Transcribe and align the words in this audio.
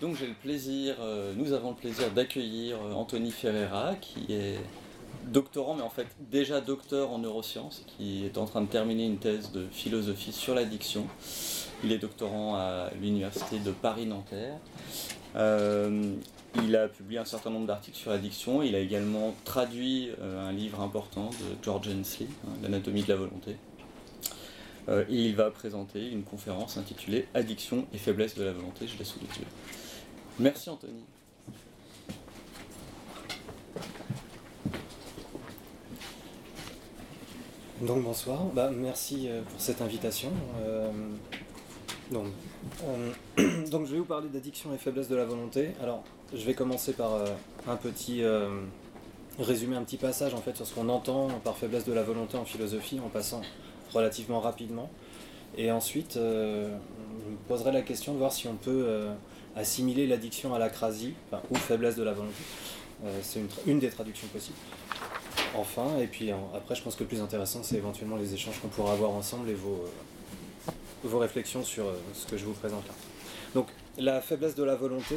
Donc 0.00 0.14
j'ai 0.16 0.28
le 0.28 0.34
plaisir, 0.34 0.96
euh, 1.00 1.32
nous 1.36 1.52
avons 1.52 1.70
le 1.70 1.76
plaisir 1.76 2.10
d'accueillir 2.12 2.76
euh, 2.76 2.92
Anthony 2.92 3.32
Ferreira, 3.32 3.96
qui 4.00 4.32
est 4.32 4.58
doctorant, 5.26 5.74
mais 5.74 5.82
en 5.82 5.90
fait 5.90 6.06
déjà 6.30 6.60
docteur 6.60 7.10
en 7.10 7.18
neurosciences, 7.18 7.84
qui 7.86 8.24
est 8.24 8.38
en 8.38 8.44
train 8.44 8.60
de 8.60 8.68
terminer 8.68 9.06
une 9.06 9.18
thèse 9.18 9.50
de 9.50 9.66
philosophie 9.72 10.32
sur 10.32 10.54
l'addiction. 10.54 11.04
Il 11.82 11.90
est 11.90 11.98
doctorant 11.98 12.54
à 12.54 12.90
l'université 13.00 13.58
de 13.58 13.72
Paris-Nanterre. 13.72 14.58
Euh, 15.34 16.14
il 16.62 16.76
a 16.76 16.86
publié 16.86 17.18
un 17.18 17.24
certain 17.24 17.50
nombre 17.50 17.66
d'articles 17.66 17.98
sur 17.98 18.12
l'addiction. 18.12 18.62
Il 18.62 18.76
a 18.76 18.80
également 18.80 19.34
traduit 19.44 20.10
un 20.22 20.52
livre 20.52 20.80
important 20.80 21.30
de 21.30 21.62
George 21.62 21.88
Hensley, 21.88 22.26
hein, 22.46 22.52
L'anatomie 22.62 23.02
de 23.02 23.08
la 23.08 23.16
volonté. 23.16 23.56
et 24.88 25.04
il 25.08 25.36
va 25.36 25.50
présenter 25.50 26.08
une 26.08 26.22
conférence 26.22 26.78
intitulée 26.78 27.26
Addiction 27.34 27.86
et 27.92 27.98
faiblesse 27.98 28.36
de 28.36 28.44
la 28.44 28.52
volonté. 28.52 28.86
Je 28.86 28.96
laisse 28.96 29.08
sous 29.08 29.20
les. 29.20 29.46
Merci 30.38 30.70
Anthony. 30.70 31.02
Donc 37.82 38.02
bonsoir, 38.02 38.44
bah, 38.54 38.70
merci 38.74 39.28
euh, 39.28 39.42
pour 39.42 39.60
cette 39.60 39.82
invitation. 39.82 40.30
Euh, 40.60 40.90
donc, 42.12 42.26
euh, 42.84 43.66
donc, 43.70 43.86
je 43.86 43.92
vais 43.92 43.98
vous 43.98 44.04
parler 44.04 44.28
d'addiction 44.28 44.72
et 44.74 44.78
faiblesse 44.78 45.08
de 45.08 45.16
la 45.16 45.24
volonté. 45.24 45.70
Alors 45.82 46.04
je 46.32 46.44
vais 46.44 46.54
commencer 46.54 46.92
par 46.92 47.12
un 47.66 47.76
petit 47.76 48.22
résumer 49.38 49.76
un 49.76 49.82
petit 49.82 49.96
passage 49.96 50.34
en 50.34 50.42
fait 50.42 50.54
sur 50.56 50.66
ce 50.66 50.74
qu'on 50.74 50.88
entend 50.90 51.28
par 51.42 51.56
faiblesse 51.56 51.86
de 51.86 51.92
la 51.92 52.02
volonté 52.02 52.36
en 52.36 52.44
philosophie 52.44 53.00
en 53.00 53.08
passant 53.08 53.40
relativement 53.94 54.40
rapidement. 54.40 54.90
Et 55.56 55.72
ensuite 55.72 56.14
je 56.14 57.30
me 57.30 57.36
poserai 57.48 57.72
la 57.72 57.80
question 57.80 58.12
de 58.12 58.18
voir 58.18 58.32
si 58.32 58.46
on 58.46 58.56
peut 58.56 59.08
assimiler 59.58 60.06
l'addiction 60.06 60.54
à 60.54 60.58
l'acrasie, 60.58 61.14
ou 61.50 61.54
faiblesse 61.56 61.96
de 61.96 62.04
la 62.04 62.12
volonté. 62.12 62.42
Euh, 63.04 63.18
c'est 63.22 63.40
une, 63.66 63.78
des 63.78 63.90
traductions 63.90 64.28
possibles. 64.28 64.56
Enfin, 65.56 65.98
et 66.00 66.06
puis 66.06 66.30
après, 66.54 66.74
je 66.74 66.82
pense 66.82 66.94
que 66.94 67.02
le 67.02 67.08
plus 67.08 67.20
intéressant, 67.20 67.62
c'est 67.62 67.76
éventuellement 67.76 68.16
les 68.16 68.34
échanges 68.34 68.60
qu'on 68.60 68.68
pourra 68.68 68.92
avoir 68.92 69.10
ensemble 69.10 69.48
et 69.50 69.54
vos, 69.54 69.84
euh, 71.04 71.16
réflexions 71.16 71.64
sur 71.64 71.86
euh, 71.86 71.94
ce 72.14 72.26
que 72.26 72.36
je 72.36 72.44
vous 72.44 72.52
présente 72.52 72.86
là. 72.86 72.94
Donc, 73.54 73.68
la 73.96 74.20
faiblesse 74.20 74.54
de 74.54 74.64
la 74.64 74.74
volonté, 74.74 75.16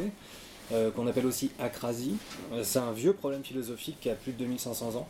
qu'on 0.96 1.06
appelle 1.06 1.26
aussi 1.26 1.52
acrasie, 1.60 2.16
c'est 2.64 2.80
un 2.80 2.94
vieux 2.94 3.12
problème 3.12 3.44
philosophique 3.44 3.98
qui 4.00 4.10
a 4.10 4.16
plus 4.16 4.32
de 4.32 4.38
2500 4.38 4.96
ans. 4.96 5.08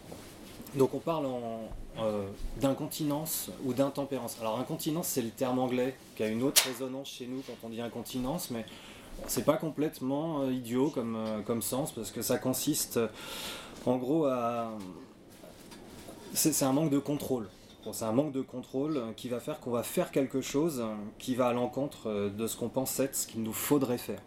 Donc 0.73 0.95
on 0.95 0.97
parle 0.97 1.27
d'incontinence 2.59 3.51
ou 3.63 3.71
d'intempérance. 3.71 4.37
Alors 4.41 4.59
incontinence, 4.59 5.07
c'est 5.07 5.21
le 5.21 5.29
terme 5.29 5.59
anglais 5.59 5.95
qui 6.17 6.23
a 6.23 6.27
une 6.27 6.41
autre 6.41 6.63
résonance 6.65 7.09
chez 7.09 7.27
nous 7.27 7.43
quand 7.45 7.53
on 7.63 7.69
dit 7.69 7.79
incontinence, 7.79 8.49
mais 8.49 8.65
c'est 9.27 9.45
pas 9.45 9.57
complètement 9.57 10.41
euh, 10.41 10.51
idiot 10.51 10.89
comme, 10.89 11.15
euh, 11.15 11.41
comme 11.41 11.61
sens 11.61 11.91
parce 11.91 12.11
que 12.11 12.21
ça 12.21 12.37
consiste 12.37 12.97
euh, 12.97 13.07
en 13.85 13.97
gros 13.97 14.25
à. 14.25 14.71
C'est 16.33 16.63
un 16.63 16.71
manque 16.71 16.91
de 16.91 16.99
contrôle. 16.99 17.49
c'est 17.91 18.05
un 18.05 18.13
manque 18.13 18.31
de 18.31 18.41
contrôle 18.41 19.01
qui 19.17 19.27
va 19.27 19.41
faire 19.41 19.59
qu'on 19.59 19.71
va 19.71 19.83
faire 19.83 20.11
quelque 20.11 20.39
chose 20.39 20.81
qui 21.19 21.35
va 21.35 21.47
à 21.47 21.53
l'encontre 21.53 22.29
de 22.29 22.47
ce 22.47 22.55
qu'on 22.55 22.69
pense 22.69 22.97
être 23.01 23.15
ce 23.15 23.27
qu'il 23.27 23.43
nous 23.43 23.51
faudrait 23.51 23.97
faire. 23.97 24.21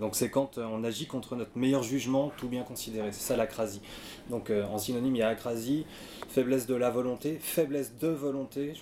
Donc 0.00 0.16
c'est 0.16 0.28
quand 0.28 0.58
on 0.58 0.82
agit 0.82 1.06
contre 1.06 1.36
notre 1.36 1.56
meilleur 1.56 1.84
jugement, 1.84 2.32
tout 2.36 2.48
bien 2.48 2.64
considéré. 2.64 3.12
C'est 3.12 3.20
ça 3.20 3.36
l'acrasie. 3.36 3.80
Donc 4.28 4.50
en 4.50 4.76
synonyme, 4.78 5.14
il 5.14 5.18
y 5.20 5.22
a 5.22 5.28
acrasie, 5.28 5.86
faiblesse 6.28 6.66
de 6.66 6.74
la 6.74 6.90
volonté, 6.90 7.38
faiblesse 7.40 7.96
de 7.96 8.08
volonté. 8.08 8.72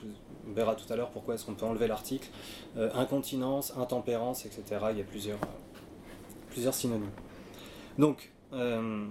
On 0.48 0.52
verra 0.52 0.74
tout 0.74 0.90
à 0.92 0.96
l'heure 0.96 1.10
pourquoi 1.10 1.34
est-ce 1.34 1.44
qu'on 1.44 1.54
peut 1.54 1.66
enlever 1.66 1.86
l'article. 1.86 2.28
Euh, 2.76 2.90
incontinence, 2.94 3.74
intempérance, 3.76 4.46
etc. 4.46 4.62
Il 4.92 4.98
y 4.98 5.00
a 5.00 5.04
plusieurs, 5.04 5.38
plusieurs 6.50 6.74
synonymes. 6.74 7.10
Donc, 7.98 8.32
euh, 8.52 9.06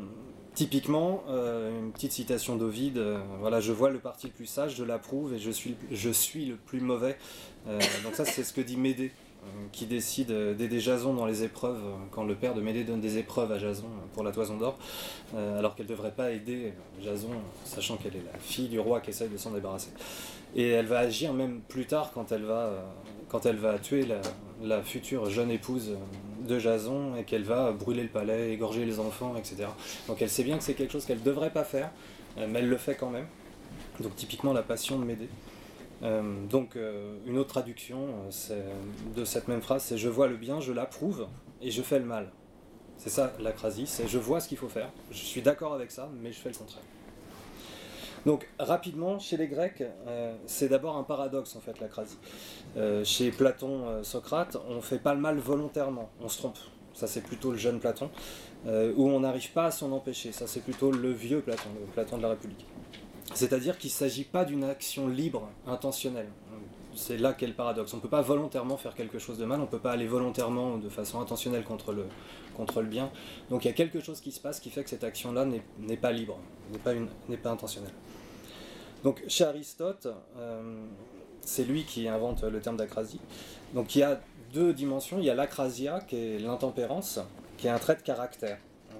typiquement, 0.53 1.23
euh, 1.30 1.77
une 1.80 1.91
petite 1.91 2.13
citation 2.13 2.55
d'Ovide, 2.55 3.03
voilà, 3.39 3.59
je 3.59 3.71
vois 3.71 3.89
le 3.89 3.99
parti 3.99 4.27
le 4.27 4.33
plus 4.33 4.45
sage, 4.45 4.75
je 4.75 4.83
l'approuve 4.83 5.33
et 5.33 5.39
je 5.39 5.52
suis, 5.52 5.76
je 5.92 6.09
suis 6.09 6.45
le 6.45 6.55
plus 6.55 6.80
mauvais. 6.80 7.17
donc 8.03 8.15
ça, 8.15 8.26
c'est 8.26 8.43
ce 8.43 8.53
que 8.53 8.61
dit 8.61 8.77
Médée, 8.77 9.11
qui 9.71 9.85
décide 9.85 10.31
d'aider 10.55 10.80
Jason 10.80 11.13
dans 11.13 11.25
les 11.25 11.43
épreuves, 11.43 11.81
quand 12.11 12.23
le 12.23 12.35
père 12.35 12.53
de 12.53 12.61
Médée 12.61 12.83
donne 12.83 13.02
des 13.02 13.17
épreuves 13.17 13.52
à 13.52 13.59
Jason 13.59 13.87
pour 14.13 14.23
la 14.23 14.31
toison 14.31 14.58
d'or, 14.58 14.77
alors 15.35 15.75
qu'elle 15.75 15.85
ne 15.85 15.91
devrait 15.91 16.11
pas 16.11 16.31
aider 16.31 16.73
Jason, 17.02 17.30
sachant 17.63 17.97
qu'elle 17.97 18.15
est 18.15 18.25
la 18.31 18.39
fille 18.39 18.67
du 18.67 18.80
roi 18.80 19.02
qui 19.02 19.11
essaye 19.11 19.30
de 19.30 19.37
s'en 19.37 19.52
débarrasser. 19.52 19.89
Et 20.55 20.69
elle 20.69 20.85
va 20.85 20.99
agir 20.99 21.33
même 21.33 21.61
plus 21.67 21.85
tard 21.85 22.11
quand 22.13 22.31
elle 22.31 22.43
va, 22.43 22.53
euh, 22.53 22.81
quand 23.30 23.45
elle 23.45 23.58
va 23.58 23.77
tuer 23.77 24.08
la, 24.63 24.81
future 24.81 25.30
jeune 25.30 25.52
épouse 25.52 25.95
de 26.47 26.59
Jason 26.59 27.15
et 27.15 27.23
qu'elle 27.23 27.43
va 27.43 27.71
brûler 27.71 28.03
le 28.03 28.09
palais, 28.09 28.53
égorger 28.53 28.85
les 28.85 28.99
enfants, 28.99 29.35
etc. 29.37 29.67
Donc 30.08 30.21
elle 30.21 30.29
sait 30.29 30.43
bien 30.43 30.58
que 30.58 30.64
c'est 30.64 30.73
quelque 30.73 30.91
chose 30.91 31.05
qu'elle 31.05 31.19
ne 31.19 31.23
devrait 31.23 31.52
pas 31.52 31.64
faire, 31.64 31.91
euh, 32.37 32.47
mais 32.49 32.59
elle 32.59 32.69
le 32.69 32.77
fait 32.77 32.95
quand 32.95 33.09
même. 33.09 33.27
Donc 33.99 34.15
typiquement 34.15 34.53
la 34.53 34.64
passion 34.64 34.97
de 34.97 35.05
m'aider. 35.05 35.29
Euh, 36.03 36.45
donc 36.47 36.77
une 37.25 37.37
autre 37.37 37.49
traduction 37.49 38.08
de 39.15 39.25
cette 39.25 39.47
même 39.47 39.61
phrase, 39.61 39.83
c'est 39.83 39.97
je 39.97 40.09
vois 40.09 40.27
le 40.27 40.37
bien, 40.37 40.59
je 40.59 40.71
l'approuve 40.71 41.27
et 41.61 41.71
je 41.71 41.81
fais 41.81 41.99
le 41.99 42.05
mal. 42.05 42.31
C'est 42.97 43.09
ça 43.09 43.33
l'acrasie, 43.39 43.85
c'est 43.87 44.08
je 44.08 44.17
vois 44.17 44.39
ce 44.39 44.47
qu'il 44.47 44.58
faut 44.58 44.69
faire, 44.69 44.89
je 45.11 45.17
suis 45.17 45.41
d'accord 45.41 45.73
avec 45.73 45.91
ça, 45.91 46.09
mais 46.21 46.31
je 46.31 46.39
fais 46.39 46.49
le 46.49 46.55
contraire. 46.55 46.83
Donc 48.27 48.45
rapidement, 48.59 49.19
chez 49.19 49.37
les 49.37 49.47
Grecs, 49.47 49.81
euh, 50.08 50.35
c'est 50.47 50.67
d'abord 50.67 50.97
un 50.97 51.03
paradoxe 51.03 51.55
en 51.55 51.61
fait 51.61 51.80
l'acrasie. 51.80 52.17
Euh, 52.75 53.05
chez 53.05 53.31
Platon, 53.31 53.87
euh, 53.87 54.03
Socrate, 54.03 54.58
on 54.69 54.81
fait 54.81 54.99
pas 54.99 55.14
le 55.14 55.21
mal 55.21 55.37
volontairement, 55.37 56.09
on 56.21 56.27
se 56.27 56.37
trompe. 56.37 56.58
Ça 56.93 57.08
c'est 57.08 57.21
plutôt 57.21 57.52
le 57.52 57.58
jeune 57.58 57.79
Platon, 57.79 58.09
où 58.65 59.08
on 59.08 59.19
n'arrive 59.21 59.52
pas 59.53 59.67
à 59.67 59.71
s'en 59.71 59.93
empêcher. 59.93 60.33
Ça 60.33 60.45
c'est 60.45 60.59
plutôt 60.59 60.91
le 60.91 61.11
vieux 61.11 61.39
Platon, 61.39 61.69
le 61.79 61.85
Platon 61.85 62.17
de 62.17 62.23
la 62.23 62.29
République. 62.29 62.65
C'est-à-dire 63.33 63.77
qu'il 63.77 63.89
ne 63.89 63.93
s'agit 63.93 64.23
pas 64.23 64.45
d'une 64.45 64.64
action 64.64 65.08
libre, 65.08 65.49
intentionnelle. 65.65 66.30
C'est 66.95 67.17
là 67.17 67.33
qu'est 67.33 67.48
le 67.48 67.54
paradoxe. 67.54 67.93
On 67.93 67.98
ne 67.98 68.02
peut 68.02 68.10
pas 68.10 68.21
volontairement 68.21 68.77
faire 68.77 68.95
quelque 68.95 69.20
chose 69.20 69.38
de 69.38 69.45
mal, 69.45 69.60
on 69.60 69.64
ne 69.64 69.67
peut 69.67 69.80
pas 69.80 69.92
aller 69.92 70.08
volontairement 70.08 70.77
de 70.77 70.89
façon 70.89 71.21
intentionnelle 71.21 71.64
contre 71.64 71.93
le, 71.93 72.05
contre 72.55 72.82
le 72.82 72.88
bien. 72.88 73.11
Donc 73.49 73.65
il 73.65 73.67
y 73.67 73.71
a 73.71 73.73
quelque 73.73 73.99
chose 73.99 74.20
qui 74.20 74.32
se 74.32 74.39
passe 74.39 74.60
qui 74.60 74.71
fait 74.71 74.83
que 74.83 74.89
cette 74.89 75.04
action-là 75.04 75.45
n'est 75.45 75.98
pas 75.98 76.11
libre, 76.11 76.39
n'est 76.71 76.80
pas, 76.80 76.93
pas 77.43 77.52
intentionnelle. 77.52 77.93
Donc 79.04 79.23
chez 79.27 79.44
Aristote, 79.44 80.08
euh, 80.38 80.83
c'est 81.42 81.65
lui 81.65 81.83
qui 81.83 82.08
invente 82.08 82.44
le 82.44 82.59
terme 82.59 82.77
d'acrasie. 82.77 83.20
Donc 83.76 83.95
il 83.95 83.99
y 83.99 84.04
a 84.04 84.20
deux 84.54 84.73
dimensions. 84.73 85.20
Il 85.20 85.26
y 85.26 85.30
a 85.30 85.36
l'acrasia, 85.36 85.99
qui 86.08 86.15
est 86.15 86.39
l'intempérance, 86.39 87.20
qui 87.58 87.67
est 87.67 87.70
un 87.70 87.80
trait 87.80 87.95
de 87.95 88.02
caractère, 88.02 88.58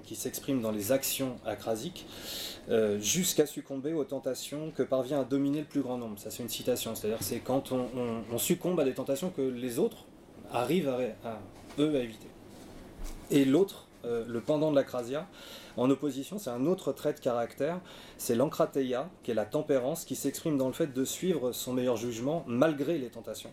qui 0.08 0.16
s'exprime 0.16 0.62
dans 0.62 0.70
les 0.70 0.90
actions 0.90 1.36
acrasiques, 1.44 2.06
euh, 2.70 2.98
jusqu'à 2.98 3.44
succomber 3.44 3.92
aux 3.92 4.04
tentations 4.04 4.72
que 4.74 4.82
parvient 4.82 5.20
à 5.20 5.24
dominer 5.24 5.60
le 5.60 5.66
plus 5.66 5.82
grand 5.82 5.98
nombre. 5.98 6.18
Ça 6.18 6.30
c'est 6.30 6.42
une 6.42 6.48
citation, 6.48 6.94
c'est-à-dire 6.94 7.18
c'est 7.20 7.40
quand 7.40 7.72
on, 7.72 8.38
succombe 8.38 8.80
à 8.80 8.84
des 8.84 8.94
tentations 8.94 9.28
que 9.28 9.42
les 9.42 9.78
autres 9.78 10.06
arrivent 10.50 10.88
à, 10.88 11.40
eux 11.78 11.94
à 11.94 11.98
éviter. 11.98 12.28
Et 13.30 13.44
l'autre, 13.44 13.86
euh, 14.06 14.24
le 14.26 14.40
pendant 14.40 14.70
de 14.70 14.76
l'acrasia, 14.76 15.26
en 15.76 15.90
opposition, 15.90 16.38
c'est 16.38 16.48
un 16.48 16.64
autre 16.64 16.92
trait 16.92 17.12
de 17.12 17.20
caractère, 17.20 17.78
c'est 18.16 18.34
l'ankrateia, 18.34 19.10
qui 19.22 19.32
est 19.32 19.34
la 19.34 19.44
tempérance, 19.44 20.06
qui 20.06 20.16
s'exprime 20.16 20.56
dans 20.56 20.68
le 20.68 20.72
fait 20.72 20.94
de 20.94 21.04
suivre 21.04 21.52
son 21.52 21.74
meilleur 21.74 21.98
jugement 21.98 22.44
malgré 22.46 22.96
les 22.96 23.10
tentations. 23.10 23.52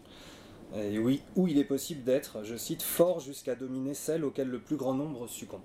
Et 0.78 1.00
oui, 1.00 1.22
où 1.36 1.50
il 1.50 1.58
est 1.58 1.66
possible 1.66 2.04
d'être, 2.04 2.44
je 2.44 2.56
cite, 2.56 2.82
fort 2.82 3.20
jusqu'à 3.20 3.56
dominer 3.56 3.94
celle 3.94 4.24
auxquelles 4.24 4.48
le 4.48 4.60
plus 4.60 4.78
grand 4.78 4.94
nombre 4.94 5.28
succombe. 5.28 5.62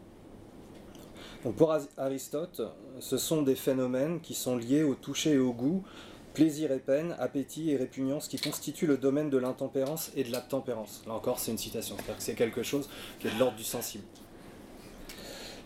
Pour 1.56 1.74
Aristote, 1.96 2.60
ce 2.98 3.16
sont 3.16 3.40
des 3.40 3.54
phénomènes 3.54 4.20
qui 4.20 4.34
sont 4.34 4.56
liés 4.56 4.82
au 4.82 4.94
toucher 4.94 5.32
et 5.32 5.38
au 5.38 5.54
goût, 5.54 5.82
plaisir 6.34 6.70
et 6.70 6.78
peine, 6.78 7.16
appétit 7.18 7.70
et 7.70 7.76
répugnance 7.76 8.28
qui 8.28 8.38
constituent 8.38 8.86
le 8.86 8.98
domaine 8.98 9.30
de 9.30 9.38
l'intempérance 9.38 10.10
et 10.16 10.24
de 10.24 10.32
la 10.32 10.40
tempérance. 10.40 11.02
Là 11.06 11.14
encore, 11.14 11.38
c'est 11.38 11.50
une 11.50 11.58
citation, 11.58 11.96
c'est-à-dire 11.96 12.16
que 12.18 12.22
c'est 12.22 12.34
quelque 12.34 12.62
chose 12.62 12.90
qui 13.18 13.28
est 13.28 13.34
de 13.34 13.38
l'ordre 13.38 13.56
du 13.56 13.64
sensible. 13.64 14.04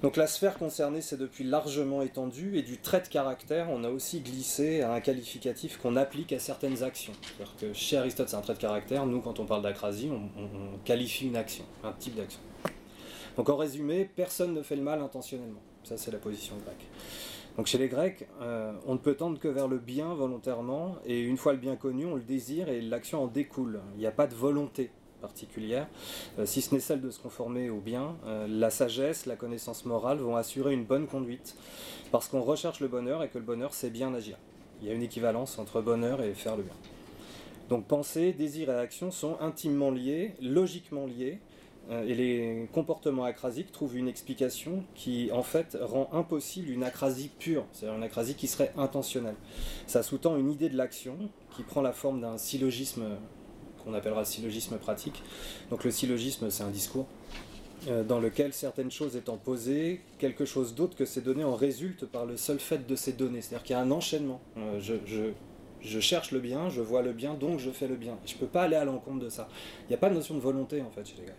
Donc 0.04 0.16
la 0.16 0.26
sphère 0.26 0.58
concernée 0.58 1.00
s'est 1.00 1.16
depuis 1.16 1.44
largement 1.44 2.02
étendue 2.02 2.58
et 2.58 2.62
du 2.62 2.78
trait 2.78 3.00
de 3.00 3.08
caractère, 3.08 3.68
on 3.70 3.84
a 3.84 3.88
aussi 3.88 4.20
glissé 4.20 4.82
à 4.82 4.92
un 4.92 5.00
qualificatif 5.00 5.78
qu'on 5.78 5.96
applique 5.96 6.32
à 6.32 6.38
certaines 6.38 6.82
actions. 6.82 7.14
C'est-à-dire 7.22 7.54
que 7.58 7.72
chez 7.72 7.96
Aristote, 7.96 8.28
c'est 8.28 8.36
un 8.36 8.42
trait 8.42 8.54
de 8.54 8.58
caractère. 8.58 9.06
Nous, 9.06 9.20
quand 9.20 9.40
on 9.40 9.46
parle 9.46 9.62
d'acrasie, 9.62 10.10
on, 10.12 10.78
qualifie 10.84 11.26
une 11.26 11.36
action, 11.36 11.64
un 11.82 11.92
type 11.92 12.16
d'action. 12.16 12.40
Donc 13.36 13.48
en 13.48 13.56
résumé, 13.56 14.08
personne 14.16 14.54
ne 14.54 14.62
fait 14.62 14.76
le 14.76 14.82
mal 14.82 15.00
intentionnellement. 15.00 15.62
Ça, 15.82 15.96
c'est 15.96 16.10
la 16.10 16.18
position 16.18 16.54
grecque. 16.56 16.86
Donc 17.56 17.66
chez 17.66 17.78
les 17.78 17.88
Grecs, 17.88 18.26
euh, 18.40 18.72
on 18.86 18.94
ne 18.94 18.98
peut 18.98 19.14
tendre 19.14 19.38
que 19.38 19.46
vers 19.48 19.68
le 19.68 19.78
bien 19.78 20.12
volontairement, 20.14 20.96
et 21.06 21.20
une 21.20 21.36
fois 21.36 21.52
le 21.52 21.58
bien 21.58 21.76
connu, 21.76 22.04
on 22.04 22.16
le 22.16 22.22
désire 22.22 22.68
et 22.68 22.80
l'action 22.80 23.22
en 23.22 23.26
découle. 23.28 23.80
Il 23.94 24.00
n'y 24.00 24.06
a 24.06 24.12
pas 24.12 24.26
de 24.26 24.34
volonté 24.34 24.90
particulière, 25.20 25.86
euh, 26.38 26.46
si 26.46 26.60
ce 26.60 26.74
n'est 26.74 26.80
celle 26.80 27.00
de 27.00 27.10
se 27.10 27.20
conformer 27.20 27.70
au 27.70 27.78
bien, 27.78 28.16
euh, 28.26 28.46
la 28.48 28.70
sagesse, 28.70 29.24
la 29.24 29.36
connaissance 29.36 29.84
morale 29.84 30.18
vont 30.18 30.36
assurer 30.36 30.74
une 30.74 30.84
bonne 30.84 31.06
conduite, 31.06 31.54
parce 32.10 32.28
qu'on 32.28 32.42
recherche 32.42 32.80
le 32.80 32.88
bonheur 32.88 33.22
et 33.22 33.28
que 33.28 33.38
le 33.38 33.44
bonheur 33.44 33.72
c'est 33.72 33.90
bien 33.90 34.12
agir. 34.12 34.36
Il 34.82 34.88
y 34.88 34.90
a 34.90 34.94
une 34.94 35.02
équivalence 35.02 35.58
entre 35.58 35.80
bonheur 35.80 36.22
et 36.22 36.34
faire 36.34 36.56
le 36.56 36.64
bien. 36.64 36.74
Donc 37.68 37.86
pensée, 37.86 38.32
désir 38.32 38.68
et 38.68 38.78
action 38.78 39.10
sont 39.10 39.38
intimement 39.40 39.92
liés, 39.92 40.34
logiquement 40.42 41.06
liés, 41.06 41.38
et 41.90 42.14
les 42.14 42.68
comportements 42.72 43.24
acrasiques 43.24 43.70
trouvent 43.70 43.96
une 43.96 44.08
explication 44.08 44.84
qui 44.94 45.30
en 45.32 45.42
fait 45.42 45.76
rend 45.80 46.08
impossible 46.12 46.70
une 46.70 46.82
acrasie 46.82 47.30
pure, 47.38 47.66
c'est-à-dire 47.72 47.96
une 47.96 48.02
acrasie 48.02 48.34
qui 48.34 48.46
serait 48.46 48.72
intentionnelle. 48.76 49.36
Ça 49.86 50.02
sous-tend 50.02 50.36
une 50.36 50.50
idée 50.50 50.70
de 50.70 50.76
l'action 50.76 51.16
qui 51.54 51.62
prend 51.62 51.82
la 51.82 51.92
forme 51.92 52.20
d'un 52.20 52.38
syllogisme 52.38 53.04
qu'on 53.84 53.94
appellera 53.94 54.24
syllogisme 54.24 54.78
pratique. 54.78 55.22
Donc 55.70 55.84
le 55.84 55.90
syllogisme 55.90 56.50
c'est 56.50 56.62
un 56.62 56.70
discours 56.70 57.06
euh, 57.88 58.02
dans 58.02 58.18
lequel 58.18 58.52
certaines 58.54 58.90
choses 58.90 59.14
étant 59.16 59.36
posées, 59.36 60.00
quelque 60.18 60.46
chose 60.46 60.74
d'autre 60.74 60.96
que 60.96 61.04
ces 61.04 61.20
données 61.20 61.44
en 61.44 61.54
résulte 61.54 62.06
par 62.06 62.24
le 62.24 62.36
seul 62.36 62.58
fait 62.58 62.86
de 62.86 62.96
ces 62.96 63.12
données. 63.12 63.42
C'est-à-dire 63.42 63.62
qu'il 63.62 63.76
y 63.76 63.78
a 63.78 63.82
un 63.82 63.90
enchaînement. 63.90 64.40
Euh, 64.56 64.80
je, 64.80 66.00
cherche 66.00 66.30
le 66.30 66.40
bien, 66.40 66.70
je 66.70 66.80
vois 66.80 67.02
le 67.02 67.12
bien, 67.12 67.34
donc 67.34 67.58
je 67.58 67.70
fais 67.70 67.86
le 67.86 67.96
bien. 67.96 68.16
Je 68.24 68.34
ne 68.34 68.38
peux 68.38 68.46
pas 68.46 68.62
aller 68.62 68.76
à 68.76 68.86
l'encontre 68.86 69.18
de 69.18 69.28
ça. 69.28 69.48
Il 69.82 69.88
n'y 69.88 69.94
a 69.94 69.98
pas 69.98 70.08
de 70.08 70.14
notion 70.14 70.34
de 70.34 70.40
volonté 70.40 70.80
en 70.80 70.90
fait 70.90 71.06
chez 71.06 71.16
les 71.18 71.26
gars. 71.26 71.34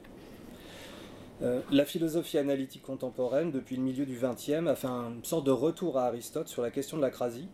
Euh, 1.41 1.61
la 1.71 1.85
philosophie 1.85 2.37
analytique 2.37 2.83
contemporaine, 2.83 3.51
depuis 3.51 3.75
le 3.75 3.81
milieu 3.81 4.05
du 4.05 4.17
XXe, 4.17 4.67
a 4.67 4.75
fait 4.75 4.87
une 4.87 5.23
sorte 5.23 5.45
de 5.45 5.51
retour 5.51 5.97
à 5.97 6.05
Aristote 6.05 6.47
sur 6.47 6.61
la 6.61 6.71
question 6.71 6.97
de 6.97 7.01
l'acrasie, 7.01 7.47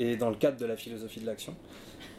et 0.00 0.16
dans 0.16 0.30
le 0.30 0.36
cadre 0.36 0.56
de 0.56 0.66
la 0.66 0.76
philosophie 0.76 1.20
de 1.20 1.26
l'action. 1.26 1.54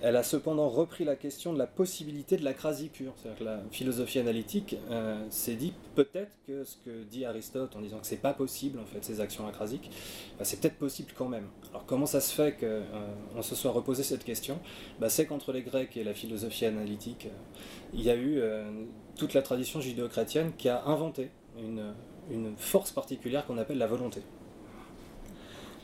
Elle 0.03 0.15
a 0.15 0.23
cependant 0.23 0.69
repris 0.69 1.03
la 1.03 1.15
question 1.15 1.53
de 1.53 1.57
la 1.57 1.67
possibilité 1.67 2.37
de 2.37 2.43
l'acrasie 2.43 2.89
pure. 2.89 3.13
C'est-à-dire 3.15 3.39
que 3.39 3.43
la 3.43 3.61
philosophie 3.71 4.19
analytique 4.19 4.75
euh, 4.89 5.23
s'est 5.29 5.55
dit 5.55 5.73
peut-être 5.95 6.31
que 6.47 6.63
ce 6.63 6.75
que 6.77 7.03
dit 7.03 7.25
Aristote 7.25 7.75
en 7.75 7.81
disant 7.81 7.99
que 7.99 8.07
c'est 8.07 8.17
pas 8.17 8.33
possible 8.33 8.79
en 8.79 8.85
fait 8.85 9.03
ces 9.03 9.19
actions 9.19 9.47
acrasiques, 9.47 9.91
bah, 10.37 10.45
c'est 10.45 10.59
peut-être 10.59 10.77
possible 10.77 11.11
quand 11.15 11.27
même. 11.27 11.47
Alors 11.71 11.85
comment 11.85 12.05
ça 12.05 12.21
se 12.21 12.33
fait 12.33 12.53
qu'on 12.59 12.65
euh, 12.65 13.41
se 13.41 13.55
soit 13.55 13.71
reposé 13.71 14.03
cette 14.03 14.23
question? 14.23 14.59
Bah, 14.99 15.09
C'est 15.09 15.25
qu'entre 15.25 15.51
les 15.51 15.63
Grecs 15.63 15.95
et 15.97 16.03
la 16.03 16.13
philosophie 16.13 16.65
analytique, 16.65 17.27
il 17.93 18.01
y 18.01 18.09
a 18.09 18.15
eu 18.15 18.41
toute 19.21 19.35
la 19.35 19.43
tradition 19.43 19.79
judéo-chrétienne 19.79 20.51
qui 20.57 20.67
a 20.67 20.83
inventé 20.85 21.29
une, 21.59 21.93
force 22.57 22.91
particulière 22.91 23.45
qu'on 23.45 23.59
appelle 23.59 23.77
la 23.77 23.85
volonté. 23.85 24.23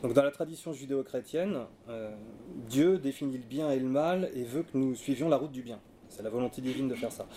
Donc 0.02 0.14
dans 0.14 0.24
la 0.24 0.32
tradition 0.32 0.74
judéo-chrétienne, 0.74 1.60
euh, 1.88 2.16
Dieu 2.68 2.98
définit 2.98 3.38
le 3.38 3.44
bien 3.44 3.70
et 3.70 3.78
le 3.78 3.88
mal 3.88 4.32
et 4.34 4.44
veut 4.44 4.64
que 4.64 4.76
nous 4.76 4.96
suivions 4.96 5.30
la 5.30 5.38
route 5.38 5.52
du 5.52 5.62
bien. 5.62 5.80
C'est 6.10 6.24
la 6.24 6.32
volonté 6.32 6.64
divine 6.64 6.88
de 6.88 6.96
faire 6.96 7.12
ça. 7.12 7.28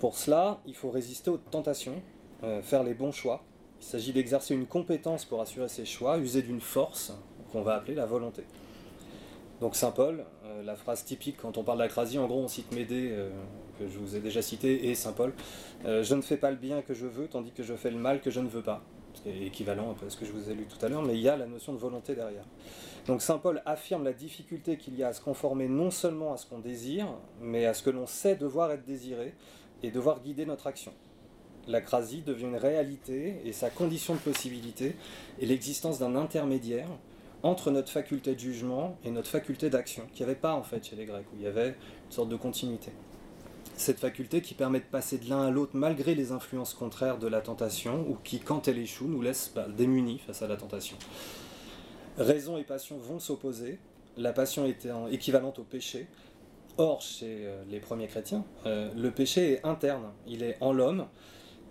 Pour 0.00 0.18
cela, 0.18 0.60
il 0.66 0.74
faut 0.74 0.90
résister 0.90 1.30
aux 1.30 1.38
tentations, 1.38 2.02
euh, 2.42 2.60
faire 2.60 2.82
les 2.82 2.92
bons 2.92 3.12
choix. 3.12 3.42
Il 3.80 3.86
s'agit 3.86 4.12
d'exercer 4.12 4.54
une 4.54 4.66
compétence 4.66 5.24
pour 5.24 5.40
assurer 5.40 5.68
ces 5.68 5.86
choix, 5.86 6.18
user 6.18 6.42
d'une 6.42 6.60
force 6.60 7.14
qu'on 7.52 7.62
va 7.62 7.76
appeler 7.76 7.94
la 7.94 8.04
volonté. 8.04 8.44
Donc 9.60 9.74
Saint 9.74 9.90
Paul, 9.90 10.24
euh, 10.44 10.62
la 10.62 10.76
phrase 10.76 11.04
typique 11.04 11.36
quand 11.40 11.58
on 11.58 11.64
parle 11.64 11.78
d'acrasie, 11.78 12.18
en 12.18 12.26
gros 12.26 12.40
on 12.40 12.48
cite 12.48 12.72
Médée, 12.72 13.10
euh, 13.10 13.30
que 13.78 13.88
je 13.88 13.98
vous 13.98 14.14
ai 14.14 14.20
déjà 14.20 14.40
cité, 14.40 14.88
et 14.88 14.94
Saint 14.94 15.12
Paul, 15.12 15.32
euh, 15.84 16.02
je 16.02 16.14
ne 16.14 16.22
fais 16.22 16.36
pas 16.36 16.50
le 16.50 16.56
bien 16.56 16.82
que 16.82 16.94
je 16.94 17.06
veux, 17.06 17.26
tandis 17.26 17.50
que 17.50 17.62
je 17.62 17.74
fais 17.74 17.90
le 17.90 17.98
mal 17.98 18.20
que 18.20 18.30
je 18.30 18.40
ne 18.40 18.48
veux 18.48 18.62
pas. 18.62 18.82
C'est 19.24 19.36
équivalent 19.36 19.96
à 20.06 20.10
ce 20.10 20.16
que 20.16 20.24
je 20.24 20.30
vous 20.30 20.48
ai 20.48 20.54
lu 20.54 20.66
tout 20.66 20.84
à 20.84 20.88
l'heure, 20.88 21.02
mais 21.02 21.14
il 21.14 21.20
y 21.22 21.28
a 21.28 21.36
la 21.36 21.46
notion 21.46 21.72
de 21.72 21.78
volonté 21.78 22.14
derrière. 22.14 22.44
Donc 23.06 23.20
Saint 23.20 23.38
Paul 23.38 23.62
affirme 23.66 24.04
la 24.04 24.12
difficulté 24.12 24.76
qu'il 24.76 24.96
y 24.96 25.02
a 25.02 25.08
à 25.08 25.12
se 25.12 25.20
conformer 25.20 25.66
non 25.66 25.90
seulement 25.90 26.32
à 26.32 26.36
ce 26.36 26.46
qu'on 26.46 26.60
désire, 26.60 27.08
mais 27.40 27.66
à 27.66 27.74
ce 27.74 27.82
que 27.82 27.90
l'on 27.90 28.06
sait 28.06 28.36
devoir 28.36 28.70
être 28.70 28.84
désiré 28.84 29.34
et 29.82 29.90
devoir 29.90 30.20
guider 30.20 30.46
notre 30.46 30.68
action. 30.68 30.92
L'acrasie 31.66 32.22
devient 32.22 32.44
une 32.46 32.56
réalité 32.56 33.40
et 33.44 33.52
sa 33.52 33.70
condition 33.70 34.14
de 34.14 34.20
possibilité 34.20 34.94
est 35.40 35.46
l'existence 35.46 35.98
d'un 35.98 36.14
intermédiaire 36.14 36.88
entre 37.42 37.70
notre 37.70 37.90
faculté 37.90 38.34
de 38.34 38.40
jugement 38.40 38.96
et 39.04 39.10
notre 39.10 39.28
faculté 39.28 39.70
d'action, 39.70 40.04
qu'il 40.12 40.26
n'y 40.26 40.34
pas 40.34 40.54
en 40.54 40.62
fait 40.62 40.84
chez 40.84 40.96
les 40.96 41.06
Grecs, 41.06 41.26
où 41.32 41.36
il 41.36 41.42
y 41.42 41.46
avait 41.46 41.68
une 41.68 42.10
sorte 42.10 42.28
de 42.28 42.36
continuité. 42.36 42.90
Cette 43.76 44.00
faculté 44.00 44.42
qui 44.42 44.54
permet 44.54 44.80
de 44.80 44.84
passer 44.84 45.18
de 45.18 45.30
l'un 45.30 45.46
à 45.46 45.50
l'autre 45.50 45.72
malgré 45.74 46.16
les 46.16 46.32
influences 46.32 46.74
contraires 46.74 47.18
de 47.18 47.28
la 47.28 47.40
tentation, 47.40 48.04
ou 48.08 48.16
qui, 48.24 48.40
quand 48.40 48.66
elle 48.66 48.78
échoue, 48.78 49.06
nous 49.06 49.22
laisse 49.22 49.52
bah, 49.54 49.66
démunis 49.68 50.18
face 50.18 50.42
à 50.42 50.48
la 50.48 50.56
tentation. 50.56 50.96
Raison 52.18 52.58
et 52.58 52.64
passion 52.64 52.98
vont 52.98 53.20
s'opposer, 53.20 53.78
la 54.16 54.32
passion 54.32 54.66
étant 54.66 55.06
équivalente 55.06 55.60
au 55.60 55.62
péché. 55.62 56.08
Or, 56.76 57.00
chez 57.00 57.46
euh, 57.46 57.62
les 57.70 57.78
premiers 57.78 58.08
chrétiens, 58.08 58.44
euh, 58.66 58.90
le 58.96 59.12
péché 59.12 59.52
est 59.52 59.66
interne, 59.66 60.10
il 60.26 60.42
est 60.42 60.56
en 60.60 60.72
l'homme, 60.72 61.06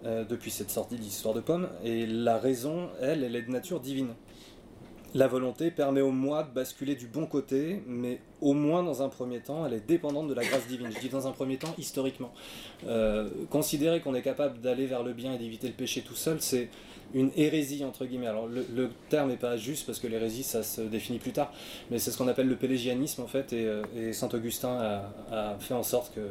euh, 0.06 0.24
depuis 0.24 0.52
cette 0.52 0.70
sortie 0.70 0.96
d'histoire 0.96 1.34
de 1.34 1.42
pomme, 1.42 1.70
et 1.84 2.06
la 2.06 2.38
raison, 2.38 2.90
elle, 3.02 3.24
elle 3.24 3.36
est 3.36 3.42
de 3.42 3.52
nature 3.52 3.82
divine. 3.82 4.14
La 5.16 5.28
volonté 5.28 5.72
permet 5.72 6.02
au 6.02 6.12
moi 6.12 6.44
de 6.44 6.54
basculer 6.54 6.96
du 6.96 7.08
bon 7.08 7.26
côté, 7.26 7.82
mais 7.88 8.20
au 8.42 8.54
moins 8.54 8.84
dans 8.84 9.02
un 9.02 9.10
premier 9.10 9.40
temps, 9.40 9.66
elle 9.66 9.74
est 9.74 9.88
dépendante 9.88 10.28
de 10.28 10.34
la 10.34 10.44
grâce 10.44 10.68
divine. 10.68 10.90
Je 10.94 11.00
dis 11.00 11.10
dans 11.10 11.28
un 11.28 11.32
premier 11.32 11.58
temps, 11.58 11.74
historiquement. 11.78 12.34
Euh, 12.86 13.30
considérer 13.50 14.02
qu'on 14.02 14.16
est 14.16 14.22
capable 14.22 14.60
d'aller 14.60 14.86
vers 14.86 15.04
le 15.04 15.14
bien 15.14 15.34
et 15.34 15.38
d'éviter 15.38 15.68
le 15.68 15.74
péché 15.74 16.02
tout 16.02 16.16
seul, 16.16 16.42
c'est 16.42 16.70
une 17.14 17.32
hérésie, 17.38 17.86
entre 17.86 18.06
guillemets. 18.06 18.28
Alors 18.28 18.48
le, 18.48 18.90
terme 19.10 19.30
n'est 19.30 19.38
pas 19.38 19.56
juste 19.56 19.86
parce 19.86 20.00
que 20.00 20.08
l'hérésie, 20.08 20.44
ça 20.44 20.62
se 20.62 20.82
définit 20.82 21.20
plus 21.20 21.32
tard, 21.32 21.54
mais 21.90 22.00
c'est 22.00 22.12
ce 22.12 22.18
qu'on 22.18 22.28
appelle 22.28 22.50
le 22.50 22.58
pélégianisme, 22.58 23.22
en 23.22 23.28
fait, 23.28 23.54
et, 23.54 23.66
euh, 23.66 24.12
Saint 24.12 24.30
Augustin 24.34 24.78
a, 25.32 25.56
fait 25.60 25.74
en 25.74 25.84
sorte 25.84 26.14
que 26.14 26.28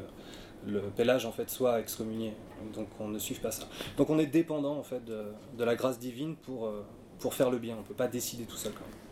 le 0.67 0.81
pélage 0.97 1.25
en 1.25 1.33
fait 1.33 1.49
soit 1.49 1.81
excommunié. 1.81 2.35
Donc 2.75 2.89
on 3.01 3.09
ne 3.09 3.19
suive 3.19 3.41
pas 3.41 3.53
ça. 3.53 3.65
Donc 3.97 4.11
on 4.11 4.19
est 4.19 4.27
dépendant 4.27 4.77
en 4.77 4.83
fait 4.83 5.03
de, 5.05 5.65
la 5.65 5.77
grâce 5.77 5.99
divine 5.99 6.37
pour, 6.37 6.67
euh, 6.67 6.85
pour 7.19 7.35
faire 7.35 7.51
le 7.51 7.59
bien. 7.59 7.75
On 7.77 7.81
ne 7.81 7.85
peut 7.85 7.95
pas 7.95 8.09
décider 8.09 8.45
tout 8.45 8.57
seul 8.57 8.73
quand 8.73 8.85
même. 8.85 9.07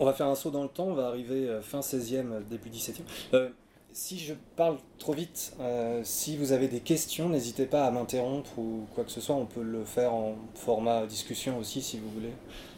On 0.00 0.04
va 0.04 0.12
faire 0.12 0.28
un 0.28 0.34
saut 0.36 0.50
dans 0.50 0.62
le 0.62 0.68
temps, 0.68 0.86
on 0.86 0.94
va 0.94 1.08
arriver 1.08 1.48
euh, 1.48 1.60
fin 1.60 1.80
16e, 1.80 2.44
début 2.48 2.70
17e. 2.70 3.00
Euh, 3.34 3.48
si 3.92 4.18
je 4.18 4.34
parle 4.54 4.76
trop 4.98 5.12
vite, 5.12 5.56
euh, 5.58 6.02
si 6.04 6.36
vous 6.36 6.52
avez 6.52 6.68
des 6.68 6.80
questions, 6.80 7.28
n'hésitez 7.28 7.66
pas 7.66 7.84
à 7.84 7.90
m'interrompre 7.90 8.56
ou 8.58 8.86
quoi 8.94 9.02
que 9.02 9.10
ce 9.10 9.20
soit. 9.20 9.34
On 9.34 9.46
peut 9.46 9.62
le 9.62 9.84
faire 9.84 10.14
en 10.14 10.36
format 10.54 11.04
discussion 11.06 11.58
aussi 11.58 11.82
si 11.82 11.98
vous 11.98 12.10
voulez. 12.10 12.32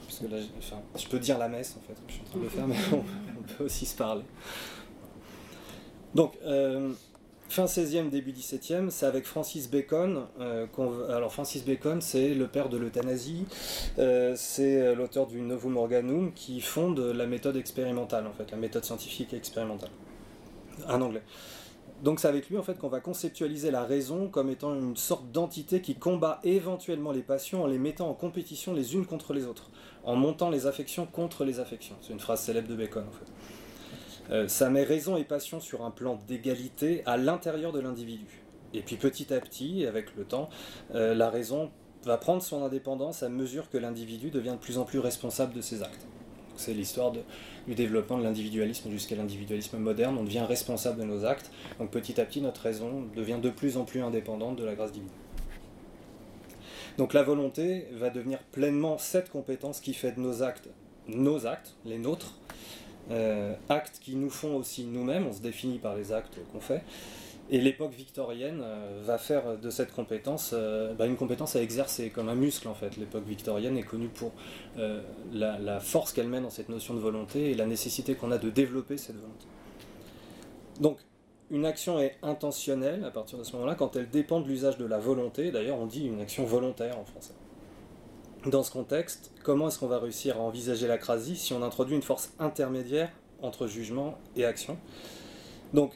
Parce 0.07 0.21
que 0.21 0.27
là, 0.27 0.39
je 0.97 1.07
peux 1.09 1.19
dire 1.19 1.37
la 1.37 1.49
messe 1.49 1.77
en 1.77 1.87
fait, 1.87 2.01
je 2.09 2.15
suis 2.15 2.23
en 2.23 2.25
train 2.25 2.39
de 2.39 2.45
le 2.45 2.51
faire, 2.51 2.67
mais 2.67 2.77
on, 2.93 3.43
peut 3.43 3.65
aussi 3.65 3.85
se 3.85 3.97
parler. 3.97 4.25
Donc, 6.15 6.39
fin 7.51 7.65
16e, 7.65 8.09
début 8.09 8.33
17e, 8.33 8.91
c'est 8.91 9.07
avec 9.07 9.27
Francis 9.27 9.71
Bacon. 9.71 10.27
Euh, 10.41 10.67
alors 11.09 11.33
Francis 11.33 11.65
Bacon, 11.65 12.01
c'est 12.01 12.35
le 12.35 12.47
père 12.47 12.69
de 12.69 12.79
l'euthanasie, 12.79 13.45
euh, 13.99 14.35
c'est 14.37 14.95
l'auteur 14.95 15.27
du 15.27 15.41
Novum 15.41 15.77
Organum 15.77 16.33
qui 16.33 16.61
fonde 16.61 16.99
la 17.01 17.27
méthode 17.27 17.57
expérimentale, 17.57 18.27
en 18.27 18.33
fait, 18.33 18.51
la 18.51 18.57
méthode 18.57 18.85
scientifique 18.85 19.35
expérimentale, 19.35 19.91
en 20.89 21.01
anglais. 21.01 21.23
Donc 22.03 22.19
c'est 22.19 22.29
avec 22.29 22.49
lui 22.49 22.57
en 22.57 22.63
fait 22.63 22.79
qu'on 22.79 22.89
va 22.89 23.01
conceptualiser 23.01 23.71
la 23.71 23.85
raison 23.85 24.29
comme 24.29 24.49
étant 24.49 24.75
une 24.75 24.97
sorte 24.97 25.31
d'entité 25.33 25.83
qui 25.83 25.97
combat 25.97 26.41
éventuellement 26.45 27.13
les 27.13 27.21
passions 27.21 27.63
en 27.63 27.67
les 27.67 27.77
mettant 27.77 28.09
en 28.09 28.15
compétition 28.15 28.73
les 28.73 28.95
unes 28.95 29.05
contre 29.05 29.35
les 29.35 29.45
autres, 29.45 29.71
en 30.05 30.17
montant 30.17 30.49
les 30.49 30.67
affections 30.67 31.05
contre 31.05 31.45
les 31.45 31.61
affections. 31.61 31.97
C'est 32.01 32.15
une 32.15 32.21
phrase 32.21 32.41
célèbre 32.41 32.69
de 32.69 32.75
Bacon 32.75 33.05
en 33.07 33.13
fait. 33.13 33.31
Euh, 34.31 34.49
ça 34.49 34.71
met 34.71 34.85
raison 34.85 35.17
et 35.17 35.25
passion 35.25 35.61
sur 35.61 35.85
un 35.85 35.91
plan 35.91 36.19
d'égalité 36.29 37.03
à 37.07 37.17
l'intérieur 37.17 37.73
de 37.73 37.81
l'individu. 37.81 38.43
Et 38.75 38.83
puis 38.83 38.97
petit 38.97 39.33
à 39.35 39.41
petit, 39.41 39.87
avec 39.87 40.15
le 40.17 40.25
temps, 40.25 40.49
euh, 40.95 41.15
la 41.15 41.31
raison 41.31 41.71
va 42.05 42.17
prendre 42.17 42.43
son 42.43 42.63
indépendance 42.63 43.23
à 43.23 43.29
mesure 43.29 43.69
que 43.69 43.79
l'individu 43.79 44.31
devient 44.31 44.53
de 44.53 44.65
plus 44.65 44.79
en 44.79 44.85
plus 44.85 44.99
responsable 44.99 45.53
de 45.55 45.61
ses 45.61 45.83
actes. 45.83 46.07
C'est 46.57 46.75
l'histoire 46.75 47.11
du 47.11 47.75
développement 47.75 48.19
de 48.19 48.23
l'individualisme 48.23 48.91
jusqu'à 48.91 49.17
l'individualisme 49.17 49.79
moderne. 49.79 50.17
On 50.19 50.25
devient 50.25 50.45
responsable 50.47 51.01
de 51.01 51.05
nos 51.05 51.25
actes. 51.25 51.51
Donc 51.79 51.91
petit 51.91 52.21
à 52.21 52.25
petit, 52.25 52.43
notre 52.43 52.61
raison 52.61 53.07
devient 53.17 53.39
de 53.43 53.51
plus 53.51 53.77
en 53.77 53.85
plus 53.85 54.03
indépendante 54.03 54.57
de 54.57 54.65
la 54.65 54.75
grâce 54.75 54.93
divine. 54.93 55.09
Donc 56.99 57.15
la 57.15 57.23
volonté 57.23 57.87
va 57.93 58.11
devenir 58.11 58.41
pleinement 58.53 58.99
cette 58.99 59.31
compétence 59.31 59.81
qui 59.81 59.95
fait 59.95 60.13
de 60.13 60.21
nos 60.21 60.43
actes 60.43 60.69
nos 61.09 61.47
actes, 61.47 61.75
les 61.85 61.99
nôtres, 61.99 62.35
euh, 63.11 63.55
actes 63.69 63.99
qui 64.01 64.15
nous 64.17 64.31
font 64.31 64.57
aussi 64.57 64.85
nous-mêmes, 64.85 65.27
on 65.27 65.33
se 65.33 65.41
définit 65.41 65.79
par 65.79 65.97
les 65.97 66.13
actes 66.13 66.39
qu'on 66.53 66.61
fait. 66.61 66.83
Et 67.53 67.61
l'époque 67.61 67.93
victorienne 67.93 68.61
euh, 68.63 69.03
va 69.05 69.19
faire 69.19 69.59
de 69.59 69.71
cette 69.71 69.93
compétence 69.93 70.53
euh, 70.55 70.95
bah, 70.95 71.07
une 71.07 71.17
compétence 71.17 71.57
à 71.57 71.63
exercer, 71.63 72.11
comme 72.11 72.29
un 72.29 72.37
muscle 72.37 72.69
en 72.69 72.75
fait. 72.75 72.97
L'époque 72.97 73.27
victorienne 73.27 73.77
est 73.77 73.83
connue 73.83 74.09
pour 74.09 74.33
la, 74.77 75.59
la, 75.59 75.81
force 75.81 76.13
qu'elle 76.13 76.29
met 76.29 76.41
dans 76.41 76.51
cette 76.51 76.69
notion 76.69 76.95
de 76.95 77.01
volonté 77.01 77.51
et 77.51 77.55
la 77.55 77.67
nécessité 77.67 78.15
qu'on 78.15 78.31
a 78.31 78.39
de 78.39 78.51
développer 78.51 78.97
cette 78.97 79.17
volonté. 79.17 79.47
Donc, 80.79 80.99
une 81.51 81.67
action 81.67 81.99
est 81.99 82.17
intentionnelle 82.23 83.05
à 83.05 83.11
partir 83.11 83.37
de 83.37 83.43
ce 83.43 83.53
moment-là 83.55 83.75
quand 83.75 83.97
elle 83.97 84.09
dépend 84.09 84.41
de 84.41 84.47
l'usage 84.47 84.79
de 84.79 84.85
la 84.87 84.99
volonté. 84.99 85.51
D'ailleurs, 85.51 85.79
on 85.79 85.87
dit 85.87 86.07
une 86.07 86.21
action 86.21 86.45
volontaire 86.45 86.99
en 86.99 87.05
français. 87.05 87.35
Dans 88.47 88.63
ce 88.63 88.71
contexte, 88.71 89.33
comment 89.43 89.69
est-ce 89.69 89.79
qu'on 89.79 89.87
va 89.87 89.99
réussir 89.99 90.39
à 90.39 90.41
envisager 90.41 90.89
l'acrasie 90.89 91.37
si 91.37 91.53
on 91.53 91.63
introduit 91.63 91.95
une 91.95 92.01
force 92.01 92.33
intermédiaire 92.39 93.13
entre 93.43 93.67
jugement 93.67 94.17
et 94.35 94.47
action? 94.47 94.79
Donc, 95.75 95.93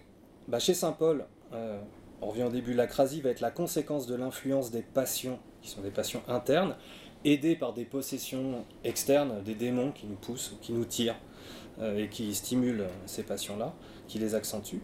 bah, 0.47 0.59
chez 0.59 0.75
Saint 0.75 0.93
Paul, 0.93 1.25
euh, 1.55 1.81
on 2.21 2.27
revient 2.27 2.43
au 2.43 2.51
début, 2.51 2.75
l'acrasie 2.75 3.23
va 3.23 3.31
être 3.31 3.41
la 3.41 3.51
conséquence 3.51 4.07
de 4.07 4.15
l'influence 4.15 4.71
des 4.71 4.83
passions, 4.83 5.39
qui 5.63 5.71
sont 5.71 5.81
des 5.81 5.91
passions 5.91 6.23
internes, 6.29 6.77
aidées 7.25 7.57
par 7.57 7.73
des 7.73 7.87
possessions 7.87 8.67
externes, 8.85 9.43
des 9.43 9.55
démons 9.55 9.91
qui 9.91 10.07
nous 10.07 10.17
poussent, 10.17 10.59
qui 10.61 10.75
nous 10.75 10.85
tirent 10.85 11.17
euh, 11.81 11.97
et 11.97 12.11
qui 12.11 12.35
stimulent 12.35 12.89
ces 13.07 13.23
passions-là, 13.23 13.73
qui 14.07 14.19
les 14.19 14.35
accentuent. 14.35 14.83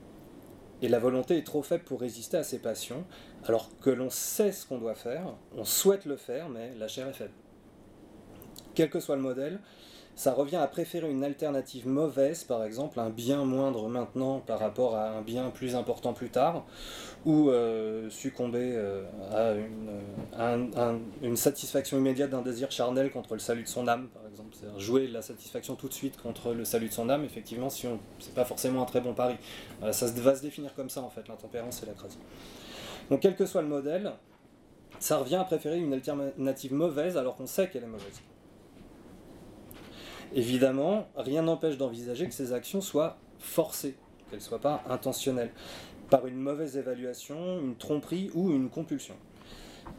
Et 0.81 0.89
la 0.89 0.99
volonté 0.99 1.37
est 1.37 1.47
trop 1.47 1.63
faible 1.63 1.85
pour 1.85 2.01
résister 2.01 2.39
à 2.39 2.43
ces 2.43 2.59
passions. 2.59 3.05
Alors 3.45 3.69
que 3.83 3.91
l'on 3.91 4.09
sait 4.09 4.51
ce 4.51 4.65
qu'on 4.65 4.79
doit 4.79 4.95
faire, 4.95 5.35
on 5.55 5.67
souhaite 5.67 6.07
le 6.07 6.17
faire, 6.17 6.49
mais 6.49 6.73
la 6.79 6.89
chair 6.89 7.07
est 7.07 7.13
faible. 7.13 7.35
Quel 8.75 8.91
que 8.91 9.01
soit 9.01 9.17
le 9.17 9.23
modèle, 9.23 9.61
ça 10.21 10.35
revient 10.35 10.57
à 10.57 10.67
préférer 10.67 11.11
une 11.11 11.25
alternative 11.25 11.89
mauvaise, 11.89 12.45
par 12.45 12.63
exemple 12.65 13.01
un 13.01 13.09
bien 13.09 13.45
moindre 13.45 13.89
maintenant 13.89 14.41
par 14.41 14.59
rapport 14.59 14.95
à 14.95 15.13
un 15.13 15.23
bien 15.23 15.49
plus 15.49 15.75
important 15.75 16.13
plus 16.13 16.29
tard, 16.29 16.67
ou 17.25 17.49
euh, 17.49 18.11
succomber 18.11 18.75
euh, 18.75 19.05
à, 19.33 20.95
une, 21.23 21.37
satisfaction 21.37 21.97
immédiate 21.97 22.29
d'un 22.29 22.43
désir 22.43 22.71
charnel 22.71 23.11
contre 23.11 23.33
le 23.33 23.39
salut 23.39 23.63
de 23.63 23.69
son 23.69 23.89
âme, 23.89 24.09
par 24.09 24.27
exemple. 24.27 24.51
C'est-à-dire 24.53 24.79
jouer 24.79 25.07
la 25.07 25.23
satisfaction 25.23 25.75
tout 25.75 25.89
de 25.89 25.95
suite 25.95 26.21
contre 26.21 26.53
le 26.53 26.67
salut 26.67 26.89
de 26.89 26.93
son 26.93 27.09
âme, 27.09 27.25
effectivement, 27.25 27.71
si 27.71 27.87
c'est 28.19 28.35
pas 28.35 28.45
forcément 28.45 28.83
un 28.83 28.87
très 28.87 29.01
bon 29.01 29.15
pari. 29.15 29.37
Euh, 29.83 29.93
ça 29.93 30.07
va 30.07 30.35
se 30.35 30.43
définir 30.43 30.75
comme 30.75 30.91
ça, 30.91 31.01
en 31.01 31.09
fait, 31.09 31.27
l'intempérance 31.29 31.83
et 31.83 31.87
la 31.87 31.93
crase. 31.93 32.19
Donc, 33.11 33.21
quel 33.21 33.37
que 33.37 33.47
soit 33.47 33.63
le 33.63 33.69
modèle, 33.69 34.13
ça 34.99 35.17
revient 35.17 35.37
à 35.37 35.45
préférer 35.45 35.79
une 35.79 35.95
alternative 35.95 36.75
mauvaise 36.75 37.17
alors 37.17 37.37
qu'on 37.37 37.47
sait 37.47 37.71
qu'elle 37.71 37.85
est 37.85 37.87
mauvaise. 37.87 38.21
Évidemment, 40.35 41.09
rien 41.17 41.43
n'empêche 41.43 41.77
d'envisager 41.77 42.27
que 42.29 42.35
ces 42.35 42.53
actions 42.53 42.81
soient 42.81 43.19
forcées, 43.39 43.97
qu'elles 44.29 44.39
ne 44.39 44.45
soient 44.45 44.61
pas 44.61 44.85
intentionnelles, 44.89 45.51
par 46.09 46.27
une 46.27 46.37
mauvaise 46.37 46.77
évaluation, 46.77 47.61
une 47.61 47.77
tromperie 47.77 48.31
ou 48.35 48.51
une 48.51 48.71
compulsion, 48.71 49.15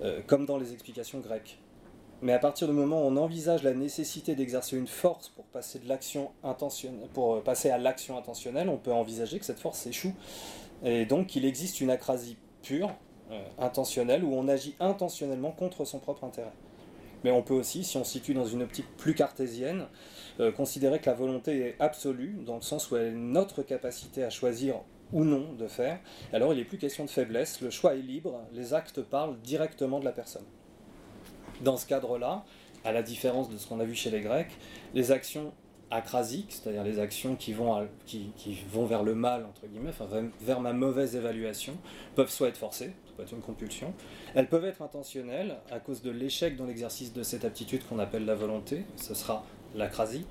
euh, 0.01 0.21
comme 0.27 0.45
dans 0.45 0.57
les 0.57 0.73
explications 0.73 1.19
grecques. 1.19 1.59
Mais 2.21 2.33
à 2.33 2.39
partir 2.39 2.67
du 2.67 2.73
moment 2.73 3.01
où 3.01 3.07
on 3.07 3.17
envisage 3.17 3.63
la 3.63 3.73
nécessité 3.73 4.35
d'exercer 4.35 4.77
une 4.77 4.87
force 4.87 5.29
pour 5.29 5.45
passer, 5.45 5.79
de 5.79 5.89
l'action 5.89 6.31
intentionnelle, 6.43 7.09
pour 7.13 7.35
euh, 7.35 7.41
passer 7.41 7.69
à 7.69 7.77
l'action 7.77 8.17
intentionnelle, 8.17 8.69
on 8.69 8.77
peut 8.77 8.93
envisager 8.93 9.39
que 9.39 9.45
cette 9.45 9.59
force 9.59 9.85
échoue. 9.87 10.13
Et 10.83 11.05
donc 11.05 11.27
qu'il 11.27 11.45
existe 11.45 11.81
une 11.81 11.89
acrasie 11.89 12.37
pure, 12.61 12.91
euh, 13.31 13.41
intentionnelle, 13.57 14.23
où 14.23 14.33
on 14.33 14.47
agit 14.47 14.75
intentionnellement 14.79 15.51
contre 15.51 15.83
son 15.83 15.99
propre 15.99 16.23
intérêt. 16.23 16.53
Mais 17.23 17.31
on 17.31 17.41
peut 17.41 17.53
aussi, 17.53 17.83
si 17.83 17.97
on 17.97 18.03
se 18.03 18.11
situe 18.11 18.33
dans 18.33 18.45
une 18.45 18.63
optique 18.63 18.87
plus 18.97 19.13
cartésienne, 19.13 19.85
euh, 20.39 20.51
considérer 20.51 20.99
que 20.99 21.09
la 21.09 21.15
volonté 21.15 21.59
est 21.59 21.75
absolue, 21.79 22.37
dans 22.45 22.55
le 22.55 22.61
sens 22.61 22.89
où 22.89 22.97
elle 22.97 23.07
est 23.07 23.11
notre 23.11 23.63
capacité 23.63 24.23
à 24.23 24.29
choisir 24.29 24.75
ou 25.13 25.23
non 25.23 25.53
de 25.53 25.67
faire. 25.67 25.99
Alors 26.33 26.53
il 26.53 26.57
n'est 26.57 26.65
plus 26.65 26.77
question 26.77 27.05
de 27.05 27.09
faiblesse, 27.09 27.61
le 27.61 27.69
choix 27.69 27.95
est 27.95 28.01
libre, 28.01 28.41
les 28.53 28.73
actes 28.73 29.01
parlent 29.01 29.37
directement 29.41 29.99
de 29.99 30.05
la 30.05 30.11
personne. 30.11 30.45
Dans 31.61 31.77
ce 31.77 31.85
cadre-là, 31.85 32.45
à 32.83 32.91
la 32.91 33.03
différence 33.03 33.49
de 33.49 33.57
ce 33.57 33.67
qu'on 33.67 33.79
a 33.79 33.85
vu 33.85 33.95
chez 33.95 34.09
les 34.09 34.21
Grecs, 34.21 34.51
les 34.93 35.11
actions 35.11 35.53
acrasiques, 35.91 36.53
c'est-à-dire 36.53 36.83
les 36.83 36.99
actions 36.99 37.35
qui 37.35 37.51
vont, 37.53 37.87
qui, 38.05 38.31
vont 38.71 38.85
vers 38.85 39.03
le 39.03 39.13
mal, 39.13 39.45
entre 39.45 39.67
guillemets, 39.67 39.89
enfin, 39.89 40.07
vers 40.39 40.61
ma 40.61 40.71
mauvaise 40.71 41.15
évaluation, 41.15 41.73
peuvent 42.15 42.29
soit 42.29 42.47
être 42.47 42.57
forcées, 42.57 42.93
ça 43.05 43.13
peut 43.17 43.23
être 43.23 43.33
une 43.33 43.41
compulsion, 43.41 43.93
elles 44.33 44.47
peuvent 44.47 44.65
être 44.65 44.81
intentionnelles 44.81 45.57
à 45.69 45.79
cause 45.79 46.01
de 46.01 46.09
l'échec 46.09 46.55
dans 46.55 46.65
l'exercice 46.65 47.11
de 47.13 47.23
cette 47.23 47.43
aptitude 47.43 47.85
qu'on 47.87 47.99
appelle 47.99 48.25
la 48.25 48.35
volonté, 48.35 48.85
ce 48.95 49.13
sera 49.13 49.43
l'acrasie, 49.75 50.25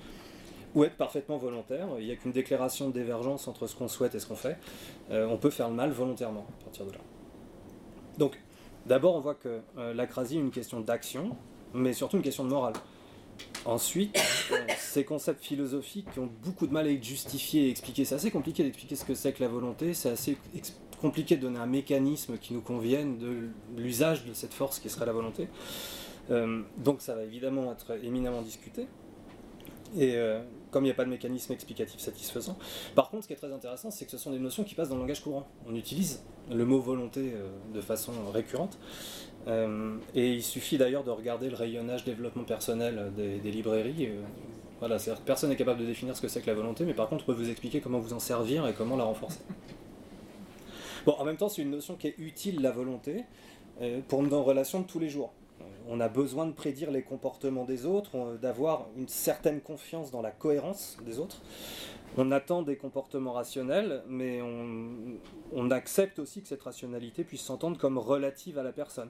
ou 0.74 0.84
être 0.84 0.96
parfaitement 0.96 1.36
volontaire, 1.36 1.88
il 1.98 2.06
n'y 2.06 2.12
a 2.12 2.16
qu'une 2.16 2.32
déclaration 2.32 2.88
de 2.88 2.98
divergence 2.98 3.48
entre 3.48 3.66
ce 3.66 3.74
qu'on 3.74 3.88
souhaite 3.88 4.14
et 4.14 4.20
ce 4.20 4.26
qu'on 4.26 4.36
fait, 4.36 4.56
euh, 5.10 5.26
on 5.26 5.36
peut 5.36 5.50
faire 5.50 5.68
le 5.68 5.74
mal 5.74 5.90
volontairement 5.90 6.46
à 6.60 6.64
partir 6.64 6.86
de 6.86 6.92
là. 6.92 6.98
Donc, 8.18 8.40
d'abord 8.86 9.16
on 9.16 9.20
voit 9.20 9.34
que 9.34 9.60
euh, 9.78 9.94
l'acrasie 9.94 10.36
est 10.36 10.40
une 10.40 10.52
question 10.52 10.80
d'action, 10.80 11.36
mais 11.74 11.92
surtout 11.92 12.16
une 12.16 12.22
question 12.22 12.44
de 12.44 12.50
morale. 12.50 12.74
Ensuite, 13.64 14.16
euh, 14.52 14.56
ces 14.78 15.04
concepts 15.04 15.42
philosophiques 15.42 16.10
qui 16.12 16.18
ont 16.18 16.30
beaucoup 16.42 16.66
de 16.66 16.72
mal 16.72 16.86
à 16.86 16.90
être 16.90 17.04
justifiés 17.04 17.66
et 17.66 17.70
expliqués. 17.70 18.04
C'est 18.04 18.14
assez 18.14 18.30
compliqué 18.30 18.62
d'expliquer 18.62 18.96
ce 18.96 19.04
que 19.04 19.14
c'est 19.14 19.32
que 19.32 19.42
la 19.42 19.48
volonté, 19.48 19.92
c'est 19.94 20.10
assez 20.10 20.36
compliqué 21.00 21.36
de 21.36 21.42
donner 21.42 21.58
un 21.58 21.66
mécanisme 21.66 22.38
qui 22.38 22.54
nous 22.54 22.60
convienne 22.60 23.18
de 23.18 23.48
l'usage 23.76 24.24
de 24.24 24.32
cette 24.32 24.54
force 24.54 24.78
qui 24.78 24.88
serait 24.88 25.06
la 25.06 25.12
volonté. 25.12 25.48
Euh, 26.30 26.62
donc 26.78 27.00
ça 27.00 27.14
va 27.14 27.22
évidemment 27.22 27.72
être 27.72 27.92
éminemment 28.02 28.42
discuté. 28.42 28.86
Et 29.96 30.14
euh, 30.16 30.40
comme 30.70 30.84
il 30.84 30.88
n'y 30.88 30.92
a 30.92 30.94
pas 30.94 31.04
de 31.04 31.10
mécanisme 31.10 31.52
explicatif 31.52 32.00
satisfaisant. 32.00 32.56
Par 32.94 33.10
contre, 33.10 33.24
ce 33.24 33.28
qui 33.28 33.34
est 33.34 33.36
très 33.36 33.52
intéressant, 33.52 33.90
c'est 33.90 34.04
que 34.04 34.10
ce 34.10 34.18
sont 34.18 34.30
des 34.30 34.38
notions 34.38 34.64
qui 34.64 34.74
passent 34.74 34.88
dans 34.88 34.94
le 34.96 35.02
langage 35.02 35.22
courant. 35.22 35.46
On 35.66 35.74
utilise 35.74 36.22
le 36.50 36.64
mot 36.64 36.80
volonté 36.80 37.32
de 37.74 37.80
façon 37.80 38.12
récurrente. 38.32 38.78
Euh, 39.48 39.96
et 40.14 40.34
il 40.34 40.42
suffit 40.42 40.76
d'ailleurs 40.76 41.04
de 41.04 41.10
regarder 41.10 41.48
le 41.48 41.56
rayonnage 41.56 42.04
développement 42.04 42.44
personnel 42.44 43.12
des, 43.16 43.50
librairies. 43.50 44.06
Euh, 44.06 44.20
voilà, 44.78 44.96
personne 45.24 45.50
n'est 45.50 45.56
capable 45.56 45.80
de 45.80 45.86
définir 45.86 46.16
ce 46.16 46.22
que 46.22 46.28
c'est 46.28 46.40
que 46.40 46.46
la 46.46 46.54
volonté, 46.54 46.84
mais 46.84 46.94
par 46.94 47.08
contre, 47.08 47.24
on 47.24 47.32
peut 47.32 47.38
vous 47.38 47.50
expliquer 47.50 47.80
comment 47.80 47.98
vous 47.98 48.12
en 48.12 48.18
servir 48.18 48.66
et 48.66 48.72
comment 48.72 48.96
la 48.96 49.04
renforcer. 49.04 49.40
Bon, 51.06 51.12
en 51.12 51.24
même 51.24 51.36
temps, 51.36 51.48
c'est 51.48 51.62
une 51.62 51.70
notion 51.70 51.96
qui 51.96 52.08
est 52.08 52.14
utile, 52.18 52.60
la 52.60 52.70
volonté, 52.70 53.24
euh, 53.80 54.00
pour 54.06 54.22
nos 54.22 54.42
relations 54.42 54.80
de 54.80 54.86
tous 54.86 54.98
les 54.98 55.08
jours. 55.08 55.32
On 55.92 56.00
a 56.00 56.08
besoin 56.08 56.46
de 56.46 56.52
prédire 56.52 56.90
les 56.90 57.02
comportements 57.02 57.64
des 57.64 57.84
autres, 57.84 58.38
d'avoir 58.40 58.86
une 58.96 59.08
certaine 59.08 59.60
confiance 59.60 60.10
dans 60.10 60.22
la 60.22 60.30
cohérence 60.30 60.96
des 61.04 61.18
autres 61.18 61.42
on 62.16 62.32
attend 62.32 62.62
des 62.62 62.76
comportements 62.76 63.32
rationnels, 63.32 64.02
mais 64.08 64.40
on, 64.42 65.70
accepte 65.70 66.18
aussi 66.18 66.42
que 66.42 66.48
cette 66.48 66.62
rationalité 66.62 67.22
puisse 67.22 67.42
s'entendre 67.42 67.78
comme 67.78 67.96
relative 67.96 68.58
à 68.58 68.64
la 68.64 68.72
personne, 68.72 69.08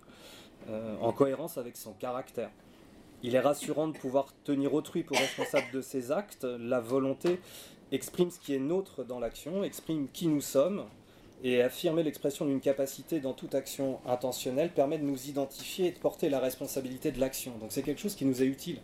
euh, 0.69 0.97
en 1.01 1.13
cohérence 1.13 1.57
avec 1.57 1.77
son 1.77 1.93
caractère. 1.95 2.51
Il 3.23 3.35
est 3.35 3.41
rassurant 3.41 3.89
de 3.89 3.97
pouvoir 3.97 4.35
tenir 4.45 4.75
autrui 4.75 5.03
pour 5.03 5.17
responsable 5.17 5.67
de 5.73 5.81
ses 5.81 6.13
actes. 6.13 6.45
La 6.45 6.81
volonté 6.81 7.41
exprime 7.93 8.31
ce 8.31 8.39
qui 8.39 8.55
est 8.55 8.59
nôtre 8.59 9.05
dans 9.05 9.19
l'action, 9.19 9.65
exprime 9.65 10.09
qui 10.13 10.27
nous 10.29 10.43
sommes, 10.43 10.85
et 11.43 11.63
affirmer 11.63 12.03
l'expression 12.03 12.45
d'une 12.45 12.61
capacité 12.61 13.21
dans 13.21 13.33
toute 13.33 13.55
action 13.55 13.99
intentionnelle 14.07 14.71
permet 14.71 14.99
de 14.99 15.05
nous 15.05 15.29
identifier 15.29 15.89
et 15.89 15.93
de 15.93 15.99
porter 15.99 16.29
la 16.29 16.39
responsabilité 16.39 17.13
de 17.13 17.21
l'action. 17.21 17.53
Donc 17.61 17.73
c'est 17.73 17.83
quelque 17.83 18.01
chose 18.01 18.15
qui 18.15 18.25
nous 18.25 18.43
est 18.43 18.47
utile 18.47 18.79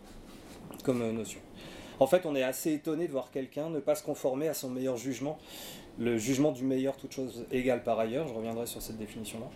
comme 0.84 1.10
notion. 1.12 1.40
En 1.98 2.06
fait, 2.06 2.26
on 2.26 2.34
est 2.34 2.42
assez 2.42 2.72
étonné 2.72 3.06
de 3.06 3.12
voir 3.12 3.30
quelqu'un 3.30 3.70
ne 3.70 3.80
pas 3.80 3.94
se 3.94 4.02
conformer 4.02 4.48
à 4.48 4.54
son 4.54 4.68
meilleur 4.68 4.96
jugement, 4.96 5.38
le 5.98 6.18
jugement 6.18 6.52
du 6.52 6.64
meilleur, 6.64 6.96
toute 6.96 7.12
chose 7.12 7.46
égale 7.50 7.82
par 7.82 7.98
ailleurs, 7.98 8.28
je 8.28 8.34
reviendrai 8.34 8.66
sur 8.66 8.82
cette 8.82 8.98
définition-là. 8.98 9.46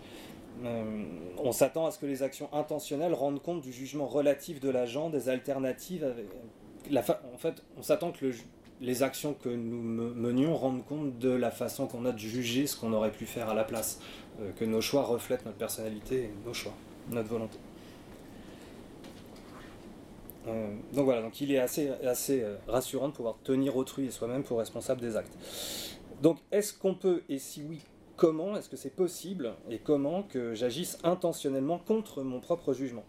Euh, 0.63 1.05
on 1.37 1.51
s'attend 1.51 1.85
à 1.85 1.91
ce 1.91 1.99
que 1.99 2.05
les 2.05 2.23
actions 2.23 2.49
intentionnelles 2.53 3.13
rendent 3.13 3.41
compte 3.41 3.61
du 3.61 3.71
jugement 3.71 4.05
relatif 4.05 4.59
de 4.59 4.69
l'agent, 4.69 5.09
des 5.09 5.29
alternatives. 5.29 6.05
en 6.95 7.37
fait, 7.37 7.63
on 7.77 7.83
s'attend 7.83 8.11
que 8.11 8.31
les 8.81 9.03
actions 9.03 9.35
que 9.35 9.49
nous 9.49 9.81
menions 9.81 10.55
rendent 10.55 10.83
compte 10.85 11.19
de 11.19 11.29
la 11.29 11.51
façon 11.51 11.87
qu'on 11.87 12.03
a 12.05 12.11
de 12.11 12.17
juger 12.17 12.65
ce 12.65 12.75
qu'on 12.75 12.91
aurait 12.93 13.11
pu 13.11 13.25
faire 13.25 13.47
à 13.47 13.53
la 13.53 13.63
place, 13.63 14.01
euh, 14.41 14.51
que 14.53 14.65
nos 14.65 14.81
choix 14.81 15.03
reflètent 15.03 15.45
notre 15.45 15.57
personnalité 15.57 16.23
et 16.23 16.33
nos 16.45 16.53
choix, 16.53 16.73
notre 17.09 17.29
volonté. 17.29 17.57
Euh, 20.47 20.73
donc 20.93 21.05
voilà, 21.05 21.21
donc 21.21 21.39
il 21.39 21.51
est 21.51 21.59
assez, 21.59 21.91
assez 22.03 22.41
euh, 22.41 22.55
rassurant 22.67 23.09
de 23.09 23.13
pouvoir 23.13 23.35
tenir 23.43 23.75
autrui 23.77 24.07
et 24.07 24.11
soi-même 24.11 24.43
pour 24.43 24.57
responsable 24.57 24.99
des 24.99 25.15
actes. 25.15 25.37
Donc 26.23 26.39
est-ce 26.51 26.73
qu'on 26.73 26.95
peut, 26.95 27.21
et 27.29 27.37
si 27.37 27.63
oui, 27.63 27.81
comment 28.15 28.57
est-ce 28.57 28.69
que 28.69 28.77
c'est 28.77 28.95
possible 28.95 29.53
et 29.69 29.77
comment 29.77 30.23
que 30.23 30.55
j'agisse 30.55 30.97
intentionnellement 31.03 31.77
contre 31.77 32.23
mon 32.23 32.39
propre 32.39 32.73
jugement? 32.73 33.03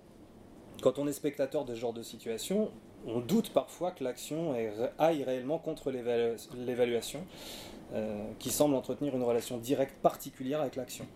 Quand 0.82 0.98
on 0.98 1.06
est 1.06 1.12
spectateur 1.12 1.64
de 1.64 1.74
ce 1.74 1.80
genre 1.80 1.92
de 1.94 2.02
situation, 2.02 2.70
on 3.06 3.20
doute 3.20 3.50
parfois 3.50 3.90
que 3.90 4.04
l'action 4.04 4.54
aille 4.98 5.24
réellement 5.24 5.58
contre 5.58 5.90
l'évaluation, 5.90 7.24
euh, 7.94 8.24
qui 8.38 8.50
semble 8.50 8.74
entretenir 8.74 9.14
une 9.16 9.22
relation 9.22 9.58
directe 9.58 9.94
particulière 10.02 10.60
avec 10.60 10.76
l'action 10.76 11.06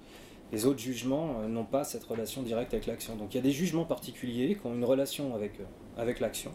les 0.52 0.66
autres 0.66 0.78
jugements 0.78 1.42
n'ont 1.48 1.64
pas 1.64 1.84
cette 1.84 2.04
relation 2.04 2.42
directe 2.42 2.72
avec 2.74 2.86
l'action. 2.86 3.16
Donc 3.16 3.34
il 3.34 3.36
y 3.36 3.40
a 3.40 3.42
des 3.42 3.50
jugements 3.50 3.84
particuliers 3.84 4.56
qui 4.56 4.66
ont 4.66 4.74
une 4.74 4.84
relation 4.84 5.34
avec, 5.34 5.54
avec 5.96 6.20
l'action. 6.20 6.52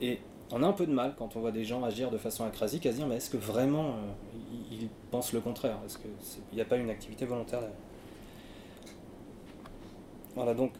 Et 0.00 0.18
on 0.52 0.62
a 0.62 0.66
un 0.66 0.72
peu 0.72 0.86
de 0.86 0.92
mal 0.92 1.14
quand 1.16 1.36
on 1.36 1.40
voit 1.40 1.52
des 1.52 1.64
gens 1.64 1.84
agir 1.84 2.10
de 2.10 2.18
façon 2.18 2.44
acrasique 2.44 2.86
à 2.86 2.90
se 2.90 2.96
dire 2.96 3.06
mais 3.06 3.16
est-ce 3.16 3.30
que 3.30 3.36
vraiment 3.36 3.90
euh, 3.90 4.38
ils 4.72 4.88
pensent 5.10 5.32
le 5.32 5.40
contraire? 5.40 5.78
Est-ce 5.86 5.98
qu'il 5.98 6.10
n'y 6.54 6.60
a 6.60 6.64
pas 6.64 6.76
une 6.76 6.90
activité 6.90 7.24
volontaire 7.24 7.60
Voilà, 10.34 10.54
donc. 10.54 10.72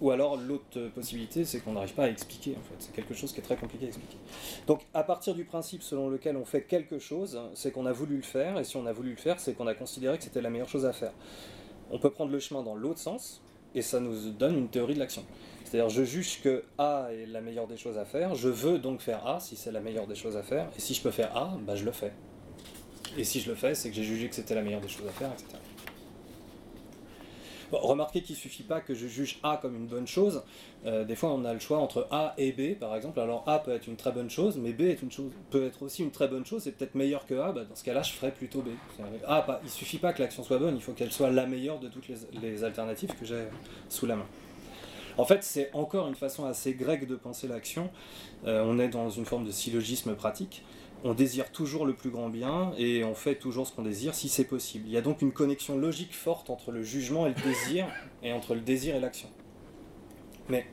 Ou 0.00 0.12
alors 0.12 0.36
l'autre 0.36 0.88
possibilité, 0.94 1.44
c'est 1.44 1.58
qu'on 1.58 1.72
n'arrive 1.72 1.94
pas 1.94 2.04
à 2.04 2.08
expliquer. 2.08 2.56
C'est 2.78 2.92
quelque 2.92 3.14
chose 3.14 3.32
qui 3.32 3.40
est 3.40 3.42
très 3.42 3.56
compliqué 3.56 3.86
à 3.86 3.88
expliquer. 3.88 4.16
Donc 4.66 4.82
à 4.94 5.02
partir 5.02 5.34
du 5.34 5.44
principe 5.44 5.82
selon 5.82 6.08
lequel 6.08 6.36
on 6.36 6.44
fait 6.44 6.62
quelque 6.62 6.98
chose, 6.98 7.40
c'est 7.54 7.72
qu'on 7.72 7.86
a 7.86 7.92
voulu 7.92 8.16
le 8.16 8.22
faire, 8.22 8.58
et 8.58 8.64
si 8.64 8.76
on 8.76 8.86
a 8.86 8.92
voulu 8.92 9.10
le 9.10 9.16
faire, 9.16 9.40
c'est 9.40 9.54
qu'on 9.54 9.66
a 9.66 9.74
considéré 9.74 10.16
que 10.18 10.24
c'était 10.24 10.40
la 10.40 10.50
meilleure 10.50 10.68
chose 10.68 10.86
à 10.86 10.92
faire. 10.92 11.12
On 11.90 11.98
peut 11.98 12.10
prendre 12.10 12.30
le 12.30 12.38
chemin 12.38 12.62
dans 12.62 12.76
l'autre 12.76 13.00
sens, 13.00 13.42
et 13.74 13.82
ça 13.82 13.98
nous 13.98 14.30
donne 14.30 14.56
une 14.56 14.68
théorie 14.68 14.94
de 14.94 15.00
l'action. 15.00 15.24
C'est-à-dire, 15.64 15.90
je 15.90 16.02
juge 16.02 16.40
que 16.42 16.64
A 16.78 17.08
est 17.12 17.26
la 17.26 17.40
meilleure 17.40 17.66
des 17.66 17.76
choses 17.76 17.98
à 17.98 18.04
faire, 18.04 18.34
je 18.34 18.48
veux 18.48 18.78
donc 18.78 19.00
faire 19.00 19.26
A 19.26 19.40
si 19.40 19.56
c'est 19.56 19.72
la 19.72 19.80
meilleure 19.80 20.06
des 20.06 20.14
choses 20.14 20.36
à 20.36 20.42
faire, 20.42 20.70
et 20.76 20.80
si 20.80 20.94
je 20.94 21.02
peux 21.02 21.10
faire 21.10 21.36
A, 21.36 21.58
bah, 21.60 21.76
je 21.76 21.84
le 21.84 21.92
fais. 21.92 22.12
Et 23.16 23.24
si 23.24 23.40
je 23.40 23.50
le 23.50 23.56
fais, 23.56 23.74
c'est 23.74 23.90
que 23.90 23.96
j'ai 23.96 24.04
jugé 24.04 24.28
que 24.28 24.34
c'était 24.34 24.54
la 24.54 24.62
meilleure 24.62 24.80
des 24.80 24.88
choses 24.88 25.06
à 25.06 25.12
faire, 25.12 25.30
etc. 25.32 25.58
remarquez 27.72 28.22
qu'il 28.22 28.34
ne 28.34 28.40
suffit 28.40 28.62
pas 28.62 28.80
que 28.80 28.94
je 28.94 29.06
juge 29.06 29.38
A 29.42 29.58
comme 29.60 29.76
une 29.76 29.86
bonne 29.86 30.06
chose. 30.06 30.42
Euh, 30.86 31.04
des 31.04 31.16
fois, 31.16 31.30
on 31.30 31.44
a 31.44 31.52
le 31.52 31.58
choix 31.58 31.78
entre 31.78 32.06
A 32.10 32.34
et 32.38 32.52
B, 32.52 32.78
par 32.78 32.94
exemple. 32.94 33.20
Alors 33.20 33.44
A 33.46 33.58
peut 33.58 33.72
être 33.72 33.86
une 33.86 33.96
très 33.96 34.12
bonne 34.12 34.30
chose, 34.30 34.56
mais 34.56 34.72
B 34.72 34.94
peut 35.50 35.66
être 35.66 35.82
aussi 35.82 36.02
une 36.02 36.10
très 36.10 36.28
bonne 36.28 36.46
chose, 36.46 36.62
c'est 36.62 36.72
peut-être 36.72 36.94
meilleur 36.94 37.26
que 37.26 37.34
A. 37.34 37.52
Bah, 37.52 37.64
dans 37.68 37.74
ce 37.74 37.84
cas-là, 37.84 38.02
je 38.02 38.12
ferais 38.12 38.30
plutôt 38.32 38.62
B. 38.62 38.68
A, 39.26 39.42
pas, 39.42 39.60
il 39.64 39.70
suffit 39.70 39.98
pas 39.98 40.12
que 40.12 40.22
l'action 40.22 40.42
soit 40.42 40.58
bonne, 40.58 40.76
il 40.76 40.82
faut 40.82 40.92
qu'elle 40.92 41.12
soit 41.12 41.30
la 41.30 41.46
meilleure 41.46 41.78
de 41.78 41.88
toutes 41.88 42.08
les, 42.08 42.64
alternatives 42.64 43.14
que 43.18 43.24
j'ai 43.24 43.44
sous 43.88 44.06
la 44.06 44.16
main. 44.16 44.26
En 45.16 45.24
fait, 45.24 45.42
c'est 45.42 45.70
encore 45.72 46.06
une 46.08 46.14
façon 46.14 46.44
assez 46.44 46.74
grecque 46.74 47.06
de 47.06 47.16
penser 47.16 47.48
l'action. 47.48 47.90
Euh, 48.46 48.62
on 48.64 48.78
est 48.78 48.88
dans 48.88 49.10
une 49.10 49.24
forme 49.24 49.44
de 49.44 49.50
syllogisme 49.50 50.14
pratique 50.14 50.62
on 51.04 51.14
désire 51.14 51.52
toujours 51.52 51.86
le 51.86 51.94
plus 51.94 52.10
grand 52.10 52.28
bien 52.28 52.72
et 52.76 53.04
on 53.04 53.14
fait 53.14 53.36
toujours 53.36 53.66
ce 53.66 53.72
qu'on 53.72 53.82
désire 53.82 54.14
si 54.14 54.28
c'est 54.28 54.44
possible. 54.44 54.86
Il 54.86 54.92
y 54.92 54.96
a 54.96 55.00
donc 55.00 55.22
une 55.22 55.32
connexion 55.32 55.78
logique 55.78 56.14
forte 56.14 56.50
entre 56.50 56.72
le 56.72 56.82
jugement 56.82 57.26
et 57.26 57.30
le 57.30 57.42
désir 57.42 57.86
et 58.22 58.32
entre 58.32 58.54
le 58.54 58.60
désir 58.60 58.96
et 58.96 59.00
l'action. 59.00 59.28
Mais 60.48 60.66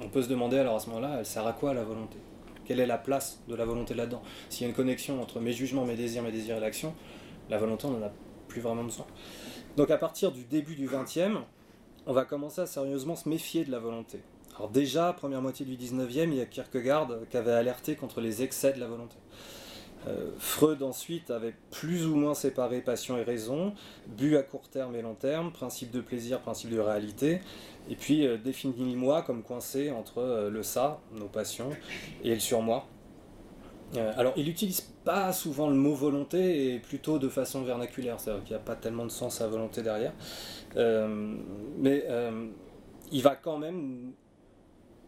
on 0.00 0.08
peut 0.08 0.22
se 0.22 0.28
demander 0.28 0.58
alors 0.58 0.76
à 0.76 0.80
ce 0.80 0.88
moment-là, 0.90 1.16
elle 1.18 1.26
sert 1.26 1.46
à 1.46 1.52
quoi 1.52 1.74
la 1.74 1.84
volonté? 1.84 2.18
Quelle 2.64 2.80
est 2.80 2.86
la 2.86 2.98
place 2.98 3.42
de 3.48 3.54
la 3.54 3.64
volonté 3.64 3.94
là-dedans? 3.94 4.22
S'il 4.48 4.62
y 4.62 4.64
a 4.66 4.68
une 4.68 4.74
connexion 4.74 5.20
entre 5.20 5.40
mes 5.40 5.52
jugements, 5.52 5.84
mes 5.84 5.96
désirs, 5.96 6.22
mes 6.22 6.32
désirs 6.32 6.56
et 6.56 6.60
l'action, 6.60 6.94
la 7.50 7.58
volonté, 7.58 7.86
on 7.86 7.90
n'en 7.90 8.06
a 8.06 8.12
plus 8.48 8.60
vraiment 8.60 8.84
besoin. 8.84 9.06
Donc 9.76 9.90
à 9.90 9.98
partir 9.98 10.32
du 10.32 10.44
début 10.44 10.76
du 10.76 10.86
XXe, 10.86 11.38
on 12.06 12.12
va 12.12 12.24
commencer 12.24 12.60
à 12.60 12.66
sérieusement 12.66 13.16
se 13.16 13.28
méfier 13.28 13.64
de 13.64 13.70
la 13.70 13.80
volonté. 13.80 14.20
Alors 14.56 14.70
déjà, 14.70 15.12
première 15.12 15.42
moitié 15.42 15.66
du 15.66 15.76
19e, 15.76 16.28
il 16.28 16.34
y 16.34 16.40
a 16.40 16.46
Kierkegaard 16.46 17.08
qui 17.30 17.36
avait 17.36 17.52
alerté 17.52 17.96
contre 17.96 18.20
les 18.20 18.42
excès 18.42 18.72
de 18.72 18.80
la 18.80 18.86
volonté. 18.86 19.16
Euh, 20.06 20.30
Freud 20.38 20.82
ensuite 20.82 21.30
avait 21.30 21.54
plus 21.70 22.06
ou 22.06 22.14
moins 22.14 22.34
séparé 22.34 22.80
passion 22.80 23.16
et 23.16 23.22
raison, 23.22 23.72
but 24.06 24.36
à 24.36 24.42
court 24.42 24.68
terme 24.68 24.94
et 24.96 25.02
long 25.02 25.14
terme, 25.14 25.50
principe 25.50 25.90
de 25.90 26.00
plaisir, 26.00 26.40
principe 26.40 26.70
de 26.70 26.78
réalité, 26.78 27.40
et 27.88 27.96
puis 27.96 28.26
euh, 28.26 28.36
définit 28.36 28.96
moi 28.96 29.22
comme 29.22 29.42
coincé 29.42 29.90
entre 29.90 30.18
euh, 30.18 30.50
le 30.50 30.62
ça, 30.62 31.00
nos 31.12 31.28
passions, 31.28 31.70
et 32.22 32.34
le 32.34 32.40
surmoi. 32.40 32.86
alors 34.16 34.34
il 34.36 34.44
n'utilise 34.44 34.82
pas 35.04 35.32
souvent 35.32 35.70
le 35.70 35.76
mot 35.76 35.94
volonté, 35.94 36.74
et 36.74 36.78
plutôt 36.80 37.18
de 37.18 37.30
façon 37.30 37.62
vernaculaire, 37.62 38.20
c'est-à-dire 38.20 38.44
qu'il 38.44 38.56
n'y 38.56 38.62
a 38.62 38.64
pas 38.64 38.76
tellement 38.76 39.06
de 39.06 39.10
sens 39.10 39.40
à 39.40 39.46
volonté 39.46 39.82
derrière, 39.82 40.12
mais 40.76 42.04
il 43.10 43.22
va 43.22 43.36
quand 43.36 43.58
même 43.58 44.12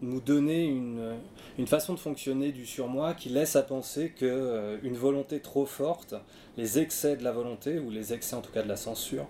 nous 0.03 0.21
donner 0.21 0.65
une, 0.65 1.67
façon 1.67 1.95
de 1.95 1.99
fonctionner 1.99 2.53
du 2.53 2.67
surmoi 2.67 3.15
qui 3.15 3.29
laisse 3.29 3.57
à 3.57 3.63
penser 3.63 4.11
que 4.11 4.27
euh, 4.27 4.79
une 4.83 4.97
volonté 4.97 5.41
trop 5.41 5.67
forte, 5.67 6.15
les 6.57 6.79
excès 6.79 7.17
de 7.17 7.25
la 7.25 7.33
volonté, 7.33 7.79
ou 7.79 7.91
les 7.91 8.13
excès 8.13 8.37
en 8.37 8.43
tout 8.43 8.53
cas 8.53 8.63
de 8.63 8.69
la 8.69 8.77
censure, 8.77 9.27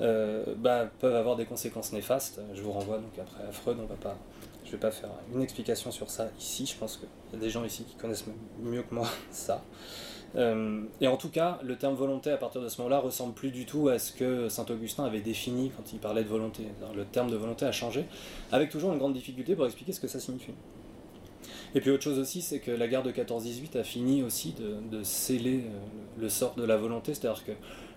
euh, 0.00 0.44
bah, 0.56 0.90
peuvent 1.00 1.16
avoir 1.16 1.36
des 1.36 1.44
conséquences 1.44 1.92
néfastes. 1.92 2.40
Je 2.54 2.62
vous 2.62 2.72
renvoie 2.72 2.98
donc 2.98 3.18
après 3.18 3.44
à 3.48 3.52
Freud, 3.52 3.78
on 3.80 3.88
je 4.66 4.70
ne 4.70 4.72
vais 4.72 4.80
pas 4.80 4.90
faire 4.90 5.10
une 5.32 5.42
explication 5.42 5.92
sur 5.92 6.10
ça 6.10 6.28
ici, 6.40 6.66
je 6.66 6.76
pense 6.76 6.96
qu'il 6.96 7.08
y 7.32 7.36
a 7.36 7.38
des 7.38 7.50
gens 7.50 7.64
ici 7.64 7.84
qui 7.84 7.94
connaissent 7.94 8.24
mieux 8.60 8.82
que 8.82 8.94
moi 8.94 9.06
ça. 9.30 9.62
Euh, 10.36 10.82
et 11.00 11.06
en 11.08 11.16
tout 11.16 11.30
cas, 11.30 11.58
le 11.62 11.76
terme 11.76 11.94
volonté 11.94 12.30
à 12.30 12.36
partir 12.36 12.60
de 12.60 12.68
ce 12.68 12.78
moment-là 12.78 13.00
ressemble 13.00 13.34
plus 13.34 13.50
du 13.50 13.64
tout 13.64 13.88
à 13.88 13.98
ce 13.98 14.12
que 14.12 14.48
saint 14.48 14.66
Augustin 14.68 15.04
avait 15.04 15.20
défini 15.20 15.72
quand 15.76 15.92
il 15.92 15.98
parlait 15.98 16.24
de 16.24 16.28
volonté. 16.28 16.64
Le 16.94 17.04
terme 17.04 17.30
de 17.30 17.36
volonté 17.36 17.64
a 17.64 17.72
changé, 17.72 18.04
avec 18.52 18.70
toujours 18.70 18.92
une 18.92 18.98
grande 18.98 19.14
difficulté 19.14 19.54
pour 19.54 19.66
expliquer 19.66 19.92
ce 19.92 20.00
que 20.00 20.08
ça 20.08 20.20
signifie. 20.20 20.52
Et 21.74 21.80
puis 21.80 21.90
autre 21.90 22.02
chose 22.02 22.18
aussi, 22.18 22.42
c'est 22.42 22.58
que 22.58 22.70
la 22.70 22.86
guerre 22.88 23.02
de 23.02 23.12
14-18 23.12 23.78
a 23.78 23.84
fini 23.84 24.22
aussi 24.22 24.54
de, 24.54 25.02
sceller 25.02 25.64
euh, 25.66 25.78
le 26.18 26.28
sort 26.28 26.54
de 26.54 26.64
la 26.64 26.76
volonté, 26.76 27.12
c'est-à-dire 27.12 27.44
que 27.44 27.52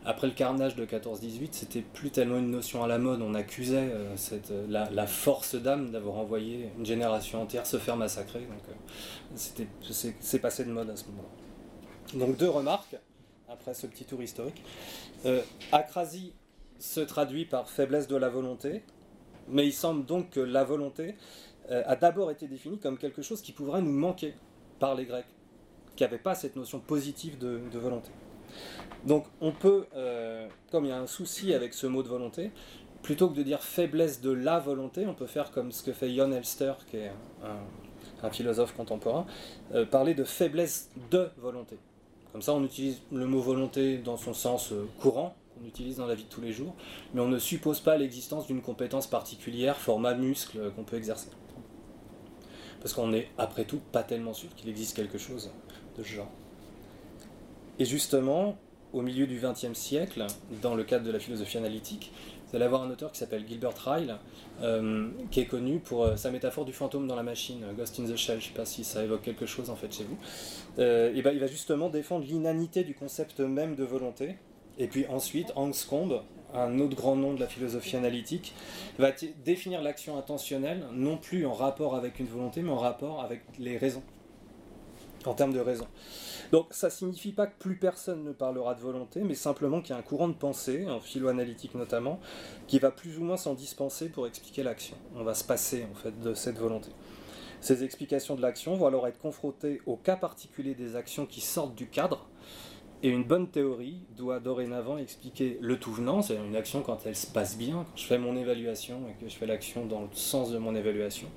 après 0.05 0.27
le 0.27 0.33
carnage 0.33 0.75
de 0.75 0.85
14-18, 0.85 1.49
c'était 1.51 1.81
plus 1.81 2.09
tellement 2.09 2.37
une 2.37 2.51
notion 2.51 2.83
à 2.83 2.87
la 2.87 2.97
mode, 2.97 3.21
on 3.21 3.33
accusait 3.35 3.77
euh, 3.77 4.15
cette, 4.15 4.51
la, 4.69 5.07
force 5.07 5.55
d'âme 5.55 5.91
d'avoir 5.91 6.17
envoyé 6.17 6.69
une 6.77 6.85
génération 6.85 7.41
entière 7.41 7.65
se 7.65 7.77
faire 7.77 7.95
massacrer, 7.95 8.39
donc 8.39 8.75
c'est 9.35 10.39
passé 10.39 10.65
de 10.65 10.71
mode 10.71 10.89
à 10.89 10.95
ce 10.95 11.05
moment-là. 11.05 11.38
Donc 12.13 12.37
deux 12.37 12.49
remarques, 12.49 12.95
après 13.49 13.73
ce 13.73 13.87
petit 13.87 14.05
tour 14.05 14.21
historique. 14.21 14.63
Euh, 15.25 15.41
acrasie 15.71 16.33
se 16.79 17.01
traduit 17.01 17.45
par 17.45 17.69
faiblesse 17.69 18.07
de 18.07 18.15
la 18.15 18.29
volonté, 18.29 18.83
mais 19.47 19.65
il 19.65 19.73
semble 19.73 20.05
donc 20.05 20.29
que 20.31 20.39
la 20.39 20.63
volonté 20.63 21.15
euh, 21.71 21.83
a 21.85 21.95
d'abord 21.95 22.31
été 22.31 22.47
définie 22.47 22.79
comme 22.79 22.97
quelque 22.97 23.21
chose 23.21 23.41
qui 23.41 23.51
pourrait 23.51 23.81
nous 23.81 23.91
manquer 23.91 24.33
par 24.79 24.95
les 24.95 25.05
Grecs, 25.05 25.27
qui 25.95 26.03
n'avaient 26.03 26.17
pas 26.17 26.35
cette 26.35 26.55
notion 26.55 26.79
positive 26.79 27.37
de, 27.37 27.59
volonté. 27.73 28.09
Donc 29.05 29.25
on 29.41 29.51
peut, 29.51 29.85
euh, 29.95 30.47
comme 30.71 30.85
il 30.85 30.89
y 30.89 30.93
a 30.93 30.99
un 30.99 31.07
souci 31.07 31.53
avec 31.53 31.73
ce 31.73 31.85
mot 31.85 32.01
de 32.01 32.07
volonté, 32.07 32.51
plutôt 33.03 33.29
que 33.29 33.35
de 33.35 33.43
dire 33.43 33.61
faiblesse 33.61 34.21
de 34.21 34.31
la 34.31 34.59
volonté, 34.59 35.05
on 35.05 35.13
peut 35.13 35.27
faire 35.27 35.51
comme 35.51 35.71
ce 35.71 35.83
que 35.83 35.93
fait 35.93 36.13
Jon 36.13 36.31
Elster, 36.31 36.73
qui 36.89 36.97
est 36.97 37.11
un 38.21 38.29
philosophe 38.29 38.73
contemporain, 38.75 39.25
parler 39.89 40.13
de 40.15 40.25
faiblesse 40.25 40.89
de 41.09 41.29
volonté. 41.37 41.77
Comme 42.31 42.41
ça, 42.41 42.53
on 42.53 42.63
utilise 42.63 43.01
le 43.11 43.25
mot 43.25 43.41
volonté 43.41 43.97
dans 43.97 44.17
son 44.17 44.33
sens 44.33 44.71
euh, 44.71 44.87
courant, 44.99 45.35
qu'on 45.57 45.65
utilise 45.65 45.97
dans 45.97 46.05
la 46.05 46.15
vie 46.15 46.25
de 46.25 46.29
tous 46.29 46.41
les 46.41 46.53
jours, 46.53 46.75
mais 47.13 47.21
on 47.21 47.27
ne 47.27 47.39
suppose 47.39 47.79
pas 47.79 47.97
l'existence 47.97 48.47
d'une 48.47 48.61
compétence 48.61 49.07
particulière, 49.07 49.77
format 49.77 50.13
muscle, 50.13 50.59
euh, 50.59 50.69
qu'on 50.69 50.83
peut 50.83 50.97
exercer. 50.97 51.29
Parce 52.81 52.93
qu'on 52.93 53.07
n'est, 53.07 53.29
après 53.37 53.65
tout, 53.65 53.81
pas 53.91 54.03
tellement 54.03 54.33
sûr 54.33 54.53
qu'il 54.55 54.69
existe 54.69 54.95
quelque 54.95 55.17
chose 55.17 55.49
de 55.97 56.03
ce 56.03 56.09
genre. 56.09 56.29
Et 57.79 57.85
justement, 57.85 58.57
au 58.93 59.01
milieu 59.01 59.27
du 59.27 59.39
XXe 59.39 59.77
siècle, 59.77 60.25
dans 60.61 60.75
le 60.75 60.83
cadre 60.83 61.05
de 61.05 61.11
la 61.11 61.19
philosophie 61.19 61.57
analytique, 61.57 62.11
vous 62.49 62.55
allez 62.55 62.65
avoir 62.65 62.81
un 62.81 62.89
auteur 62.89 63.11
qui 63.11 63.19
s'appelle 63.19 63.45
Gilbert 63.47 63.77
Ryle, 63.85 64.17
euh, 64.63 65.09
qui 65.29 65.39
est 65.41 65.45
connu 65.45 65.79
pour 65.79 66.03
euh, 66.03 66.15
sa 66.15 66.31
métaphore 66.31 66.65
du 66.65 66.73
fantôme 66.73 67.07
dans 67.07 67.15
la 67.15 67.23
machine, 67.23 67.63
euh, 67.63 67.73
Ghost 67.73 67.99
in 67.99 68.05
the 68.05 68.15
Shell, 68.15 68.39
je 68.39 68.45
ne 68.45 68.49
sais 68.49 68.57
pas 68.57 68.65
si 68.65 68.83
ça 68.83 69.03
évoque 69.03 69.21
quelque 69.21 69.45
chose 69.45 69.69
en 69.69 69.75
fait 69.75 69.93
chez 69.93 70.03
vous. 70.03 70.17
et 70.81 71.21
ben, 71.21 71.31
il 71.31 71.39
va 71.39 71.47
justement 71.47 71.89
défendre 71.89 72.25
l'inanité 72.25 72.83
du 72.83 72.95
concept 72.95 73.39
même 73.39 73.75
de 73.75 73.83
volonté. 73.83 74.35
Et 74.79 74.87
puis 74.87 75.05
ensuite, 75.07 75.51
Angstcombe, 75.55 76.23
un 76.53 76.79
autre 76.79 76.95
grand 76.95 77.15
nom 77.15 77.33
de 77.33 77.39
la 77.39 77.47
philosophie 77.47 77.97
analytique, 77.97 78.55
va 78.97 79.11
définir 79.45 79.81
l'action 79.83 80.17
intentionnelle 80.17 80.85
non 80.91 81.17
plus 81.17 81.45
en 81.45 81.53
rapport 81.53 81.95
avec 81.95 82.19
une 82.19 82.27
volonté, 82.27 82.61
mais 82.63 82.71
en 82.71 82.77
rapport 82.77 83.21
avec 83.21 83.41
les 83.59 83.77
raisons, 83.77 84.01
en 85.25 85.33
termes 85.33 85.53
de 85.53 85.59
raison. 85.59 85.87
Donc 86.51 86.67
ça 86.71 86.87
ne 86.87 86.91
signifie 86.91 87.31
pas 87.31 87.47
que 87.47 87.57
plus 87.59 87.75
personne 87.75 88.23
ne 88.23 88.31
parlera 88.31 88.73
de 88.75 88.81
volonté, 88.81 89.21
mais 89.21 89.35
simplement 89.35 89.81
qu'il 89.81 89.91
y 89.91 89.93
a 89.95 89.99
un 89.99 90.03
courant 90.03 90.27
de 90.27 90.33
pensée, 90.33 90.87
en 90.89 90.99
philo-analytique 90.99 91.75
notamment, 91.75 92.19
qui 92.67 92.79
va 92.79 92.91
plus 92.91 93.17
ou 93.19 93.23
moins 93.23 93.37
s'en 93.37 93.53
dispenser 93.53 94.09
pour 94.09 94.27
expliquer 94.27 94.63
l'action. 94.63 94.95
On 95.15 95.23
va 95.23 95.33
se 95.33 95.43
passer 95.43 95.85
en 95.91 95.95
fait 95.95 96.19
de 96.19 96.33
cette 96.33 96.57
volonté. 96.57 96.89
Ces 97.61 97.83
explications 97.83 98.35
de 98.35 98.41
l'action 98.41 98.75
vont 98.75 98.87
alors 98.87 99.07
être 99.07 99.19
confrontées 99.19 99.81
au 99.85 99.97
cas 99.97 100.15
particulier 100.15 100.75
des 100.75 100.95
actions 100.95 101.25
qui 101.25 101.41
sortent 101.41 101.75
du 101.75 101.87
cadre, 101.87 102.27
et 103.01 103.09
une 103.09 103.23
bonne 103.23 103.47
théorie 103.47 104.01
doit 104.17 104.41
dorénavant 104.41 104.97
expliquer 104.97 105.57
le 105.61 105.79
tout 105.79 105.93
venant, 105.93 106.21
c'est-à-dire 106.21 106.45
une 106.45 106.55
action 106.55 106.81
quand 106.81 107.05
elle 107.05 107.15
se 107.15 107.27
passe 107.27 107.57
bien, 107.57 107.85
quand 107.89 107.97
je 107.97 108.05
fais 108.05 108.17
mon 108.17 108.35
évaluation 108.35 108.99
et 109.07 109.23
que 109.23 109.29
je 109.29 109.35
fais 109.37 109.45
l'action 109.45 109.85
dans 109.85 110.01
le 110.01 110.09
sens 110.11 110.51
de 110.51 110.57
mon 110.57 110.75
évaluation, 110.75 111.29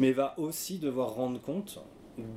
mais 0.00 0.10
va 0.10 0.34
aussi 0.38 0.78
devoir 0.78 1.14
rendre 1.14 1.40
compte 1.40 1.78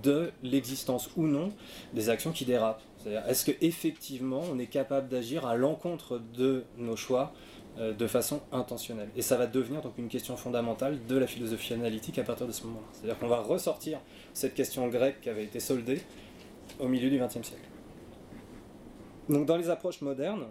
de 0.03 0.31
l'existence 0.43 1.09
ou 1.15 1.27
non 1.27 1.51
des 1.93 2.09
actions 2.09 2.31
qui 2.31 2.45
dérapent. 2.45 2.81
C'est-à-dire, 2.97 3.27
est-ce 3.27 3.45
qu'effectivement 3.45 4.41
on 4.51 4.57
est 4.59 4.67
capable 4.67 5.07
d'agir 5.07 5.45
à 5.45 5.55
l'encontre 5.55 6.19
de 6.35 6.63
nos 6.77 6.95
choix 6.95 7.33
euh, 7.77 7.93
de 7.93 8.07
façon 8.07 8.41
intentionnelle? 8.51 9.09
Et 9.15 9.21
ça 9.21 9.37
va 9.37 9.47
devenir 9.47 9.81
donc 9.81 9.97
une 9.97 10.07
question 10.07 10.35
fondamentale 10.35 10.99
de 11.07 11.17
la 11.17 11.27
philosophie 11.27 11.73
analytique 11.73 12.17
à 12.17 12.23
partir 12.23 12.47
de 12.47 12.51
ce 12.51 12.63
moment-là. 12.65 12.87
C'est-à-dire 12.91 13.19
qu'on 13.19 13.27
va 13.27 13.41
ressortir 13.41 13.99
cette 14.33 14.55
question 14.55 14.87
grecque 14.87 15.21
qui 15.21 15.29
avait 15.29 15.43
été 15.43 15.59
soldée 15.59 16.01
au 16.79 16.87
milieu 16.87 17.09
du 17.09 17.19
XXe 17.19 17.47
siècle. 17.47 17.69
Donc 19.29 19.45
dans 19.45 19.57
les 19.57 19.69
approches 19.69 20.01
modernes, 20.01 20.47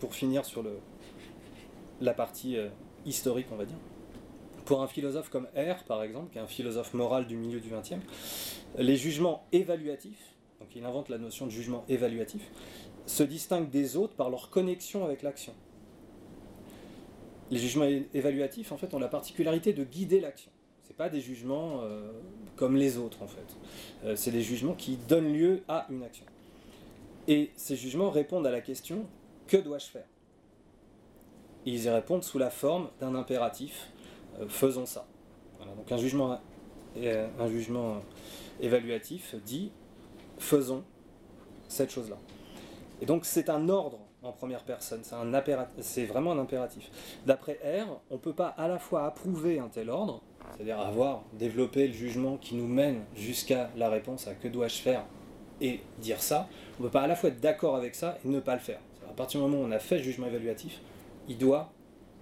pour 0.00 0.14
finir 0.14 0.44
sur 0.44 0.62
le, 0.62 0.78
la 2.00 2.14
partie 2.14 2.56
euh, 2.56 2.68
historique, 3.06 3.46
on 3.52 3.56
va 3.56 3.64
dire, 3.64 3.76
pour 4.64 4.82
un 4.82 4.86
philosophe 4.86 5.28
comme 5.28 5.46
R, 5.56 5.84
par 5.84 6.02
exemple, 6.02 6.32
qui 6.32 6.38
est 6.38 6.40
un 6.40 6.46
philosophe 6.46 6.94
moral 6.94 7.26
du 7.26 7.36
milieu 7.36 7.60
du 7.60 7.70
XXe, 7.70 8.02
les 8.78 8.96
jugements 8.96 9.44
évaluatifs, 9.52 10.34
donc 10.60 10.68
il 10.74 10.84
invente 10.84 11.08
la 11.08 11.18
notion 11.18 11.46
de 11.46 11.50
jugement 11.50 11.84
évaluatif, 11.88 12.50
se 13.06 13.22
distinguent 13.22 13.70
des 13.70 13.96
autres 13.96 14.14
par 14.14 14.30
leur 14.30 14.50
connexion 14.50 15.04
avec 15.04 15.22
l'action. 15.22 15.52
Les 17.50 17.58
jugements 17.58 17.84
évaluatifs, 18.14 18.72
en 18.72 18.78
fait, 18.78 18.94
ont 18.94 18.98
la 18.98 19.08
particularité 19.08 19.72
de 19.74 19.84
guider 19.84 20.20
l'action. 20.20 20.50
Ce 20.88 20.92
pas 20.92 21.08
des 21.08 21.20
jugements 21.20 21.80
euh, 21.82 22.12
comme 22.56 22.76
les 22.76 22.98
autres, 22.98 23.22
en 23.22 23.26
fait. 23.26 23.56
Euh, 24.04 24.16
c'est 24.16 24.30
des 24.30 24.42
jugements 24.42 24.74
qui 24.74 24.96
donnent 24.96 25.32
lieu 25.32 25.62
à 25.68 25.86
une 25.90 26.02
action. 26.02 26.24
Et 27.26 27.50
ces 27.56 27.76
jugements 27.76 28.10
répondent 28.10 28.46
à 28.46 28.50
la 28.50 28.60
question 28.60 29.06
que 29.46 29.56
dois-je 29.56 29.86
faire? 29.86 30.06
Ils 31.66 31.84
y 31.84 31.88
répondent 31.88 32.22
sous 32.22 32.38
la 32.38 32.50
forme 32.50 32.90
d'un 33.00 33.14
impératif 33.14 33.88
faisons 34.48 34.86
ça. 34.86 35.06
donc 35.76 35.90
un 35.90 35.96
jugement, 35.96 36.38
euh, 36.96 37.28
un 37.38 37.48
jugement 37.48 38.02
évaluatif 38.60 39.34
dit 39.44 39.70
faisons 40.38 40.84
cette 41.68 41.90
chose-là. 41.90 42.16
Et 43.00 43.06
donc 43.06 43.24
c'est 43.24 43.48
un 43.50 43.68
ordre 43.68 43.98
en 44.22 44.32
première 44.32 44.62
personne. 44.62 45.02
C'est 45.80 46.06
vraiment 46.06 46.32
un 46.32 46.38
impératif. 46.38 46.90
D'après 47.26 47.58
R, 47.62 48.00
on 48.10 48.14
ne 48.14 48.18
peut 48.18 48.32
pas 48.32 48.48
à 48.48 48.68
la 48.68 48.78
fois 48.78 49.06
approuver 49.06 49.58
un 49.58 49.68
tel 49.68 49.90
ordre, 49.90 50.22
c'est-à-dire 50.54 50.80
avoir 50.80 51.22
développé 51.34 51.86
le 51.88 51.92
jugement 51.92 52.36
qui 52.36 52.54
nous 52.54 52.66
mène 52.66 53.04
jusqu'à 53.14 53.70
la 53.76 53.88
réponse 53.90 54.26
à 54.26 54.34
que 54.34 54.48
dois-je 54.48 54.78
faire 54.78 55.04
et 55.60 55.80
dire 55.98 56.20
ça, 56.20 56.48
on 56.78 56.82
ne 56.82 56.88
peut 56.88 56.92
pas 56.92 57.02
à 57.02 57.06
la 57.06 57.16
fois 57.16 57.30
être 57.30 57.40
d'accord 57.40 57.76
avec 57.76 57.94
ça 57.94 58.18
et 58.24 58.28
ne 58.28 58.40
pas 58.40 58.54
le 58.54 58.60
faire. 58.60 58.80
À 59.08 59.12
partir 59.12 59.40
du 59.40 59.46
moment 59.46 59.62
où 59.62 59.66
on 59.66 59.72
a 59.72 59.78
fait 59.78 59.98
le 59.98 60.02
jugement 60.02 60.26
évaluatif, 60.26 60.80
il 61.28 61.38
doit 61.38 61.70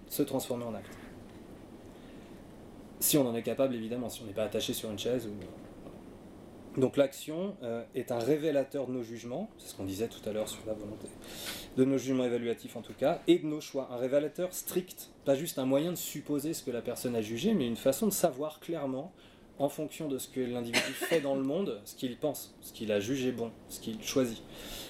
se 0.08 0.22
transformer 0.22 0.64
en 0.64 0.74
acte. 0.74 0.90
Si 3.02 3.18
on 3.18 3.28
en 3.28 3.34
est 3.34 3.42
capable, 3.42 3.74
évidemment, 3.74 4.08
si 4.08 4.22
on 4.22 4.26
n'est 4.26 4.32
pas 4.32 4.44
attaché 4.44 4.72
sur 4.72 4.88
une 4.88 4.98
chaise. 4.98 5.28
Donc 6.76 6.96
l'action 6.96 7.56
euh, 7.64 7.82
est 7.96 8.12
un 8.12 8.20
révélateur 8.20 8.86
de 8.86 8.92
nos 8.92 9.02
jugements, 9.02 9.50
c'est 9.58 9.70
ce 9.70 9.74
qu'on 9.74 9.84
disait 9.84 10.06
tout 10.06 10.20
à 10.24 10.32
l'heure 10.32 10.48
sur 10.48 10.64
la 10.68 10.72
volonté, 10.72 11.08
de 11.76 11.84
nos 11.84 11.98
jugements 11.98 12.24
évaluatifs 12.24 12.76
en 12.76 12.80
tout 12.80 12.94
cas, 12.94 13.20
et 13.26 13.40
de 13.40 13.46
nos 13.46 13.60
choix. 13.60 13.88
Un 13.90 13.96
révélateur 13.96 14.52
strict, 14.52 15.10
pas 15.24 15.34
juste 15.34 15.58
un 15.58 15.66
moyen 15.66 15.90
de 15.90 15.96
supposer 15.96 16.54
ce 16.54 16.62
que 16.62 16.70
la 16.70 16.80
personne 16.80 17.16
a 17.16 17.22
jugé, 17.22 17.54
mais 17.54 17.66
une 17.66 17.76
façon 17.76 18.06
de 18.06 18.12
savoir 18.12 18.60
clairement, 18.60 19.12
en 19.58 19.68
fonction 19.68 20.06
de 20.06 20.18
ce 20.18 20.28
que 20.28 20.40
l'individu 20.40 20.92
fait 20.92 21.20
dans 21.20 21.34
le 21.34 21.42
monde, 21.42 21.80
ce 21.84 21.96
qu'il 21.96 22.16
pense, 22.16 22.54
ce 22.60 22.72
qu'il 22.72 22.92
a 22.92 23.00
jugé 23.00 23.32
bon, 23.32 23.50
ce 23.68 23.80
qu'il 23.80 24.00
choisit. 24.00 24.42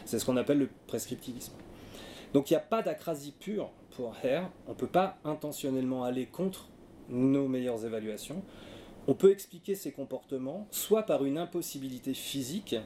C'est 0.05 0.19
ce 0.19 0.27
qu'on 0.27 0.37
appelle 0.37 0.59
le 0.59 0.69
prescriptivisme. 0.87 1.55
Donc 2.35 2.51
il 2.51 2.53
n'y 2.53 2.59
a 2.59 2.61
pas 2.61 2.83
d'acrasie 2.83 3.33
pure 3.41 3.71
pour 3.97 4.15
Hare, 4.23 4.51
on 4.67 4.73
ne 4.73 4.77
peut 4.77 4.87
pas 4.87 5.17
intentionnellement 5.25 6.05
aller 6.05 6.27
contre 6.27 6.69
nos 7.09 7.49
meilleures 7.49 7.85
évaluations. 7.85 8.43
On 9.09 9.15
peut 9.15 9.31
expliquer 9.31 9.75
ces 9.75 9.93
comportements 9.93 10.67
soit 10.71 11.03
par 11.03 11.25
une 11.25 11.39
impossibilité 11.39 12.15
physique 12.15 12.77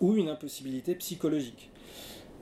ou 0.00 0.14
une 0.16 0.28
impossibilité 0.28 0.94
psychologique. 0.94 1.70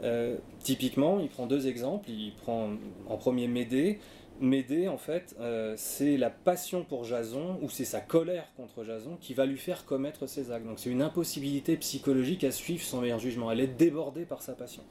Euh, 0.02 0.36
typiquement, 0.60 1.20
il 1.20 1.28
prend 1.28 1.46
deux 1.46 1.68
exemples. 1.68 2.10
Il 2.10 2.32
prend 2.42 2.70
en 3.08 3.16
premier 3.16 3.46
Médée. 3.46 4.00
Médée, 4.40 4.88
en 4.88 4.98
fait, 4.98 5.36
euh, 5.38 5.74
c'est 5.76 6.16
la 6.16 6.30
passion 6.30 6.84
pour 6.84 7.04
Jason 7.04 7.58
ou 7.62 7.68
c'est 7.68 7.84
sa 7.84 8.00
colère 8.00 8.52
contre 8.56 8.82
Jason 8.82 9.16
qui 9.20 9.34
va 9.34 9.46
lui 9.46 9.58
faire 9.58 9.84
commettre 9.84 10.26
ces 10.26 10.50
actes. 10.50 10.66
Donc 10.66 10.80
c'est 10.80 10.90
une 10.90 11.02
impossibilité 11.02 11.76
psychologique 11.76 12.42
à 12.42 12.50
suivre 12.50 12.82
son 12.82 13.00
meilleur 13.00 13.20
jugement. 13.20 13.52
Elle 13.52 13.60
est 13.60 13.66
débordée 13.68 14.24
par 14.24 14.42
sa 14.42 14.54
passion. 14.54 14.82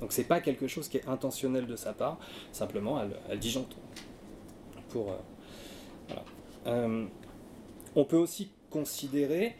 Donc 0.00 0.12
c'est 0.12 0.24
pas 0.24 0.40
quelque 0.40 0.66
chose 0.66 0.88
qui 0.88 0.98
est 0.98 1.08
intentionnel 1.08 1.66
de 1.66 1.76
sa 1.76 1.92
part, 1.92 2.18
simplement 2.52 3.00
elle, 3.02 3.16
elle 3.30 3.38
disjoncte. 3.38 3.76
Pour, 4.88 5.10
euh, 5.10 5.16
euh, 6.66 7.06
on 7.96 8.04
peut 8.04 8.16
aussi 8.16 8.50
considérer 8.70 9.56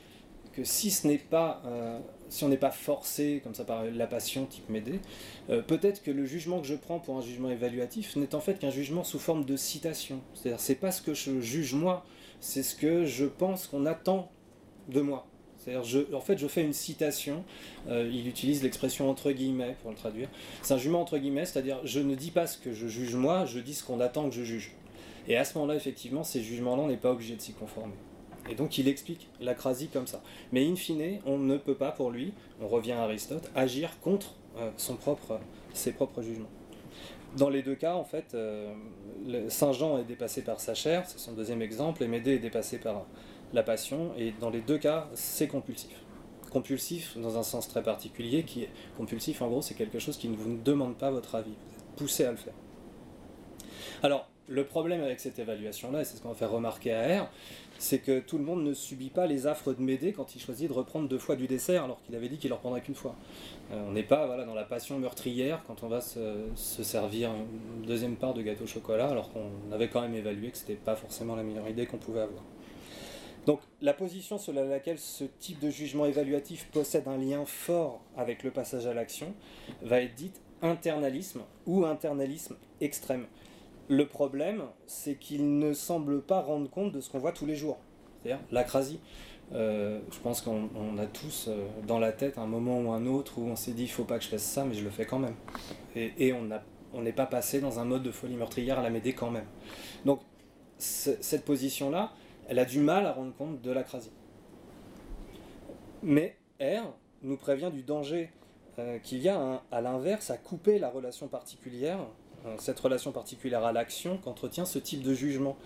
que 0.53 0.65
si 0.65 0.91
ce 0.91 1.07
n'est 1.07 1.19
pas, 1.19 1.63
euh, 1.65 1.99
si 2.29 2.45
on 2.45 2.49
n'est 2.49 2.57
pas 2.57 2.71
forcé 2.71 3.41
comme 3.43 3.55
ça 3.55 3.65
par 3.65 3.85
la 3.85 4.07
passion 4.07 4.47
type 4.47 4.69
Médée, 4.69 5.01
peut-être 5.67 6.03
que 6.03 6.11
le 6.11 6.25
jugement 6.27 6.61
que 6.61 6.67
je 6.67 6.75
prends 6.75 6.99
pour 6.99 7.17
un 7.17 7.23
jugement 7.23 7.51
évaluatif 7.51 8.17
n'est 8.17 8.35
en 8.35 8.41
fait 8.41 8.59
qu'un 8.59 8.71
jugement 8.71 9.05
sous 9.05 9.19
forme 9.19 9.45
de 9.45 9.57
citation. 9.57 10.21
C'est-à-dire 10.35 10.61
c'est 10.61 10.75
pas 10.75 10.93
ce 10.93 11.03
que 11.03 11.15
je 11.15 11.41
juge 11.41 11.75
moi, 11.75 12.05
c'est 12.41 12.63
ce 12.63 12.75
que 12.75 13.05
je 13.05 13.27
pense 13.27 13.67
qu'on 13.67 13.87
attend 13.87 14.31
de 14.89 15.01
moi. 15.01 15.27
C'est-à-dire, 15.61 16.07
en 16.15 16.21
fait, 16.21 16.39
je 16.39 16.47
fais 16.47 16.63
une 16.63 16.73
citation. 16.73 17.45
Euh, 17.89 18.11
il 18.11 18.27
utilise 18.27 18.63
l'expression 18.63 19.11
entre 19.11 19.31
guillemets 19.31 19.77
pour 19.83 19.91
le 19.91 19.97
traduire. 19.97 20.29
C'est 20.63 20.75
un 20.75 20.79
jugement 20.79 21.03
entre 21.03 21.19
guillemets, 21.19 21.45
c'est-à-dire, 21.45 21.81
je 21.85 22.01
ne 22.01 22.15
dis 22.15 22.31
pas 22.31 22.47
ce 22.47 22.57
que 22.59 22.73
je 22.73 22.87
juge 22.89 23.15
moi, 23.15 23.45
je 23.45 23.61
dis 23.61 23.75
ce 23.75 23.85
qu'on 23.85 24.01
attend 24.01 24.29
que 24.29 24.35
je 24.35 24.43
juge. 24.43 24.73
Et 25.29 25.37
à 25.37 25.45
ce 25.45 25.55
moment-là, 25.59 25.77
effectivement, 25.77 26.25
ces 26.25 26.43
jugements-là, 26.43 26.83
on 26.83 26.89
n'est 26.89 26.97
pas 26.97 27.13
obligé 27.13 27.37
de 27.37 27.41
s'y 27.41 27.53
conformer. 27.53 27.95
Et 28.49 28.55
donc, 28.55 28.79
il 28.79 28.89
explique 28.89 29.29
l'acrasie 29.41 29.89
comme 29.89 30.07
ça. 30.07 30.23
Mais 30.53 30.67
in 30.67 30.77
fine, 30.77 31.21
on 31.27 31.39
ne 31.39 31.57
peut 31.57 31.75
pas, 31.75 31.93
pour 31.93 32.11
lui, 32.11 32.33
on 32.61 32.69
revient 32.69 32.93
à 32.93 33.03
Aristote, 33.03 33.51
agir 33.55 34.01
contre 34.01 34.35
euh, 34.59 34.71
son 34.77 34.97
propre, 34.97 35.39
ses 35.73 35.93
propres 35.93 36.23
jugements. 36.23 36.49
Dans 37.37 37.49
les 37.49 37.63
deux 37.63 37.77
cas, 37.77 37.95
en 37.95 38.05
fait, 38.05 38.35
euh, 38.35 38.75
Saint 39.49 39.73
Jean 39.73 39.99
est 39.99 40.05
dépassé 40.05 40.43
par 40.43 40.59
sa 40.59 40.75
chair, 40.75 41.05
c'est 41.07 41.19
son 41.19 41.33
deuxième 41.33 41.63
exemple, 41.63 42.03
et 42.03 42.09
Médée 42.09 42.35
est 42.35 42.39
dépassé 42.41 42.79
par 42.79 43.07
la 43.53 43.63
passion, 43.63 44.13
et 44.19 44.33
dans 44.41 44.51
les 44.51 44.61
deux 44.61 44.79
cas, 44.79 45.09
c'est 45.15 45.47
compulsif. 45.47 46.03
Compulsif 46.51 47.17
dans 47.17 47.39
un 47.39 47.45
sens 47.45 47.69
très 47.69 47.83
particulier, 47.83 48.43
qui 48.43 48.65
est 48.65 48.71
compulsif 48.97 49.43
en 49.43 49.49
gros, 49.49 49.63
c'est 49.63 49.75
quelque 49.75 50.01
chose 50.01 50.17
qui 50.17 50.29
ne 50.29 50.37
vous 50.37 50.57
demande 50.57 50.97
pas 50.97 51.13
votre 51.13 51.37
avis, 51.37 51.53
vous 51.53 51.77
êtes 51.77 51.97
poussé 51.97 52.25
à 52.25 52.33
le 52.33 52.37
faire. 52.37 52.55
Alors, 54.03 54.30
le 54.51 54.65
problème 54.65 55.03
avec 55.03 55.21
cette 55.21 55.39
évaluation-là, 55.39 56.01
et 56.01 56.05
c'est 56.05 56.17
ce 56.17 56.23
qu'on 56.23 56.31
va 56.31 56.35
faire 56.35 56.51
remarquer 56.51 56.93
à 56.93 57.23
R, 57.23 57.31
c'est 57.79 58.01
que 58.01 58.19
tout 58.19 58.37
le 58.37 58.45
monde 58.45 58.65
ne 58.65 58.75
subit 58.75 59.09
pas 59.09 59.27
les 59.27 59.47
affres 59.47 59.73
de 59.73 59.81
Médée 59.81 60.13
quand 60.13 60.35
il 60.35 60.41
choisit 60.41 60.69
de 60.69 60.73
reprendre 60.75 61.09
deux 61.09 61.19
fois 61.19 61.37
du 61.37 61.47
dessert 61.47 61.85
alors 61.85 62.03
qu'il 62.03 62.15
avait 62.15 62.29
dit 62.29 62.37
qu'il 62.37 62.51
ne 62.51 62.55
reprendrait 62.55 62.83
qu'une 62.83 62.97
fois. 62.97 63.15
Euh, 63.73 63.83
on 63.89 63.93
n'est 63.93 64.03
pas 64.03 64.45
dans 64.45 64.55
la 64.55 64.65
passion 64.65 64.99
meurtrière 64.99 65.63
quand 65.67 65.83
on 65.85 65.89
va 65.89 66.01
se, 66.01 66.19
se, 66.57 66.83
servir 66.83 67.31
une 67.31 67.87
deuxième 67.87 68.17
part 68.17 68.35
de 68.35 68.43
gâteau 68.43 68.65
au 68.65 68.67
chocolat 68.67 69.09
alors 69.09 69.33
qu'on 69.33 69.73
avait 69.73 69.89
quand 69.89 70.03
même 70.03 70.15
évalué 70.15 70.51
que 70.51 70.59
ce 70.59 70.63
n'était 70.63 70.75
pas 70.75 70.97
forcément 70.97 71.37
la 71.37 71.45
meilleure 71.45 71.69
idée 71.69 71.87
qu'on 71.87 71.99
pouvait 71.99 72.21
avoir. 72.21 72.43
Donc 73.47 73.61
la 73.81 73.95
position 73.95 74.37
sur 74.37 74.53
laquelle 74.53 74.99
ce 74.99 75.25
type 75.25 75.61
de 75.61 75.71
jugement 75.71 76.05
évaluatif 76.07 76.67
possède 76.73 77.09
un 77.09 77.17
lien 77.17 77.45
fort 77.47 78.01
avec 78.17 78.43
le 78.43 78.51
passage 78.51 78.87
à 78.87 78.93
l'action 78.93 79.33
va 79.83 80.03
être 80.03 80.15
dite 80.15 80.41
internalisme 80.61 81.43
ou 81.67 81.87
internalisme 81.87 82.57
extrême. 82.81 83.27
Le 83.91 84.07
problème, 84.07 84.63
c'est 84.87 85.17
qu'il 85.17 85.59
ne 85.59 85.73
semble 85.73 86.23
pas 86.23 86.43
rendre 86.43 86.71
compte 86.71 86.93
de 86.93 87.01
ce 87.01 87.11
qu'on 87.11 87.19
voit 87.19 87.33
tous 87.33 87.45
les 87.45 87.57
jours, 87.57 87.81
c'est-à-dire 88.23 88.41
l'acrasie. 88.53 89.01
Euh, 89.53 89.99
je 90.13 90.19
pense 90.21 90.43
qu'on 90.43 90.97
a 90.97 91.07
tous 91.07 91.47
euh, 91.49 91.67
dans 91.89 91.99
la 91.99 92.13
tête 92.13 92.39
un 92.39 92.47
moment 92.47 92.81
ou 92.81 92.93
un 92.93 93.05
autre 93.07 93.39
où 93.39 93.49
on 93.49 93.57
s'est 93.57 93.73
dit 93.73 93.83
il 93.83 93.91
faut 93.91 94.05
pas 94.05 94.19
que 94.19 94.23
je 94.23 94.29
fasse 94.29 94.45
ça, 94.45 94.65
mais 94.65 94.75
je 94.75 94.85
le 94.85 94.91
fais 94.91 95.07
quand 95.07 95.19
même. 95.19 95.35
Et, 95.97 96.33
on 96.33 97.03
n'est 97.03 97.13
pas 97.13 97.27
passé 97.27 97.61
dans 97.61 97.81
un 97.81 97.85
mode 97.85 98.05
de 98.05 98.13
folie 98.13 98.37
meurtrière 98.37 98.79
à 98.79 98.83
la 98.85 98.91
m'aider 98.91 99.13
quand 99.13 99.33
même. 99.33 99.47
Donc 100.05 100.21
cette 100.79 101.45
position-là, 101.45 102.13
elle 102.49 102.61
a 102.61 102.65
du 102.65 102.79
mal 102.79 103.07
à 103.07 103.13
rendre 103.13 103.35
compte 103.35 103.61
de 103.61 103.73
l'acrasie. 103.73 104.13
Mais 106.05 106.37
R 106.61 106.95
nous 107.23 107.37
prévient 107.37 107.73
du 107.73 107.83
danger 107.83 108.31
euh, 108.79 109.01
qu'il 109.01 109.19
y 109.19 109.29
a 109.29 109.63
à 109.73 109.81
l'inverse 109.81 110.31
à 110.31 110.37
couper 110.37 110.79
la 110.79 110.91
relation 110.91 111.27
particulière, 111.27 111.99
cette 112.59 112.81
relation 112.81 113.13
particulière 113.13 113.65
à 113.65 113.73
l'action 113.73 114.19
qu'entretient 114.19 114.65
ce 114.65 114.79
type 114.79 115.03
de 115.03 115.15
jugement. 115.15 115.57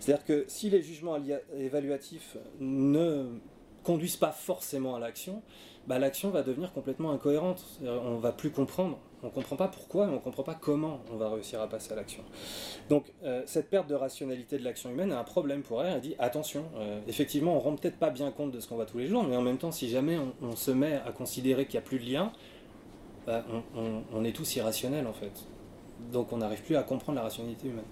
C'est-à-dire 0.00 0.24
que 0.24 0.44
si 0.48 0.70
les 0.70 0.82
jugements 0.82 1.16
évaluatifs 1.58 2.36
ne 2.60 3.26
conduisent 3.84 4.16
pas 4.16 4.32
forcément 4.32 4.96
à 4.96 4.98
l'action, 4.98 5.42
bah, 5.86 5.98
l'action 5.98 6.30
va 6.30 6.42
devenir 6.42 6.72
complètement 6.72 7.12
incohérente. 7.12 7.64
On 7.84 8.16
va 8.16 8.32
plus 8.32 8.50
comprendre. 8.50 8.98
On 9.22 9.28
ne 9.28 9.32
comprend 9.32 9.56
pas 9.56 9.68
pourquoi, 9.68 10.06
mais 10.06 10.12
on 10.12 10.16
ne 10.16 10.20
comprend 10.20 10.42
pas 10.42 10.54
comment 10.54 11.00
on 11.12 11.16
va 11.16 11.30
réussir 11.30 11.60
à 11.60 11.68
passer 11.68 11.92
à 11.92 11.96
l'action. 11.96 12.22
Donc 12.88 13.12
euh, 13.24 13.42
cette 13.46 13.70
perte 13.70 13.88
de 13.88 13.94
rationalité 13.94 14.58
de 14.58 14.64
l'action 14.64 14.90
humaine 14.90 15.10
a 15.10 15.18
un 15.18 15.24
problème 15.24 15.62
pour 15.62 15.82
elle. 15.82 15.94
Elle 15.94 16.00
dit 16.00 16.16
attention, 16.18 16.64
euh, 16.76 17.00
effectivement, 17.08 17.52
on 17.52 17.56
ne 17.56 17.60
rend 17.60 17.76
peut-être 17.76 17.98
pas 17.98 18.10
bien 18.10 18.30
compte 18.30 18.50
de 18.50 18.60
ce 18.60 18.68
qu'on 18.68 18.74
voit 18.74 18.86
tous 18.86 18.98
les 18.98 19.06
jours, 19.06 19.24
mais 19.24 19.36
en 19.36 19.42
même 19.42 19.58
temps, 19.58 19.72
si 19.72 19.88
jamais 19.88 20.18
on, 20.42 20.54
se 20.54 20.70
met 20.70 21.00
à 21.06 21.12
considérer 21.12 21.66
qu'il 21.66 21.74
n'y 21.74 21.84
a 21.84 21.88
plus 21.88 21.98
de 21.98 22.04
lien, 22.04 22.32
bah, 23.26 23.44
on, 24.12 24.24
est 24.24 24.32
tous 24.32 24.56
irrationnels 24.56 25.06
en 25.06 25.12
fait. 25.12 25.32
Donc 26.12 26.32
on 26.32 26.38
n'arrive 26.38 26.62
plus 26.62 26.76
à 26.76 26.82
comprendre 26.82 27.16
la 27.16 27.22
rationalité 27.22 27.68
humaine. 27.68 27.84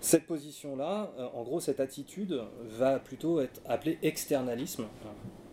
Cette 0.00 0.26
position-là, 0.26 1.12
euh, 1.18 1.28
en 1.34 1.42
gros, 1.42 1.60
cette 1.60 1.80
attitude 1.80 2.42
va 2.62 2.98
plutôt 2.98 3.40
être 3.40 3.60
appelée 3.66 3.98
externalisme 4.02 4.84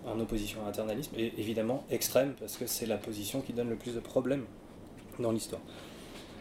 en 0.05 0.19
opposition 0.19 0.61
à 0.61 0.65
l'internalisme, 0.65 1.13
et 1.17 1.33
évidemment 1.37 1.83
extrême, 1.89 2.33
parce 2.39 2.57
que 2.57 2.65
c'est 2.67 2.85
la 2.85 2.97
position 2.97 3.41
qui 3.41 3.53
donne 3.53 3.69
le 3.69 3.75
plus 3.75 3.93
de 3.95 3.99
problèmes 3.99 4.45
dans 5.19 5.31
l'histoire. 5.31 5.61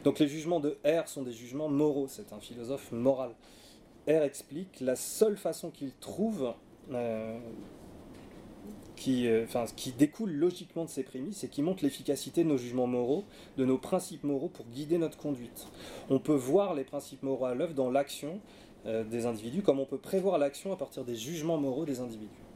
Donc 0.05 0.21
les 0.21 0.29
jugements 0.29 0.61
de 0.61 0.79
R 0.85 1.09
sont 1.09 1.23
des 1.23 1.33
jugements 1.33 1.69
moraux, 1.69 2.07
c'est 2.09 2.33
un 2.33 2.41
philosophe 2.41 2.93
moral. 2.93 3.31
R 4.07 4.23
explique 4.23 4.81
la 4.81 4.97
seule 4.97 5.37
façon 5.37 5.71
qu'il 5.71 5.93
trouve, 5.93 6.55
euh, 6.93 7.39
qui, 8.99 9.29
euh, 9.29 9.47
qui 9.77 9.93
découle 9.93 10.33
logiquement 10.33 10.85
de 10.85 10.91
ces 10.91 11.03
prémices, 11.03 11.45
et 11.45 11.49
qui 11.49 11.63
montre 11.63 11.85
l'efficacité 11.85 12.45
de 12.45 12.49
nos 12.49 12.59
jugements 12.59 12.87
moraux, 12.87 13.25
de 13.57 13.65
nos 13.65 13.79
principes 13.79 14.25
moraux 14.25 14.49
pour 14.49 14.67
guider 14.67 14.99
notre 14.99 15.17
conduite. 15.17 15.67
On 16.11 16.19
peut 16.19 16.35
voir 16.35 16.75
les 16.75 16.85
principes 16.85 17.23
moraux 17.23 17.47
à 17.47 17.55
l'œuvre 17.55 17.75
dans 17.75 17.91
l'action 17.91 18.41
euh, 18.87 19.05
des 19.05 19.27
individus, 19.27 19.63
comme 19.63 19.81
on 19.81 19.87
peut 19.87 19.99
prévoir 19.99 20.39
l'action 20.39 20.73
à 20.73 20.77
partir 20.77 21.05
des 21.05 21.15
jugements 21.15 21.59
moraux 21.59 21.85
des 21.85 22.01
individus. 22.01 22.48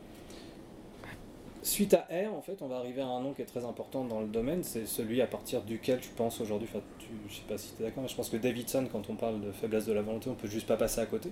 Suite 1.64 1.94
à 1.94 2.08
R, 2.10 2.34
en 2.34 2.42
fait, 2.42 2.60
on 2.60 2.66
va 2.66 2.78
arriver 2.78 3.02
à 3.02 3.06
un 3.06 3.20
nom 3.20 3.34
qui 3.34 3.40
est 3.40 3.46
très 3.46 3.64
important 3.64 4.04
dans 4.04 4.20
le 4.20 4.26
domaine, 4.26 4.64
c'est 4.64 4.84
celui 4.84 5.22
à 5.22 5.28
partir 5.28 5.62
duquel 5.62 6.00
tu 6.00 6.08
penses 6.08 6.40
aujourd'hui, 6.40 6.68
enfin, 6.68 6.82
tu, 6.98 7.06
je 7.28 7.36
sais 7.36 7.42
pas 7.48 7.56
si 7.56 7.72
tu 7.76 7.82
es 7.82 7.86
d'accord, 7.86 8.02
mais 8.02 8.08
je 8.08 8.16
pense 8.16 8.30
que 8.30 8.36
Davidson, 8.36 8.88
quand 8.90 9.08
on 9.08 9.14
parle 9.14 9.40
de 9.40 9.52
faiblesse 9.52 9.86
de 9.86 9.92
la 9.92 10.02
volonté, 10.02 10.28
on 10.28 10.34
peut 10.34 10.48
juste 10.48 10.66
pas 10.66 10.76
passer 10.76 11.00
à 11.00 11.06
côté. 11.06 11.30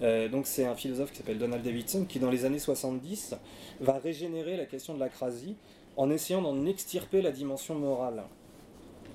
Euh, 0.00 0.30
donc 0.30 0.46
c'est 0.46 0.64
un 0.64 0.74
philosophe 0.74 1.10
qui 1.10 1.18
s'appelle 1.18 1.36
Donald 1.36 1.62
Davidson, 1.62 2.06
qui 2.08 2.18
dans 2.18 2.30
les 2.30 2.46
années 2.46 2.58
70 2.58 3.36
va 3.80 3.98
régénérer 3.98 4.56
la 4.56 4.64
question 4.64 4.94
de 4.94 5.00
l'acrasie 5.00 5.56
en 5.98 6.08
essayant 6.08 6.40
d'en 6.40 6.64
extirper 6.64 7.20
la 7.20 7.30
dimension 7.30 7.74
morale. 7.74 8.24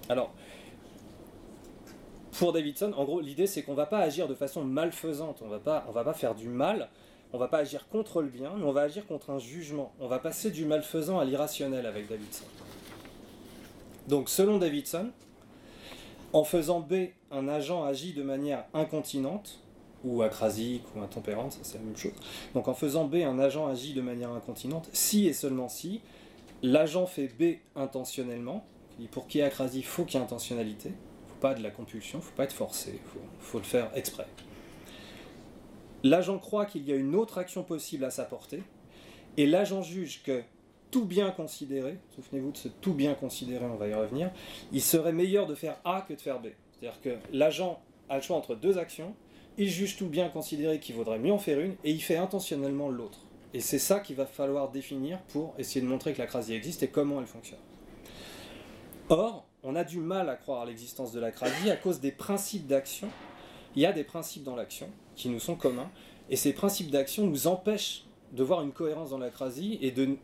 Alors, 0.10 0.32
pour 2.34 2.54
Davidson, 2.54 2.94
en 2.96 3.04
gros, 3.04 3.20
l'idée 3.20 3.48
c'est 3.48 3.64
qu'on 3.64 3.74
va 3.74 3.88
pas 3.88 4.00
agir 4.00 4.28
de 4.28 4.36
façon 4.36 4.64
malfaisante, 4.64 5.42
on 5.44 5.48
va 5.48 5.60
pas, 5.60 5.86
on 5.90 5.92
va 5.92 6.04
pas 6.04 6.14
faire 6.14 6.36
du 6.36 6.50
mal, 6.50 6.90
on 7.34 7.38
va 7.38 7.48
pas 7.48 7.60
agir 7.60 7.88
contre 7.88 8.22
le 8.22 8.28
bien, 8.28 8.54
mais 8.58 8.64
on 8.64 8.72
va 8.72 8.82
agir 8.82 9.06
contre 9.08 9.30
un 9.30 9.40
jugement. 9.40 9.94
On 10.00 10.08
va 10.08 10.20
passer 10.20 10.52
du 10.52 10.66
malfaisant 10.66 11.20
à 11.20 11.26
l'irrationnel 11.26 11.86
avec 11.86 12.08
Davidson. 12.10 12.46
Donc 14.08 14.30
selon 14.30 14.58
Davidson, 14.58 15.12
En 16.34 16.46
faisant 16.46 16.80
B, 16.80 17.10
un 17.30 17.50
agent 17.50 17.84
agit 17.84 18.14
de 18.14 18.24
manière 18.24 18.64
incontinente, 18.74 19.60
ou 20.04 20.22
acrasique, 20.22 20.84
ou 20.96 21.02
intempérante, 21.02 21.54
ça 21.54 21.60
c'est 21.64 21.78
la 21.78 21.84
même 21.84 21.98
chose. 21.98 22.14
Donc 22.54 22.68
en 22.68 22.74
faisant 22.74 23.06
B, 23.06 23.16
un 23.16 23.38
agent 23.38 23.68
agit 23.68 23.94
de 23.94 24.02
manière 24.02 24.32
incontinente, 24.32 24.90
si 24.94 25.28
et 25.28 25.34
seulement 25.34 25.70
si, 25.70 26.02
l'agent 26.64 27.06
fait 27.06 27.28
B 27.28 27.60
intentionnellement, 27.76 28.66
pour 29.12 29.28
qu'il 29.28 29.40
y 29.40 29.42
ait 29.44 29.48
acrasie, 29.48 29.80
il 29.80 29.86
faut 29.86 30.06
qu'il 30.06 30.20
y 30.20 30.22
ait 30.22 30.26
intentionnalité, 30.26 30.94
faut 31.28 31.42
pas 31.42 31.54
de 31.54 31.64
la 31.64 31.72
compulsion, 31.72 32.20
il 32.20 32.26
faut 32.26 32.36
pas 32.36 32.44
être 32.44 32.54
forcé, 32.54 33.00
faut, 33.08 33.20
faut 33.40 33.58
le 33.58 33.64
faire 33.64 33.90
exprès. 33.96 34.28
L'agent 36.04 36.40
croit 36.40 36.66
qu'il 36.66 36.88
y 36.88 36.92
a 36.92 36.96
une 36.96 37.16
autre 37.16 37.38
action 37.38 37.64
possible 37.64 38.06
à 38.06 38.12
sa 38.12 38.26
portée, 38.26 38.64
et 39.38 39.46
l'agent 39.46 39.84
juge 39.84 40.24
que 40.24 40.42
tout 40.90 41.06
bien 41.06 41.32
considéré, 41.32 42.00
souvenez-vous 42.16 42.52
de 42.52 42.58
ce 42.58 42.68
tout 42.68 42.94
bien 42.94 43.14
considéré, 43.14 43.66
on 43.66 43.76
va 43.76 43.88
y 43.88 43.94
revenir, 43.94 44.32
il 44.72 44.82
serait 44.82 45.14
meilleur 45.14 45.48
de 45.48 45.56
faire 45.56 45.78
A 45.86 46.02
que 46.02 46.14
de 46.14 46.22
faire 46.22 46.40
B. 46.40 46.48
C'est-à-dire 46.72 47.00
que 47.02 47.18
l'agent 47.32 47.82
a 48.10 48.18
le 48.18 48.22
choix 48.22 48.36
entre 48.36 48.56
deux 48.56 48.78
actions, 48.78 49.16
il 49.58 49.70
juge 49.70 49.96
tout 49.96 50.08
bien 50.08 50.30
considéré 50.30 50.80
qu'il 50.80 50.96
vaudrait 50.96 51.20
mieux 51.20 51.32
en 51.32 51.38
faire 51.38 51.60
une, 51.60 51.76
et 51.84 51.92
il 51.92 52.02
fait 52.02 52.18
intentionnellement 52.18 52.90
l'autre. 52.90 53.20
Et 53.54 53.60
c'est 53.60 53.80
ça 53.80 54.00
qu'il 54.00 54.16
va 54.16 54.26
falloir 54.26 54.72
définir 54.72 55.20
pour 55.30 55.54
essayer 55.58 55.82
de 55.82 55.88
montrer 55.90 56.14
que 56.14 56.20
la 56.20 56.28
crasie 56.28 56.54
existe 56.54 56.84
et 56.84 56.88
comment 56.88 57.20
elle 57.20 57.28
fonctionne. 57.28 57.60
Or, 59.10 59.46
on 59.64 59.76
a 59.76 59.84
du 59.84 60.00
mal 60.00 60.30
à 60.30 60.36
croire 60.36 60.62
à 60.62 60.66
l'existence 60.66 61.12
de 61.12 61.20
la 61.20 61.32
crasie 61.32 61.70
à 61.70 61.76
cause 61.76 62.00
des 62.00 62.12
principes 62.12 62.66
d'action. 62.66 63.10
Il 63.76 63.82
y 63.82 63.86
a 63.86 63.92
des 63.92 64.04
principes 64.04 64.44
dans 64.44 64.56
l'action 64.56 64.90
qui 65.16 65.30
nous 65.30 65.40
sont 65.40 65.56
communs, 65.56 65.90
et 66.30 66.36
ces 66.36 66.54
principes 66.54 66.92
d'action 66.92 67.28
nous 67.28 67.48
empêchent 67.48 68.06
de 68.32 68.44
voir 68.44 68.62
une 68.62 68.72
cohérence 68.72 69.10
dans 69.10 69.18
la 69.18 69.30
crasie 69.30 69.78
et 69.82 69.92
de 69.92 70.18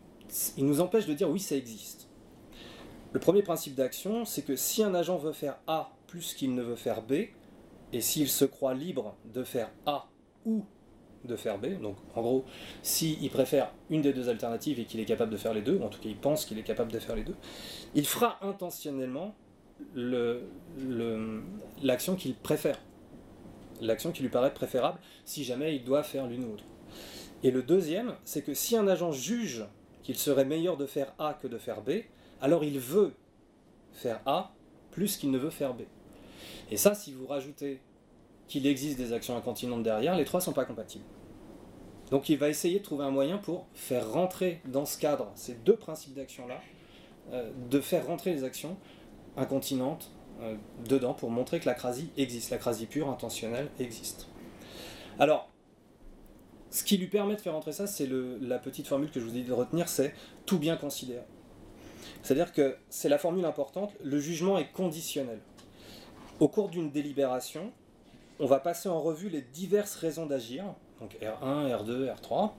il 0.58 0.65
nous 0.65 0.82
empêche 0.82 1.06
de 1.06 1.13
dire 1.13 1.30
oui, 1.30 1.39
ça 1.39 1.56
existe. 1.56 2.10
Le 3.13 3.19
premier 3.19 3.41
principe 3.41 3.76
d'action, 3.76 4.26
c'est 4.26 4.41
que 4.41 4.56
si 4.56 4.84
un 4.84 4.93
agent 4.93 5.17
veut 5.17 5.32
faire 5.32 5.58
A 5.67 5.91
plus 6.08 6.34
qu'il 6.34 6.54
ne 6.54 6.62
veut 6.62 6.76
faire 6.76 7.02
B, 7.02 7.13
et 7.93 8.02
s'il 8.02 8.28
se 8.28 8.43
croit 8.43 8.73
libre 8.73 9.15
de 9.34 9.43
faire 9.43 9.71
A 9.86 10.10
ou 10.45 10.65
de 11.23 11.36
faire 11.38 11.58
B, 11.58 11.80
donc 11.82 11.95
en 12.15 12.21
gros, 12.21 12.45
s'il 12.82 13.30
préfère 13.30 13.73
une 13.89 14.02
des 14.02 14.12
deux 14.13 14.28
alternatives 14.30 14.80
et 14.80 14.86
qu'il 14.86 15.00
est 15.00 15.06
capable 15.06 15.32
de 15.32 15.38
faire 15.38 15.54
les 15.54 15.62
deux, 15.62 15.78
ou 15.78 15.84
en 15.84 15.89
tout 15.89 16.00
cas 16.00 16.10
il 16.10 16.17
pense 16.17 16.45
qu'il 16.45 16.60
est 16.60 16.63
capable 16.63 16.91
de 16.91 17.00
faire 17.00 17.15
les 17.15 17.23
deux, 17.23 17.36
il 17.95 18.06
fera 18.06 18.38
intentionnellement 18.41 19.36
l'action 21.82 22.15
qu'il 22.15 22.36
préfère, 22.36 22.80
l'action 23.81 24.11
qui 24.11 24.23
lui 24.23 24.29
paraît 24.29 24.53
préférable, 24.53 24.99
si 25.25 25.43
jamais 25.43 25.75
il 25.75 25.83
doit 25.83 26.03
faire 26.03 26.27
l'une 26.27 26.45
ou 26.45 26.49
l'autre. 26.49 26.63
Et 27.43 27.51
le 27.51 27.61
deuxième, 27.61 28.15
c'est 28.23 28.41
que 28.41 28.53
si 28.53 28.75
un 28.75 28.87
agent 28.87 29.11
juge 29.11 29.65
qu'il 30.03 30.17
serait 30.17 30.45
meilleur 30.45 30.77
de 30.77 30.85
faire 30.85 31.13
A 31.19 31.33
que 31.33 31.47
de 31.47 31.57
faire 31.57 31.81
B, 31.81 31.91
alors 32.41 32.63
il 32.63 32.79
veut 32.79 33.13
faire 33.93 34.21
A 34.25 34.53
plus 34.91 35.17
qu'il 35.17 35.31
ne 35.31 35.37
veut 35.37 35.49
faire 35.49 35.73
B. 35.73 35.81
Et 36.71 36.77
ça, 36.77 36.95
si 36.95 37.13
vous 37.13 37.27
rajoutez 37.27 37.81
qu'il 38.47 38.65
existe 38.65 38.97
des 38.97 39.13
actions 39.13 39.37
incontinentes 39.37 39.83
derrière, 39.83 40.15
les 40.15 40.25
trois 40.25 40.39
ne 40.39 40.45
sont 40.45 40.53
pas 40.53 40.65
compatibles. 40.65 41.05
Donc 42.09 42.29
il 42.29 42.37
va 42.37 42.49
essayer 42.49 42.79
de 42.79 42.83
trouver 42.83 43.03
un 43.03 43.11
moyen 43.11 43.37
pour 43.37 43.67
faire 43.73 44.09
rentrer 44.11 44.61
dans 44.65 44.85
ce 44.85 44.97
cadre 44.97 45.29
ces 45.35 45.55
deux 45.55 45.75
principes 45.75 46.13
d'action-là, 46.13 46.61
euh, 47.33 47.51
de 47.69 47.81
faire 47.81 48.07
rentrer 48.07 48.33
les 48.33 48.43
actions 48.43 48.77
incontinentes 49.35 50.11
euh, 50.41 50.56
dedans 50.88 51.13
pour 51.13 51.30
montrer 51.30 51.60
que 51.60 51.65
la 51.65 51.73
crasie 51.73 52.12
existe, 52.17 52.52
la 52.52 52.58
crasie 52.58 52.86
pure, 52.86 53.10
intentionnelle, 53.10 53.69
existe. 53.80 54.28
Alors, 55.19 55.50
ce 56.69 56.84
qui 56.84 56.97
lui 56.97 57.08
permet 57.08 57.36
de 57.36 57.41
faire 57.41 57.56
entrer 57.56 57.71
ça, 57.71 57.88
c'est 57.88 58.08
la 58.41 58.60
petite 58.60 58.88
formule 58.88 59.10
que 59.10 59.19
je 59.19 59.26
vous 59.26 59.32
ai 59.32 59.41
dit 59.41 59.47
de 59.47 59.54
retenir, 59.54 59.89
c'est 59.89 60.13
tout 60.45 60.60
bien 60.60 60.76
considéré. 60.76 61.23
C'est-à-dire 62.21 62.52
que 62.52 62.76
c'est 62.89 63.10
la 63.10 63.17
formule 63.17 63.45
importante, 63.45 63.93
le 64.04 64.19
jugement 64.19 64.58
est 64.58 64.71
conditionnel. 64.71 65.39
Au 66.39 66.47
cours 66.47 66.69
d'une 66.69 66.91
délibération, 66.91 67.71
on 68.39 68.45
va 68.45 68.60
passer 68.60 68.89
en 68.89 69.02
revue 69.02 69.30
les 69.30 69.41
diverses 69.41 69.95
raisons 69.95 70.26
d'agir, 70.26 70.65
donc 71.00 71.17
R1, 71.21 71.71
R2, 71.71 72.13
R3, 72.13 72.52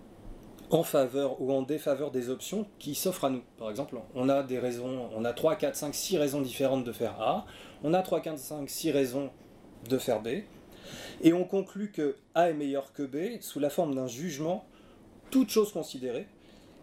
en 0.70 0.82
faveur 0.82 1.40
ou 1.40 1.52
en 1.52 1.62
défaveur 1.62 2.10
des 2.10 2.30
options 2.30 2.66
qui 2.78 2.94
s'offrent 2.94 3.24
à 3.24 3.30
nous. 3.30 3.42
Par 3.56 3.70
exemple, 3.70 3.96
on 4.14 4.28
a 4.28 4.42
des 4.42 4.58
raisons, 4.58 5.08
on 5.14 5.24
a 5.24 5.32
3, 5.32 5.56
4, 5.56 5.76
5, 5.76 5.94
6 5.94 6.18
raisons 6.18 6.40
différentes 6.40 6.84
de 6.84 6.92
faire 6.92 7.20
A, 7.20 7.46
on 7.82 7.94
a 7.94 8.02
3, 8.02 8.20
4, 8.20 8.38
5, 8.38 8.70
6 8.70 8.90
raisons 8.90 9.30
de 9.88 9.98
faire 9.98 10.20
B, 10.20 10.28
et 11.22 11.32
on 11.32 11.44
conclut 11.44 11.90
que 11.90 12.16
A 12.34 12.50
est 12.50 12.54
meilleur 12.54 12.92
que 12.92 13.02
B 13.02 13.40
sous 13.40 13.60
la 13.60 13.70
forme 13.70 13.94
d'un 13.94 14.06
jugement, 14.06 14.64
toute 15.30 15.50
chose 15.50 15.72
considérée, 15.72 16.26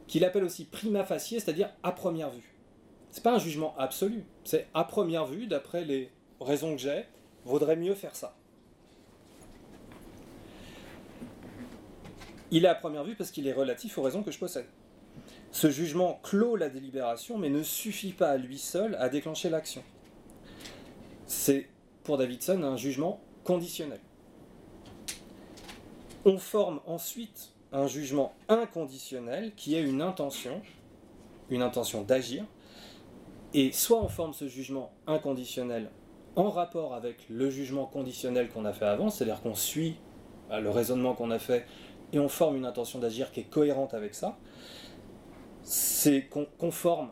qu'il 0.08 0.24
appelle 0.24 0.44
aussi 0.44 0.66
prima 0.66 1.04
facie, 1.04 1.40
c'est-à-dire 1.40 1.70
à 1.84 1.92
première 1.92 2.30
vue. 2.30 2.56
C'est 3.12 3.24
pas 3.24 3.34
un 3.34 3.40
jugement 3.40 3.76
absolu, 3.78 4.26
c'est 4.44 4.68
à 4.74 4.84
première 4.84 5.26
vue, 5.26 5.48
d'après 5.48 5.86
les 5.86 6.12
raisons 6.42 6.76
que 6.76 6.82
j'ai, 6.82 7.06
vaudrait 7.46 7.76
mieux 7.76 7.96
faire 7.96 8.16
ça. 8.16 8.36
Il 12.52 12.66
est 12.66 12.70
à 12.70 12.76
première 12.76 13.04
vue 13.04 13.16
parce 13.16 13.32
qu'il 13.32 13.48
est 13.48 13.54
relatif 13.54 13.98
aux 13.98 14.02
raisons 14.02 14.22
que 14.22 14.32
je 14.32 14.40
possède. 14.40 14.68
Ce 15.52 15.70
jugement 15.70 16.20
clôt 16.24 16.56
la 16.56 16.70
délibération, 16.70 17.38
mais 17.38 17.50
ne 17.50 17.64
suffit 17.64 18.12
pas 18.12 18.30
à 18.30 18.38
lui 18.38 18.58
seul 18.58 18.96
à 18.96 19.10
déclencher 19.10 19.50
l'action. 19.50 19.84
C'est 21.28 21.68
pour 22.04 22.18
Davidson 22.18 22.62
un 22.64 22.78
jugement 22.78 23.20
conditionnel. 23.44 24.00
On 26.26 26.38
forme 26.38 26.80
ensuite 26.86 27.54
un 27.72 27.88
jugement 27.88 28.34
inconditionnel 28.48 29.54
qui 29.56 29.76
est 29.76 29.82
une 29.82 30.02
intention, 30.02 30.62
une 31.50 31.62
intention 31.62 32.04
d'agir, 32.04 32.46
et 33.54 33.72
soit 33.72 34.02
on 34.02 34.08
forme 34.08 34.34
ce 34.34 34.48
jugement 34.48 34.92
inconditionnel 35.08 35.90
en 36.36 36.50
rapport 36.50 36.94
avec 36.94 37.26
le 37.30 37.50
jugement 37.50 37.86
conditionnel 37.86 38.50
qu'on 38.50 38.66
a 38.66 38.74
fait 38.74 38.86
avant, 38.86 39.10
c'est-à-dire 39.10 39.42
qu'on 39.42 39.56
suit 39.56 39.96
euh, 40.52 40.60
le 40.60 40.70
raisonnement 40.70 41.14
qu'on 41.14 41.32
a 41.32 41.40
fait 41.40 41.66
et 42.14 42.20
on 42.20 42.30
forme 42.30 42.58
une 42.58 42.66
intention 42.66 43.00
d'agir 43.00 43.32
qui 43.32 43.42
est 43.42 43.50
cohérente 43.50 43.94
avec 43.94 44.14
ça, 44.14 44.38
c'est 45.64 46.28
qu'on 46.28 46.72
forme 46.72 47.10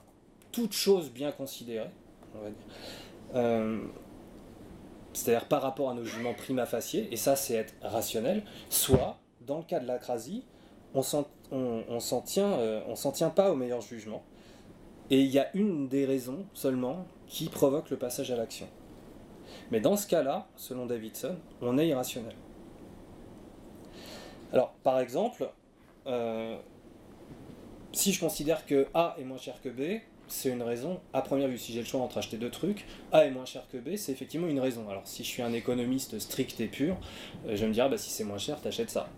toute 0.52 0.74
chose 0.74 1.12
bien 1.12 1.32
considérée, 1.32 1.90
on 2.36 2.44
va 2.44 2.50
dire, 2.50 2.66
euh, 3.36 3.82
c'est-à-dire 5.14 5.48
par 5.48 5.62
rapport 5.62 5.90
à 5.90 5.94
nos 5.94 6.04
jugements 6.04 6.34
prima 6.34 6.66
facie, 6.66 7.08
et 7.12 7.18
ça 7.18 7.36
c'est 7.36 7.56
être 7.56 7.74
rationnel, 7.82 8.44
soit, 8.70 9.18
dans 9.42 9.58
le 9.58 9.64
cas 9.64 9.80
de 9.80 9.88
l'acrasie, 9.88 10.44
on 10.94 11.02
s'en 11.02 11.26
tient, 12.22 12.54
euh, 12.54 12.96
s'en 12.96 13.12
tient 13.12 13.30
pas 13.30 13.52
au 13.52 13.56
meilleur 13.56 13.82
jugement, 13.82 14.24
et 15.10 15.20
il 15.20 15.30
y 15.30 15.40
a 15.40 15.56
une 15.56 15.88
des 15.88 16.06
raisons 16.06 16.46
seulement 16.54 17.06
qui 17.28 17.50
provoque 17.50 17.90
le 17.90 17.98
passage 17.98 18.32
à 18.32 18.36
l'action. 18.36 18.68
Mais 19.72 19.80
dans 19.80 19.96
ce 19.96 20.08
cas-là, 20.08 20.48
selon 20.56 20.86
Davidson, 20.86 21.36
on 21.62 21.78
est 21.78 21.88
irrationnel. 21.88 22.36
Alors, 24.52 24.74
par 24.84 25.00
exemple, 25.00 25.50
euh, 26.08 26.58
si 27.92 28.12
je 28.14 28.20
considère 28.20 28.66
que 28.66 28.88
A 28.94 29.16
est 29.20 29.24
moins 29.24 29.38
cher 29.38 29.62
que 29.62 29.70
B, 29.70 30.02
c'est 30.28 30.50
une 30.50 30.64
raison, 30.64 31.00
à 31.14 31.22
première 31.22 31.48
vue, 31.48 31.58
si 31.58 31.74
j'ai 31.74 31.80
le 31.80 31.86
choix 31.86 32.02
entre 32.02 32.18
acheter 32.18 32.38
deux 32.38 32.50
trucs, 32.50 32.86
A 33.12 33.26
est 33.26 33.32
moins 33.32 33.46
cher 33.46 33.64
que 33.72 33.78
B, 33.78 33.96
c'est 33.96 34.12
effectivement 34.12 34.48
une 34.48 34.60
raison. 34.60 34.90
Alors 34.90 35.04
si 35.06 35.24
je 35.24 35.28
suis 35.28 35.42
un 35.42 35.54
économiste 35.54 36.18
strict 36.20 36.60
et 36.60 36.68
pur, 36.68 36.98
euh, 37.48 37.56
je 37.56 37.66
me 37.66 37.74
dire, 37.74 37.90
bah, 37.90 37.98
si 37.98 38.10
c'est 38.10 38.24
moins 38.24 38.38
cher, 38.38 38.60
t'achètes 38.62 38.90
ça. 38.90 39.10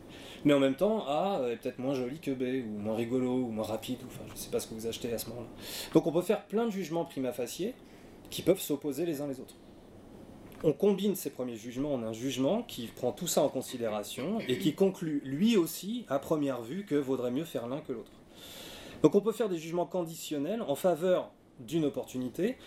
Mais 0.43 0.53
en 0.53 0.59
même 0.59 0.75
temps, 0.75 1.05
A 1.07 1.41
est 1.49 1.57
peut-être 1.57 1.79
moins 1.79 1.95
joli 1.95 2.19
que 2.19 2.31
B, 2.31 2.65
ou 2.67 2.79
moins 2.79 2.95
rigolo, 2.95 3.31
ou 3.31 3.49
moins 3.49 3.65
rapide, 3.65 3.99
ou 4.03 4.07
enfin, 4.07 4.23
je 4.27 4.33
ne 4.33 4.37
sais 4.37 4.49
pas 4.49 4.59
ce 4.59 4.67
que 4.67 4.73
vous 4.73 4.87
achetez 4.87 5.11
à 5.13 5.17
ce 5.17 5.29
moment-là. 5.29 5.47
Donc 5.93 6.05
on 6.05 6.11
peut 6.11 6.21
faire 6.21 6.45
plein 6.45 6.65
de 6.65 6.71
jugements 6.71 7.05
prima 7.05 7.31
facie 7.31 7.73
qui 8.29 8.41
peuvent 8.41 8.59
s'opposer 8.59 9.05
les 9.05 9.21
uns 9.21 9.27
les 9.27 9.39
autres. 9.39 9.55
On 10.63 10.73
combine 10.73 11.15
ces 11.15 11.29
premiers 11.29 11.57
jugements 11.57 11.93
en 11.93 12.03
un 12.03 12.13
jugement 12.13 12.63
qui 12.63 12.87
prend 12.87 13.11
tout 13.11 13.27
ça 13.27 13.41
en 13.41 13.49
considération 13.49 14.39
et 14.47 14.57
qui 14.57 14.73
conclut 14.73 15.21
lui 15.23 15.57
aussi, 15.57 16.05
à 16.09 16.17
première 16.17 16.61
vue, 16.61 16.85
que 16.85 16.95
vaudrait 16.95 17.31
mieux 17.31 17.43
faire 17.43 17.67
l'un 17.67 17.81
que 17.81 17.93
l'autre. 17.93 18.11
Donc 19.05 19.13
on 19.13 19.21
peut 19.21 19.33
faire 19.33 19.49
des 19.49 19.59
jugements 19.59 19.85
conditionnels 19.85 20.63
en 20.63 20.73
faveur 20.73 21.29
d'une 21.59 21.85
opportunité, 21.85 22.57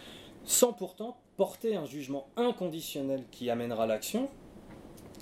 sans 0.44 0.72
pourtant 0.72 1.16
porter 1.36 1.74
un 1.74 1.84
jugement 1.84 2.28
inconditionnel 2.36 3.24
qui 3.32 3.50
amènera 3.50 3.88
l'action, 3.88 4.28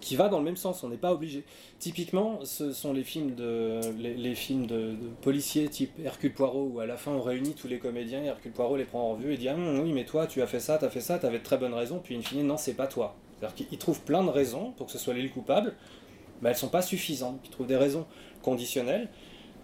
qui 0.03 0.15
va 0.15 0.29
dans 0.29 0.37
le 0.37 0.45
même 0.45 0.59
sens, 0.59 0.85
on 0.85 0.91
n'est 0.91 0.99
pas 0.99 1.15
obligé. 1.15 1.45
Typiquement, 1.79 2.45
ce 2.45 2.71
sont 2.71 2.93
les 2.93 3.03
films 3.03 3.35
de, 3.35 3.81
les, 3.99 4.35
films 4.35 4.67
de, 4.67 4.95
policiers 5.23 5.71
type 5.71 5.99
Hercule 6.05 6.35
Poirot, 6.35 6.73
où 6.75 6.81
à 6.81 6.87
la 6.87 6.99
fin 6.99 7.13
on 7.13 7.23
réunit 7.23 7.55
tous 7.55 7.67
les 7.67 7.79
comédiens, 7.79 8.23
Hercule 8.23 8.53
Poirot 8.53 8.77
les 8.77 8.85
prend 8.85 9.01
en 9.01 9.13
revue 9.15 9.33
et 9.33 9.39
dit 9.39 9.49
ah, 9.49 9.57
oui 9.57 9.95
mais 9.95 10.05
toi 10.05 10.27
tu 10.27 10.43
as 10.43 10.47
fait 10.47 10.61
ça, 10.61 10.77
tu 10.77 10.85
as 10.85 10.91
fait 10.91 11.01
ça, 11.01 11.19
tu 11.19 11.25
avais 11.25 11.39
de 11.39 11.45
très 11.45 11.57
bonnes 11.57 11.73
raisons, 11.73 11.99
puis 11.99 12.15
in 12.15 12.21
fine 12.21 12.47
non 12.47 12.59
c'est 12.59 12.75
pas 12.75 12.89
toi. 12.89 13.17
C'est-à-dire 13.41 13.69
qu'il 13.69 13.79
trouve 13.79 14.03
plein 14.03 14.23
de 14.23 14.29
raisons 14.29 14.73
pour 14.73 14.85
que 14.85 14.93
ce 14.93 14.99
soit 14.99 15.15
lui 15.15 15.23
le 15.23 15.31
coupable, 15.31 15.77
mais 16.43 16.51
elles 16.51 16.57
sont 16.57 16.69
pas 16.69 16.83
suffisantes. 16.83 17.41
Il 17.43 17.51
trouve 17.51 17.67
des 17.67 17.79
raisons 17.79 18.05
conditionnelles, 18.43 19.09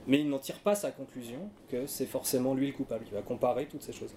mais 0.06 0.20
il 0.20 0.28
n'en 0.28 0.38
tire 0.38 0.58
pas 0.58 0.74
sa 0.74 0.90
conclusion 0.90 1.48
que 1.68 1.86
c'est 1.86 2.06
forcément 2.06 2.54
lui 2.54 2.66
le 2.68 2.72
coupable. 2.72 3.04
Il 3.08 3.14
va 3.14 3.22
comparer 3.22 3.66
toutes 3.66 3.82
ces 3.82 3.92
choses. 3.92 4.14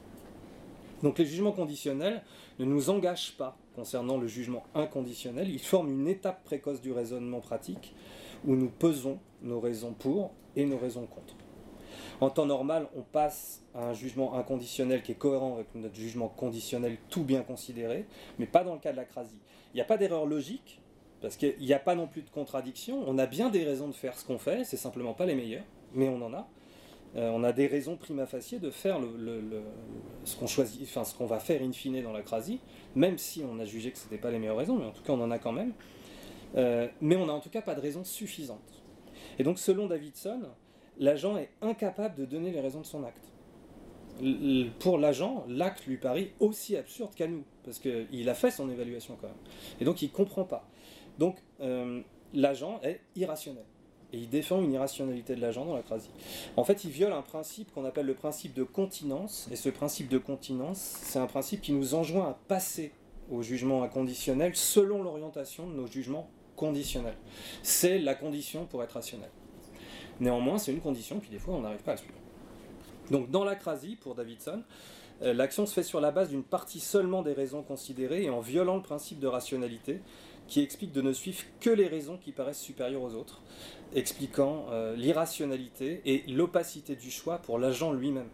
Donc 1.03 1.19
les 1.19 1.25
jugements 1.25 1.51
conditionnels 1.51 2.23
ne 2.59 2.65
nous 2.65 2.89
engagent 2.89 3.35
pas 3.37 3.57
concernant 3.75 4.17
le 4.17 4.27
jugement 4.27 4.63
inconditionnel, 4.73 5.49
ils 5.49 5.59
forment 5.59 5.91
une 5.91 6.07
étape 6.07 6.43
précoce 6.45 6.81
du 6.81 6.91
raisonnement 6.93 7.41
pratique 7.41 7.93
où 8.45 8.55
nous 8.55 8.69
pesons 8.69 9.19
nos 9.41 9.59
raisons 9.59 9.93
pour 9.93 10.31
et 10.55 10.65
nos 10.65 10.77
raisons 10.77 11.05
contre. 11.05 11.35
En 12.21 12.29
temps 12.29 12.45
normal, 12.45 12.87
on 12.95 13.01
passe 13.01 13.61
à 13.73 13.89
un 13.89 13.93
jugement 13.93 14.35
inconditionnel 14.35 15.03
qui 15.03 15.11
est 15.11 15.15
cohérent 15.15 15.55
avec 15.55 15.67
notre 15.75 15.95
jugement 15.95 16.29
conditionnel 16.29 16.97
tout 17.09 17.23
bien 17.23 17.41
considéré, 17.41 18.05
mais 18.39 18.45
pas 18.45 18.63
dans 18.63 18.73
le 18.73 18.79
cas 18.79 18.91
de 18.91 18.97
l'acrasie. 18.97 19.39
Il 19.73 19.77
n'y 19.77 19.81
a 19.81 19.85
pas 19.85 19.97
d'erreur 19.97 20.25
logique, 20.25 20.79
parce 21.21 21.35
qu'il 21.35 21.57
n'y 21.59 21.73
a 21.73 21.79
pas 21.79 21.95
non 21.95 22.07
plus 22.07 22.21
de 22.21 22.29
contradiction. 22.29 23.03
On 23.07 23.17
a 23.17 23.25
bien 23.25 23.49
des 23.49 23.63
raisons 23.63 23.87
de 23.87 23.93
faire 23.93 24.17
ce 24.17 24.25
qu'on 24.25 24.37
fait, 24.37 24.63
c'est 24.63 24.77
simplement 24.77 25.13
pas 25.13 25.25
les 25.25 25.35
meilleures, 25.35 25.63
mais 25.95 26.09
on 26.09 26.21
en 26.21 26.33
a. 26.33 26.47
Euh, 27.15 27.29
on 27.29 27.43
a 27.43 27.53
des 27.53 27.67
raisons 27.67 27.95
prima 27.95 28.25
facie 28.25 28.59
de 28.59 28.69
faire 28.69 28.99
ce 30.25 31.15
qu'on 31.15 31.25
va 31.25 31.39
faire 31.39 31.61
in 31.61 31.71
fine 31.71 32.01
dans 32.03 32.11
l'acrasie, 32.11 32.59
même 32.93 33.17
si 33.17 33.41
on 33.49 33.57
a 33.59 33.65
jugé 33.65 33.91
que 33.91 33.97
ce 33.97 34.03
n'était 34.03 34.17
pas 34.17 34.31
les 34.31 34.39
meilleures 34.39 34.57
raisons, 34.57 34.75
mais 34.75 34.85
en 34.85 34.91
tout 34.91 35.01
cas 35.01 35.13
on 35.13 35.21
en 35.21 35.31
a 35.31 35.39
quand 35.39 35.53
même. 35.53 35.71
Euh, 36.55 36.87
mais 37.01 37.15
on 37.15 37.25
n'a 37.25 37.33
en 37.33 37.39
tout 37.39 37.49
cas 37.49 37.61
pas 37.61 37.75
de 37.75 37.81
raisons 37.81 38.03
suffisantes. 38.03 38.83
Et 39.39 39.43
donc 39.43 39.59
selon 39.59 39.87
Davidson, 39.87 40.41
l'agent 40.97 41.37
est 41.37 41.51
incapable 41.61 42.15
de 42.15 42.25
donner 42.25 42.51
les 42.51 42.59
raisons 42.59 42.81
de 42.81 42.85
son 42.85 43.03
acte. 43.03 43.31
pour 44.79 44.97
l'agent, 44.97 45.45
l'acte 45.47 45.85
lui 45.85 45.97
paraît 45.97 46.31
aussi 46.39 46.75
absurde 46.75 47.15
qu'à 47.15 47.27
nous, 47.27 47.43
parce 47.63 47.79
qu'il 47.79 48.29
a 48.29 48.33
fait 48.33 48.51
son 48.51 48.69
évaluation 48.69 49.17
quand 49.19 49.27
même. 49.27 49.37
Et 49.79 49.85
donc 49.85 50.01
il 50.01 50.09
ne 50.09 50.13
comprend 50.13 50.43
pas. 50.43 50.67
Donc 51.17 51.37
euh, 51.61 52.01
l'agent 52.33 52.81
est 52.83 52.99
irrationnel. 53.15 53.65
Et 54.13 54.17
il 54.17 54.29
défend 54.29 54.61
une 54.61 54.73
irrationalité 54.73 55.35
de 55.35 55.41
l'agent 55.41 55.65
dans 55.65 55.75
l'acrasie. 55.75 56.09
En 56.57 56.63
fait, 56.63 56.83
il 56.83 56.91
viole 56.91 57.13
un 57.13 57.21
principe 57.21 57.73
qu'on 57.73 57.85
appelle 57.85 58.05
le 58.05 58.13
principe 58.13 58.53
de 58.53 58.63
continence. 58.63 59.47
Et 59.51 59.55
ce 59.55 59.69
principe 59.69 60.09
de 60.09 60.17
continence, 60.17 60.77
c'est 61.01 61.19
un 61.19 61.27
principe 61.27 61.61
qui 61.61 61.73
nous 61.73 61.95
enjoint 61.95 62.29
à 62.29 62.37
passer 62.47 62.91
au 63.31 63.41
jugement 63.41 63.83
inconditionnel 63.83 64.55
selon 64.55 65.03
l'orientation 65.03 65.67
de 65.67 65.73
nos 65.73 65.87
jugements 65.87 66.29
conditionnels. 66.55 67.17
C'est 67.63 67.99
la 67.99 68.15
condition 68.15 68.65
pour 68.65 68.83
être 68.83 68.93
rationnel. 68.93 69.29
Néanmoins, 70.19 70.57
c'est 70.57 70.71
une 70.71 70.81
condition, 70.81 71.19
puis 71.19 71.29
des 71.29 71.39
fois, 71.39 71.55
on 71.55 71.61
n'arrive 71.61 71.83
pas 71.83 71.93
à 71.93 71.97
suivre. 71.97 72.13
Donc, 73.11 73.29
dans 73.29 73.43
l'acrasie, 73.43 73.97
pour 73.97 74.15
Davidson, 74.15 74.63
euh, 75.21 75.33
l'action 75.33 75.65
se 75.65 75.73
fait 75.73 75.83
sur 75.83 76.01
la 76.01 76.11
base 76.11 76.29
d'une 76.29 76.43
partie 76.43 76.79
seulement 76.79 77.21
des 77.21 77.33
raisons 77.33 77.63
considérées 77.63 78.23
et 78.23 78.29
en 78.29 78.41
violant 78.41 78.75
le 78.75 78.81
principe 78.81 79.19
de 79.19 79.27
rationalité, 79.27 80.01
qui 80.47 80.61
explique 80.61 80.91
de 80.91 81.01
ne 81.01 81.13
suivre 81.13 81.43
que 81.59 81.69
les 81.69 81.87
raisons 81.87 82.17
qui 82.17 82.31
paraissent 82.31 82.61
supérieures 82.61 83.01
aux 83.01 83.13
autres, 83.15 83.41
expliquant 83.93 84.65
euh, 84.69 84.95
l'irrationalité 84.95 86.01
et 86.05 86.23
l'opacité 86.31 86.95
du 86.95 87.11
choix 87.11 87.39
pour 87.39 87.59
l'agent 87.59 87.93
lui-même. 87.93 88.29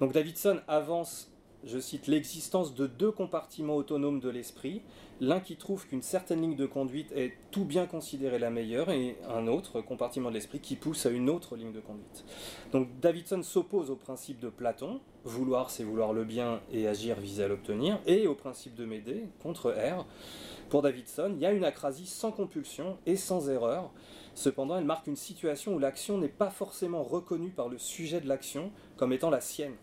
Donc 0.00 0.12
Davidson 0.12 0.60
avance, 0.68 1.30
je 1.64 1.78
cite, 1.78 2.06
l'existence 2.06 2.74
de 2.74 2.86
deux 2.86 3.12
compartiments 3.12 3.76
autonomes 3.76 4.20
de 4.20 4.28
l'esprit, 4.28 4.82
l'un 5.20 5.40
qui 5.40 5.56
trouve 5.56 5.86
qu'une 5.86 6.02
certaine 6.02 6.40
ligne 6.42 6.56
de 6.56 6.66
conduite 6.66 7.12
est 7.12 7.34
tout 7.50 7.64
bien 7.64 7.86
considérée 7.86 8.38
la 8.38 8.50
meilleure 8.50 8.90
et 8.90 9.16
un 9.28 9.46
autre 9.46 9.80
compartiment 9.80 10.28
de 10.28 10.34
l'esprit 10.34 10.60
qui 10.60 10.76
pousse 10.76 11.06
à 11.06 11.10
une 11.10 11.30
autre 11.30 11.56
ligne 11.56 11.72
de 11.72 11.80
conduite. 11.80 12.24
Donc 12.72 12.88
Davidson 13.00 13.42
s'oppose 13.42 13.90
au 13.90 13.96
principe 13.96 14.40
de 14.40 14.48
Platon, 14.48 15.00
vouloir 15.24 15.70
c'est 15.70 15.84
vouloir 15.84 16.12
le 16.12 16.24
bien 16.24 16.60
et 16.72 16.88
agir 16.88 17.18
viser 17.20 17.44
à 17.44 17.48
l'obtenir, 17.48 18.00
et 18.06 18.26
au 18.26 18.34
principe 18.34 18.74
de 18.74 18.84
Médée 18.84 19.24
contre 19.42 19.70
R, 19.70 20.04
pour 20.68 20.82
Davidson, 20.82 21.32
il 21.36 21.40
y 21.40 21.46
a 21.46 21.52
une 21.52 21.64
acrasie 21.64 22.06
sans 22.06 22.32
compulsion 22.32 22.98
et 23.06 23.16
sans 23.16 23.48
erreur. 23.48 23.90
Cependant, 24.34 24.76
elle 24.76 24.84
marque 24.84 25.06
une 25.06 25.16
situation 25.16 25.74
où 25.74 25.78
l'action 25.78 26.18
n'est 26.18 26.28
pas 26.28 26.50
forcément 26.50 27.04
reconnue 27.04 27.50
par 27.50 27.68
le 27.68 27.78
sujet 27.78 28.20
de 28.20 28.26
l'action 28.26 28.72
comme 28.96 29.12
étant 29.12 29.30
la 29.30 29.40
sienne. 29.40 29.74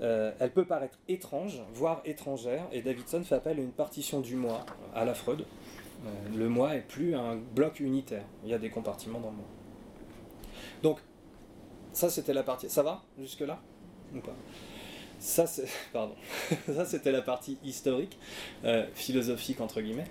Euh, 0.00 0.32
elle 0.38 0.52
peut 0.52 0.64
paraître 0.64 0.98
étrange, 1.08 1.60
voire 1.72 2.02
étrangère, 2.04 2.64
et 2.72 2.82
Davidson 2.82 3.22
fait 3.24 3.34
appel 3.34 3.58
à 3.58 3.62
une 3.62 3.72
partition 3.72 4.20
du 4.20 4.36
moi, 4.36 4.64
à 4.94 5.04
la 5.04 5.14
Freud. 5.14 5.40
Euh, 6.06 6.36
le 6.36 6.48
moi 6.48 6.76
est 6.76 6.86
plus 6.86 7.16
un 7.16 7.36
bloc 7.36 7.80
unitaire, 7.80 8.24
il 8.44 8.50
y 8.50 8.54
a 8.54 8.58
des 8.58 8.70
compartiments 8.70 9.18
dans 9.18 9.30
le 9.30 9.36
moi. 9.36 9.46
Donc, 10.82 11.00
ça 11.92 12.10
c'était 12.10 12.32
la 12.32 12.44
partie. 12.44 12.70
Ça 12.70 12.82
va 12.82 13.02
jusque-là 13.18 13.60
Ou 14.14 14.20
pas? 14.20 14.36
Ça, 15.18 15.46
pardon. 15.92 16.14
ça 16.72 16.84
c'était 16.84 17.10
la 17.10 17.22
partie 17.22 17.58
historique, 17.64 18.18
euh, 18.64 18.86
philosophique 18.94 19.60
entre 19.60 19.80
guillemets. 19.80 20.08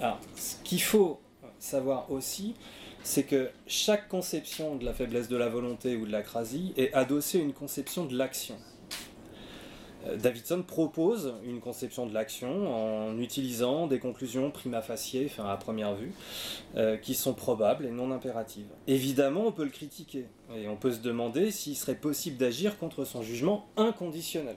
Alors, 0.00 0.18
ce 0.34 0.56
qu'il 0.64 0.80
faut 0.80 1.20
savoir 1.58 2.10
aussi, 2.10 2.54
c'est 3.02 3.24
que 3.24 3.50
chaque 3.66 4.08
conception 4.08 4.76
de 4.76 4.84
la 4.84 4.94
faiblesse 4.94 5.28
de 5.28 5.36
la 5.36 5.48
volonté 5.48 5.96
ou 5.96 6.06
de 6.06 6.12
l'acrasie 6.12 6.72
est 6.76 6.92
adossée 6.94 7.40
à 7.40 7.42
une 7.42 7.52
conception 7.52 8.04
de 8.04 8.16
l'action. 8.16 8.56
Davidson 10.16 10.62
propose 10.62 11.34
une 11.44 11.60
conception 11.60 12.06
de 12.06 12.14
l'action 12.14 13.08
en 13.08 13.18
utilisant 13.18 13.86
des 13.86 13.98
conclusions 13.98 14.50
prima 14.50 14.82
facie, 14.82 15.24
enfin 15.26 15.48
à 15.48 15.56
première 15.56 15.94
vue, 15.94 16.12
euh, 16.76 16.96
qui 16.96 17.14
sont 17.14 17.34
probables 17.34 17.86
et 17.86 17.90
non 17.90 18.10
impératives. 18.10 18.68
Évidemment, 18.86 19.46
on 19.46 19.52
peut 19.52 19.64
le 19.64 19.70
critiquer 19.70 20.26
et 20.56 20.68
on 20.68 20.76
peut 20.76 20.92
se 20.92 21.00
demander 21.00 21.50
s'il 21.50 21.76
serait 21.76 21.94
possible 21.94 22.36
d'agir 22.36 22.78
contre 22.78 23.04
son 23.04 23.22
jugement 23.22 23.66
inconditionnel. 23.76 24.56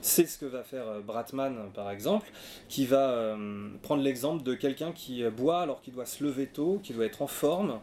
C'est 0.00 0.26
ce 0.26 0.38
que 0.38 0.46
va 0.46 0.62
faire 0.62 0.88
euh, 0.88 1.00
Bratman, 1.00 1.70
par 1.74 1.90
exemple, 1.90 2.30
qui 2.68 2.86
va 2.86 3.36
prendre 3.82 4.02
l'exemple 4.02 4.42
de 4.42 4.54
quelqu'un 4.54 4.92
qui 4.92 5.22
boit 5.24 5.60
alors 5.60 5.80
qu'il 5.82 5.94
doit 5.94 6.06
se 6.06 6.22
lever 6.24 6.46
tôt, 6.46 6.80
qui 6.82 6.92
doit 6.92 7.04
être 7.04 7.22
en 7.22 7.26
forme, 7.26 7.80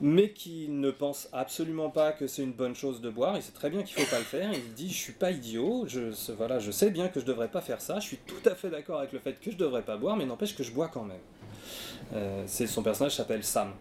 mais 0.00 0.30
qui 0.30 0.68
ne 0.68 0.90
pense 0.90 1.28
absolument 1.32 1.90
pas 1.90 2.12
que 2.12 2.26
c'est 2.26 2.42
une 2.42 2.52
bonne 2.52 2.74
chose 2.74 3.00
de 3.00 3.10
boire, 3.10 3.36
il 3.36 3.42
sait 3.42 3.52
très 3.52 3.70
bien 3.70 3.82
qu'il 3.82 3.98
ne 3.98 4.04
faut 4.04 4.10
pas 4.10 4.18
le 4.18 4.24
faire, 4.24 4.52
il 4.52 4.74
dit 4.74 4.88
je 4.88 4.96
suis 4.96 5.12
pas 5.12 5.30
idiot, 5.30 5.84
je, 5.86 6.12
voilà, 6.36 6.58
je 6.58 6.70
sais 6.70 6.90
bien 6.90 7.08
que 7.08 7.20
je 7.20 7.24
ne 7.24 7.30
devrais 7.30 7.48
pas 7.48 7.60
faire 7.60 7.80
ça, 7.80 7.98
je 8.00 8.06
suis 8.06 8.18
tout 8.18 8.48
à 8.48 8.54
fait 8.54 8.70
d'accord 8.70 8.98
avec 8.98 9.12
le 9.12 9.18
fait 9.18 9.34
que 9.34 9.50
je 9.50 9.56
ne 9.56 9.60
devrais 9.60 9.82
pas 9.82 9.96
boire, 9.96 10.16
mais 10.16 10.24
n'empêche 10.24 10.54
que 10.54 10.62
je 10.62 10.72
bois 10.72 10.88
quand 10.88 11.04
même. 11.04 11.18
Euh, 12.14 12.46
son 12.46 12.82
personnage 12.82 13.16
s'appelle 13.16 13.44
Sam. 13.44 13.72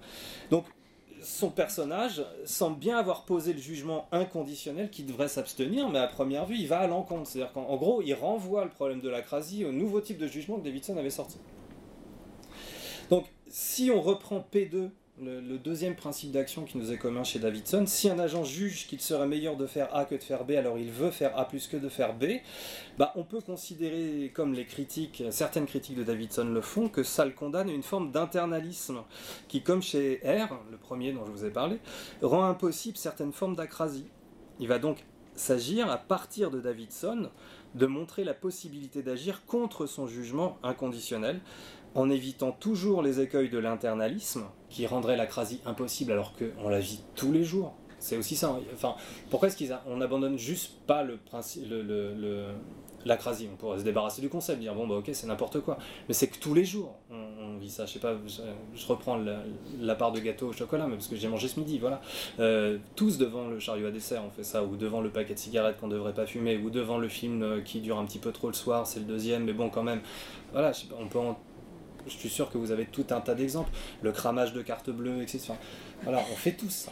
Son 1.28 1.50
personnage 1.50 2.24
semble 2.46 2.80
bien 2.80 2.98
avoir 2.98 3.26
posé 3.26 3.52
le 3.52 3.60
jugement 3.60 4.08
inconditionnel 4.13 4.90
qui 4.90 5.04
devrait 5.04 5.28
s'abstenir, 5.28 5.90
mais 5.90 6.00
à 6.00 6.08
première 6.08 6.46
vue, 6.46 6.56
il 6.56 6.68
va 6.68 6.80
à 6.80 6.88
l'encontre. 6.88 7.30
C'est-à-dire 7.30 7.52
qu'en 7.52 7.76
gros, 7.76 8.02
il 8.02 8.13
renvoie 8.13 8.63
le 8.63 8.70
problème 8.70 9.02
de 9.02 9.10
l'acrasie 9.10 9.66
au 9.66 9.74
nouveau 9.74 10.00
type 10.00 10.18
de 10.18 10.28
jugement 10.28 10.58
que 10.58 10.63
Davidson 10.63 10.96
avait 10.96 11.10
sorti. 11.10 11.38
Donc, 13.10 13.26
si 13.50 13.92
on 13.94 14.02
reprend 14.02 14.46
P2 14.52 14.90
le, 15.21 15.58
deuxième 15.58 15.95
principe 15.95 16.32
d'action 16.32 16.63
qui 16.63 16.77
nous 16.77 16.91
est 16.91 16.97
commun 16.97 17.23
chez 17.23 17.39
Davidson, 17.39 17.86
si 17.88 18.10
un 18.10 18.19
agent 18.19 18.43
juge 18.43 18.88
qu'il 18.88 19.01
serait 19.01 19.27
meilleur 19.27 19.58
de 19.58 19.65
faire 19.65 19.93
A 19.95 20.06
que 20.06 20.15
de 20.15 20.21
faire 20.21 20.45
B, 20.45 20.51
alors 20.51 20.77
il 20.77 20.91
veut 20.91 21.12
faire 21.12 21.38
A 21.38 21.45
plus 21.45 21.67
que 21.67 21.77
de 21.77 21.89
faire 21.89 22.13
B, 22.13 22.25
bah 22.97 23.13
on 23.15 23.23
peut 23.23 23.41
considérer, 23.41 24.32
comme 24.34 24.53
les 24.53 24.65
critiques, 24.65 25.23
certaines 25.32 25.65
critiques 25.65 25.97
de 25.97 26.03
Davidson 26.03 26.45
le 26.45 26.62
font, 26.62 26.88
que 26.89 27.03
ça 27.03 27.25
le 27.25 27.32
condamne 27.32 27.69
à 27.69 27.73
une 27.73 27.84
forme 27.84 28.12
d'internalisme 28.12 29.01
qui, 29.47 29.63
comme 29.63 29.82
chez 29.82 30.21
R, 30.23 30.53
le 30.71 30.77
premier 30.77 31.13
dont 31.13 31.25
je 31.25 31.32
vous 31.32 31.45
ai 31.45 31.51
parlé, 31.51 31.80
rend 32.21 32.45
impossible 32.45 32.97
certaines 32.97 33.34
formes 33.34 33.56
d'acrasie. 33.56 34.06
Il 34.60 34.67
va 34.67 34.80
donc 34.80 35.03
s'agir, 35.36 35.89
à 35.89 35.97
partir 35.97 36.51
de 36.51 36.60
Davidson, 36.60 37.30
de 37.75 37.86
montrer 37.86 38.23
la 38.23 38.34
possibilité 38.34 39.03
d'agir 39.03 39.45
contre 39.45 39.86
son 39.86 40.08
jugement 40.08 40.58
inconditionnel, 40.63 41.39
en 41.95 42.10
évitant 42.10 42.52
toujours 42.52 43.02
les 43.02 43.19
écueils 43.21 43.50
de 43.50 43.58
l'internalisme, 43.58 44.45
qui 44.69 44.86
rendrait 44.86 45.17
l'acrasie 45.17 45.62
impossible 45.65 46.12
alors 46.12 46.34
qu'on 46.36 46.69
la 46.69 46.80
vit 46.80 47.02
tous 47.15 47.32
les 47.32 47.43
jours. 47.43 47.73
C'est 48.00 48.17
aussi 48.17 48.36
ça. 48.36 48.50
Hein. 48.50 48.60
Enfin, 48.73 48.95
pourquoi 49.30 49.47
est-ce 49.47 49.63
qu'on 49.63 50.02
abandonne 50.02 50.38
juste 50.38 50.73
pas 50.86 51.04
le 51.04 51.17
principe, 51.17 51.63
le, 51.69 52.45
l'acrasie 53.06 53.50
On 53.52 53.56
pourrait 53.56 53.80
se 53.80 53.84
débarrasser 53.84 54.21
du 54.21 54.30
concept, 54.30 54.60
dire 54.60 54.76
bon 54.76 54.88
bah 54.88 54.95
ok 54.95 55.10
c'est 55.13 55.28
n'importe 55.28 55.62
quoi. 55.62 55.78
Mais 56.08 56.13
c'est 56.13 56.28
que 56.28 56.38
tous 56.38 56.54
les 56.54 56.65
jours 56.65 56.93
on, 57.10 57.58
vit 57.58 57.69
ça. 57.71 57.88
Je 57.88 57.93
sais 57.93 58.00
pas, 58.00 58.15
je, 58.28 58.88
reprends 58.88 59.17
la, 59.80 59.95
part 59.95 60.12
de 60.12 60.19
gâteau 60.19 60.50
au 60.50 60.54
chocolat, 60.54 60.86
mais 60.86 60.93
parce 60.93 61.08
que 61.08 61.15
j'ai 61.15 61.28
mangé 61.28 61.47
ce 61.47 61.60
midi, 61.60 61.80
voilà. 61.80 62.02
Euh, 62.39 62.78
tous 62.95 63.17
devant 63.17 63.47
le 63.47 63.60
chariot 63.60 63.88
à 63.88 63.91
dessert 63.91 64.21
on 64.23 64.30
fait 64.30 64.43
ça, 64.43 64.63
ou 64.63 64.76
devant 64.76 65.02
le 65.02 65.10
paquet 65.10 65.34
de 65.34 65.39
cigarettes 65.39 65.80
qu'on 65.80 65.88
devrait 65.88 66.13
pas 66.13 66.28
fumer, 66.28 66.58
ou 66.58 66.69
devant 66.69 67.00
le 67.00 67.08
film 67.08 67.41
euh, 67.41 67.62
qui 67.62 67.82
dure 67.82 67.97
un 67.97 68.06
petit 68.06 68.19
peu 68.19 68.32
trop 68.32 68.47
le 68.47 68.54
soir, 68.54 68.86
c'est 68.86 69.00
le 69.00 69.06
deuxième, 69.06 69.45
mais 69.45 69.54
bon 69.54 69.71
quand 69.71 69.82
même. 69.82 70.02
Voilà, 70.52 70.71
on 71.00 71.08
peut 71.08 71.17
en 71.17 71.38
je 72.08 72.17
suis 72.17 72.30
sûr 72.30 72.50
que 72.50 72.58
vous 72.58 72.72
avez 72.72 72.86
tout 72.86 73.06
un 73.12 73.22
tas 73.22 73.36
d'exemples. 73.36 73.72
Le 74.02 74.12
cramage 74.12 74.54
de 74.54 74.62
cartes 74.62 74.89
bleues, 74.89 75.22
etc. 75.22 75.54
voilà, 76.04 76.24
on 76.32 76.36
fait 76.36 76.54
tout 76.54 76.70
ça. 76.70 76.91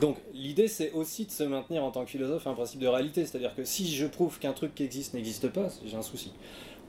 Donc 0.00 0.16
l'idée 0.32 0.68
c'est 0.68 0.92
aussi 0.92 1.26
de 1.26 1.30
se 1.30 1.42
maintenir 1.42 1.84
en 1.84 1.90
tant 1.90 2.04
que 2.04 2.10
philosophe 2.10 2.46
un 2.46 2.54
principe 2.54 2.80
de 2.80 2.86
réalité, 2.86 3.26
c'est-à-dire 3.26 3.54
que 3.54 3.64
si 3.64 3.94
je 3.94 4.06
prouve 4.06 4.38
qu'un 4.38 4.52
truc 4.52 4.74
qui 4.74 4.82
existe 4.82 5.14
n'existe 5.14 5.48
pas, 5.48 5.68
j'ai 5.84 5.96
un 5.96 6.02
souci. 6.02 6.32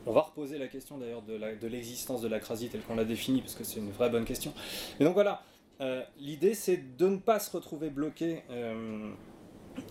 On 0.06 0.14
va 0.14 0.22
reposer 0.22 0.58
la 0.58 0.68
question 0.68 0.98
d'ailleurs 0.98 1.22
de 1.22 1.68
l'existence 1.68 2.22
de, 2.22 2.28
la 2.28 2.38
l'acrasie 2.38 2.70
telle 2.70 2.82
qu'on 2.82 2.96
l'a 2.96 3.04
définie, 3.04 3.42
parce 3.42 3.54
que 3.54 3.64
c'est 3.64 3.80
une 3.80 3.92
vraie 3.92 4.10
bonne 4.10 4.26
question. 4.26 4.52
Et 5.00 5.04
donc 5.04 5.14
voilà, 5.14 5.44
euh, 5.82 6.02
l'idée 6.20 6.54
c'est 6.54 6.98
de 6.98 7.08
ne 7.08 7.18
pas 7.18 7.40
se 7.40 7.52
retrouver 7.52 7.90
bloqué 7.90 8.44
euh, 8.50 9.12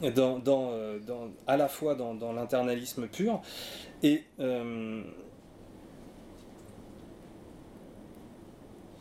euh, 0.03 1.28
à 1.47 1.57
la 1.57 1.68
fois 1.68 1.95
dans, 1.95 2.32
l'internalisme 2.32 3.07
pur 3.07 3.41
et 4.03 4.24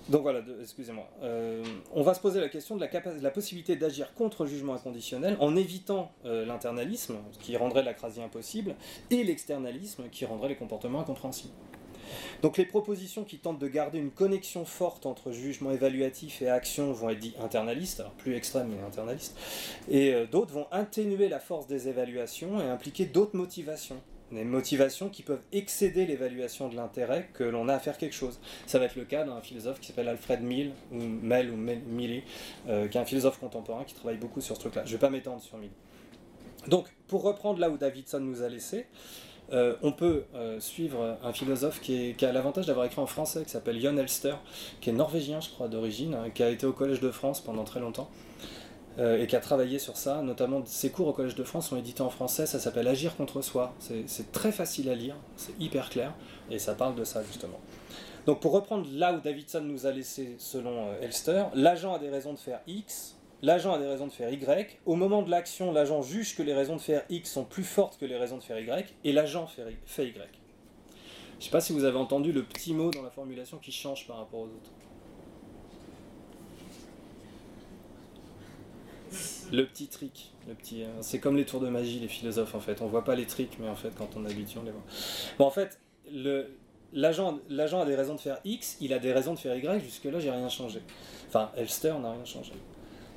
Donc 0.10 0.24
voilà, 0.24 0.42
excusez-moi. 0.60 1.08
Euh, 1.22 1.64
on 1.94 2.02
va 2.02 2.16
se 2.16 2.20
poser 2.20 2.40
la 2.40 2.50
question 2.50 2.76
de 2.76 2.86
la, 3.22 3.32
possibilité 3.32 3.76
d'agir 3.76 4.14
contre 4.16 4.44
le 4.44 4.50
jugement 4.50 4.74
inconditionnel 4.74 5.38
en 5.40 5.56
évitant 5.56 6.12
euh, 6.26 6.46
l'internalisme, 6.46 7.18
qui 7.40 7.56
rendrait 7.58 7.84
l'acrasie 7.84 8.22
impossible, 8.22 8.76
et 9.12 9.24
l'externalisme, 9.24 10.10
qui 10.12 10.26
rendrait 10.26 10.50
les 10.50 10.56
comportements 10.56 11.02
incompréhensibles. 11.02 11.54
Donc 12.42 12.58
les 12.58 12.66
propositions 12.66 13.24
qui 13.24 13.38
tentent 13.38 13.60
de 13.60 13.68
garder 13.68 14.00
une 14.00 14.10
connexion 14.10 14.66
forte 14.66 15.06
entre 15.06 15.32
jugement 15.32 15.70
évaluatif 15.72 16.42
et 16.42 16.50
action 16.50 16.92
vont 16.92 17.12
être 17.12 17.20
dites 17.20 17.40
internalistes, 17.40 18.00
alors 18.00 18.14
plus 18.14 18.36
extrêmes 18.36 18.70
mais 18.70 18.84
internalistes, 18.84 19.38
et 19.90 20.14
euh, 20.16 20.26
d'autres 20.26 20.54
vont 20.54 20.68
atténuer 20.72 21.30
la 21.30 21.40
force 21.40 21.68
des 21.68 21.88
évaluations 21.88 22.60
et 22.60 22.68
impliquer 22.68 23.06
d'autres 23.06 23.36
motivations. 23.36 24.02
Des 24.32 24.44
motivations 24.44 25.10
qui 25.10 25.24
peuvent 25.24 25.42
excéder 25.52 26.06
l'évaluation 26.06 26.70
de 26.70 26.76
l'intérêt 26.76 27.30
que 27.34 27.44
l'on 27.44 27.68
a 27.68 27.76
à 27.76 27.80
faire 27.80 27.98
quelque 27.98 28.16
chose. 28.16 28.40
Ça 28.68 28.78
va 28.78 28.86
être 28.86 28.96
le 28.96 29.06
cas 29.06 29.24
d'un 29.24 29.42
philosophe 29.42 29.80
qui 29.80 29.88
s'appelle 29.88 30.08
Alfred 30.08 30.42
Mill, 30.42 30.72
ou 30.92 30.98
Mel 30.98 31.50
ou 31.52 31.56
Milly, 31.56 32.24
euh, 32.68 32.88
qui 32.88 32.98
est 32.98 33.02
un 33.02 33.06
philosophe 33.06 33.40
contemporain 33.40 33.84
qui 33.86 33.96
travaille 33.96 34.18
beaucoup 34.18 34.42
sur 34.42 34.56
ce 34.56 34.62
truc-là. 34.62 34.84
Je 34.86 34.90
ne 34.90 34.94
vais 34.94 35.00
pas 35.00 35.10
m'étendre 35.10 35.42
sur 35.42 35.58
Mill. 35.58 35.72
Donc, 36.68 36.88
pour 37.08 37.24
reprendre 37.24 37.60
là 37.60 37.70
où 37.70 37.78
Davidson 37.78 38.20
nous 38.20 38.44
a 38.44 38.50
laissé, 38.50 38.86
euh, 39.52 39.76
on 39.82 39.92
peut 39.92 40.26
euh, 40.36 40.60
suivre 40.60 41.18
un 41.24 41.34
philosophe 41.34 41.82
qui, 41.82 42.16
a 42.22 42.32
l'avantage 42.32 42.68
d'avoir 42.68 42.86
écrit 42.86 43.02
en 43.02 43.08
français, 43.08 43.44
qui 43.44 43.50
s'appelle 43.50 43.80
Jon 43.82 43.98
Elster, 43.98 44.36
qui 44.82 44.92
est 44.92 44.94
norvégien, 44.94 45.40
je 45.40 45.50
crois, 45.50 45.68
d'origine, 45.68 46.14
hein, 46.14 46.30
qui 46.34 46.44
a 46.44 46.50
été 46.50 46.66
au 46.66 46.74
Collège 46.74 47.00
de 47.00 47.10
France 47.10 47.42
pendant 47.42 47.64
très 47.64 47.80
longtemps, 47.80 48.10
et 49.00 49.28
qui 49.28 49.36
a 49.36 49.40
travaillé 49.40 49.80
sur 49.80 49.98
ça. 49.98 50.22
Notamment, 50.22 50.62
ses 50.66 50.92
cours 50.92 51.08
au 51.08 51.14
Collège 51.14 51.36
de 51.36 51.44
France 51.44 51.70
sont 51.70 51.78
édités 51.78 52.02
en 52.02 52.10
français, 52.10 52.46
ça 52.46 52.60
s'appelle 52.60 52.88
Agir 52.88 53.16
contre 53.16 53.42
soi. 53.42 53.74
C'est 53.80 54.32
très 54.32 54.52
facile 54.52 54.90
à 54.90 54.96
lire, 54.96 55.16
c'est 55.38 55.54
hyper 55.60 55.90
clair, 55.90 56.14
et 56.52 56.60
ça 56.60 56.76
parle 56.76 56.96
de 56.96 57.04
ça, 57.04 57.24
justement. 57.24 57.60
Donc, 58.26 58.42
pour 58.42 58.52
reprendre 58.52 58.88
là 58.92 59.14
où 59.14 59.22
Davidson 59.22 59.62
nous 59.62 59.86
a 59.86 59.92
laissé, 59.92 60.36
selon 60.38 60.94
Elster, 61.02 61.46
l'agent 61.54 61.94
a 61.94 62.00
des 62.00 62.10
raisons 62.10 62.34
de 62.34 62.40
faire 62.40 62.60
X, 62.68 63.16
l'agent 63.42 63.74
a 63.74 63.80
des 63.80 63.88
raisons 63.88 64.08
de 64.08 64.12
faire 64.12 64.32
Y. 64.32 64.80
Au 64.86 64.96
moment 64.96 65.22
de 65.22 65.32
l'action, 65.32 65.72
l'agent 65.72 66.02
juge 66.02 66.36
que 66.36 66.44
les 66.44 66.54
raisons 66.54 66.76
de 66.76 66.82
faire 66.82 67.04
X 67.10 67.32
sont 67.32 67.46
plus 67.46 67.64
fortes 67.64 67.98
que 67.98 68.06
les 68.06 68.18
raisons 68.18 68.38
de 68.38 68.44
faire 68.44 68.60
Y, 68.60 68.94
et 69.06 69.14
l'agent 69.14 69.48
fait 69.48 70.08
Y. 70.08 70.14
Je 70.14 71.38
ne 71.38 71.44
sais 71.46 71.50
pas 71.52 71.62
si 71.62 71.72
vous 71.72 71.86
avez 71.86 71.98
entendu 71.98 72.34
le 72.34 72.44
petit 72.44 72.74
mot 72.74 72.92
dans 72.92 73.02
la 73.02 73.10
formulation 73.10 73.58
qui 73.60 73.72
change 73.72 74.06
par 74.06 74.18
rapport 74.18 74.42
aux 74.42 74.48
autres. 74.48 74.72
Le 79.52 79.64
petit 79.64 79.88
trick, 79.88 80.32
le 80.48 80.54
petit, 80.54 80.84
euh, 80.84 80.88
c'est 81.02 81.20
comme 81.20 81.36
les 81.36 81.46
tours 81.46 81.60
de 81.60 81.70
magie, 81.70 82.00
les 82.00 82.08
philosophes 82.08 82.54
en 82.54 82.60
fait. 82.60 82.82
On 82.82 82.88
voit 82.88 83.04
pas 83.04 83.16
les 83.16 83.26
tricks, 83.26 83.58
mais 83.60 83.68
en 83.68 83.76
fait, 83.76 83.92
quand 83.98 84.10
on 84.16 84.26
habitue, 84.26 84.60
on 84.60 84.64
les 84.64 84.72
voit. 84.72 84.84
Bon, 85.40 85.46
en 85.46 85.52
fait, 85.52 85.80
l'agent, 86.94 87.40
l'agent 87.50 87.82
a 87.82 87.86
des 87.86 87.96
raisons 87.96 88.16
de 88.16 88.20
faire 88.20 88.40
X, 88.46 88.78
il 88.80 88.94
a 88.94 89.00
des 89.00 89.12
raisons 89.12 89.34
de 89.34 89.40
faire 89.40 89.56
Y. 89.56 89.82
Jusque 89.84 90.06
là, 90.06 90.20
j'ai 90.20 90.30
rien 90.30 90.50
changé. 90.50 90.82
Enfin, 91.28 91.52
Elster 91.58 91.94
n'a 92.00 92.12
rien 92.12 92.26
changé. 92.26 92.54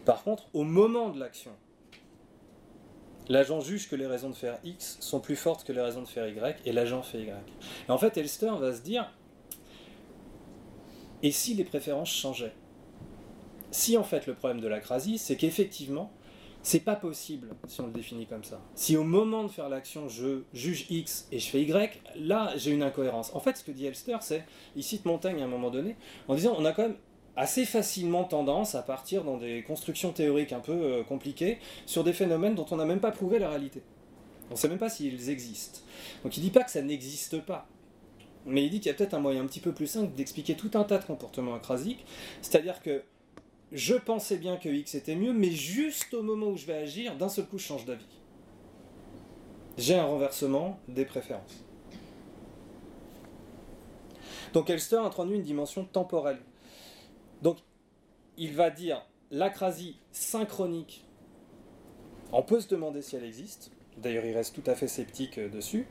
Par 0.04 0.22
contre, 0.22 0.44
au 0.54 0.64
moment 0.64 1.10
de 1.10 1.20
l'action, 1.20 1.52
l'agent 3.28 3.60
juge 3.60 3.88
que 3.88 3.96
les 3.96 4.06
raisons 4.06 4.30
de 4.30 4.34
faire 4.34 4.58
X 4.64 4.96
sont 5.00 5.20
plus 5.20 5.36
fortes 5.36 5.64
que 5.64 5.72
les 5.72 5.80
raisons 5.82 6.02
de 6.02 6.08
faire 6.08 6.26
Y, 6.26 6.56
et 6.64 6.72
l'agent 6.72 7.02
fait 7.02 7.22
Y. 7.22 7.30
Et 7.88 7.90
en 7.90 7.98
fait, 7.98 8.16
Elster 8.16 8.52
va 8.58 8.74
se 8.74 8.80
dire, 8.80 9.12
et 11.22 11.30
si 11.30 11.54
les 11.54 11.64
préférences 11.64 12.10
changeaient? 12.10 12.54
Si 13.72 13.96
en 13.96 14.04
fait 14.04 14.26
le 14.26 14.34
problème 14.34 14.60
de 14.60 14.68
l'acrasie, 14.68 15.18
c'est 15.18 15.36
qu'effectivement, 15.36 16.12
c'est 16.62 16.80
pas 16.80 16.94
possible 16.94 17.48
si 17.66 17.80
on 17.80 17.86
le 17.86 17.92
définit 17.92 18.26
comme 18.26 18.44
ça. 18.44 18.60
Si 18.74 18.96
au 18.96 19.02
moment 19.02 19.42
de 19.42 19.48
faire 19.48 19.68
l'action, 19.68 20.08
je 20.08 20.42
juge 20.52 20.86
X 20.90 21.26
et 21.32 21.38
je 21.38 21.48
fais 21.48 21.62
Y, 21.62 22.00
là 22.16 22.52
j'ai 22.56 22.70
une 22.70 22.82
incohérence. 22.82 23.34
En 23.34 23.40
fait, 23.40 23.56
ce 23.56 23.64
que 23.64 23.72
dit 23.72 23.86
Elster, 23.86 24.18
c'est, 24.20 24.44
il 24.76 24.84
cite 24.84 25.06
Montaigne 25.06 25.40
à 25.40 25.44
un 25.44 25.48
moment 25.48 25.70
donné, 25.70 25.96
en 26.28 26.34
disant 26.34 26.54
on 26.56 26.64
a 26.66 26.72
quand 26.72 26.82
même 26.82 26.96
assez 27.34 27.64
facilement 27.64 28.24
tendance 28.24 28.74
à 28.74 28.82
partir 28.82 29.24
dans 29.24 29.38
des 29.38 29.62
constructions 29.62 30.12
théoriques 30.12 30.52
un 30.52 30.60
peu 30.60 30.72
euh, 30.72 31.02
compliquées 31.02 31.58
sur 31.86 32.04
des 32.04 32.12
phénomènes 32.12 32.54
dont 32.54 32.66
on 32.70 32.76
n'a 32.76 32.84
même 32.84 33.00
pas 33.00 33.10
prouvé 33.10 33.38
la 33.38 33.48
réalité. 33.48 33.82
On 34.50 34.54
ne 34.54 34.58
sait 34.58 34.68
même 34.68 34.78
pas 34.78 34.90
s'ils 34.90 35.30
existent. 35.30 35.80
Donc 36.22 36.36
il 36.36 36.40
dit 36.40 36.50
pas 36.50 36.62
que 36.62 36.70
ça 36.70 36.82
n'existe 36.82 37.40
pas. 37.40 37.66
Mais 38.44 38.64
il 38.64 38.70
dit 38.70 38.80
qu'il 38.80 38.88
y 38.88 38.94
a 38.94 38.94
peut-être 38.94 39.14
un 39.14 39.20
moyen 39.20 39.42
un 39.42 39.46
petit 39.46 39.60
peu 39.60 39.72
plus 39.72 39.86
simple 39.86 40.14
d'expliquer 40.14 40.56
tout 40.56 40.72
un 40.74 40.84
tas 40.84 40.98
de 40.98 41.04
comportements 41.04 41.54
acrasiques. 41.54 42.04
C'est-à-dire 42.42 42.82
que 42.82 43.02
je 43.72 43.94
pensais 43.94 44.36
bien 44.36 44.56
que 44.56 44.68
X 44.68 44.94
était 44.94 45.16
mieux, 45.16 45.32
mais 45.32 45.50
juste 45.50 46.14
au 46.14 46.22
moment 46.22 46.48
où 46.48 46.56
je 46.56 46.66
vais 46.66 46.76
agir, 46.76 47.16
d'un 47.16 47.28
seul 47.28 47.46
coup, 47.46 47.58
je 47.58 47.64
change 47.64 47.84
d'avis. 47.84 48.04
J'ai 49.78 49.94
un 49.94 50.04
renversement 50.04 50.78
des 50.88 51.04
préférences. 51.04 51.64
Donc 54.52 54.68
Elster 54.68 54.96
introduit 54.96 55.36
une 55.36 55.42
dimension 55.42 55.84
temporelle 55.84 56.38
donc, 57.42 57.58
il 58.38 58.54
va 58.54 58.70
dire 58.70 59.02
l'acrasie 59.30 59.98
synchronique. 60.12 61.04
On 62.32 62.42
peut 62.42 62.60
se 62.60 62.68
demander 62.68 63.02
si 63.02 63.16
elle 63.16 63.24
existe. 63.24 63.72
D'ailleurs, 63.98 64.24
il 64.24 64.34
reste 64.34 64.54
tout 64.54 64.70
à 64.70 64.74
fait 64.74 64.88
sceptique 64.88 65.38
euh, 65.38 65.50
dessus. 65.50 65.86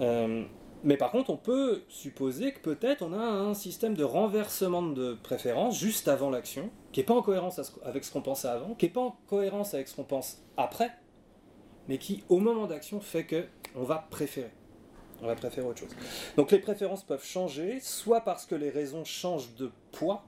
Euh, 0.00 0.44
mais 0.84 0.96
par 0.96 1.10
contre, 1.10 1.30
on 1.30 1.36
peut 1.36 1.82
supposer 1.88 2.52
que 2.52 2.60
peut-être 2.60 3.02
on 3.02 3.12
a 3.12 3.18
un 3.18 3.52
système 3.52 3.94
de 3.94 4.04
renversement 4.04 4.82
de 4.82 5.14
préférence 5.22 5.78
juste 5.78 6.08
avant 6.08 6.30
l'action, 6.30 6.70
qui 6.92 7.00
n'est 7.00 7.06
pas 7.06 7.14
en 7.14 7.22
cohérence 7.22 7.60
avec 7.84 8.04
ce 8.04 8.12
qu'on 8.12 8.22
pensait 8.22 8.48
avant, 8.48 8.74
qui 8.74 8.86
n'est 8.86 8.92
pas 8.92 9.00
en 9.00 9.16
cohérence 9.26 9.74
avec 9.74 9.88
ce 9.88 9.96
qu'on 9.96 10.04
pense 10.04 10.42
après, 10.56 10.90
mais 11.88 11.98
qui, 11.98 12.22
au 12.28 12.38
moment 12.38 12.66
d'action, 12.66 13.00
fait 13.00 13.24
que 13.24 13.44
on 13.74 13.84
va 13.84 14.06
préférer. 14.10 14.50
On 15.22 15.26
va 15.26 15.34
préférer 15.34 15.66
autre 15.66 15.80
chose. 15.80 15.90
Donc 16.36 16.52
les 16.52 16.58
préférences 16.58 17.02
peuvent 17.02 17.24
changer, 17.24 17.80
soit 17.80 18.20
parce 18.20 18.46
que 18.46 18.54
les 18.54 18.70
raisons 18.70 19.04
changent 19.04 19.54
de 19.56 19.70
poids, 19.90 20.24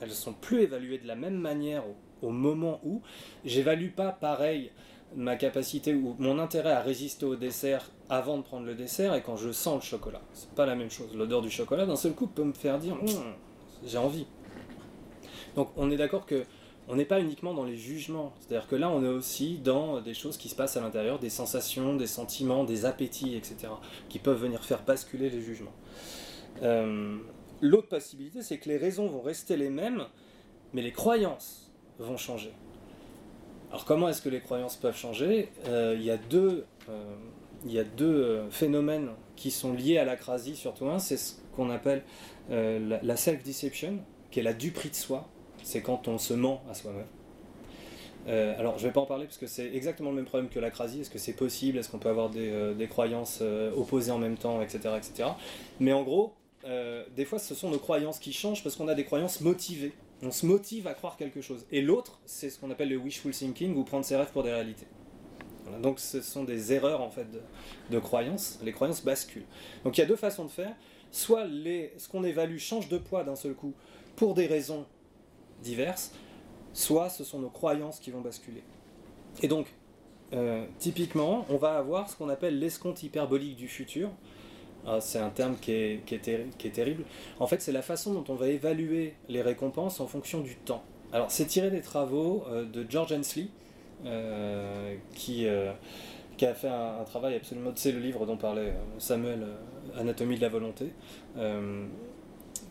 elles 0.00 0.10
sont 0.10 0.32
plus 0.32 0.62
évaluées 0.62 0.98
de 0.98 1.06
la 1.06 1.14
même 1.14 1.36
manière 1.36 1.84
au, 2.22 2.30
moment 2.30 2.80
où 2.84 3.02
j'évalue 3.44 3.90
pas 3.90 4.10
pareil 4.12 4.70
ma 5.14 5.36
capacité 5.36 5.94
ou 5.94 6.16
mon 6.18 6.38
intérêt 6.38 6.72
à 6.72 6.80
résister 6.80 7.26
au 7.26 7.36
dessert 7.36 7.90
avant 8.08 8.38
de 8.38 8.42
prendre 8.42 8.64
le 8.64 8.74
dessert 8.74 9.14
et 9.14 9.22
quand 9.22 9.36
je 9.36 9.52
sens 9.52 9.82
le 9.82 9.86
chocolat. 9.86 10.22
C'est 10.32 10.50
pas 10.50 10.66
la 10.66 10.74
même 10.74 10.90
chose. 10.90 11.14
L'odeur 11.14 11.42
du 11.42 11.50
chocolat 11.50 11.84
d'un 11.84 11.96
seul 11.96 12.14
coup 12.14 12.26
peut 12.26 12.44
me 12.44 12.52
faire 12.52 12.78
dire 12.78 12.94
hum, 12.94 13.34
j'ai 13.84 13.98
envie. 13.98 14.26
Donc 15.56 15.70
on 15.76 15.90
est 15.90 15.96
d'accord 15.96 16.26
que 16.26 16.44
on 16.88 16.96
n'est 16.96 17.04
pas 17.04 17.20
uniquement 17.20 17.54
dans 17.54 17.64
les 17.64 17.76
jugements. 17.76 18.32
C'est-à-dire 18.40 18.68
que 18.68 18.76
là, 18.76 18.90
on 18.90 19.04
est 19.04 19.08
aussi 19.08 19.58
dans 19.58 20.00
des 20.00 20.14
choses 20.14 20.36
qui 20.36 20.48
se 20.48 20.54
passent 20.54 20.76
à 20.76 20.80
l'intérieur, 20.80 21.18
des 21.18 21.30
sensations, 21.30 21.94
des 21.96 22.06
sentiments, 22.06 22.64
des 22.64 22.84
appétits, 22.84 23.36
etc., 23.36 23.68
qui 24.08 24.18
peuvent 24.18 24.40
venir 24.40 24.64
faire 24.64 24.82
basculer 24.82 25.30
les 25.30 25.40
jugements. 25.40 25.74
Euh, 26.62 27.18
L'autre 27.60 27.88
possibilité, 27.88 28.42
c'est 28.42 28.58
que 28.58 28.68
les 28.68 28.76
raisons 28.76 29.06
vont 29.06 29.22
rester 29.22 29.56
les 29.56 29.70
mêmes, 29.70 30.06
mais 30.72 30.82
les 30.82 30.90
croyances 30.90 31.70
vont 32.00 32.16
changer. 32.16 32.52
Alors 33.70 33.84
comment 33.84 34.08
est-ce 34.08 34.20
que 34.20 34.28
les 34.28 34.40
croyances 34.40 34.76
peuvent 34.76 34.96
changer? 34.96 35.48
Euh, 35.68 35.94
Il 35.96 36.04
y 36.04 36.10
a 36.10 36.16
deux, 36.16 36.66
euh, 36.88 38.50
phénomènes 38.50 39.10
qui 39.36 39.52
sont 39.52 39.72
liés 39.72 39.98
à 39.98 40.04
l'acrasie, 40.04 40.56
surtout 40.56 40.86
un, 40.88 40.98
c'est 40.98 41.16
ce 41.16 41.34
qu'on 41.54 41.70
appelle 41.70 42.02
la, 42.50 43.16
self-deception, 43.16 44.00
qui 44.32 44.40
est 44.40 44.42
la 44.42 44.52
duperie 44.52 44.90
de 44.90 44.96
soi. 44.96 45.28
C'est 45.62 45.82
quand 45.82 46.08
on 46.08 46.18
se 46.18 46.34
ment 46.34 46.62
à 46.70 46.74
soi-même. 46.74 47.06
alors, 48.26 48.78
je 48.78 48.84
ne 48.84 48.88
vais 48.88 48.92
pas 48.92 49.00
en 49.00 49.06
parler 49.06 49.26
parce 49.26 49.38
que 49.38 49.46
c'est 49.46 49.74
exactement 49.74 50.10
le 50.10 50.16
même 50.16 50.24
problème 50.24 50.48
que 50.48 50.60
l'acrasie. 50.60 51.00
Est-ce 51.00 51.10
que 51.10 51.18
c'est 51.18 51.32
possible? 51.32 51.78
Est-ce 51.78 51.88
qu'on 51.88 51.98
peut 51.98 52.08
avoir 52.08 52.30
des, 52.30 52.74
des 52.74 52.88
croyances 52.88 53.42
opposées 53.76 54.10
en 54.10 54.18
même 54.18 54.36
temps, 54.36 54.62
etc., 54.62 54.94
etc. 54.96 55.30
Mais 55.80 55.92
en 55.92 56.02
gros, 56.02 56.34
euh, 56.64 57.04
des 57.16 57.24
fois, 57.24 57.38
ce 57.38 57.54
sont 57.54 57.70
nos 57.70 57.78
croyances 57.78 58.18
qui 58.18 58.32
changent 58.32 58.62
parce 58.62 58.76
qu'on 58.76 58.88
a 58.88 58.94
des 58.94 59.04
croyances 59.04 59.40
motivées. 59.40 59.92
On 60.22 60.30
se 60.30 60.46
motive 60.46 60.86
à 60.86 60.94
croire 60.94 61.16
quelque 61.16 61.40
chose. 61.40 61.66
Et 61.72 61.80
l'autre, 61.80 62.20
c'est 62.26 62.50
ce 62.50 62.58
qu'on 62.58 62.70
appelle 62.70 62.88
le 62.88 62.96
wishful 62.96 63.32
thinking 63.32 63.74
ou 63.74 63.82
prendre 63.82 64.04
ses 64.04 64.16
rêves 64.16 64.30
pour 64.32 64.42
des 64.42 64.52
réalités. 64.52 64.86
Donc, 65.80 65.98
ce 65.98 66.20
sont 66.20 66.44
des 66.44 66.72
erreurs 66.72 67.00
en 67.00 67.10
fait 67.10 67.26
de, 67.90 67.98
croyances. 67.98 68.58
Les 68.62 68.72
croyances 68.72 69.02
basculent. 69.02 69.46
Donc, 69.84 69.96
il 69.96 70.00
y 70.00 70.04
a 70.04 70.06
deux 70.06 70.16
façons 70.16 70.44
de 70.44 70.50
faire. 70.50 70.74
Soit 71.10 71.46
ce 71.46 72.08
qu'on 72.08 72.24
évalue 72.24 72.58
change 72.58 72.88
de 72.88 72.98
poids 72.98 73.24
d'un 73.24 73.36
seul 73.36 73.54
coup 73.54 73.74
pour 74.16 74.34
des 74.34 74.46
raisons 74.46 74.86
diverses, 75.62 76.12
soit 76.72 77.08
ce 77.08 77.24
sont 77.24 77.38
nos 77.38 77.50
croyances 77.50 78.00
qui 78.00 78.10
vont 78.10 78.20
basculer. 78.20 78.62
Et 79.42 79.48
donc, 79.48 79.66
euh, 80.32 80.64
typiquement, 80.78 81.44
on 81.48 81.56
va 81.56 81.76
avoir 81.76 82.08
ce 82.08 82.16
qu'on 82.16 82.28
appelle 82.28 82.58
l'escompte 82.58 83.02
hyperbolique 83.02 83.56
du 83.56 83.68
futur. 83.68 84.10
Ah, 84.86 85.00
c'est 85.00 85.18
un 85.18 85.30
terme 85.30 85.56
qui 85.60 85.72
est, 85.72 86.72
terrible. 86.72 87.04
En 87.38 87.46
fait, 87.46 87.60
c'est 87.60 87.72
la 87.72 87.82
façon 87.82 88.14
dont 88.14 88.24
on 88.28 88.34
va 88.34 88.48
évaluer 88.48 89.14
les 89.28 89.42
récompenses 89.42 90.00
en 90.00 90.06
fonction 90.06 90.40
du 90.40 90.56
temps. 90.56 90.82
Alors, 91.12 91.30
c'est 91.30 91.46
tiré 91.46 91.70
des 91.70 91.82
travaux 91.82 92.44
euh, 92.50 92.64
de 92.64 92.84
George 92.88 93.12
Hensley, 93.12 93.46
euh, 94.06 94.96
qui, 95.14 95.46
qui, 96.36 96.46
a 96.46 96.54
fait 96.54 96.68
un, 96.68 97.04
travail 97.04 97.36
absolument. 97.36 97.70
C'est 97.76 97.92
le 97.92 98.00
livre 98.00 98.26
dont 98.26 98.36
parlait 98.36 98.74
Samuel, 98.98 99.46
Anatomie 99.96 100.36
de 100.36 100.42
la 100.42 100.48
volonté. 100.48 100.92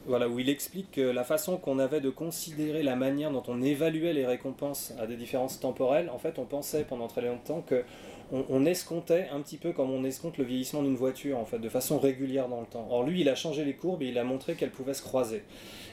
Voilà, 0.07 0.27
où 0.27 0.39
il 0.39 0.49
explique 0.49 0.91
que 0.91 1.01
la 1.01 1.23
façon 1.23 1.57
qu'on 1.57 1.77
avait 1.77 2.01
de 2.01 2.09
considérer 2.09 2.81
la 2.81 2.95
manière 2.95 3.31
dont 3.31 3.43
on 3.47 3.61
évaluait 3.61 4.13
les 4.13 4.25
récompenses 4.25 4.93
à 4.99 5.05
des 5.05 5.15
différences 5.15 5.59
temporelles, 5.59 6.09
en 6.09 6.17
fait, 6.17 6.39
on 6.39 6.45
pensait 6.45 6.83
pendant 6.83 7.07
très 7.07 7.21
longtemps 7.21 7.61
que 7.61 7.83
on, 8.31 8.65
escomptait 8.65 9.27
un 9.31 9.41
petit 9.41 9.57
peu 9.57 9.73
comme 9.73 9.91
on 9.91 10.05
escompte 10.05 10.37
le 10.37 10.45
vieillissement 10.45 10.83
d'une 10.83 10.95
voiture, 10.95 11.37
en 11.37 11.45
fait, 11.45 11.59
de 11.59 11.67
façon 11.67 11.99
régulière 11.99 12.47
dans 12.47 12.61
le 12.61 12.65
temps. 12.65 12.87
Or, 12.89 13.03
lui, 13.03 13.21
il 13.21 13.29
a 13.29 13.35
changé 13.35 13.65
les 13.65 13.73
courbes 13.73 14.03
et 14.03 14.07
il 14.07 14.17
a 14.17 14.23
montré 14.23 14.55
qu'elles 14.55 14.71
pouvaient 14.71 14.93
se 14.93 15.01
croiser. 15.01 15.43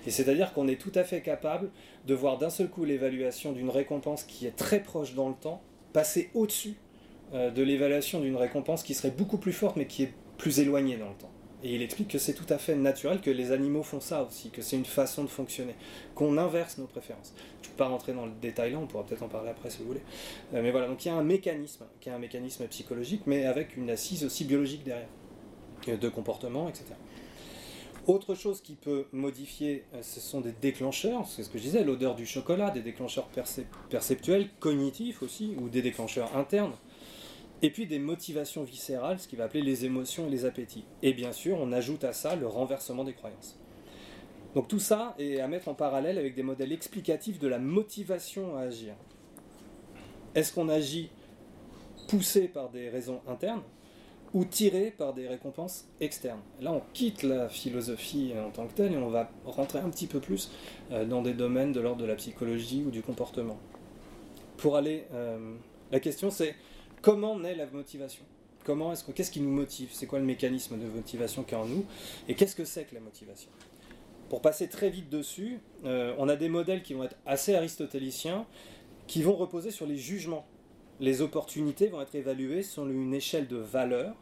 Et 0.06 0.10
c'est-à-dire 0.10 0.52
qu'on 0.52 0.68
est 0.68 0.80
tout 0.80 0.92
à 0.94 1.02
fait 1.02 1.20
capable 1.20 1.70
de 2.06 2.14
voir 2.14 2.38
d'un 2.38 2.50
seul 2.50 2.68
coup 2.68 2.84
l'évaluation 2.84 3.52
d'une 3.52 3.70
récompense 3.70 4.22
qui 4.22 4.46
est 4.46 4.56
très 4.56 4.80
proche 4.80 5.14
dans 5.14 5.28
le 5.28 5.34
temps, 5.34 5.60
passer 5.92 6.30
au-dessus 6.34 6.76
euh, 7.34 7.50
de 7.50 7.62
l'évaluation 7.62 8.20
d'une 8.20 8.36
récompense 8.36 8.84
qui 8.84 8.94
serait 8.94 9.10
beaucoup 9.10 9.38
plus 9.38 9.52
forte 9.52 9.76
mais 9.76 9.86
qui 9.86 10.04
est 10.04 10.12
plus 10.38 10.60
éloignée 10.60 10.96
dans 10.96 11.08
le 11.08 11.16
temps. 11.16 11.30
Et 11.64 11.74
il 11.74 11.82
explique 11.82 12.08
que 12.08 12.18
c'est 12.18 12.34
tout 12.34 12.46
à 12.50 12.58
fait 12.58 12.76
naturel, 12.76 13.20
que 13.20 13.30
les 13.30 13.50
animaux 13.50 13.82
font 13.82 14.00
ça 14.00 14.22
aussi, 14.22 14.50
que 14.50 14.62
c'est 14.62 14.76
une 14.76 14.84
façon 14.84 15.24
de 15.24 15.28
fonctionner, 15.28 15.74
qu'on 16.14 16.38
inverse 16.38 16.78
nos 16.78 16.86
préférences. 16.86 17.34
Je 17.62 17.66
ne 17.66 17.72
peux 17.72 17.78
pas 17.78 17.88
rentrer 17.88 18.12
dans 18.12 18.26
le 18.26 18.32
détail 18.40 18.72
là, 18.72 18.78
on 18.78 18.86
pourra 18.86 19.04
peut-être 19.04 19.24
en 19.24 19.28
parler 19.28 19.50
après 19.50 19.70
si 19.70 19.78
vous 19.78 19.86
voulez. 19.86 20.02
Euh, 20.54 20.62
mais 20.62 20.70
voilà, 20.70 20.86
donc 20.86 21.04
il 21.04 21.08
y 21.08 21.10
a 21.10 21.14
un 21.14 21.24
mécanisme, 21.24 21.84
qui 22.00 22.10
est 22.10 22.12
un 22.12 22.18
mécanisme 22.18 22.66
psychologique, 22.68 23.22
mais 23.26 23.44
avec 23.44 23.76
une 23.76 23.90
assise 23.90 24.24
aussi 24.24 24.44
biologique 24.44 24.84
derrière, 24.84 25.08
euh, 25.88 25.96
de 25.96 26.08
comportement, 26.08 26.68
etc. 26.68 26.94
Autre 28.06 28.34
chose 28.34 28.62
qui 28.62 28.74
peut 28.74 29.06
modifier, 29.12 29.84
euh, 29.92 30.02
ce 30.02 30.20
sont 30.20 30.40
des 30.40 30.52
déclencheurs, 30.52 31.26
c'est 31.26 31.42
ce 31.42 31.50
que 31.50 31.58
je 31.58 31.64
disais, 31.64 31.84
l'odeur 31.84 32.14
du 32.14 32.24
chocolat, 32.24 32.70
des 32.70 32.80
déclencheurs 32.80 33.28
perceptuels, 33.90 34.48
cognitifs 34.60 35.22
aussi, 35.22 35.54
ou 35.60 35.68
des 35.68 35.82
déclencheurs 35.82 36.34
internes. 36.34 36.72
Et 37.62 37.70
puis 37.70 37.86
des 37.86 37.98
motivations 37.98 38.62
viscérales, 38.62 39.18
ce 39.18 39.26
qui 39.26 39.36
va 39.36 39.44
appeler 39.44 39.62
les 39.62 39.84
émotions 39.84 40.28
et 40.28 40.30
les 40.30 40.44
appétits. 40.44 40.84
Et 41.02 41.12
bien 41.12 41.32
sûr, 41.32 41.58
on 41.60 41.72
ajoute 41.72 42.04
à 42.04 42.12
ça 42.12 42.36
le 42.36 42.46
renversement 42.46 43.04
des 43.04 43.14
croyances. 43.14 43.58
Donc 44.54 44.68
tout 44.68 44.78
ça 44.78 45.14
est 45.18 45.40
à 45.40 45.48
mettre 45.48 45.68
en 45.68 45.74
parallèle 45.74 46.18
avec 46.18 46.34
des 46.34 46.42
modèles 46.42 46.72
explicatifs 46.72 47.38
de 47.38 47.48
la 47.48 47.58
motivation 47.58 48.56
à 48.56 48.62
agir. 48.62 48.94
Est-ce 50.34 50.52
qu'on 50.52 50.68
agit 50.68 51.10
poussé 52.08 52.48
par 52.48 52.70
des 52.70 52.88
raisons 52.88 53.20
internes 53.26 53.62
ou 54.34 54.44
tiré 54.44 54.90
par 54.96 55.12
des 55.12 55.26
récompenses 55.26 55.86
externes? 56.00 56.40
Là, 56.60 56.72
on 56.72 56.82
quitte 56.92 57.22
la 57.24 57.48
philosophie 57.48 58.32
en 58.38 58.50
tant 58.50 58.66
que 58.66 58.72
telle 58.72 58.92
et 58.92 58.96
on 58.96 59.10
va 59.10 59.30
rentrer 59.44 59.80
un 59.80 59.90
petit 59.90 60.06
peu 60.06 60.20
plus 60.20 60.50
euh, 60.92 61.04
dans 61.04 61.22
des 61.22 61.34
domaines 61.34 61.72
de 61.72 61.80
l'ordre 61.80 62.02
de 62.02 62.06
la 62.06 62.14
psychologie 62.14 62.84
ou 62.86 62.90
du 62.90 63.02
comportement. 63.02 63.58
Pour 64.56 64.76
aller, 64.76 65.04
euh, 65.12 65.54
la 65.92 66.00
question 66.00 66.30
c'est 66.30 66.54
comment 67.02 67.38
naît 67.38 67.54
la 67.54 67.66
motivation? 67.66 68.24
Comment 68.64 68.92
est-ce 68.92 69.04
qu'est-ce 69.12 69.30
qui 69.30 69.40
nous 69.40 69.50
motive? 69.50 69.88
C'est 69.92 70.06
quoi 70.06 70.18
le 70.18 70.24
mécanisme 70.24 70.78
de 70.78 70.86
motivation 70.86 71.42
qu'il 71.42 71.56
y 71.56 71.60
a 71.60 71.64
en 71.64 71.66
nous? 71.66 71.86
Et 72.28 72.34
qu'est-ce 72.34 72.54
que 72.54 72.64
c'est 72.64 72.84
que 72.84 72.94
la 72.94 73.00
motivation? 73.00 73.50
Pour 74.28 74.42
passer 74.42 74.68
très 74.68 74.90
vite 74.90 75.08
dessus, 75.08 75.58
euh, 75.84 76.14
on 76.18 76.28
a 76.28 76.36
des 76.36 76.50
modèles 76.50 76.82
qui 76.82 76.92
vont 76.92 77.04
être 77.04 77.16
assez 77.24 77.54
aristotéliciens, 77.54 78.46
qui 79.06 79.22
vont 79.22 79.34
reposer 79.34 79.70
sur 79.70 79.86
les 79.86 79.96
jugements. 79.96 80.46
Les 81.00 81.22
opportunités 81.22 81.86
vont 81.86 82.02
être 82.02 82.14
évaluées 82.14 82.62
sur 82.62 82.86
une 82.86 83.14
échelle 83.14 83.46
de 83.46 83.56
valeur 83.56 84.14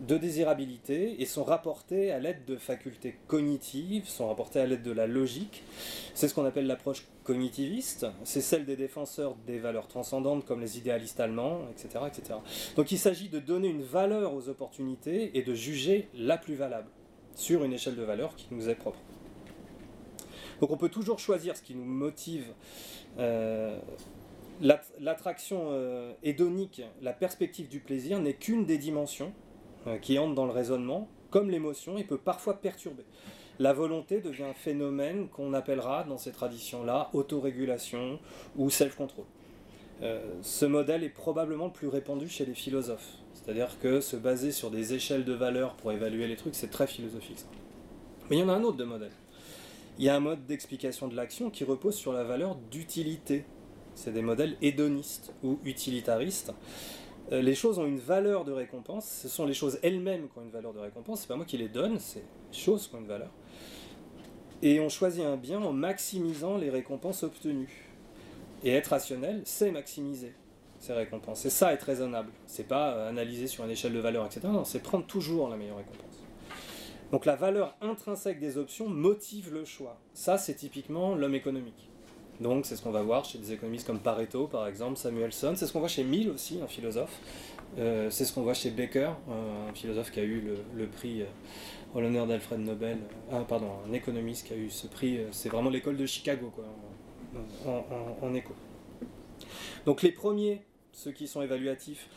de 0.00 0.16
désirabilité 0.16 1.20
et 1.20 1.26
sont 1.26 1.44
rapportés 1.44 2.12
à 2.12 2.18
l'aide 2.18 2.44
de 2.44 2.56
facultés 2.56 3.16
cognitives, 3.26 4.08
sont 4.08 4.28
rapportés 4.28 4.60
à 4.60 4.66
l'aide 4.66 4.82
de 4.82 4.92
la 4.92 5.06
logique. 5.06 5.62
C'est 6.14 6.28
ce 6.28 6.34
qu'on 6.34 6.44
appelle 6.44 6.66
l'approche 6.66 7.06
cognitiviste, 7.24 8.06
c'est 8.24 8.40
celle 8.40 8.64
des 8.64 8.76
défenseurs 8.76 9.36
des 9.46 9.58
valeurs 9.58 9.88
transcendantes 9.88 10.44
comme 10.44 10.60
les 10.60 10.78
idéalistes 10.78 11.20
allemands, 11.20 11.60
etc. 11.70 12.04
etc. 12.06 12.38
Donc 12.76 12.92
il 12.92 12.98
s'agit 12.98 13.28
de 13.28 13.38
donner 13.38 13.68
une 13.68 13.82
valeur 13.82 14.34
aux 14.34 14.48
opportunités 14.48 15.36
et 15.36 15.42
de 15.42 15.54
juger 15.54 16.08
la 16.14 16.38
plus 16.38 16.54
valable 16.54 16.88
sur 17.34 17.64
une 17.64 17.72
échelle 17.72 17.96
de 17.96 18.02
valeur 18.02 18.34
qui 18.36 18.46
nous 18.50 18.68
est 18.68 18.74
propre. 18.74 18.98
Donc 20.60 20.70
on 20.70 20.76
peut 20.76 20.88
toujours 20.88 21.18
choisir 21.18 21.56
ce 21.56 21.62
qui 21.62 21.74
nous 21.74 21.84
motive. 21.84 22.46
Euh, 23.18 23.78
L'attraction 24.60 25.68
euh, 25.70 26.12
hédonique, 26.24 26.82
la 27.00 27.12
perspective 27.12 27.68
du 27.68 27.78
plaisir 27.78 28.18
n'est 28.18 28.34
qu'une 28.34 28.64
des 28.64 28.76
dimensions 28.76 29.32
qui 29.96 30.18
entre 30.18 30.34
dans 30.34 30.44
le 30.44 30.52
raisonnement, 30.52 31.08
comme 31.30 31.50
l'émotion, 31.50 31.96
et 31.96 32.04
peut 32.04 32.18
parfois 32.18 32.60
perturber. 32.60 33.04
La 33.58 33.72
volonté 33.72 34.20
devient 34.20 34.44
un 34.44 34.54
phénomène 34.54 35.28
qu'on 35.28 35.52
appellera 35.54 36.04
dans 36.04 36.18
ces 36.18 36.30
traditions-là 36.30 37.10
autorégulation 37.12 38.20
ou 38.56 38.70
self-control. 38.70 39.24
Euh, 40.02 40.20
ce 40.42 40.64
modèle 40.64 41.02
est 41.02 41.08
probablement 41.08 41.66
le 41.66 41.72
plus 41.72 41.88
répandu 41.88 42.28
chez 42.28 42.46
les 42.46 42.54
philosophes. 42.54 43.14
C'est-à-dire 43.34 43.78
que 43.80 44.00
se 44.00 44.16
baser 44.16 44.52
sur 44.52 44.70
des 44.70 44.94
échelles 44.94 45.24
de 45.24 45.32
valeur 45.32 45.74
pour 45.74 45.90
évaluer 45.90 46.28
les 46.28 46.36
trucs, 46.36 46.54
c'est 46.54 46.70
très 46.70 46.86
philosophique. 46.86 47.44
Mais 48.30 48.36
il 48.36 48.40
y 48.40 48.42
en 48.42 48.48
a 48.48 48.52
un 48.52 48.62
autre 48.62 48.76
de 48.76 48.84
modèle. 48.84 49.10
Il 49.98 50.04
y 50.04 50.08
a 50.08 50.14
un 50.14 50.20
mode 50.20 50.46
d'explication 50.46 51.08
de 51.08 51.16
l'action 51.16 51.50
qui 51.50 51.64
repose 51.64 51.96
sur 51.96 52.12
la 52.12 52.22
valeur 52.22 52.56
d'utilité. 52.70 53.44
C'est 53.96 54.12
des 54.12 54.22
modèles 54.22 54.56
hédonistes 54.62 55.32
ou 55.42 55.58
utilitaristes. 55.64 56.52
Euh, 57.30 57.42
les 57.42 57.54
choses 57.54 57.78
ont 57.78 57.86
une 57.86 57.98
valeur 57.98 58.44
de 58.44 58.52
récompense, 58.52 59.06
ce 59.06 59.28
sont 59.28 59.44
les 59.44 59.54
choses 59.54 59.78
elles-mêmes 59.82 60.28
qui 60.28 60.38
ont 60.38 60.42
une 60.42 60.50
valeur 60.50 60.72
de 60.72 60.78
récompense, 60.78 61.20
c'est 61.20 61.28
pas 61.28 61.36
moi 61.36 61.44
qui 61.44 61.58
les 61.58 61.68
donne, 61.68 61.98
c'est 61.98 62.24
les 62.52 62.58
choses 62.58 62.88
qui 62.88 62.94
ont 62.94 63.00
une 63.00 63.06
valeur. 63.06 63.30
Et 64.62 64.80
on 64.80 64.88
choisit 64.88 65.24
un 65.24 65.36
bien 65.36 65.62
en 65.62 65.72
maximisant 65.72 66.56
les 66.56 66.70
récompenses 66.70 67.22
obtenues. 67.22 67.84
Et 68.64 68.72
être 68.72 68.88
rationnel, 68.88 69.42
c'est 69.44 69.70
maximiser 69.70 70.34
ces 70.80 70.92
récompenses. 70.92 71.44
Et 71.44 71.50
ça, 71.50 71.72
être 71.72 71.84
raisonnable. 71.84 72.30
C'est 72.46 72.66
pas 72.66 72.94
euh, 72.94 73.08
analyser 73.08 73.46
sur 73.46 73.64
une 73.64 73.70
échelle 73.70 73.92
de 73.92 74.00
valeur, 74.00 74.26
etc. 74.26 74.40
Non, 74.44 74.64
c'est 74.64 74.82
prendre 74.82 75.06
toujours 75.06 75.48
la 75.48 75.56
meilleure 75.56 75.76
récompense. 75.76 76.24
Donc 77.12 77.24
la 77.24 77.36
valeur 77.36 77.76
intrinsèque 77.80 78.40
des 78.40 78.58
options 78.58 78.88
motive 78.88 79.52
le 79.52 79.64
choix. 79.64 79.98
Ça, 80.12 80.38
c'est 80.38 80.54
typiquement 80.54 81.14
l'homme 81.14 81.34
économique. 81.34 81.87
Donc 82.40 82.66
c'est 82.66 82.76
ce 82.76 82.82
qu'on 82.82 82.90
va 82.90 83.02
voir 83.02 83.24
chez 83.24 83.38
des 83.38 83.52
économistes 83.52 83.86
comme 83.86 83.98
Pareto 83.98 84.46
par 84.46 84.66
exemple, 84.66 84.96
Samuelson, 84.96 85.54
c'est 85.56 85.66
ce 85.66 85.72
qu'on 85.72 85.80
voit 85.80 85.88
chez 85.88 86.04
Mill 86.04 86.30
aussi, 86.30 86.60
un 86.62 86.68
philosophe, 86.68 87.20
euh, 87.78 88.10
c'est 88.10 88.24
ce 88.24 88.32
qu'on 88.32 88.42
voit 88.42 88.54
chez 88.54 88.70
Baker, 88.70 89.10
un 89.28 89.74
philosophe 89.74 90.12
qui 90.12 90.20
a 90.20 90.24
eu 90.24 90.42
le, 90.74 90.86
prix 90.86 91.22
euh, 91.22 91.26
en 91.94 92.00
l'honneur 92.00 92.26
d'Alfred 92.26 92.60
Nobel, 92.60 92.98
ah, 93.32 93.44
pardon, 93.48 93.70
un 93.88 93.92
économiste 93.92 94.46
qui 94.46 94.52
a 94.52 94.56
eu 94.56 94.70
ce 94.70 94.86
prix, 94.86 95.18
euh, 95.18 95.28
c'est 95.32 95.48
vraiment 95.48 95.70
l'école 95.70 95.96
de 95.96 96.06
Chicago 96.06 96.52
quoi, 96.54 96.64
en 98.22 98.34
éco. 98.34 98.54
Donc 99.84 100.02
les 100.02 100.12
premiers, 100.12 100.62
ceux 100.92 101.12
qui 101.12 101.26
sont 101.26 101.42
évaluatifs, 101.42 102.08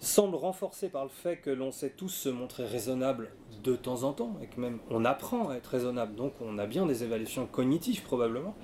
semble 0.00 0.36
renforcé 0.36 0.88
par 0.88 1.04
le 1.04 1.10
fait 1.10 1.36
que 1.36 1.50
l'on 1.50 1.72
sait 1.72 1.90
tous 1.90 2.08
se 2.08 2.28
montrer 2.28 2.64
raisonnable 2.64 3.30
de 3.62 3.76
temps 3.76 4.02
en 4.02 4.12
temps, 4.12 4.36
et 4.42 4.46
que 4.46 4.60
même 4.60 4.78
on 4.90 5.04
apprend 5.04 5.48
à 5.48 5.56
être 5.56 5.68
raisonnable, 5.68 6.14
donc 6.14 6.34
on 6.40 6.58
a 6.58 6.66
bien 6.66 6.86
des 6.86 7.04
évaluations 7.04 7.46
cognitives 7.46 8.02
probablement, 8.02 8.54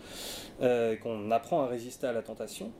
euh, 0.61 0.97
qu'on 0.97 1.31
apprend 1.31 1.63
à 1.63 1.67
résister 1.67 2.07
à 2.07 2.13
la 2.13 2.23
tentation. 2.23 2.73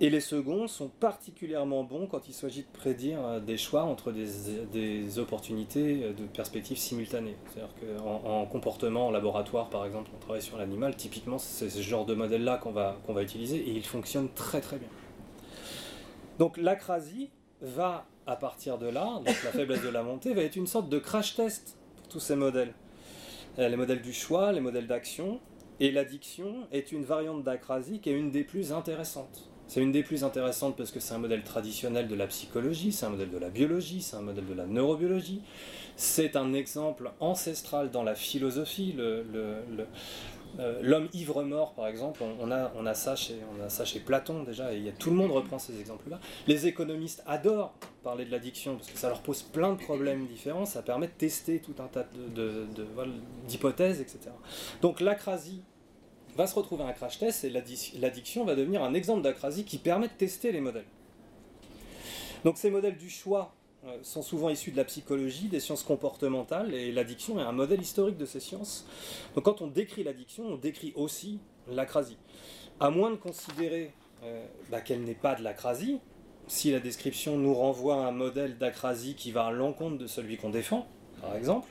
Et 0.00 0.10
les 0.10 0.20
seconds 0.20 0.68
sont 0.68 0.88
particulièrement 0.88 1.82
bons 1.82 2.06
quand 2.06 2.28
il 2.28 2.32
s'agit 2.32 2.62
de 2.62 2.68
prédire 2.72 3.18
euh, 3.26 3.40
des 3.40 3.56
choix 3.56 3.82
entre 3.82 4.12
des, 4.12 5.18
opportunités 5.18 6.04
euh, 6.04 6.12
de 6.12 6.24
perspectives 6.24 6.76
simultanées. 6.76 7.34
C'est-à-dire 7.46 7.74
qu'en 7.80 8.22
en 8.24 8.46
comportement, 8.46 9.08
en 9.08 9.10
laboratoire 9.10 9.68
par 9.70 9.84
exemple, 9.84 10.10
on 10.14 10.20
travaille 10.20 10.42
sur 10.42 10.56
l'animal, 10.56 10.94
typiquement 10.94 11.38
c'est 11.38 11.68
ce 11.68 11.80
genre 11.80 12.06
de 12.06 12.14
modèle-là 12.14 12.58
qu'on 12.58 12.70
va, 12.70 12.96
qu'on 13.06 13.12
va 13.12 13.24
utiliser 13.24 13.56
et 13.56 13.70
il 13.70 13.84
fonctionne 13.84 14.28
très 14.34 14.60
très 14.60 14.78
bien. 14.78 14.88
Donc 16.38 16.56
l'acrasie, 16.56 17.30
va, 17.60 18.06
à 18.26 18.36
partir 18.36 18.78
de 18.78 18.86
là, 18.86 19.20
donc 19.24 19.42
la 19.44 19.50
faiblesse 19.50 19.82
de 19.82 19.88
la 19.88 20.02
montée, 20.02 20.34
va 20.34 20.42
être 20.42 20.56
une 20.56 20.66
sorte 20.66 20.88
de 20.88 20.98
crash 20.98 21.34
test 21.34 21.76
pour 21.96 22.08
tous 22.08 22.20
ces 22.20 22.36
modèles. 22.36 22.74
Euh, 23.58 23.68
les 23.68 23.76
modèles 23.76 24.02
du 24.02 24.12
choix, 24.12 24.52
les 24.52 24.60
modèles 24.60 24.86
d'action, 24.86 25.40
et 25.80 25.90
l'addiction 25.90 26.66
est 26.72 26.92
une 26.92 27.04
variante 27.04 27.44
d'acrasie 27.44 28.00
qui 28.00 28.10
est 28.10 28.18
une 28.18 28.30
des 28.30 28.44
plus 28.44 28.72
intéressantes. 28.72 29.48
C'est 29.68 29.82
une 29.82 29.92
des 29.92 30.02
plus 30.02 30.24
intéressantes 30.24 30.76
parce 30.76 30.90
que 30.90 30.98
c'est 30.98 31.12
un 31.12 31.18
modèle 31.18 31.42
traditionnel 31.42 32.08
de 32.08 32.14
la 32.14 32.26
psychologie, 32.26 32.90
c'est 32.90 33.04
un 33.04 33.10
modèle 33.10 33.30
de 33.30 33.36
la 33.36 33.50
biologie, 33.50 34.00
c'est 34.00 34.16
un 34.16 34.22
modèle 34.22 34.46
de 34.46 34.54
la 34.54 34.66
neurobiologie, 34.66 35.42
c'est 35.94 36.36
un 36.36 36.54
exemple 36.54 37.10
ancestral 37.20 37.90
dans 37.90 38.02
la 38.02 38.14
philosophie. 38.14 38.96
Euh, 40.58 40.80
L'homme 40.82 41.08
ivre-mort, 41.12 41.74
par 41.74 41.86
exemple, 41.86 42.22
on, 42.40 42.50
a, 42.50 42.72
on, 42.76 42.92
ça 42.94 43.14
chez, 43.14 44.00
Platon 44.00 44.42
déjà, 44.42 44.72
et 44.72 44.92
tout 44.98 45.10
le 45.10 45.16
monde 45.16 45.30
reprend 45.30 45.58
ces 45.58 45.78
exemples-là. 45.78 46.18
Les 46.46 46.66
économistes 46.66 47.22
adorent 47.26 47.74
parler 48.02 48.24
de 48.24 48.30
l'addiction 48.30 48.76
parce 48.76 48.90
que 48.90 48.98
ça 48.98 49.08
leur 49.08 49.20
pose 49.20 49.42
plein 49.42 49.72
de 49.72 49.78
problèmes 49.78 50.26
différents, 50.26 50.64
ça 50.64 50.82
permet 50.82 51.06
de 51.06 51.12
tester 51.12 51.60
tout 51.60 51.74
un 51.78 51.86
tas 51.86 52.06
d'hypothèses, 53.46 53.98
de, 53.98 54.02
etc. 54.02 54.18
Donc 54.82 55.00
l'acrasie 55.00 55.62
va 56.36 56.46
se 56.46 56.54
retrouver 56.54 56.84
un 56.84 56.92
crash 56.92 57.18
test 57.18 57.44
et 57.44 57.50
l'addiction 57.50 58.44
va 58.44 58.54
devenir 58.54 58.82
un 58.82 58.94
exemple 58.94 59.22
d'acrasie 59.22 59.64
qui 59.64 59.78
permet 59.78 60.08
de 60.08 60.12
tester 60.12 60.52
les 60.52 60.60
modèles. 60.60 60.86
Donc 62.44 62.58
ces 62.58 62.70
modèles 62.70 62.96
du 62.96 63.10
choix 63.10 63.54
sont 64.02 64.22
souvent 64.22 64.48
issus 64.50 64.70
de 64.70 64.76
la 64.76 64.84
psychologie, 64.84 65.48
des 65.48 65.60
sciences 65.60 65.82
comportementales, 65.82 66.74
et 66.74 66.92
l'addiction 66.92 67.38
est 67.38 67.42
un 67.42 67.52
modèle 67.52 67.80
historique 67.80 68.16
de 68.16 68.26
ces 68.26 68.40
sciences. 68.40 68.86
Donc 69.34 69.44
quand 69.44 69.62
on 69.62 69.66
décrit 69.66 70.04
l'addiction, 70.04 70.44
on 70.44 70.56
décrit 70.56 70.92
aussi 70.96 71.38
l'acrasie. 71.70 72.18
À 72.80 72.90
moins 72.90 73.10
de 73.10 73.16
considérer 73.16 73.92
euh, 74.24 74.44
bah, 74.70 74.80
qu'elle 74.80 75.02
n'est 75.02 75.14
pas 75.14 75.34
de 75.34 75.42
l'acrasie, 75.42 76.00
si 76.46 76.70
la 76.70 76.80
description 76.80 77.36
nous 77.36 77.54
renvoie 77.54 78.04
à 78.04 78.08
un 78.08 78.12
modèle 78.12 78.58
d'acrasie 78.58 79.14
qui 79.14 79.32
va 79.32 79.46
à 79.46 79.52
l'encontre 79.52 79.98
de 79.98 80.06
celui 80.06 80.36
qu'on 80.36 80.50
défend, 80.50 80.86
par 81.20 81.36
exemple, 81.36 81.68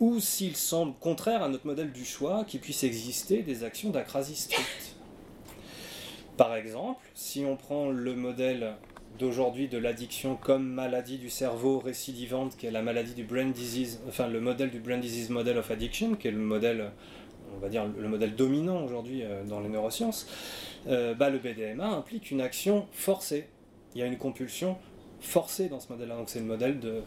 ou 0.00 0.20
s'il 0.20 0.56
semble 0.56 0.94
contraire 0.98 1.42
à 1.42 1.48
notre 1.48 1.66
modèle 1.66 1.92
du 1.92 2.04
choix, 2.04 2.44
qu'il 2.44 2.60
puisse 2.60 2.84
exister 2.84 3.42
des 3.42 3.64
actions 3.64 3.90
d'acrasie 3.90 4.34
stricte. 4.34 4.96
Par 6.36 6.54
exemple, 6.54 7.04
si 7.14 7.44
on 7.44 7.56
prend 7.56 7.90
le 7.90 8.14
modèle 8.14 8.74
d'aujourd'hui 9.18 9.68
de 9.68 9.78
l'addiction 9.78 10.36
comme 10.36 10.66
maladie 10.66 11.18
du 11.18 11.30
cerveau 11.30 11.78
récidivante, 11.78 12.56
qui 12.56 12.66
est 12.66 12.70
la 12.70 12.82
maladie 12.82 13.14
du 13.14 13.24
brain 13.24 13.46
disease, 13.46 14.00
enfin 14.08 14.28
le 14.28 14.40
modèle 14.40 14.70
du 14.70 14.80
brain 14.80 14.98
disease 14.98 15.30
model 15.30 15.58
of 15.58 15.70
addiction, 15.70 16.14
qui 16.14 16.28
est 16.28 16.32
le 16.32 16.38
modèle, 16.38 16.90
on 17.54 17.58
va 17.58 17.68
dire 17.68 17.84
le 17.86 18.08
modèle 18.08 18.34
dominant 18.34 18.82
aujourd'hui 18.82 19.22
euh, 19.22 19.44
dans 19.44 19.60
les 19.60 19.68
neurosciences, 19.68 20.26
euh, 20.88 21.14
bah, 21.14 21.30
le 21.30 21.38
BDMA 21.38 21.86
implique 21.86 22.30
une 22.30 22.40
action 22.40 22.86
forcée. 22.92 23.46
Il 23.94 24.00
y 24.00 24.02
a 24.02 24.06
une 24.06 24.18
compulsion 24.18 24.78
forcée 25.20 25.68
dans 25.68 25.80
ce 25.80 25.92
modèle-là. 25.92 26.16
Donc 26.16 26.30
c'est 26.30 26.38
le 26.38 26.46
modèle 26.46 26.78
de 26.78 27.02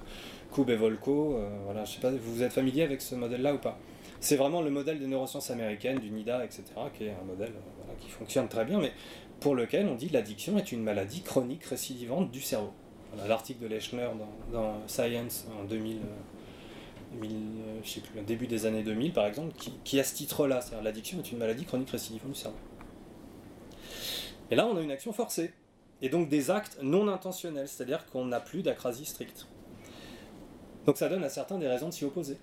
Kub 0.53 0.69
et 0.69 0.75
Volko. 0.75 1.39
voilà, 1.65 1.85
je 1.85 1.93
sais 1.93 2.01
pas, 2.01 2.11
vous 2.11 2.43
êtes 2.43 2.53
familier 2.53 2.83
avec 2.83 3.01
ce 3.01 3.15
modèle-là 3.15 3.55
ou 3.55 3.57
pas? 3.57 3.79
C'est 4.19 4.35
vraiment 4.37 4.61
le 4.61 4.69
modèle 4.69 4.99
des 4.99 5.07
neurosciences 5.07 5.49
américaines, 5.51 5.99
du 5.99 6.09
NIDA, 6.09 6.45
etc., 6.45 6.63
qui 6.97 7.05
est 7.05 7.09
un 7.11 7.25
modèle 7.25 7.51
qui 7.99 8.09
fonctionne 8.09 8.47
très 8.47 8.63
bien, 8.63 8.79
mais 8.79 8.93
pour 9.43 9.55
lequel 9.55 9.87
on 9.87 9.95
dit 9.95 10.07
l'addiction 10.07 10.57
est 10.57 10.71
une 10.71 10.81
maladie 10.81 11.21
chronique 11.21 11.65
récidivante 11.65 12.31
du 12.31 12.39
cerveau. 12.39 12.71
L'article 13.27 13.63
de 13.63 13.67
Lechner 13.67 14.07
dans, 14.53 14.87
Science 14.87 15.45
en 15.59 15.65
2000, 15.65 15.97
euh, 15.97 15.99
euh, 17.21 17.79
je 17.83 17.89
sais 17.89 17.99
plus, 17.99 18.21
début 18.21 18.47
des 18.47 18.65
années 18.65 18.83
2000 18.83 19.11
par 19.11 19.27
exemple, 19.27 19.53
qui, 19.83 19.99
a 19.99 20.03
ce 20.05 20.15
titre-là, 20.15 20.61
c'est-à-dire 20.61 20.81
l'addiction 20.81 21.19
est 21.19 21.29
une 21.29 21.39
maladie 21.39 21.65
chronique 21.65 21.89
récidivante 21.89 22.31
du 22.31 22.39
cerveau. 22.39 22.57
Et 24.49 24.55
là, 24.55 24.65
on 24.65 24.77
a 24.77 24.81
une 24.81 24.91
action 24.91 25.11
forcée, 25.11 25.53
et 26.01 26.07
donc 26.07 26.29
des 26.29 26.49
actes 26.49 26.79
non 26.81 27.09
intentionnels, 27.09 27.67
c'est-à-dire 27.67 28.05
qu'on 28.05 28.23
n'a 28.23 28.39
plus 28.39 28.63
d'acrasie 28.63 29.05
stricte. 29.05 29.47
Donc 30.85 30.97
ça 30.97 31.09
donne 31.09 31.23
à 31.25 31.29
certains 31.29 31.57
des 31.57 31.67
raisons 31.67 31.89
de 31.89 31.93
s'y 31.93 32.05
opposer 32.05 32.37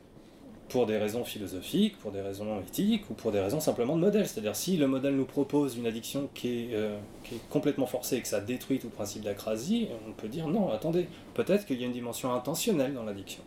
pour 0.70 0.86
des 0.86 0.96
raisons 0.96 1.24
philosophiques, 1.24 1.98
pour 1.98 2.12
des 2.12 2.20
raisons 2.20 2.60
éthiques 2.60 3.10
ou 3.10 3.14
pour 3.14 3.32
des 3.32 3.40
raisons 3.40 3.60
simplement 3.60 3.96
de 3.96 4.00
modèle. 4.00 4.26
C'est-à-dire 4.26 4.56
si 4.56 4.76
le 4.76 4.86
modèle 4.86 5.14
nous 5.14 5.26
propose 5.26 5.76
une 5.76 5.86
addiction 5.86 6.30
qui 6.32 6.48
est, 6.48 6.74
euh, 6.74 6.98
qui 7.24 7.34
est 7.34 7.48
complètement 7.50 7.86
forcée 7.86 8.16
et 8.16 8.22
que 8.22 8.28
ça 8.28 8.40
détruit 8.40 8.78
tout 8.78 8.86
le 8.86 8.92
principe 8.92 9.22
d'acrasie, 9.22 9.88
on 10.08 10.12
peut 10.12 10.28
dire 10.28 10.48
non, 10.48 10.70
attendez, 10.70 11.08
peut-être 11.34 11.66
qu'il 11.66 11.78
y 11.80 11.82
a 11.82 11.86
une 11.86 11.92
dimension 11.92 12.32
intentionnelle 12.32 12.94
dans 12.94 13.04
l'addiction. 13.04 13.42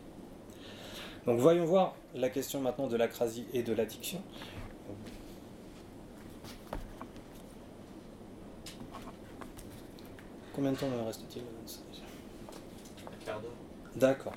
Donc 1.26 1.40
voyons 1.40 1.64
voir 1.64 1.96
la 2.14 2.28
question 2.28 2.60
maintenant 2.60 2.86
de 2.86 2.96
l'acrasie 2.96 3.46
et 3.54 3.62
de 3.62 3.72
l'addiction. 3.72 4.20
Combien 10.54 10.70
de 10.70 10.76
temps 10.76 10.88
me 10.88 11.02
reste-t-il 11.02 11.42
Un 11.42 13.24
quart 13.24 13.40
d'heure. 13.40 13.50
D'accord. 13.96 14.34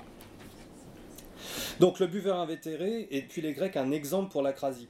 Donc 1.80 2.00
le 2.00 2.06
buveur 2.06 2.38
invétéré, 2.38 3.08
et 3.10 3.22
puis 3.22 3.42
les 3.42 3.52
Grecs, 3.52 3.76
un 3.76 3.90
exemple 3.90 4.30
pour 4.30 4.42
l'acrasie. 4.42 4.88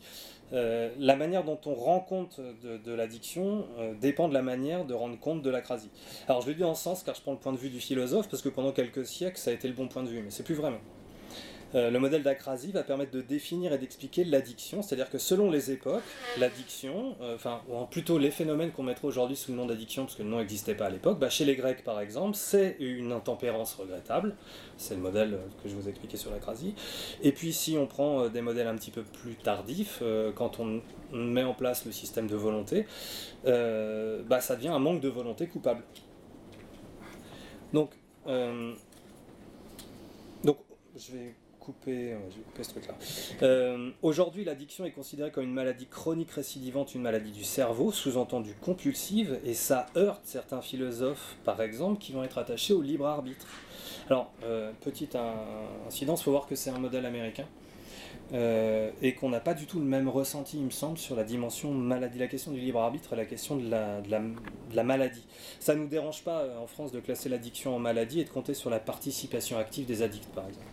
Euh, 0.55 0.89
la 0.99 1.15
manière 1.15 1.45
dont 1.45 1.61
on 1.67 1.75
rend 1.75 2.01
compte 2.01 2.41
de, 2.41 2.93
l'addiction 2.93 3.67
euh, 3.79 3.93
dépend 4.01 4.29
de 4.29 4.35
la 4.35 4.41
manière 4.41 4.87
de 4.87 4.95
rendre 4.95 5.19
compte 5.19 5.43
de 5.43 5.51
l'acrasie. 5.51 5.91
Alors 6.27 6.41
je 6.41 6.49
le 6.49 6.55
dis 6.55 6.65
en 6.65 6.75
sens 6.75 7.03
car 7.03 7.15
je 7.15 7.21
prends 7.21 7.33
le 7.33 7.39
point 7.39 7.53
de 7.53 7.59
vue 7.59 7.69
du 7.69 7.81
philosophe 7.81 8.31
parce 8.31 8.43
que 8.43 8.49
pendant 8.49 8.73
quelques 8.73 9.05
siècles 9.05 9.37
ça 9.37 9.51
a 9.51 9.53
été 9.53 9.69
le 9.69 9.75
bon 9.75 9.89
point 9.89 10.03
de 10.03 10.09
vue, 10.09 10.23
mais 10.23 10.31
c'est 10.31 10.45
plus 10.45 10.55
vraiment. 10.55 10.81
Euh, 11.75 11.91
le 11.91 11.99
modèle 11.99 12.23
d'acrasie 12.23 12.73
va 12.73 12.83
permettre 12.83 13.11
de 13.13 13.21
définir 13.21 13.73
et 13.73 13.79
d'expliquer 13.79 14.25
l'addiction, 14.25 14.81
c'est-à-dire 14.83 15.11
que 15.11 15.19
selon 15.19 15.51
les 15.51 15.71
époques, 15.71 16.03
l'addiction, 16.39 17.15
euh, 17.21 17.35
enfin, 17.35 17.61
ou 17.69 17.85
plutôt 17.85 18.19
les 18.19 18.31
phénomènes 18.31 18.73
qu'on 18.73 18.83
mettrait 18.83 19.07
aujourd'hui 19.07 19.37
sous 19.37 19.51
le 19.53 19.59
nom 19.59 19.67
d'addiction, 19.67 20.05
parce 20.05 20.17
que 20.17 20.23
le 20.23 20.31
nom 20.31 20.39
n'existait 20.39 20.75
pas 20.75 20.87
à 20.87 20.91
l'époque, 20.91 21.19
bah, 21.19 21.29
chez 21.29 21.45
les 21.45 21.57
Grecs 21.57 21.85
par 21.85 22.01
exemple, 22.01 22.37
c'est 22.37 22.77
une 22.81 23.13
intempérance 23.13 23.75
regrettable, 23.75 24.35
c'est 24.79 24.95
le 24.95 25.01
modèle 25.03 25.35
euh, 25.35 25.47
que 25.63 25.69
je 25.69 25.75
vous 25.75 25.87
ai 25.89 25.91
expliqué 25.91 26.17
sur 26.17 26.31
l'acrasie. 26.31 26.75
Et 27.23 27.33
puis 27.33 27.53
si 27.53 27.77
on 27.77 27.87
prend 27.87 28.29
des 28.29 28.41
modèles 28.41 28.69
un 28.69 28.77
petit 28.77 28.91
peu 28.91 29.03
plus 29.03 29.35
tardifs, 29.35 30.03
quand 30.35 30.61
on 30.61 30.81
met 31.13 31.43
en 31.43 31.55
place 31.55 31.85
le 31.85 31.93
système 31.93 32.27
de 32.27 32.37
volonté, 32.37 32.87
bah, 33.45 34.41
ça 34.41 34.57
devient 34.57 34.69
un 34.69 34.79
manque 34.79 35.01
de 35.01 35.09
volonté 35.09 35.47
coupable. 35.47 35.83
Donc, 37.73 37.91
donc 40.45 40.59
je 40.97 41.13
vais 41.13 41.35
couper, 41.69 42.17
ce 42.63 42.71
truc-là. 42.71 42.95
Euh, 43.43 43.91
aujourd'hui, 44.01 44.45
l'addiction 44.45 44.87
est 44.87 44.91
considérée 44.91 45.31
comme 45.31 45.45
une 45.45 45.53
maladie 45.53 45.87
chronique 45.87 46.31
récidivante, 46.31 46.95
une 46.95 47.03
maladie 47.03 47.31
du 47.31 47.45
cerveau, 47.45 47.93
sous-entendu 47.93 48.55
compulsive, 48.55 49.39
et 49.45 49.53
ça 49.53 49.87
heurte 49.95 50.23
certains 50.25 50.63
philosophes, 50.63 51.37
par 51.45 51.61
exemple, 51.61 52.01
qui 52.01 52.13
vont 52.13 52.25
être 52.25 52.39
attachés 52.39 52.73
au 52.73 52.81
libre 52.81 53.07
arbitre. 53.07 53.47
Alors, 54.09 54.33
euh, 54.45 54.73
petite 54.81 55.15
incidence, 55.87 56.23
il 56.23 56.25
faut 56.25 56.31
voir 56.31 56.47
que 56.47 56.55
c'est 56.55 56.71
un 56.71 56.79
modèle 56.79 57.05
américain. 57.05 57.45
Euh, 58.35 58.91
et 59.01 59.15
qu'on 59.15 59.31
n'a 59.31 59.41
pas 59.41 59.55
du 59.55 59.65
tout 59.65 59.79
le 59.79 59.87
même 59.87 60.09
ressenti, 60.09 60.59
il 60.59 60.65
me 60.65 60.71
semble, 60.71 60.99
sur 60.99 61.17
la 61.17 61.25
dimension 61.25 61.73
maladie, 61.73 62.19
la 62.19 62.27
question 62.27 62.53
du 62.53 62.61
libre 62.61 62.81
arbitre 62.81 63.15
et 63.15 63.17
la 63.17 63.25
question 63.25 63.57
de 63.57 63.71
la, 63.71 64.83
maladie. 64.83 65.25
Ça 65.61 65.75
ne 65.75 65.81
nous 65.81 65.89
dérange 65.89 66.23
pas 66.23 66.41
euh, 66.41 66.59
en 66.59 66.67
France 66.67 66.93
de 66.93 67.01
classer 67.01 67.29
l'addiction 67.31 67.75
en 67.75 67.79
maladie 67.79 68.21
et 68.21 68.25
de 68.25 68.29
compter 68.29 68.53
sur 68.53 68.69
la 68.69 68.81
participation 68.81 69.59
active 69.59 69.87
des 69.87 70.03
addicts, 70.03 70.29
par 70.35 70.47
exemple. 70.47 70.67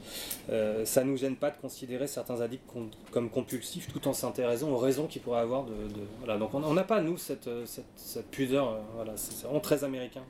Euh, 0.50 0.84
ça 0.84 1.04
ne 1.04 1.12
nous 1.12 1.18
gêne 1.18 1.38
pas 1.38 1.50
de 1.50 1.58
considérer 1.58 2.08
certains 2.08 2.42
addicts 2.42 2.66
comme 3.12 3.30
compulsifs 3.30 3.88
tout 3.88 4.06
en 4.08 4.14
s'intéressant 4.14 4.70
aux 4.70 4.78
raisons 4.78 5.08
qu'ils 5.08 5.22
pourraient 5.22 5.40
avoir 5.40 5.64
de. 5.64 5.74
Donc 6.38 6.54
on 6.54 6.74
n'a 6.74 6.84
pas, 6.84 7.02
nous, 7.02 7.18
cette, 7.18 7.50
pudeur, 8.32 8.80
voilà, 8.96 9.14
c'est 9.16 9.46
vraiment 9.46 9.62
très 9.62 9.84
américain 9.84 10.24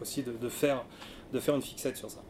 aussi 0.00 0.22
de 0.22 0.48
faire 0.48 0.84
une 1.32 1.62
fixette 1.62 1.98
sur 1.98 2.10
ça. 2.10 2.20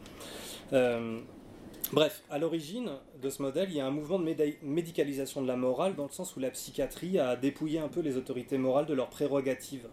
Bref, 1.93 2.23
à 2.31 2.39
l'origine 2.39 2.89
de 3.21 3.29
ce 3.29 3.39
modèle, 3.43 3.67
il 3.69 3.77
y 3.77 3.79
a 3.79 3.85
un 3.85 3.91
mouvement 3.91 4.17
de 4.17 4.25
médicalisation 4.63 5.43
de 5.43 5.47
la 5.47 5.55
morale 5.55 5.93
dans 5.93 6.05
le 6.05 6.09
sens 6.09 6.35
où 6.35 6.39
la 6.39 6.49
psychiatrie 6.49 7.19
a 7.19 7.35
dépouillé 7.35 7.77
un 7.77 7.87
peu 7.87 7.99
les 7.99 8.17
autorités 8.17 8.57
morales 8.57 8.87
de 8.87 8.95
leurs 8.95 9.11
prérogatives. 9.11 9.87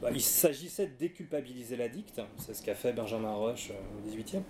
Bah, 0.00 0.08
il 0.10 0.22
s'agissait 0.22 0.86
de 0.86 0.96
déculpabiliser 0.98 1.76
l'addict, 1.76 2.22
c'est 2.38 2.54
ce 2.54 2.62
qu'a 2.62 2.74
fait 2.74 2.94
Benjamin 2.94 3.34
Rush 3.34 3.72
au 3.72 4.08
XVIIIe, 4.08 4.42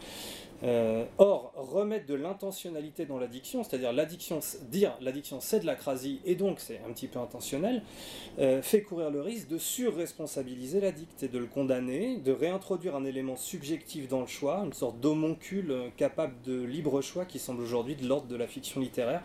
euh, 0.65 1.05
or, 1.19 1.53
remettre 1.57 2.07
de 2.07 2.15
l'intentionnalité 2.15 3.05
dans 3.05 3.19
l'addiction, 3.19 3.63
c'est-à-dire 3.63 3.93
l'addiction, 3.93 4.41
dire 4.71 4.97
l'addiction 5.01 5.39
c'est 5.41 5.61
de 5.61 5.67
la 5.67 5.75
crasie 5.75 6.21
et 6.25 6.37
donc 6.37 6.59
c'est 6.59 6.81
un 6.89 6.93
petit 6.93 7.07
peu 7.07 7.19
intentionnel, 7.19 7.83
euh, 8.39 8.63
fait 8.63 8.83
courir 8.83 9.11
le 9.11 9.21
risque 9.21 9.49
de 9.49 9.59
surresponsabiliser 9.59 10.81
l'addict 10.81 11.23
et 11.23 11.29
de 11.29 11.39
le 11.39 11.47
condamner, 11.47 12.17
de 12.17 12.33
réintroduire 12.33 12.97
un 12.97 13.05
élément 13.05 13.37
subjectif 13.37 14.09
dans 14.09 14.21
le 14.21 14.27
choix, 14.27 14.63
une 14.65 14.73
sorte 14.73 14.99
d'homoncule 15.01 15.71
euh, 15.71 15.89
capable 15.97 16.41
de 16.43 16.63
libre 16.63 17.03
choix 17.03 17.27
qui 17.27 17.39
semble 17.39 17.63
aujourd'hui 17.63 17.95
de 17.95 18.07
l'ordre 18.07 18.29
de 18.29 18.37
la 18.37 18.47
fiction 18.47 18.81
littéraire. 18.81 19.23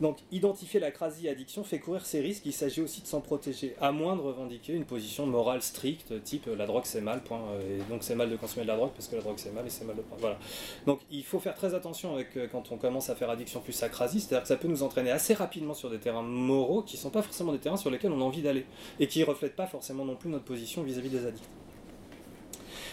Donc 0.00 0.18
identifier 0.32 0.80
la 0.80 0.90
quasi-addiction 0.90 1.62
fait 1.64 1.78
courir 1.78 2.04
ces 2.04 2.20
risques, 2.20 2.44
il 2.46 2.52
s'agit 2.52 2.80
aussi 2.80 3.00
de 3.00 3.06
s'en 3.06 3.20
protéger, 3.20 3.76
à 3.80 3.92
moins 3.92 4.16
de 4.16 4.20
revendiquer 4.20 4.72
une 4.72 4.84
position 4.84 5.26
morale 5.26 5.62
stricte, 5.62 6.22
type 6.24 6.46
la 6.46 6.66
drogue 6.66 6.84
c'est 6.84 7.00
mal, 7.00 7.22
euh, 7.30 7.78
et 7.78 7.82
donc 7.90 8.02
c'est 8.02 8.14
mal 8.14 8.30
de 8.30 8.36
consommer 8.36 8.62
de 8.62 8.68
la 8.68 8.76
drogue 8.76 8.90
parce 8.92 9.08
que 9.08 9.16
la 9.16 9.22
drogue 9.22 9.38
c'est 9.38 9.52
mal 9.52 9.66
et 9.66 9.70
c'est 9.70 9.84
mal 9.84 9.96
de. 9.96 10.02
Voilà. 10.18 10.38
Donc 10.86 11.00
il 11.10 11.24
faut 11.24 11.38
faire 11.38 11.54
très 11.54 11.74
attention 11.74 12.14
avec, 12.14 12.36
euh, 12.36 12.48
quand 12.50 12.72
on 12.72 12.76
commence 12.76 13.08
à 13.08 13.14
faire 13.14 13.30
addiction 13.30 13.60
plus 13.60 13.80
à 13.82 13.88
crasie, 13.88 14.20
c'est-à-dire 14.20 14.42
que 14.42 14.48
ça 14.48 14.56
peut 14.56 14.68
nous 14.68 14.82
entraîner 14.82 15.10
assez 15.10 15.34
rapidement 15.34 15.74
sur 15.74 15.90
des 15.90 15.98
terrains 15.98 16.22
moraux 16.22 16.82
qui 16.82 16.96
ne 16.96 17.00
sont 17.00 17.10
pas 17.10 17.22
forcément 17.22 17.52
des 17.52 17.58
terrains 17.58 17.76
sur 17.76 17.90
lesquels 17.90 18.12
on 18.12 18.20
a 18.20 18.24
envie 18.24 18.42
d'aller, 18.42 18.66
et 18.98 19.06
qui 19.06 19.20
ne 19.20 19.24
reflètent 19.24 19.56
pas 19.56 19.66
forcément 19.66 20.04
non 20.04 20.16
plus 20.16 20.28
notre 20.28 20.44
position 20.44 20.82
vis-à-vis 20.82 21.10
des 21.10 21.26
addicts. 21.26 21.48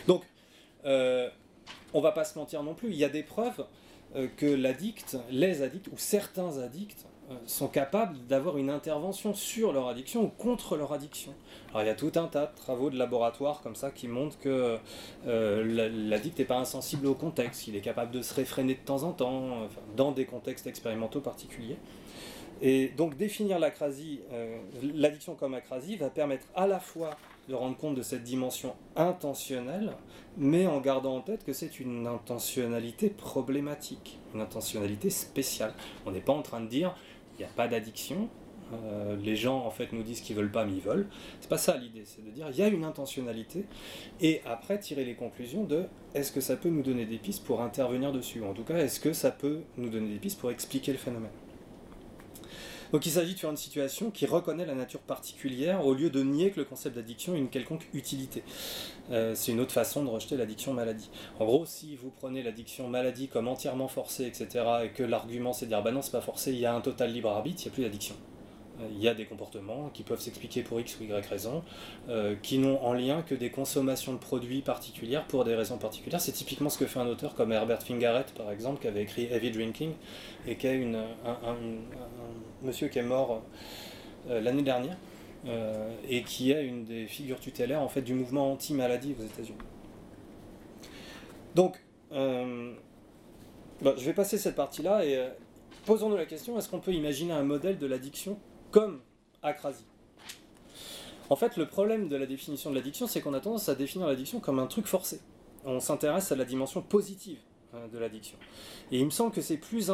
Donc, 0.08 0.24
euh, 0.86 1.30
on 1.94 2.02
va 2.02 2.12
pas 2.12 2.24
se 2.24 2.38
mentir 2.38 2.64
non 2.64 2.74
plus, 2.74 2.90
il 2.90 2.98
y 2.98 3.04
a 3.04 3.10
des 3.10 3.24
preuves 3.24 3.60
euh, 3.60 3.64
que 4.38 4.46
l'addict, 4.46 5.18
les 5.30 5.62
addicts 5.62 5.88
ou 5.88 5.98
certains 5.98 6.58
addicts 6.58 7.06
euh, 7.32 7.36
sont 7.46 7.68
capables 7.68 8.18
d'avoir 8.28 8.58
une 8.58 8.70
intervention 8.70 9.34
sur 9.34 9.74
leur 9.74 9.88
addiction 9.88 10.24
ou 10.24 10.28
contre 10.28 10.76
leur 10.76 10.92
addiction. 10.92 11.34
Alors 11.70 11.84
il 11.84 11.88
y 11.88 11.90
a 11.90 11.96
tout 11.96 12.12
un 12.16 12.28
tas 12.28 12.48
de 12.48 12.56
travaux 12.56 12.90
de 12.90 12.98
laboratoire 12.98 13.62
comme 13.62 13.76
ça 13.76 13.92
qui 13.92 14.08
montrent 14.08 14.40
que 14.40 14.78
euh, 15.28 15.90
l'addict 16.10 16.40
n'est 16.40 16.46
pas 16.46 16.58
insensible 16.58 17.08
au 17.08 17.14
contexte, 17.14 17.64
qu'il 17.64 17.76
est 17.76 17.82
capable 17.82 18.12
de 18.12 18.22
se 18.22 18.34
réfréner 18.34 18.76
de 18.76 18.80
temps 18.80 19.04
en 19.04 19.12
temps, 19.12 19.68
dans 19.96 20.12
des 20.12 20.26
contextes 20.26 20.68
expérimentaux 20.68 21.22
particuliers. 21.22 21.78
Et 22.62 22.90
donc 22.90 23.16
définir 23.18 23.60
l'addiction 23.60 25.36
comme 25.36 25.54
acrasie 25.54 25.96
va 25.98 26.10
permettre 26.10 26.46
à 26.56 26.68
la 26.68 26.80
fois 26.80 27.18
de 27.52 27.56
rendre 27.56 27.78
compte 27.78 27.96
de 27.96 28.02
cette 28.02 28.24
dimension 28.24 28.74
intentionnelle, 28.96 29.92
mais 30.38 30.66
en 30.68 30.80
gardant 30.80 31.18
en 31.18 31.22
tête 31.22 31.44
que 31.44 31.54
c'est 31.54 31.80
une 31.80 32.08
intentionnalité 32.08 33.10
problématique, 33.10 34.20
une 34.34 34.42
intentionnalité 34.42 35.10
spéciale. 35.10 35.74
On 36.06 36.12
n'est 36.12 36.22
pas 36.22 36.34
en 36.34 36.42
train 36.42 36.62
de 36.62 36.68
dire 36.68 36.96
il 37.36 37.40
n'y 37.40 37.46
a 37.46 37.54
pas 37.54 37.68
d'addiction, 37.68 38.30
euh, 38.74 39.18
les 39.18 39.36
gens 39.36 39.66
en 39.66 39.72
fait 39.72 39.92
nous 39.92 40.02
disent 40.02 40.22
qu'ils 40.22 40.36
veulent 40.36 40.52
pas 40.52 40.66
mais 40.66 40.74
ils 40.74 40.82
veulent. 40.82 41.08
C'est 41.42 41.50
pas 41.50 41.58
ça 41.58 41.76
l'idée, 41.76 42.04
c'est 42.06 42.26
de 42.26 42.32
dire 42.32 42.48
il 42.50 42.58
y 42.58 42.64
a 42.64 42.68
une 42.68 42.86
intentionnalité 42.86 43.66
et 44.22 44.42
après 44.46 44.80
tirer 44.80 45.04
les 45.04 45.16
conclusions 45.16 45.66
de 45.66 45.86
est-ce 46.14 46.32
que 46.32 46.42
ça 46.42 46.56
peut 46.56 46.70
nous 46.70 46.84
donner 46.84 47.06
des 47.06 47.18
pistes 47.18 47.44
pour 47.44 47.62
intervenir 47.62 48.14
dessus, 48.14 48.44
en 48.44 48.54
tout 48.54 48.64
cas 48.64 48.78
est-ce 48.78 49.02
que 49.02 49.12
ça 49.12 49.32
peut 49.32 49.62
nous 49.78 49.90
donner 49.90 50.14
des 50.14 50.20
pistes 50.20 50.40
pour 50.40 50.52
expliquer 50.52 50.94
le 50.94 50.98
phénomène? 50.98 51.32
Donc 52.92 53.06
il 53.06 53.12
s'agit 53.12 53.34
de 53.34 53.40
faire 53.40 53.50
une 53.50 53.58
situation 53.58 54.12
qui 54.12 54.26
reconnaît 54.26 54.66
la 54.66 54.76
nature 54.76 55.00
particulière 55.00 55.86
au 55.86 55.94
lieu 55.94 56.10
de 56.10 56.22
nier 56.24 56.52
que 56.52 56.60
le 56.60 56.66
concept 56.66 56.96
d'addiction 56.96 57.36
ait 57.36 57.40
une 57.40 57.50
quelconque 57.50 57.88
utilité. 57.94 58.44
Euh, 59.12 59.34
c'est 59.36 59.52
une 59.52 59.60
autre 59.60 59.72
façon 59.72 60.04
de 60.04 60.10
rejeter 60.10 60.36
l'addiction 60.38 60.74
maladie. 60.74 61.10
En 61.40 61.46
gros, 61.46 61.66
si 61.66 61.96
vous 61.96 62.12
prenez 62.12 62.44
l'addiction 62.44 62.88
maladie 62.88 63.28
comme 63.28 63.48
entièrement 63.48 63.88
forcée, 63.88 64.26
etc., 64.26 64.66
et 64.84 64.90
que 64.90 65.04
l'argument 65.04 65.54
c'est 65.54 65.66
de 65.66 65.72
dire 65.72 65.82
bah 65.82 65.92
non, 65.92 66.02
c'est 66.02 66.12
pas 66.12 66.22
forcé, 66.22 66.52
il 66.52 66.60
y 66.60 66.66
a 66.66 66.76
un 66.76 66.82
total 66.82 67.14
libre 67.14 67.30
arbitre, 67.30 67.62
il 67.64 67.68
n'y 67.68 67.72
a 67.72 67.74
plus 67.74 67.84
d'addiction. 67.84 68.16
Euh, 68.82 68.88
il 68.92 69.02
y 69.02 69.08
a 69.08 69.14
des 69.14 69.26
comportements 69.26 69.90
qui 69.94 70.04
peuvent 70.04 70.20
s'expliquer 70.20 70.62
pour 70.62 70.80
X 70.80 70.98
ou 71.00 71.04
Y 71.04 71.26
raison, 71.28 71.64
euh, 72.10 72.36
qui 72.42 72.58
n'ont 72.58 72.82
en 72.84 72.94
lien 72.94 73.22
que 73.22 73.36
des 73.36 73.50
consommations 73.50 74.14
de 74.14 74.18
produits 74.18 74.62
particulières 74.62 75.26
pour 75.26 75.44
des 75.44 75.56
raisons 75.56 75.78
particulières. 75.78 76.22
C'est 76.22 76.32
typiquement 76.32 76.70
ce 76.70 76.78
que 76.78 76.86
fait 76.86 77.00
un 77.00 77.08
auteur 77.08 77.36
comme 77.36 77.52
Herbert 77.52 77.84
Fingaret, 77.84 78.26
par 78.36 78.52
exemple, 78.52 78.82
qui 78.82 78.88
avait 78.88 79.04
écrit 79.04 79.26
Heavy 79.26 79.52
Drinking, 79.52 79.94
et 80.48 80.56
qui 80.56 80.68
est 80.68 80.84
un, 81.26 81.56
monsieur 82.64 82.88
qui 82.88 83.00
est 83.00 83.04
mort 83.04 83.42
euh, 84.30 84.42
l'année 84.42 84.64
dernière, 84.64 84.98
et 86.08 86.22
qui 86.22 86.52
est 86.52 86.64
une 86.64 86.86
des 86.86 87.08
figures 87.08 87.40
tutélaires 87.40 87.82
en 87.82 87.90
fait, 87.90 88.04
du 88.04 88.14
mouvement 88.14 88.52
anti-maladie 88.52 89.16
aux 89.20 89.24
États-Unis. 89.24 89.58
Donc, 91.56 91.82
euh, 92.12 92.74
je 93.82 94.06
vais 94.06 94.14
passer 94.14 94.38
cette 94.38 94.56
partie-là 94.56 95.04
et 95.04 95.20
posons-nous 95.88 96.16
la 96.16 96.28
question, 96.28 96.60
est-ce 96.60 96.70
qu'on 96.70 96.80
peut 96.80 96.94
imaginer 96.94 97.34
un 97.34 97.42
modèle 97.42 97.80
de 97.80 97.88
l'addiction 97.88 98.38
comme 98.72 99.02
acrasie 99.44 99.86
En 101.30 101.36
fait, 101.36 101.58
le 101.58 101.68
problème 101.68 102.08
de 102.08 102.16
la 102.16 102.26
définition 102.26 102.72
de 102.72 102.76
l'addiction, 102.76 103.08
c'est 103.08 103.22
qu'on 103.22 103.34
a 103.34 103.40
tendance 103.40 103.70
à 103.70 103.76
définir 103.76 104.08
l'addiction 104.08 104.40
comme 104.40 104.60
un 104.60 104.68
truc 104.68 104.88
forcé. 104.88 105.22
On 105.66 105.80
s'intéresse 105.80 106.32
à 106.32 106.36
la 106.36 106.46
dimension 106.46 106.82
positive 106.82 107.40
hein, 107.74 107.88
de 107.92 107.98
l'addiction. 108.00 108.38
Et 108.92 109.00
il 109.00 109.06
me 109.06 109.12
semble 109.12 109.32
que 109.32 109.42
c'est 109.42 109.58
plus, 109.58 109.90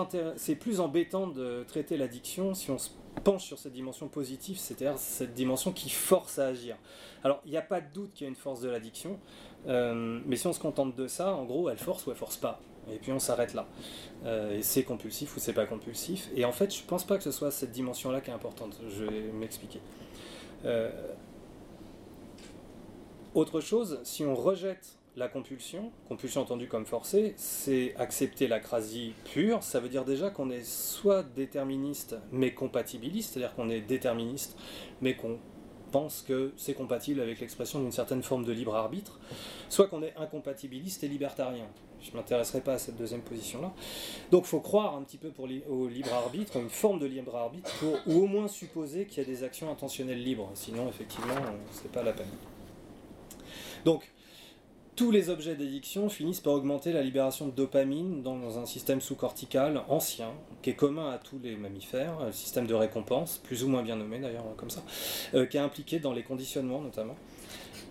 embêtant 0.79 1.27
de 1.27 1.65
traiter 1.67 1.97
l'addiction 1.97 2.53
si 2.53 2.71
on 2.71 2.77
se 2.77 2.91
penche 3.23 3.45
sur 3.45 3.57
cette 3.57 3.73
dimension 3.73 4.07
positive, 4.07 4.57
c'est-à-dire 4.57 4.97
cette 4.97 5.33
dimension 5.33 5.73
qui 5.73 5.89
force 5.89 6.39
à 6.39 6.47
agir. 6.47 6.77
Alors, 7.23 7.41
il 7.45 7.51
n'y 7.51 7.57
a 7.57 7.63
pas 7.63 7.81
de 7.81 7.91
doute 7.91 8.13
qu'il 8.13 8.25
y 8.25 8.27
a 8.27 8.29
une 8.29 8.35
force 8.35 8.61
de 8.61 8.69
l'addiction, 8.69 9.19
euh, 9.67 10.21
mais 10.25 10.35
si 10.35 10.47
on 10.47 10.53
se 10.53 10.59
contente 10.59 10.95
de 10.95 11.07
ça, 11.07 11.33
en 11.33 11.45
gros, 11.45 11.69
elle 11.69 11.79
force 11.79 12.05
ou 12.05 12.11
elle 12.11 12.17
force 12.17 12.37
pas. 12.37 12.61
Et 12.93 12.97
puis 12.97 13.11
on 13.11 13.19
s'arrête 13.19 13.53
là. 13.53 13.67
Euh, 14.25 14.57
et 14.57 14.61
c'est 14.61 14.83
compulsif 14.83 15.35
ou 15.35 15.39
c'est 15.39 15.53
pas 15.53 15.65
compulsif. 15.65 16.29
Et 16.35 16.45
en 16.45 16.51
fait, 16.51 16.73
je 16.73 16.83
pense 16.83 17.05
pas 17.05 17.17
que 17.17 17.23
ce 17.23 17.31
soit 17.31 17.51
cette 17.51 17.71
dimension-là 17.71 18.21
qui 18.21 18.29
est 18.29 18.33
importante. 18.33 18.79
Je 18.89 19.03
vais 19.05 19.31
m'expliquer. 19.33 19.79
Euh, 20.65 20.89
autre 23.35 23.61
chose, 23.61 23.99
si 24.03 24.25
on 24.25 24.35
rejette 24.35 24.97
la 25.15 25.27
compulsion, 25.27 25.91
compulsion 26.07 26.41
entendue 26.41 26.67
comme 26.67 26.85
forcée, 26.85 27.33
c'est 27.37 27.95
accepter 27.97 28.47
l'acrasie 28.47 29.13
pure. 29.25 29.63
Ça 29.63 29.79
veut 29.79 29.89
dire 29.89 30.05
déjà 30.05 30.29
qu'on 30.29 30.51
est 30.51 30.63
soit 30.63 31.23
déterministe 31.23 32.15
mais 32.31 32.53
compatibiliste, 32.53 33.33
c'est-à-dire 33.33 33.55
qu'on 33.55 33.69
est 33.69 33.81
déterministe 33.81 34.57
mais 35.01 35.15
qu'on 35.15 35.39
pense 35.91 36.21
que 36.21 36.51
c'est 36.57 36.73
compatible 36.73 37.21
avec 37.21 37.39
l'expression 37.39 37.79
d'une 37.79 37.91
certaine 37.91 38.21
forme 38.21 38.45
de 38.45 38.51
libre 38.51 38.75
arbitre, 38.75 39.19
soit 39.69 39.87
qu'on 39.87 40.03
est 40.03 40.13
incompatibiliste 40.17 41.03
et 41.03 41.07
libertarien. 41.07 41.67
Je 42.01 42.11
ne 42.11 42.17
m'intéresserai 42.17 42.61
pas 42.61 42.73
à 42.73 42.77
cette 42.77 42.95
deuxième 42.95 43.21
position-là. 43.21 43.73
Donc 44.31 44.43
il 44.45 44.47
faut 44.47 44.59
croire 44.59 44.95
un 44.95 45.03
petit 45.03 45.17
peu 45.17 45.31
au 45.69 45.87
libre 45.87 46.13
arbitre, 46.13 46.57
une 46.57 46.69
forme 46.69 46.99
de 46.99 47.05
libre 47.05 47.35
arbitre, 47.35 47.71
ou 48.05 48.23
au 48.23 48.27
moins 48.27 48.47
supposer 48.47 49.05
qu'il 49.05 49.23
y 49.23 49.25
a 49.25 49.29
des 49.29 49.43
actions 49.43 49.71
intentionnelles 49.71 50.23
libres. 50.23 50.49
Sinon, 50.53 50.87
effectivement, 50.87 51.35
c'est 51.71 51.91
pas 51.91 52.03
la 52.03 52.13
peine. 52.13 52.27
Donc, 53.85 54.09
tous 54.97 55.11
les 55.11 55.29
objets 55.29 55.53
d'addiction 55.53 56.09
finissent 56.09 56.39
par 56.39 56.53
augmenter 56.53 56.91
la 56.91 57.03
libération 57.03 57.45
de 57.45 57.51
dopamine 57.51 58.23
dans 58.23 58.57
un 58.57 58.65
système 58.65 58.99
sous-cortical 58.99 59.83
ancien, 59.89 60.31
qui 60.63 60.71
est 60.71 60.75
commun 60.75 61.11
à 61.11 61.19
tous 61.19 61.37
les 61.41 61.55
mammifères, 61.55 62.17
le 62.25 62.31
système 62.31 62.65
de 62.65 62.73
récompense, 62.73 63.37
plus 63.37 63.63
ou 63.63 63.69
moins 63.69 63.83
bien 63.83 63.95
nommé 63.95 64.17
d'ailleurs 64.17 64.43
comme 64.57 64.71
ça, 64.71 64.81
euh, 65.35 65.45
qui 65.45 65.57
est 65.57 65.61
impliqué 65.61 65.99
dans 65.99 66.13
les 66.13 66.23
conditionnements 66.23 66.81
notamment. 66.81 67.15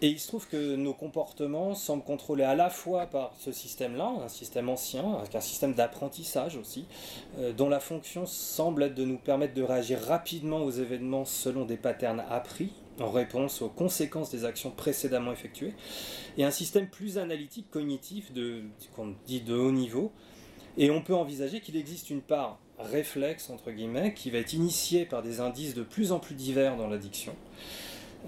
Et 0.02 0.08
il 0.08 0.18
se 0.18 0.26
trouve 0.26 0.48
que 0.48 0.74
nos 0.74 0.94
comportements 0.94 1.76
semblent 1.76 2.02
contrôlés 2.02 2.42
à 2.42 2.56
la 2.56 2.70
fois 2.70 3.06
par 3.06 3.32
ce 3.38 3.52
système-là, 3.52 4.12
un 4.24 4.28
système 4.28 4.68
ancien, 4.68 5.14
avec 5.14 5.36
un 5.36 5.40
système 5.40 5.74
d'apprentissage 5.74 6.56
aussi, 6.56 6.86
euh, 7.38 7.52
dont 7.52 7.68
la 7.68 7.80
fonction 7.80 8.26
semble 8.26 8.82
être 8.82 8.96
de 8.96 9.04
nous 9.04 9.16
permettre 9.16 9.54
de 9.54 9.62
réagir 9.62 10.00
rapidement 10.00 10.58
aux 10.58 10.72
événements 10.72 11.24
selon 11.24 11.66
des 11.66 11.76
patterns 11.76 12.24
appris, 12.28 12.72
en 13.00 13.10
réponse 13.10 13.62
aux 13.62 13.68
conséquences 13.68 14.30
des 14.30 14.44
actions 14.44 14.70
précédemment 14.70 15.32
effectuées, 15.32 15.74
et 16.38 16.44
un 16.44 16.50
système 16.50 16.88
plus 16.88 17.18
analytique, 17.18 17.70
cognitif, 17.70 18.32
qu'on 18.94 19.14
dit 19.26 19.40
de 19.40 19.54
haut 19.54 19.72
niveau. 19.72 20.12
Et 20.78 20.90
on 20.90 21.00
peut 21.00 21.14
envisager 21.14 21.60
qu'il 21.60 21.76
existe 21.76 22.10
une 22.10 22.20
part 22.20 22.58
réflexe, 22.78 23.48
entre 23.48 23.70
guillemets, 23.70 24.12
qui 24.14 24.30
va 24.30 24.38
être 24.38 24.52
initiée 24.52 25.06
par 25.06 25.22
des 25.22 25.40
indices 25.40 25.74
de 25.74 25.82
plus 25.82 26.12
en 26.12 26.18
plus 26.18 26.34
divers 26.34 26.76
dans 26.76 26.86
l'addiction. 26.86 27.34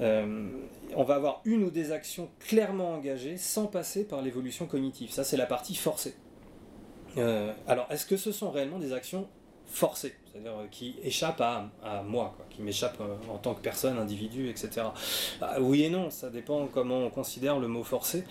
Euh, 0.00 0.48
on 0.94 1.04
va 1.04 1.16
avoir 1.16 1.42
une 1.44 1.64
ou 1.64 1.70
des 1.70 1.92
actions 1.92 2.30
clairement 2.38 2.92
engagées 2.92 3.36
sans 3.36 3.66
passer 3.66 4.04
par 4.04 4.22
l'évolution 4.22 4.66
cognitive. 4.66 5.10
Ça, 5.10 5.24
c'est 5.24 5.36
la 5.36 5.46
partie 5.46 5.74
forcée. 5.74 6.14
Euh, 7.16 7.52
alors, 7.66 7.86
est-ce 7.90 8.06
que 8.06 8.16
ce 8.16 8.32
sont 8.32 8.50
réellement 8.50 8.78
des 8.78 8.92
actions 8.92 9.28
forcé, 9.68 10.14
c'est-à-dire 10.32 10.52
euh, 10.52 10.66
qui 10.70 10.96
échappe 11.02 11.40
à, 11.40 11.70
moi, 12.04 12.36
qui 12.50 12.62
m'échappe 12.62 12.98
euh, 13.00 13.16
en 13.32 13.38
tant 13.38 13.54
que 13.54 13.60
personne, 13.60 13.98
individu, 13.98 14.48
etc. 14.48 14.86
Bah, 15.40 15.56
oui 15.60 15.84
et 15.84 15.90
non, 15.90 16.10
ça 16.10 16.30
dépend 16.30 16.66
comment 16.66 16.98
on 16.98 17.10
considère 17.10 17.58
le 17.58 17.68
mot 17.68 17.84
forcé, 17.84 18.24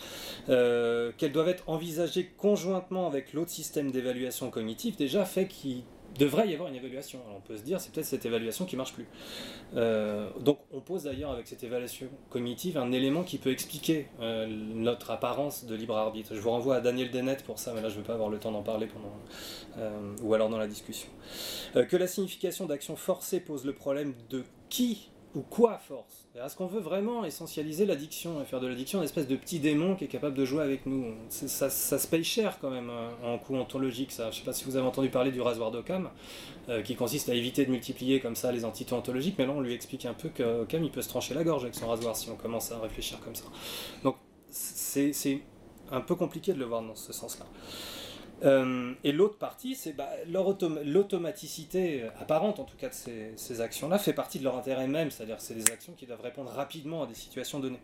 euh, 0.50 1.12
qu'elles 1.18 1.32
doivent 1.32 1.50
être 1.50 1.64
envisagées 1.68 2.32
conjointement 2.38 3.08
avec 3.08 3.34
l'autre 3.34 3.52
système 3.52 3.92
d'évaluation 3.92 4.50
cognitive, 4.50 4.96
déjà 4.96 5.26
fait 5.26 5.48
qu'il 5.48 5.84
devrait 6.18 6.48
y 6.48 6.54
avoir 6.54 6.70
une 6.70 6.76
évaluation. 6.76 7.20
on 7.36 7.42
peut 7.42 7.58
se 7.58 7.64
dire, 7.64 7.80
c'est 7.80 7.92
peut-être 7.92 8.06
cette 8.06 8.26
évaluation 8.26 8.66
qui 8.66 8.76
marche 8.76 8.94
plus. 8.94 9.08
Euh, 9.76 10.30
donc 10.40 10.60
on 10.72 10.82
pose 10.82 11.04
d'ailleurs 11.04 11.32
avec 11.32 11.48
cette 11.48 11.64
évaluation 11.64 12.08
cognitive 12.30 12.78
un 12.78 12.92
élément 12.92 13.24
qui 13.24 13.38
peut 13.38 13.52
expliquer 13.52 14.08
euh, 14.22 14.48
notre 14.48 15.12
apparence 15.12 15.66
de 15.66 15.76
libre 15.76 15.96
arbitre. 15.96 16.36
Je 16.36 16.40
vous 16.40 16.50
renvoie 16.50 16.78
à 16.78 16.82
Daniel 16.82 17.12
Dennett 17.12 17.44
pour 17.44 17.60
ça, 17.60 17.74
mais 17.74 17.82
là 17.82 17.90
je 17.90 17.96
ne 17.96 18.02
vais 18.02 18.08
pas 18.08 18.14
avoir 18.14 18.30
le 18.30 18.40
temps 18.40 18.52
d'en 18.52 18.64
parler 18.64 18.88
pendant, 18.88 19.14
euh, 19.78 20.16
ou 20.22 20.34
alors 20.34 20.50
dans 20.50 20.58
la 20.58 20.68
discussion. 20.68 21.10
que 21.74 21.98
la 21.98 22.08
signification 22.08 22.66
d'action 22.66 22.96
forcée 22.96 23.40
pose 23.40 23.66
le 23.66 23.74
problème 23.74 24.14
de 24.30 24.44
qui 24.70 25.10
ou 25.38 25.42
quoi 25.42 25.78
force 25.78 26.28
Est-ce 26.36 26.56
qu'on 26.56 26.66
veut 26.66 26.80
vraiment 26.80 27.24
essentialiser 27.24 27.86
l'addiction 27.86 28.42
et 28.42 28.46
faire 28.46 28.60
de 28.60 28.66
l'addiction 28.66 29.00
une 29.00 29.06
espèce 29.06 29.28
de 29.28 29.36
petit 29.36 29.60
démon 29.60 29.96
qui 29.96 30.06
est 30.06 30.08
capable 30.08 30.36
de 30.36 30.46
jouer 30.46 30.64
avec 30.64 30.88
nous 30.88 31.14
ça, 31.30 31.70
se 31.70 32.08
paye 32.08 32.24
cher 32.24 32.58
quand 32.60 32.72
même 32.72 32.90
hein, 32.90 33.12
en 33.24 33.38
coût 33.38 33.56
ontologique 33.56 34.12
ça. 34.12 34.32
Je 34.32 34.38
ne 34.38 34.40
sais 34.40 34.46
pas 34.46 34.54
si 34.54 34.66
vous 34.66 34.76
avez 34.78 34.88
entendu 34.88 35.10
parler 35.10 35.32
du 35.32 35.40
rasoir 35.40 35.70
d'Occam, 35.70 36.10
euh, 36.70 36.82
qui 36.82 36.96
consiste 36.96 37.30
à 37.30 37.36
éviter 37.36 37.66
de 37.66 37.72
multiplier 37.72 38.20
comme 38.20 38.36
ça 38.36 38.52
les 38.52 38.66
entités 38.66 38.94
ontologiques, 38.94 39.36
mais 39.38 39.46
là 39.46 39.54
on 39.56 39.62
lui 39.62 39.74
explique 39.74 40.06
un 40.06 40.16
peu 40.16 40.30
qu'Occam 40.30 40.84
il 40.84 40.92
peut 40.92 41.04
se 41.04 41.10
trancher 41.10 41.36
la 41.36 41.44
gorge 41.44 41.64
avec 41.64 41.76
son 41.76 41.88
rasoir 41.88 42.16
si 42.16 42.32
on 42.32 42.36
commence 42.36 42.72
à 42.72 42.80
réfléchir 42.80 43.20
comme 43.20 43.36
ça. 43.36 43.46
Donc 44.04 44.16
c'est 44.50 45.42
un 45.92 46.02
peu 46.02 46.16
compliqué 46.16 46.52
de 46.52 46.60
le 46.60 46.66
voir 46.66 46.82
dans 46.82 46.96
ce 46.96 47.14
sens-là. 47.14 47.46
Euh, 48.44 48.94
et 49.04 49.12
l'autre 49.12 49.38
partie, 49.38 49.76
c'est 49.76 49.94
bah, 49.94 50.10
l'automaticité 50.28 52.04
apparente, 52.20 52.60
en 52.60 52.66
tout 52.66 52.78
cas, 52.78 52.90
de 52.90 52.94
ces, 53.36 53.62
actions-là, 53.62 53.98
fait 53.98 54.14
partie 54.14 54.40
de 54.40 54.44
leur 54.44 54.58
intérêt 54.58 54.88
même, 54.88 55.12
c'est-à-dire 55.12 55.38
c'est 55.40 55.56
des 55.56 55.72
actions 55.72 55.94
qui 55.94 56.06
doivent 56.06 56.22
répondre 56.22 56.52
rapidement 56.52 57.04
à 57.04 57.08
des 57.08 57.16
situations 57.16 57.60
données. 57.60 57.82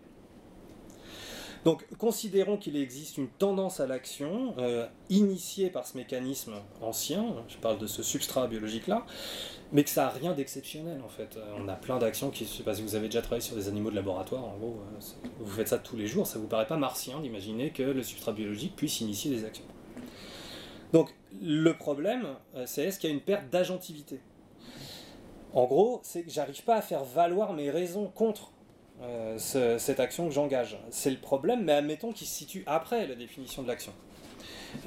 Donc, 1.66 1.86
considérons 1.98 2.58
qu'il 2.58 2.76
existe 2.76 3.18
une 3.18 3.30
tendance 3.30 3.80
à 3.80 3.88
l'action 3.88 4.54
euh, 4.58 4.86
initiée 5.10 5.70
par 5.70 5.88
ce 5.88 5.96
mécanisme 5.96 6.56
ancien, 6.82 7.24
je 7.48 7.56
parle 7.56 7.78
de 7.78 7.88
ce 7.88 8.04
substrat 8.04 8.48
biologique-là, 8.48 9.06
mais 9.72 9.86
que 9.86 9.90
ça 9.90 10.04
n'a 10.04 10.10
rien 10.10 10.34
d'exceptionnel 10.34 11.02
en 11.06 11.08
fait. 11.08 11.40
On 11.58 11.70
a 11.70 11.76
plein 11.76 12.00
d'actions 12.00 12.32
qui, 12.32 12.44
je 12.44 12.52
ne 12.52 12.56
sais 12.58 12.64
pas 12.64 12.76
si 12.76 12.82
vous 12.82 12.96
avez 12.96 13.08
déjà 13.08 13.22
travaillé 13.22 13.42
sur 13.42 13.56
des 13.56 13.70
animaux 13.70 13.92
de 13.92 13.96
laboratoire, 13.96 14.44
en 14.44 14.58
gros, 14.58 14.82
euh, 14.82 15.00
vous 15.40 15.52
faites 15.52 15.70
ça 15.70 15.78
tous 15.78 15.96
les 15.96 16.06
jours, 16.06 16.28
ça 16.28 16.38
vous 16.38 16.48
paraît 16.48 16.68
pas 16.68 16.76
martien 16.76 17.22
d'imaginer 17.22 17.70
que 17.70 17.84
le 17.84 18.04
substrat 18.04 18.34
biologique 18.34 18.76
puisse 18.76 19.00
initier 19.00 19.32
des 19.32 19.46
actions. 19.46 19.64
Donc 20.94 21.14
le 21.42 21.74
problème, 21.74 22.28
euh, 22.56 22.64
c'est 22.68 22.84
est-ce 22.84 23.00
qu'il 23.00 23.10
y 23.10 23.14
a 23.14 23.16
une 23.16 23.22
perte 23.22 23.50
d'agentivité? 23.50 24.22
En 25.54 25.66
gros, 25.66 26.00
c'est 26.04 26.22
que 26.22 26.32
j'arrive 26.32 26.64
pas 26.64 26.76
à 26.76 26.82
faire 26.82 27.04
valoir 27.04 27.54
mes 27.54 27.70
raisons 27.70 28.08
contre 28.08 28.52
euh, 29.02 29.38
cette 29.38 30.00
action 30.00 30.28
que 30.28 30.34
j'engage. 30.34 30.78
C'est 30.92 31.10
le 31.10 31.18
problème, 31.18 31.64
mais 31.64 31.74
admettons 31.74 32.12
qu'il 32.12 32.28
se 32.28 32.36
situe 32.36 32.64
après 32.68 33.08
la 33.08 33.16
définition 33.16 33.64
de 33.64 33.68
l'action. 33.68 33.92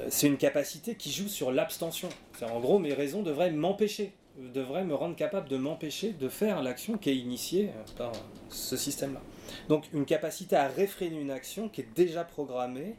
Euh, 0.01 0.07
c'est 0.09 0.29
une 0.29 0.39
capacité 0.39 0.95
qui 0.95 1.11
joue 1.11 1.29
sur 1.29 1.51
l'abstention. 1.51 2.09
En 2.41 2.61
gros, 2.61 2.79
mes 2.79 2.95
raisons 2.95 3.23
devraient 3.23 3.51
m'empêcher, 3.51 4.13
devraient 4.39 4.85
me 4.85 4.95
rendre 4.95 5.17
capable 5.17 5.49
de 5.49 5.57
m'empêcher 5.57 6.13
de 6.13 6.29
faire 6.29 6.63
l'action 6.63 6.99
qui 6.99 7.11
est 7.11 7.17
initiée 7.17 7.71
par 7.97 8.13
ce 8.49 8.77
système-là. 8.77 9.23
Donc 9.69 9.85
une 9.93 10.05
capacité 10.05 10.55
à 10.55 10.69
réfréner 10.69 11.21
une 11.21 11.31
action 11.33 11.69
qui 11.69 11.81
est 11.81 11.89
déjà 11.97 12.23
programmée 12.23 12.95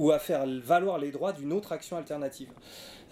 ou 0.00 0.12
à 0.12 0.18
faire 0.18 0.46
valoir 0.46 0.98
les 0.98 1.10
droits 1.10 1.34
d'une 1.34 1.52
autre 1.52 1.72
action 1.72 1.98
alternative. 1.98 2.48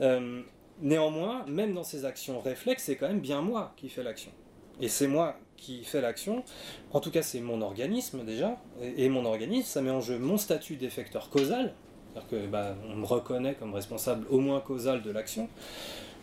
Euh, 0.01 0.41
néanmoins, 0.81 1.45
même 1.47 1.75
dans 1.75 1.85
ces 1.85 2.07
actions 2.07 2.41
réflexes, 2.41 2.85
c'est 2.85 2.97
quand 2.97 3.09
même 3.09 3.21
bien 3.21 3.43
moi 3.43 3.75
qui 3.77 3.91
fais 3.91 4.03
l'action. 4.03 4.31
Et 4.81 4.89
c'est 4.89 5.07
moi 5.07 5.37
qui 5.59 5.85
fais 5.85 6.01
l'action, 6.01 6.45
en 6.93 7.01
tout 7.01 7.11
cas 7.11 7.21
c'est 7.21 7.41
mon 7.41 7.61
organisme 7.61 8.25
déjà, 8.25 8.57
et, 8.81 9.11
mon 9.11 9.27
organisme, 9.27 9.67
ça 9.67 9.83
met 9.83 9.91
en 9.91 10.01
jeu 10.01 10.19
mon 10.19 10.39
statut 10.39 10.77
d'effecteur 10.77 11.29
causal, 11.29 11.75
c'est-à-dire 12.15 12.31
que 12.31 12.47
bah, 12.47 12.75
on 12.89 12.95
me 12.95 13.05
reconnaît 13.05 13.55
comme 13.55 13.75
responsable 13.75 14.27
au 14.31 14.39
moins 14.39 14.61
causal 14.61 15.03
de 15.03 15.11
l'action, 15.11 15.51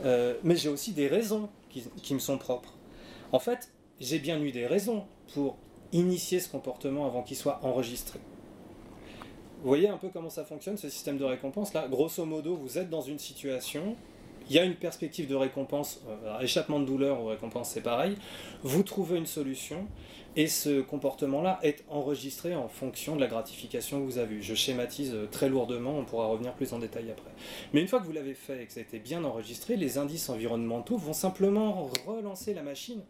euh, 0.04 0.34
mais 0.44 0.56
j'ai 0.56 0.70
aussi 0.70 0.94
des 0.94 1.08
raisons 1.08 1.50
qui 1.70 2.14
me 2.14 2.20
sont 2.20 2.40
propres. 2.40 2.74
En 3.34 3.40
fait, 3.40 3.72
j'ai 4.00 4.18
bien 4.18 4.42
eu 4.42 4.52
des 4.52 4.66
raisons 4.66 5.06
pour 5.34 5.58
initier 5.92 6.40
ce 6.40 6.50
comportement 6.50 7.06
avant 7.06 7.22
qu'il 7.22 7.38
soit 7.38 7.60
enregistré. 7.62 8.20
Vous 9.66 9.70
voyez 9.70 9.90
un 9.90 9.98
peu 9.98 10.10
comment 10.10 10.30
ça 10.30 10.44
fonctionne, 10.44 10.78
ce 10.78 10.90
système 10.90 11.18
de 11.18 11.24
récompense 11.24 11.74
là 11.74 11.88
Grosso 11.88 12.24
modo, 12.24 12.56
vous 12.56 12.78
êtes 12.78 12.88
dans 12.88 13.02
une 13.02 13.18
situation, 13.18 13.96
il 14.48 14.56
y 14.56 14.60
a 14.60 14.64
une 14.64 14.76
perspective 14.76 15.28
de 15.28 15.34
récompense, 15.34 16.04
euh, 16.08 16.40
échappement 16.40 16.80
de 16.80 16.86
douleur 16.86 17.20
ou 17.20 17.26
récompense, 17.26 17.72
c'est 17.72 17.82
pareil. 17.82 18.16
Vous 18.62 18.84
trouvez 18.84 19.18
une 19.18 19.26
solution 19.26 19.88
et 20.36 20.46
ce 20.46 20.82
comportement-là 20.82 21.58
est 21.64 21.84
enregistré 21.90 22.54
en 22.54 22.68
fonction 22.68 23.16
de 23.16 23.22
la 23.22 23.26
gratification 23.26 24.02
que 24.02 24.06
vous 24.06 24.20
avez 24.20 24.36
eue. 24.36 24.44
Je 24.44 24.54
schématise 24.54 25.16
euh, 25.16 25.26
très 25.26 25.50
lourdement, 25.50 25.98
on 25.98 26.06
pourra 26.06 26.28
revenir 26.28 26.54
plus 26.54 26.72
en 26.74 26.78
détail 26.78 27.10
après. 27.10 27.32
Mais 27.74 27.82
une 27.82 27.88
fois 27.88 28.00
que 28.00 28.06
vous 28.06 28.14
l'avez 28.14 28.36
fait 28.36 28.62
et 28.62 28.66
que 28.68 28.72
ça 28.72 28.82
a 28.82 28.84
été 28.84 29.00
bien 29.00 29.24
enregistré, 29.24 29.78
les 29.78 29.98
indices 29.98 30.30
environnementaux 30.30 30.98
vont 30.98 31.14
simplement 31.14 31.90
relancer 32.06 32.54
la 32.54 32.62
machine, 32.62 33.02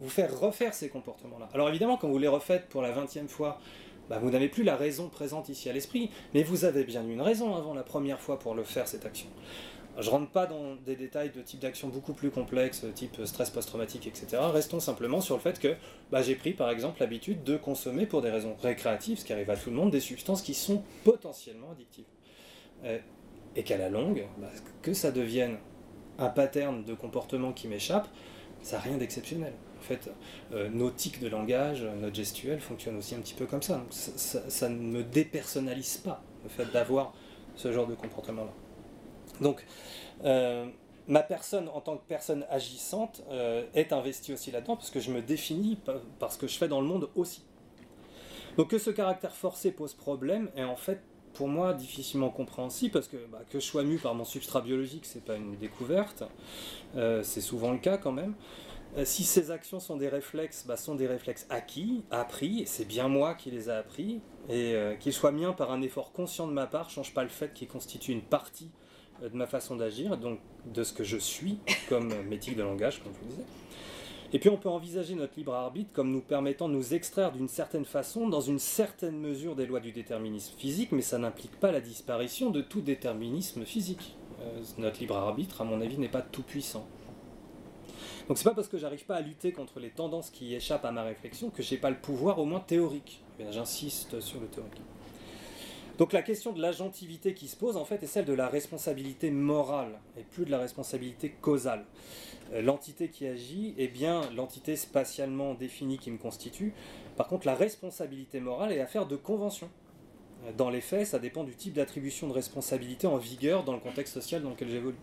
vous 0.00 0.08
faire 0.08 0.40
refaire 0.40 0.72
ces 0.72 0.88
comportements-là. 0.88 1.50
Alors 1.52 1.68
évidemment, 1.68 1.98
quand 1.98 2.08
vous 2.08 2.18
les 2.18 2.28
refaites 2.28 2.66
pour 2.70 2.80
la 2.80 2.92
vingtième 2.92 3.28
fois, 3.28 3.60
bah, 4.08 4.18
vous 4.18 4.30
n'avez 4.30 4.48
plus 4.48 4.62
la 4.62 4.76
raison 4.76 5.08
présente 5.08 5.48
ici 5.48 5.68
à 5.68 5.72
l'esprit, 5.72 6.10
mais 6.34 6.42
vous 6.42 6.64
avez 6.64 6.84
bien 6.84 7.06
une 7.06 7.20
raison 7.20 7.54
avant 7.54 7.74
la 7.74 7.82
première 7.82 8.20
fois 8.20 8.38
pour 8.38 8.54
le 8.54 8.64
faire, 8.64 8.88
cette 8.88 9.06
action. 9.06 9.28
Je 9.98 10.10
rentre 10.10 10.30
pas 10.30 10.46
dans 10.46 10.76
des 10.76 10.94
détails 10.94 11.30
de 11.30 11.42
type 11.42 11.58
d'action 11.58 11.88
beaucoup 11.88 12.12
plus 12.12 12.30
complexes, 12.30 12.84
type 12.94 13.20
stress 13.24 13.50
post-traumatique, 13.50 14.06
etc. 14.06 14.40
Restons 14.52 14.78
simplement 14.78 15.20
sur 15.20 15.34
le 15.34 15.40
fait 15.40 15.58
que 15.58 15.74
bah, 16.12 16.22
j'ai 16.22 16.36
pris 16.36 16.52
par 16.52 16.70
exemple 16.70 17.00
l'habitude 17.00 17.42
de 17.42 17.56
consommer 17.56 18.06
pour 18.06 18.22
des 18.22 18.30
raisons 18.30 18.54
récréatives, 18.62 19.18
ce 19.18 19.24
qui 19.24 19.32
arrive 19.32 19.50
à 19.50 19.56
tout 19.56 19.70
le 19.70 19.76
monde, 19.76 19.90
des 19.90 20.00
substances 20.00 20.42
qui 20.42 20.54
sont 20.54 20.84
potentiellement 21.02 21.72
addictives. 21.72 22.04
Euh, 22.84 22.98
et 23.56 23.64
qu'à 23.64 23.76
la 23.76 23.88
longue, 23.88 24.24
bah, 24.38 24.50
que 24.82 24.94
ça 24.94 25.10
devienne 25.10 25.58
un 26.18 26.28
pattern 26.28 26.84
de 26.84 26.94
comportement 26.94 27.52
qui 27.52 27.66
m'échappe, 27.66 28.06
ça 28.62 28.76
n'a 28.76 28.82
rien 28.82 28.98
d'exceptionnel. 28.98 29.54
Fait, 29.88 30.10
euh, 30.52 30.68
nos 30.68 30.90
tics 30.90 31.18
de 31.18 31.28
langage, 31.28 31.82
notre 31.82 32.14
gestuelle 32.14 32.60
fonctionnent 32.60 32.98
aussi 32.98 33.14
un 33.14 33.20
petit 33.20 33.32
peu 33.32 33.46
comme 33.46 33.62
ça. 33.62 33.82
ça, 33.90 34.68
ne 34.68 34.76
me 34.76 35.02
dépersonnalise 35.02 35.96
pas, 35.96 36.22
le 36.42 36.50
fait 36.50 36.70
d'avoir 36.70 37.14
ce 37.56 37.72
genre 37.72 37.86
de 37.86 37.94
comportement-là. 37.94 38.52
Donc, 39.40 39.64
euh, 40.24 40.66
ma 41.06 41.22
personne 41.22 41.70
en 41.72 41.80
tant 41.80 41.96
que 41.96 42.02
personne 42.06 42.44
agissante 42.50 43.22
euh, 43.30 43.64
est 43.74 43.94
investie 43.94 44.34
aussi 44.34 44.50
là-dedans 44.50 44.76
parce 44.76 44.90
que 44.90 45.00
je 45.00 45.10
me 45.10 45.22
définis 45.22 45.78
par 46.18 46.32
ce 46.32 46.36
que 46.36 46.46
je 46.46 46.58
fais 46.58 46.68
dans 46.68 46.82
le 46.82 46.86
monde 46.86 47.08
aussi. 47.14 47.42
Donc 48.58 48.68
que 48.68 48.78
ce 48.78 48.90
caractère 48.90 49.34
forcé 49.34 49.70
pose 49.70 49.94
problème 49.94 50.50
est 50.54 50.64
en 50.64 50.76
fait 50.76 51.00
pour 51.32 51.48
moi 51.48 51.72
difficilement 51.72 52.28
compréhensible 52.28 52.92
parce 52.92 53.08
que 53.08 53.16
bah, 53.32 53.40
que 53.48 53.58
je 53.58 53.64
sois 53.64 53.84
mu 53.84 53.96
par 53.96 54.14
mon 54.14 54.24
substrat 54.24 54.60
biologique, 54.60 55.06
c'est 55.06 55.24
pas 55.24 55.36
une 55.36 55.56
découverte, 55.56 56.24
c'est 56.94 57.40
souvent 57.40 57.72
le 57.72 57.78
cas 57.78 57.96
quand 57.96 58.12
même. 58.12 58.34
Si 59.04 59.24
ces 59.24 59.50
actions 59.50 59.80
sont 59.80 59.96
des 59.96 60.08
réflexes, 60.08 60.64
bah, 60.66 60.76
sont 60.76 60.94
des 60.94 61.06
réflexes 61.06 61.46
acquis, 61.50 62.02
appris, 62.10 62.64
c'est 62.66 62.86
bien 62.86 63.08
moi 63.08 63.34
qui 63.34 63.50
les 63.50 63.68
ai 63.68 63.72
appris, 63.72 64.20
et 64.48 64.74
qu'ils 64.98 65.12
soient 65.12 65.30
miens 65.30 65.52
par 65.52 65.70
un 65.70 65.82
effort 65.82 66.12
conscient 66.12 66.46
de 66.46 66.52
ma 66.52 66.66
part, 66.66 66.90
change 66.90 67.14
pas 67.14 67.22
le 67.22 67.28
fait 67.28 67.52
qu'ils 67.52 67.68
constituent 67.68 68.12
une 68.12 68.22
partie 68.22 68.70
de 69.22 69.36
ma 69.36 69.46
façon 69.46 69.76
d'agir, 69.76 70.16
donc 70.16 70.40
de 70.66 70.82
ce 70.82 70.92
que 70.92 71.04
je 71.04 71.16
suis 71.16 71.58
comme 71.88 72.12
métier 72.28 72.54
de 72.54 72.62
langage, 72.62 73.02
comme 73.02 73.12
je 73.14 73.18
vous 73.20 73.30
disais. 73.30 73.44
Et 74.32 74.38
puis 74.38 74.50
on 74.50 74.58
peut 74.58 74.68
envisager 74.68 75.14
notre 75.14 75.34
libre 75.38 75.54
arbitre 75.54 75.90
comme 75.92 76.10
nous 76.10 76.20
permettant 76.20 76.68
de 76.68 76.74
nous 76.74 76.92
extraire 76.92 77.32
d'une 77.32 77.48
certaine 77.48 77.86
façon, 77.86 78.28
dans 78.28 78.42
une 78.42 78.58
certaine 78.58 79.18
mesure, 79.18 79.56
des 79.56 79.64
lois 79.64 79.80
du 79.80 79.90
déterminisme 79.90 80.54
physique, 80.58 80.92
mais 80.92 81.00
ça 81.00 81.16
n'implique 81.18 81.58
pas 81.58 81.72
la 81.72 81.80
disparition 81.80 82.50
de 82.50 82.60
tout 82.60 82.82
déterminisme 82.82 83.64
physique. 83.64 84.16
Euh, 84.42 84.60
notre 84.76 85.00
libre 85.00 85.16
arbitre, 85.16 85.62
à 85.62 85.64
mon 85.64 85.80
avis, 85.80 85.96
n'est 85.96 86.08
pas 86.08 86.20
tout 86.20 86.42
puissant. 86.42 86.86
Donc 88.28 88.36
c'est 88.36 88.44
pas 88.44 88.54
parce 88.54 88.68
que 88.68 88.76
j'arrive 88.76 89.06
pas 89.06 89.16
à 89.16 89.22
lutter 89.22 89.52
contre 89.52 89.80
les 89.80 89.88
tendances 89.88 90.30
qui 90.30 90.54
échappent 90.54 90.84
à 90.84 90.92
ma 90.92 91.02
réflexion 91.02 91.48
que 91.48 91.62
j'ai 91.62 91.78
pas 91.78 91.88
le 91.88 91.96
pouvoir, 91.96 92.38
au 92.38 92.44
moins 92.44 92.60
théorique. 92.60 93.22
J'insiste 93.50 94.20
sur 94.20 94.38
le 94.38 94.46
théorique. 94.46 94.80
Donc 95.96 96.12
la 96.12 96.22
question 96.22 96.52
de 96.52 96.60
l'agentivité 96.60 97.34
qui 97.34 97.48
se 97.48 97.56
pose 97.56 97.76
en 97.76 97.84
fait 97.84 98.02
est 98.02 98.06
celle 98.06 98.26
de 98.26 98.32
la 98.32 98.48
responsabilité 98.48 99.30
morale 99.30 99.98
et 100.16 100.22
plus 100.22 100.44
de 100.44 100.50
la 100.50 100.58
responsabilité 100.58 101.30
causale. 101.40 101.84
Euh, 102.52 102.62
l'entité 102.62 103.08
qui 103.08 103.26
agit 103.26 103.74
est 103.78 103.88
bien 103.88 104.22
l'entité 104.36 104.76
spatialement 104.76 105.54
définie 105.54 105.98
qui 105.98 106.10
me 106.10 106.18
constitue. 106.18 106.72
Par 107.16 107.26
contre, 107.26 107.46
la 107.46 107.54
responsabilité 107.54 108.38
morale 108.38 108.72
est 108.72 108.80
affaire 108.80 109.06
de 109.06 109.16
convention. 109.16 109.68
Euh, 110.46 110.52
dans 110.56 110.70
les 110.70 110.80
faits, 110.80 111.08
ça 111.08 111.18
dépend 111.18 111.44
du 111.44 111.56
type 111.56 111.74
d'attribution 111.74 112.28
de 112.28 112.32
responsabilité 112.32 113.06
en 113.06 113.16
vigueur 113.16 113.64
dans 113.64 113.72
le 113.72 113.80
contexte 113.80 114.14
social 114.14 114.42
dans 114.42 114.50
lequel 114.50 114.68
j'évolue. 114.68 114.96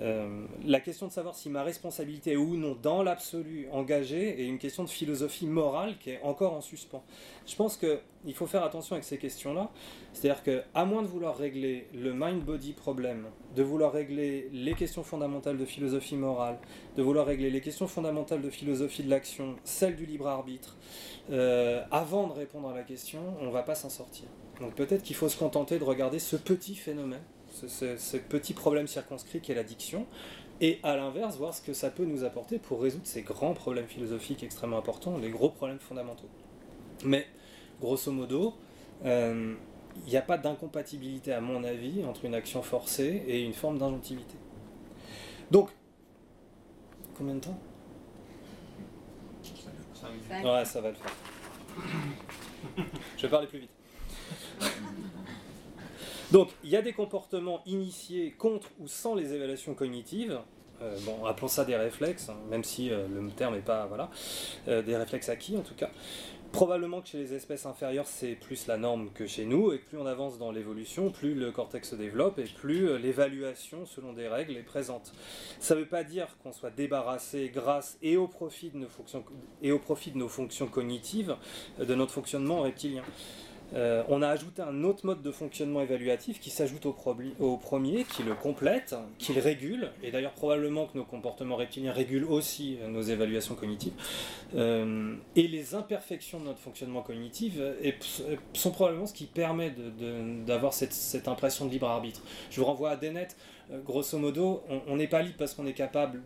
Euh, 0.00 0.46
la 0.64 0.80
question 0.80 1.08
de 1.08 1.12
savoir 1.12 1.34
si 1.34 1.50
ma 1.50 1.62
responsabilité 1.62 2.32
est 2.32 2.36
ou 2.36 2.56
non 2.56 2.76
dans 2.80 3.02
l'absolu 3.02 3.68
engagée 3.72 4.40
est 4.40 4.46
une 4.46 4.58
question 4.58 4.84
de 4.84 4.88
philosophie 4.88 5.46
morale 5.46 5.96
qui 5.98 6.10
est 6.10 6.20
encore 6.22 6.52
en 6.52 6.60
suspens. 6.60 7.02
Je 7.46 7.56
pense 7.56 7.76
qu'il 7.76 8.34
faut 8.34 8.46
faire 8.46 8.62
attention 8.62 8.94
avec 8.94 9.04
ces 9.04 9.18
questions-là. 9.18 9.70
C'est-à-dire 10.12 10.42
qu'à 10.42 10.84
moins 10.84 11.02
de 11.02 11.08
vouloir 11.08 11.36
régler 11.36 11.88
le 11.94 12.12
mind-body 12.12 12.72
problème, 12.72 13.26
de 13.56 13.62
vouloir 13.62 13.92
régler 13.92 14.48
les 14.52 14.74
questions 14.74 15.02
fondamentales 15.02 15.58
de 15.58 15.64
philosophie 15.64 16.16
morale, 16.16 16.58
de 16.96 17.02
vouloir 17.02 17.26
régler 17.26 17.50
les 17.50 17.60
questions 17.60 17.88
fondamentales 17.88 18.42
de 18.42 18.50
philosophie 18.50 19.02
de 19.02 19.10
l'action, 19.10 19.56
celles 19.64 19.96
du 19.96 20.06
libre 20.06 20.28
arbitre, 20.28 20.76
euh, 21.30 21.82
avant 21.90 22.28
de 22.28 22.32
répondre 22.32 22.68
à 22.68 22.74
la 22.74 22.82
question, 22.82 23.20
on 23.40 23.46
ne 23.46 23.50
va 23.50 23.62
pas 23.62 23.74
s'en 23.74 23.90
sortir. 23.90 24.26
Donc 24.60 24.74
peut-être 24.74 25.02
qu'il 25.02 25.16
faut 25.16 25.28
se 25.28 25.36
contenter 25.36 25.78
de 25.78 25.84
regarder 25.84 26.18
ce 26.18 26.36
petit 26.36 26.74
phénomène 26.74 27.22
ce, 27.66 28.16
petit 28.16 28.54
problème 28.54 28.86
circonscrit 28.86 29.40
qui 29.40 29.52
est 29.52 29.54
l'addiction, 29.54 30.06
et 30.60 30.80
à 30.82 30.96
l'inverse, 30.96 31.36
voir 31.36 31.54
ce 31.54 31.62
que 31.62 31.72
ça 31.72 31.90
peut 31.90 32.04
nous 32.04 32.24
apporter 32.24 32.58
pour 32.58 32.82
résoudre 32.82 33.06
ces 33.06 33.22
grands 33.22 33.54
problèmes 33.54 33.86
philosophiques 33.86 34.42
extrêmement 34.42 34.78
importants, 34.78 35.16
les 35.18 35.30
gros 35.30 35.50
problèmes 35.50 35.78
fondamentaux. 35.78 36.28
Mais, 37.04 37.26
grosso 37.80 38.10
modo, 38.10 38.54
euh, 39.04 39.54
il 40.06 40.10
n'y 40.10 40.16
a 40.16 40.22
pas 40.22 40.36
d'incompatibilité, 40.36 41.32
à 41.32 41.40
mon 41.40 41.64
avis, 41.64 42.04
entre 42.04 42.24
une 42.24 42.34
action 42.34 42.62
forcée 42.62 43.22
et 43.26 43.42
une 43.42 43.52
forme 43.52 43.78
d'ingentivité. 43.78 44.36
Donc, 45.50 45.70
combien 47.16 47.34
de 47.34 47.40
temps? 47.40 47.58
Ouais, 50.30 50.64
ça 50.64 50.80
va 50.80 50.90
le 50.90 50.94
faire. 50.94 51.12
Je 53.16 53.22
vais 53.22 53.28
parler 53.28 53.46
plus 53.46 53.60
vite. 53.60 53.70
Donc, 56.30 56.50
il 56.62 56.68
y 56.68 56.76
a 56.76 56.82
des 56.82 56.92
comportements 56.92 57.62
initiés 57.64 58.34
contre 58.36 58.68
ou 58.80 58.86
sans 58.86 59.14
les 59.14 59.32
évaluations 59.32 59.74
cognitives. 59.74 60.38
Euh, 60.82 60.96
bon, 61.04 61.24
appelons 61.24 61.48
ça 61.48 61.64
des 61.64 61.74
réflexes, 61.74 62.28
hein, 62.28 62.36
même 62.50 62.62
si 62.62 62.90
euh, 62.90 63.06
le 63.08 63.30
terme 63.30 63.54
n'est 63.54 63.60
pas, 63.60 63.86
voilà, 63.86 64.10
euh, 64.68 64.82
des 64.82 64.96
réflexes 64.96 65.28
acquis 65.28 65.56
en 65.56 65.62
tout 65.62 65.74
cas. 65.74 65.90
Probablement 66.52 67.00
que 67.00 67.08
chez 67.08 67.18
les 67.18 67.34
espèces 67.34 67.66
inférieures, 67.66 68.06
c'est 68.06 68.34
plus 68.34 68.66
la 68.68 68.76
norme 68.78 69.10
que 69.12 69.26
chez 69.26 69.44
nous, 69.44 69.72
et 69.72 69.78
plus 69.78 69.98
on 69.98 70.06
avance 70.06 70.38
dans 70.38 70.52
l'évolution, 70.52 71.10
plus 71.10 71.34
le 71.34 71.50
cortex 71.50 71.90
se 71.90 71.94
développe, 71.94 72.38
et 72.38 72.44
plus 72.44 72.96
l'évaluation, 72.98 73.84
selon 73.84 74.14
des 74.14 74.28
règles, 74.28 74.56
est 74.56 74.62
présente. 74.62 75.12
Ça 75.60 75.74
ne 75.74 75.80
veut 75.80 75.88
pas 75.88 76.04
dire 76.04 76.38
qu'on 76.42 76.52
soit 76.52 76.70
débarrassé 76.70 77.50
grâce 77.54 77.98
et 78.00 78.16
au 78.16 78.28
profit 78.28 78.70
de 78.70 78.78
nos 78.78 78.88
fonctions, 78.88 79.24
et 79.62 79.72
au 79.72 79.78
profit 79.78 80.10
de 80.10 80.16
nos 80.16 80.28
fonctions 80.28 80.68
cognitives 80.68 81.36
de 81.78 81.94
notre 81.94 82.12
fonctionnement 82.12 82.62
reptilien. 82.62 83.02
Euh, 83.74 84.02
on 84.08 84.22
a 84.22 84.28
ajouté 84.28 84.62
un 84.62 84.82
autre 84.84 85.04
mode 85.04 85.22
de 85.22 85.30
fonctionnement 85.30 85.80
évaluatif 85.80 86.40
qui 86.40 86.50
s'ajoute 86.50 86.86
au, 86.86 86.92
premier, 86.92 88.04
qui 88.04 88.22
le 88.22 88.34
complète, 88.34 88.94
qui 89.18 89.34
le 89.34 89.40
régule, 89.40 89.90
et 90.02 90.10
d'ailleurs 90.10 90.32
probablement 90.32 90.86
que 90.86 90.96
nos 90.96 91.04
comportements 91.04 91.56
reptiliens 91.56 91.92
régulent 91.92 92.24
aussi 92.24 92.78
euh, 92.80 92.88
nos 92.88 93.02
évaluations 93.02 93.54
cognitives. 93.54 93.92
Euh, 94.56 95.14
et 95.36 95.48
les 95.48 95.74
imperfections 95.74 96.40
de 96.40 96.44
notre 96.44 96.60
fonctionnement 96.60 97.02
cognitif 97.02 97.54
sont 98.54 98.70
probablement 98.70 99.06
ce 99.06 99.14
qui 99.14 99.26
permet 99.26 99.72
d'avoir 100.46 100.72
cette, 100.72 101.28
impression 101.28 101.66
de 101.66 101.70
libre 101.70 101.88
arbitre. 101.88 102.22
Je 102.50 102.60
vous 102.60 102.66
renvoie 102.66 102.90
à 102.90 102.96
Dennett, 102.96 103.36
grosso 103.84 104.18
modo, 104.18 104.62
on 104.86 104.96
n'est 104.96 105.08
pas 105.08 105.22
libre 105.22 105.36
parce 105.38 105.54
qu'on 105.54 105.66
est 105.66 105.74
capable 105.74 106.22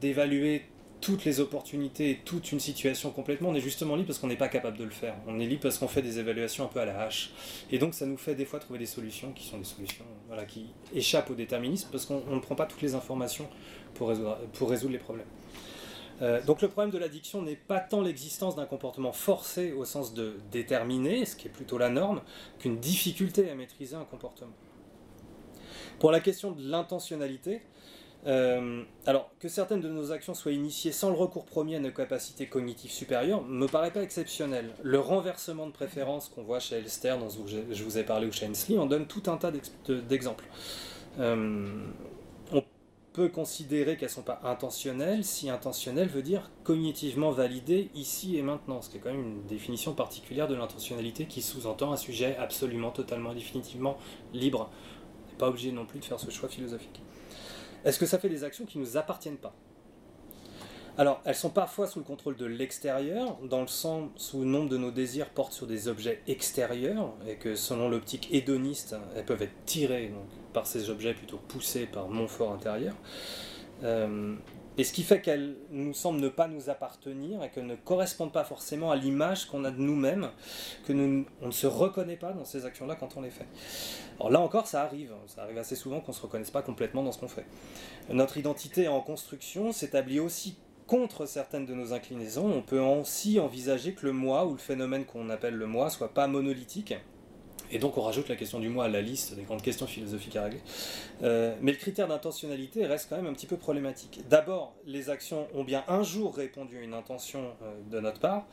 d'évaluer 0.00 0.62
toutes 1.00 1.24
les 1.24 1.40
opportunités 1.40 2.10
et 2.10 2.16
toute 2.24 2.52
une 2.52 2.60
situation 2.60 3.10
complètement, 3.10 3.50
on 3.50 3.54
est 3.54 3.60
justement 3.60 3.96
libre 3.96 4.08
parce 4.08 4.18
qu'on 4.18 4.26
n'est 4.26 4.36
pas 4.36 4.48
capable 4.48 4.78
de 4.78 4.84
le 4.84 4.90
faire. 4.90 5.14
On 5.26 5.38
est 5.38 5.46
libre 5.46 5.62
parce 5.62 5.78
qu'on 5.78 5.88
fait 5.88 6.02
des 6.02 6.18
évaluations 6.18 6.64
un 6.64 6.68
peu 6.68 6.80
à 6.80 6.84
la 6.84 7.02
hache. 7.02 7.30
Et 7.70 7.78
donc 7.78 7.94
ça 7.94 8.06
nous 8.06 8.16
fait 8.16 8.34
des 8.34 8.44
fois 8.44 8.58
trouver 8.58 8.78
des 8.78 8.86
solutions 8.86 9.32
qui 9.32 9.46
sont 9.46 9.58
des 9.58 9.64
solutions 9.64 10.04
voilà, 10.26 10.44
qui 10.44 10.66
échappent 10.94 11.30
au 11.30 11.34
déterminisme 11.34 11.88
parce 11.92 12.06
qu'on 12.06 12.22
ne 12.34 12.40
prend 12.40 12.54
pas 12.54 12.66
toutes 12.66 12.82
les 12.82 12.94
informations 12.94 13.48
pour 13.94 14.08
résoudre, 14.08 14.92
les 14.92 14.98
problèmes. 14.98 15.26
Euh, 16.22 16.42
donc 16.42 16.62
le 16.62 16.68
problème 16.68 16.90
de 16.90 16.98
l'addiction 16.98 17.42
n'est 17.42 17.56
pas 17.56 17.80
tant 17.80 18.00
l'existence 18.00 18.56
d'un 18.56 18.64
comportement 18.64 19.12
forcé 19.12 19.72
au 19.72 19.84
sens 19.84 20.14
de 20.14 20.38
déterminer, 20.50 21.26
ce 21.26 21.36
qui 21.36 21.46
est 21.46 21.50
plutôt 21.50 21.76
la 21.76 21.90
norme, 21.90 22.22
qu'une 22.58 22.78
difficulté 22.78 23.50
à 23.50 23.54
maîtriser 23.54 23.96
un 23.96 24.04
comportement. 24.04 24.54
Pour 25.98 26.10
la 26.10 26.20
question 26.20 26.52
de 26.52 26.62
l'intentionnalité, 26.62 27.62
euh, 28.26 28.82
alors, 29.06 29.30
que 29.38 29.48
certaines 29.48 29.80
de 29.80 29.88
nos 29.88 30.10
actions 30.10 30.34
soient 30.34 30.52
initiées 30.52 30.90
sans 30.90 31.10
le 31.10 31.16
recours 31.16 31.44
premier 31.44 31.76
à 31.76 31.80
nos 31.80 31.92
capacités 31.92 32.46
cognitives 32.46 32.90
supérieures 32.90 33.42
me 33.42 33.66
paraît 33.66 33.92
pas 33.92 34.02
exceptionnel. 34.02 34.72
Le 34.82 34.98
renversement 34.98 35.66
de 35.66 35.72
préférence 35.72 36.28
qu'on 36.28 36.42
voit 36.42 36.58
chez 36.58 36.76
Elster, 36.76 37.14
dont 37.20 37.28
je 37.46 37.84
vous 37.84 37.98
ai 37.98 38.02
parlé, 38.02 38.26
ou 38.26 38.32
chez 38.32 38.46
Hensley, 38.46 38.78
en 38.78 38.86
donne 38.86 39.06
tout 39.06 39.22
un 39.26 39.36
tas 39.36 39.52
d'exemples. 40.08 40.44
Euh, 41.20 41.86
on 42.52 42.64
peut 43.12 43.28
considérer 43.28 43.96
qu'elles 43.96 44.08
ne 44.08 44.14
sont 44.14 44.22
pas 44.22 44.40
intentionnelles 44.42 45.24
si 45.24 45.48
intentionnelles 45.48 46.08
veut 46.08 46.22
dire 46.22 46.50
cognitivement 46.64 47.30
validées 47.30 47.90
ici 47.94 48.36
et 48.36 48.42
maintenant, 48.42 48.82
ce 48.82 48.90
qui 48.90 48.96
est 48.96 49.00
quand 49.00 49.12
même 49.12 49.22
une 49.22 49.46
définition 49.46 49.94
particulière 49.94 50.48
de 50.48 50.56
l'intentionnalité 50.56 51.26
qui 51.26 51.42
sous-entend 51.42 51.92
un 51.92 51.96
sujet 51.96 52.36
absolument, 52.38 52.90
totalement, 52.90 53.32
définitivement 53.32 53.96
libre. 54.34 54.68
On 55.26 55.30
n'est 55.30 55.38
pas 55.38 55.48
obligé 55.48 55.70
non 55.70 55.86
plus 55.86 56.00
de 56.00 56.04
faire 56.04 56.18
ce 56.18 56.30
choix 56.30 56.48
philosophique. 56.48 57.00
Est-ce 57.86 58.00
que 58.00 58.06
ça 58.06 58.18
fait 58.18 58.28
des 58.28 58.42
actions 58.42 58.66
qui 58.66 58.78
ne 58.78 58.84
nous 58.84 58.96
appartiennent 58.96 59.36
pas? 59.36 59.54
Alors, 60.98 61.20
elles 61.24 61.36
sont 61.36 61.50
parfois 61.50 61.86
sous 61.86 62.00
le 62.00 62.04
contrôle 62.04 62.36
de 62.36 62.46
l'extérieur, 62.46 63.38
dans 63.44 63.60
le 63.60 63.68
sens 63.68 64.32
où 64.34 64.44
nombre 64.44 64.70
de 64.70 64.76
nos 64.76 64.90
désirs 64.90 65.28
porte 65.28 65.52
sur 65.52 65.68
des 65.68 65.86
objets 65.86 66.20
extérieurs, 66.26 67.12
et 67.28 67.36
que 67.36 67.54
selon 67.54 67.88
l'optique 67.88 68.28
hédoniste, 68.32 68.96
elles 69.14 69.24
peuvent 69.24 69.42
être 69.42 69.64
tirées 69.66 70.12
par 70.52 70.66
ces 70.66 70.90
objets 70.90 71.14
plutôt 71.14 71.36
poussées 71.36 71.86
par 71.86 72.08
mon 72.08 72.26
fort 72.26 72.52
intérieur. 72.52 72.94
Euh, 73.84 74.34
et 74.78 74.84
ce 74.84 74.92
qui 74.92 75.02
fait 75.02 75.20
qu'elles 75.20 75.56
nous 75.70 75.94
semblent 75.94 76.20
ne 76.20 76.28
pas 76.28 76.48
nous 76.48 76.68
appartenir 76.68 77.42
et 77.42 77.50
qu'elles 77.50 77.66
ne 77.66 77.76
correspondent 77.76 78.32
pas 78.32 78.44
forcément 78.44 78.90
à 78.90 78.96
l'image 78.96 79.46
qu'on 79.46 79.64
a 79.64 79.70
de 79.70 79.80
nous-mêmes, 79.80 80.30
que 80.86 80.92
nous, 80.92 81.24
on 81.40 81.46
ne 81.46 81.52
se 81.52 81.66
reconnaît 81.66 82.16
pas 82.16 82.32
dans 82.32 82.44
ces 82.44 82.66
actions-là 82.66 82.94
quand 82.96 83.16
on 83.16 83.22
les 83.22 83.30
fait. 83.30 83.46
Alors 84.18 84.30
là 84.30 84.40
encore, 84.40 84.66
ça 84.66 84.82
arrive, 84.82 85.12
ça 85.26 85.42
arrive 85.42 85.58
assez 85.58 85.76
souvent 85.76 86.00
qu'on 86.00 86.12
ne 86.12 86.16
se 86.16 86.22
reconnaisse 86.22 86.50
pas 86.50 86.62
complètement 86.62 87.02
dans 87.02 87.12
ce 87.12 87.18
qu'on 87.18 87.28
fait. 87.28 87.46
Notre 88.10 88.36
identité 88.36 88.88
en 88.88 89.00
construction 89.00 89.72
s'établit 89.72 90.20
aussi 90.20 90.56
contre 90.86 91.26
certaines 91.26 91.66
de 91.66 91.74
nos 91.74 91.92
inclinaisons. 91.92 92.46
On 92.46 92.62
peut 92.62 92.78
aussi 92.78 93.40
envisager 93.40 93.94
que 93.94 94.06
le 94.06 94.12
moi 94.12 94.46
ou 94.46 94.52
le 94.52 94.58
phénomène 94.58 95.04
qu'on 95.04 95.30
appelle 95.30 95.54
le 95.54 95.66
moi 95.66 95.90
soit 95.90 96.14
pas 96.14 96.26
monolithique 96.26 96.94
et 97.70 97.78
donc 97.78 97.96
on 97.98 98.02
rajoute 98.02 98.28
la 98.28 98.36
question 98.36 98.60
du 98.60 98.68
moi 98.68 98.84
à 98.84 98.88
la 98.88 99.00
liste 99.00 99.34
des 99.34 99.42
grandes 99.42 99.62
questions 99.62 99.86
philosophiques 99.86 100.36
à 100.36 100.44
régler. 100.44 100.60
Euh, 101.22 101.54
mais 101.60 101.72
le 101.72 101.78
critère 101.78 102.08
d'intentionnalité 102.08 102.86
reste 102.86 103.08
quand 103.08 103.16
même 103.16 103.26
un 103.26 103.32
petit 103.32 103.46
peu 103.46 103.56
problématique. 103.56 104.20
D'abord, 104.28 104.74
les 104.86 105.10
actions 105.10 105.46
ont 105.54 105.64
bien 105.64 105.84
un 105.88 106.02
jour 106.02 106.34
répondu 106.34 106.78
à 106.78 106.82
une 106.82 106.94
intention 106.94 107.52
euh, 107.62 107.74
de 107.90 108.00
notre 108.00 108.20
part. 108.20 108.46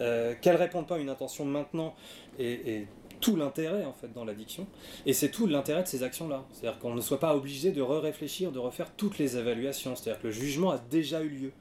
Euh, 0.00 0.34
qu'elles 0.40 0.56
répondent 0.56 0.86
pas 0.86 0.96
à 0.96 0.98
une 0.98 1.10
intention 1.10 1.44
maintenant 1.44 1.94
et, 2.38 2.86
tout 3.20 3.36
l'intérêt 3.36 3.84
en 3.84 3.92
fait 3.92 4.12
dans 4.12 4.24
l'addiction. 4.24 4.66
Et 5.06 5.12
c'est 5.12 5.30
tout 5.30 5.46
l'intérêt 5.46 5.84
de 5.84 5.86
ces 5.86 6.02
actions-là. 6.02 6.44
C'est-à-dire 6.52 6.80
qu'on 6.80 6.92
ne 6.92 7.00
soit 7.00 7.20
pas 7.20 7.36
obligé 7.36 7.70
de 7.70 7.80
re-réfléchir, 7.80 8.50
de 8.50 8.58
refaire 8.58 8.90
toutes 8.96 9.18
les 9.18 9.36
évaluations. 9.36 9.94
C'est-à-dire 9.94 10.20
que 10.20 10.26
le 10.26 10.32
jugement 10.32 10.72
a 10.72 10.78
déjà 10.78 11.22
eu 11.22 11.28
lieu. 11.28 11.52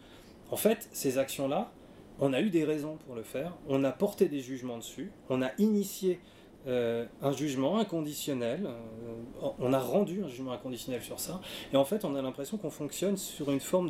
En 0.49 0.57
fait, 0.57 0.89
ces 0.91 1.19
actions-là, 1.19 1.71
on 2.19 2.33
a 2.33 2.41
eu 2.41 2.49
des 2.49 2.63
raisons 2.63 2.97
pour 3.05 3.15
le 3.15 3.23
faire, 3.23 3.53
on 3.67 3.83
a 3.83 3.91
porté 3.91 4.27
des 4.27 4.41
jugements 4.41 4.77
dessus, 4.77 5.11
on 5.29 5.41
a 5.41 5.51
initié 5.57 6.19
euh, 6.67 7.05
un 7.21 7.31
jugement 7.31 7.79
inconditionnel. 7.79 8.67
Euh, 8.67 9.49
on 9.59 9.73
a 9.73 9.79
rendu 9.79 10.23
un 10.23 10.27
jugement 10.27 10.51
inconditionnel 10.51 11.01
sur 11.01 11.19
ça. 11.19 11.41
Et 11.73 11.77
en 11.77 11.85
fait, 11.85 12.05
on 12.05 12.15
a 12.15 12.21
l'impression 12.21 12.57
qu'on 12.57 12.69
fonctionne 12.69 13.17
sur 13.17 13.51
une 13.51 13.59
forme 13.59 13.89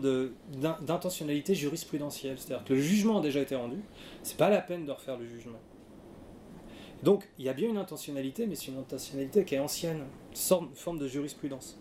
d'intentionnalité 0.81 1.53
jurisprudentielle. 1.53 2.37
C'est-à-dire 2.37 2.63
que 2.65 2.73
le 2.73 2.79
jugement 2.79 3.19
a 3.19 3.21
déjà 3.21 3.41
été 3.41 3.55
rendu. 3.55 3.77
C'est 4.23 4.37
pas 4.37 4.49
la 4.49 4.61
peine 4.61 4.85
de 4.85 4.91
refaire 4.91 5.17
le 5.17 5.25
jugement. 5.25 5.59
Donc, 7.03 7.27
il 7.39 7.45
y 7.45 7.49
a 7.49 7.53
bien 7.53 7.67
une 7.67 7.77
intentionnalité, 7.77 8.45
mais 8.45 8.55
c'est 8.55 8.67
une 8.67 8.77
intentionnalité 8.77 9.43
qui 9.43 9.55
est 9.55 9.59
ancienne, 9.59 10.03
une 10.51 10.75
forme 10.75 10.99
de 10.99 11.07
jurisprudence. 11.07 11.80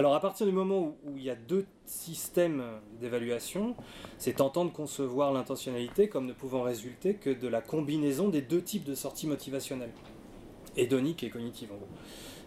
Alors 0.00 0.14
à 0.14 0.20
partir 0.20 0.46
du 0.46 0.52
moment 0.52 0.96
où, 1.04 1.18
il 1.18 1.22
y 1.22 1.28
a 1.28 1.34
deux 1.34 1.66
systèmes 1.84 2.64
d'évaluation, 3.02 3.76
c'est 4.16 4.36
tentant 4.36 4.64
de 4.64 4.70
concevoir 4.70 5.30
l'intentionnalité 5.30 6.08
comme 6.08 6.24
ne 6.24 6.32
pouvant 6.32 6.62
résulter 6.62 7.16
que 7.16 7.28
de 7.28 7.46
la 7.46 7.60
combinaison 7.60 8.30
des 8.30 8.40
deux 8.40 8.62
types 8.62 8.84
de 8.84 8.94
sorties 8.94 9.26
motivationnelles, 9.26 9.92
hédonique 10.74 11.22
et 11.22 11.28
cognitive 11.28 11.70
en 11.72 11.76
gros. 11.76 11.88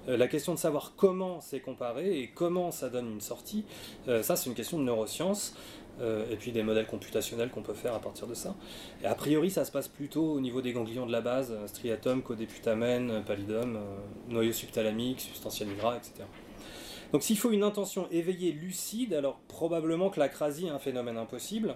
Euh, 0.07 0.17
la 0.17 0.27
question 0.27 0.55
de 0.55 0.57
savoir 0.57 0.93
comment 0.97 1.41
c'est 1.41 1.59
comparé 1.59 2.21
et 2.21 2.31
comment 2.33 2.71
ça 2.71 2.89
donne 2.89 3.07
une 3.07 3.21
sortie, 3.21 3.65
euh, 4.07 4.23
ça 4.23 4.35
c'est 4.35 4.49
une 4.49 4.55
question 4.55 4.79
de 4.79 4.83
neurosciences 4.85 5.55
euh, 6.01 6.25
et 6.31 6.37
puis 6.37 6.53
des 6.53 6.63
modèles 6.63 6.87
computationnels 6.87 7.51
qu'on 7.51 7.61
peut 7.61 7.75
faire 7.75 7.93
à 7.93 7.99
partir 7.99 8.25
de 8.25 8.33
ça. 8.33 8.55
A 9.03 9.13
priori 9.13 9.51
ça 9.51 9.63
se 9.63 9.71
passe 9.71 9.89
plutôt 9.89 10.25
au 10.25 10.39
niveau 10.39 10.63
des 10.63 10.73
ganglions 10.73 11.05
de 11.05 11.11
la 11.11 11.21
base, 11.21 11.53
striatum, 11.67 12.23
codéputamen, 12.23 13.23
pallidum, 13.23 13.77
noyau 14.27 14.53
subthalamique, 14.53 15.21
substantia 15.21 15.65
nigra, 15.65 15.97
etc. 15.97 16.23
Donc 17.13 17.21
s'il 17.21 17.37
faut 17.37 17.51
une 17.51 17.63
intention 17.63 18.07
éveillée, 18.09 18.51
lucide, 18.51 19.13
alors 19.13 19.37
probablement 19.47 20.09
que 20.09 20.19
l'acrasie 20.19 20.65
est 20.65 20.71
un 20.71 20.79
phénomène 20.79 21.17
impossible, 21.17 21.75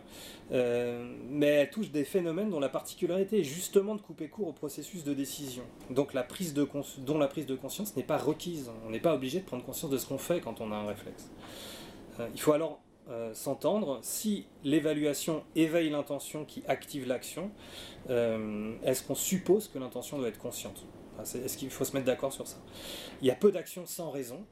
euh, 0.52 1.08
mais 1.30 1.48
elle 1.48 1.70
touche 1.70 1.92
des 1.92 2.06
phénomènes 2.06 2.50
dont 2.50 2.60
la 2.60 2.70
particularité 2.70 3.42
est 3.42 3.44
justement 3.44 3.94
de 3.94 4.02
couper 4.02 4.30
court 4.30 4.48
au 4.48 4.52
processus 4.52 5.04
de 5.04 5.14
décision, 5.14 5.62
donc 5.92 6.16
la 6.16 6.24
prise 6.24 6.56
de 6.56 6.68
dont 6.98 7.20
la 7.20 7.28
prise 7.28 7.46
de 7.46 7.56
conscience 7.56 7.96
n'est 7.96 8.04
pas 8.04 8.18
requise. 8.18 8.72
On 8.88 8.90
n'est 8.90 9.00
pas 9.00 9.14
obligé 9.14 9.40
de 9.40 9.46
prendre 9.46 9.64
conscience 9.64 9.92
de 9.92 10.00
ce 10.00 10.08
qu'on 10.08 10.18
fait 10.18 10.42
quand 10.42 10.60
on 10.60 10.72
a 10.72 10.76
un 10.76 10.88
réflexe. 10.88 11.30
Euh, 12.20 12.28
il 12.34 12.42
faut 12.42 12.54
alors 12.54 12.80
euh, 13.10 13.32
s'entendre. 13.36 14.00
Si 14.02 14.48
l'évaluation 14.64 15.44
éveille 15.56 15.92
l'intention 15.92 16.46
qui 16.46 16.64
active 16.68 17.08
l'action, 17.08 17.52
est-ce 18.10 19.04
qu'on 19.04 19.16
suppose 19.16 19.68
que 19.68 19.78
l'intention 19.78 20.18
doit 20.18 20.30
être 20.30 20.40
consciente? 20.40 20.84
Est-ce 21.20 21.58
qu'il 21.58 21.70
faut 21.70 21.86
se 21.86 21.94
mettre 21.94 22.06
d'accord 22.08 22.34
sur 22.34 22.48
ça? 22.48 22.58
Il 23.22 23.28
y 23.28 23.32
a 23.32 23.36
peu 23.36 23.52
d'actions 23.52 23.86
sans 23.86 24.10
raison, 24.10 24.46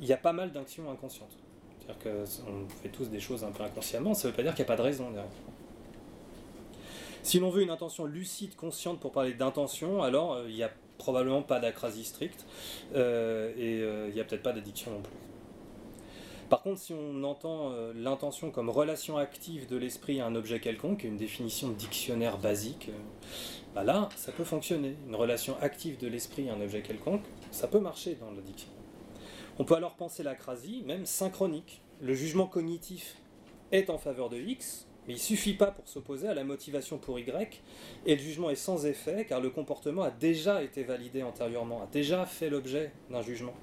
il 0.00 0.06
y 0.06 0.12
a 0.12 0.16
pas 0.16 0.32
mal 0.32 0.52
d'actions 0.52 0.90
inconscientes. 0.90 1.36
C'est-à-dire 1.80 2.26
qu'on 2.26 2.68
fait 2.82 2.88
tous 2.88 3.08
des 3.08 3.20
choses 3.20 3.44
un 3.44 3.50
peu 3.50 3.62
inconsciemment, 3.62 4.14
ça 4.14 4.28
ne 4.28 4.32
veut 4.32 4.36
pas 4.36 4.42
dire 4.42 4.54
qu'il 4.54 4.64
n'y 4.64 4.70
a 4.70 4.74
pas 4.74 4.76
de 4.76 4.82
raison 4.82 5.10
derrière. 5.10 5.30
Si 7.22 7.38
l'on 7.38 7.50
veut 7.50 7.62
une 7.62 7.70
intention 7.70 8.04
lucide, 8.04 8.54
consciente 8.54 9.00
pour 9.00 9.12
parler 9.12 9.34
d'intention, 9.34 10.02
alors 10.02 10.34
euh, 10.34 10.46
il 10.48 10.54
n'y 10.54 10.62
a 10.62 10.70
probablement 10.98 11.42
pas 11.42 11.58
d'acrasie 11.58 12.04
stricte 12.04 12.46
euh, 12.94 13.52
et 13.56 14.08
il 14.08 14.14
n'y 14.14 14.20
a 14.20 14.24
peut-être 14.24 14.42
pas 14.42 14.52
d'addiction 14.52 14.92
non 14.92 15.00
plus. 15.00 15.12
Par 16.50 16.62
contre, 16.62 16.78
si 16.78 16.92
on 16.92 17.24
entend 17.24 17.72
l'intention 17.96 18.50
comme 18.50 18.68
relation 18.68 19.16
active 19.16 19.66
de 19.66 19.76
l'esprit 19.76 20.20
à 20.20 20.26
un 20.26 20.34
objet 20.34 20.60
quelconque, 20.60 21.02
une 21.02 21.16
définition 21.16 21.70
dictionnaire 21.70 22.38
basique, 22.38 22.90
bah 23.74 23.82
là, 23.82 24.08
ça 24.14 24.30
peut 24.30 24.44
fonctionner. 24.44 24.94
Une 25.08 25.16
relation 25.16 25.56
active 25.60 25.98
de 25.98 26.06
l'esprit 26.06 26.48
à 26.48 26.54
un 26.54 26.60
objet 26.60 26.82
quelconque, 26.82 27.22
ça 27.50 27.66
peut 27.66 27.80
marcher 27.80 28.16
dans 28.20 28.30
l'addiction. 28.30 28.68
On 29.56 29.64
peut 29.64 29.74
alors 29.76 29.94
penser 29.94 30.24
l'acrasie, 30.24 30.82
même 30.84 31.06
synchronique. 31.06 31.80
Le 32.00 32.12
jugement 32.12 32.46
cognitif 32.46 33.16
est 33.70 33.88
en 33.88 33.98
faveur 33.98 34.28
de 34.28 34.36
X, 34.36 34.88
mais 35.06 35.14
il 35.14 35.16
ne 35.16 35.22
suffit 35.22 35.52
pas 35.52 35.66
pour 35.66 35.86
s'opposer 35.86 36.26
à 36.26 36.34
la 36.34 36.42
motivation 36.42 36.98
pour 36.98 37.20
Y, 37.20 37.62
et 38.06 38.16
le 38.16 38.20
jugement 38.20 38.50
est 38.50 38.56
sans 38.56 38.84
effet 38.86 39.26
car 39.28 39.40
le 39.40 39.50
comportement 39.50 40.02
a 40.02 40.10
déjà 40.10 40.62
été 40.62 40.82
validé 40.82 41.22
antérieurement, 41.22 41.82
a 41.82 41.86
déjà 41.92 42.26
fait 42.26 42.50
l'objet 42.50 42.90
d'un 43.10 43.22
jugement. 43.22 43.54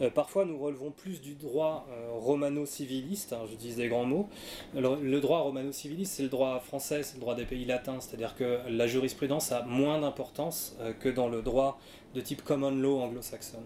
Euh, 0.00 0.08
parfois 0.08 0.44
nous 0.44 0.58
relevons 0.58 0.92
plus 0.92 1.20
du 1.20 1.34
droit 1.34 1.86
euh, 1.90 2.12
romano-civiliste, 2.12 3.32
hein, 3.32 3.42
j'utilise 3.50 3.76
des 3.76 3.88
grands 3.88 4.04
mots. 4.04 4.28
Le, 4.74 5.20
droit 5.20 5.40
romano-civiliste 5.40 6.14
c'est 6.14 6.22
le 6.22 6.28
droit 6.28 6.60
français, 6.60 7.02
c'est 7.02 7.16
le 7.16 7.20
droit 7.20 7.34
des 7.34 7.44
pays 7.44 7.64
latins, 7.64 8.00
c'est-à-dire 8.00 8.34
que 8.34 8.60
la 8.68 8.86
jurisprudence 8.86 9.52
a 9.52 9.64
moins 9.64 10.00
d'importance 10.00 10.76
euh, 10.80 10.92
que 10.92 11.08
dans 11.08 11.28
le 11.28 11.42
droit 11.42 11.78
de 12.14 12.20
type 12.20 12.42
common 12.42 12.70
law 12.70 13.00
anglo-saxon. 13.00 13.58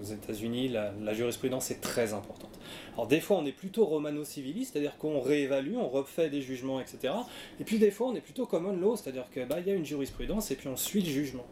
Aux 0.00 0.04
États-Unis, 0.04 0.68
la, 0.68 1.14
jurisprudence 1.14 1.70
est 1.70 1.80
très 1.80 2.12
importante. 2.12 2.58
Alors 2.94 3.06
des 3.06 3.20
fois, 3.20 3.38
on 3.38 3.46
est 3.46 3.52
plutôt 3.52 3.86
romano-civiliste, 3.86 4.72
c'est-à-dire 4.72 4.96
qu'on 4.98 5.20
réévalue, 5.20 5.76
on 5.76 5.88
refait 5.88 6.28
des 6.28 6.42
jugements, 6.42 6.80
etc. 6.80 7.14
Et 7.58 7.64
puis 7.64 7.78
des 7.78 7.90
fois, 7.90 8.08
on 8.08 8.14
est 8.14 8.20
plutôt 8.20 8.46
common 8.46 8.72
law, 8.72 8.96
c'est-à-dire 8.96 9.30
qu'il 9.30 9.46
bah, 9.46 9.60
y 9.60 9.70
a 9.70 9.74
une 9.74 9.86
jurisprudence 9.86 10.50
et 10.50 10.56
puis 10.56 10.68
on 10.68 10.76
suit 10.76 11.00
le 11.00 11.10
jugement. 11.10 11.46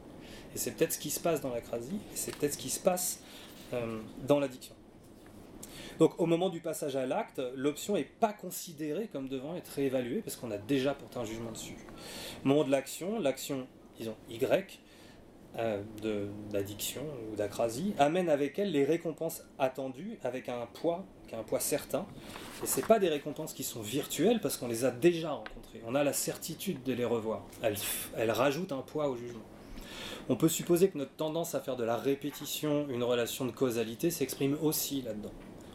Et 0.54 0.58
c'est 0.58 0.72
peut-être 0.72 0.92
ce 0.92 0.98
qui 0.98 1.10
se 1.10 1.20
passe 1.20 1.40
dans 1.40 1.52
la 1.52 1.60
crasie, 1.60 1.96
et 2.12 2.16
c'est 2.16 2.36
peut-être 2.36 2.52
ce 2.52 2.58
qui 2.58 2.70
se 2.70 2.80
passe 2.80 3.20
euh, 3.72 3.98
dans 4.26 4.38
l'addiction. 4.38 4.74
Donc 5.98 6.20
au 6.20 6.26
moment 6.26 6.48
du 6.48 6.60
passage 6.60 6.96
à 6.96 7.06
l'acte, 7.06 7.40
l'option 7.54 7.94
n'est 7.94 8.04
pas 8.04 8.32
considérée 8.32 9.08
comme 9.08 9.28
devant 9.28 9.54
être 9.54 9.68
réévaluée 9.68 10.22
parce 10.22 10.36
qu'on 10.36 10.50
a 10.50 10.58
déjà 10.58 10.92
porté 10.92 11.18
un 11.18 11.24
jugement 11.24 11.52
dessus. 11.52 11.76
Moment 12.42 12.64
de 12.64 12.70
l'action, 12.70 13.20
l'action, 13.20 13.66
disons, 13.96 14.16
Y, 14.28 14.80
euh, 15.58 15.82
d'addiction 16.50 17.02
ou 17.30 17.36
d'acrasie 17.36 17.94
amène 17.98 18.28
avec 18.28 18.58
elle 18.58 18.72
les 18.72 18.84
récompenses 18.84 19.42
attendues 19.58 20.18
avec 20.24 20.48
un 20.48 20.66
poids, 20.72 21.04
qui 21.28 21.34
un 21.34 21.42
poids 21.42 21.60
certain. 21.60 22.06
Et 22.62 22.66
ce 22.66 22.80
pas 22.80 22.98
des 22.98 23.08
récompenses 23.08 23.52
qui 23.52 23.62
sont 23.62 23.80
virtuelles 23.80 24.40
parce 24.40 24.56
qu'on 24.56 24.68
les 24.68 24.84
a 24.84 24.90
déjà 24.90 25.30
rencontrées. 25.30 25.82
On 25.86 25.94
a 25.94 26.04
la 26.04 26.12
certitude 26.12 26.82
de 26.82 26.92
les 26.92 27.04
revoir. 27.04 27.44
Elles, 27.62 27.76
elles 28.16 28.30
rajoutent 28.30 28.72
un 28.72 28.82
poids 28.82 29.08
au 29.08 29.16
jugement. 29.16 29.44
On 30.28 30.36
peut 30.36 30.48
supposer 30.48 30.88
que 30.88 30.96
notre 30.96 31.12
tendance 31.12 31.54
à 31.54 31.60
faire 31.60 31.76
de 31.76 31.84
la 31.84 31.96
répétition 31.96 32.86
une 32.88 33.02
relation 33.02 33.44
de 33.44 33.50
causalité 33.50 34.10
s'exprime 34.10 34.56
aussi 34.62 35.02
là-dedans. 35.02 35.32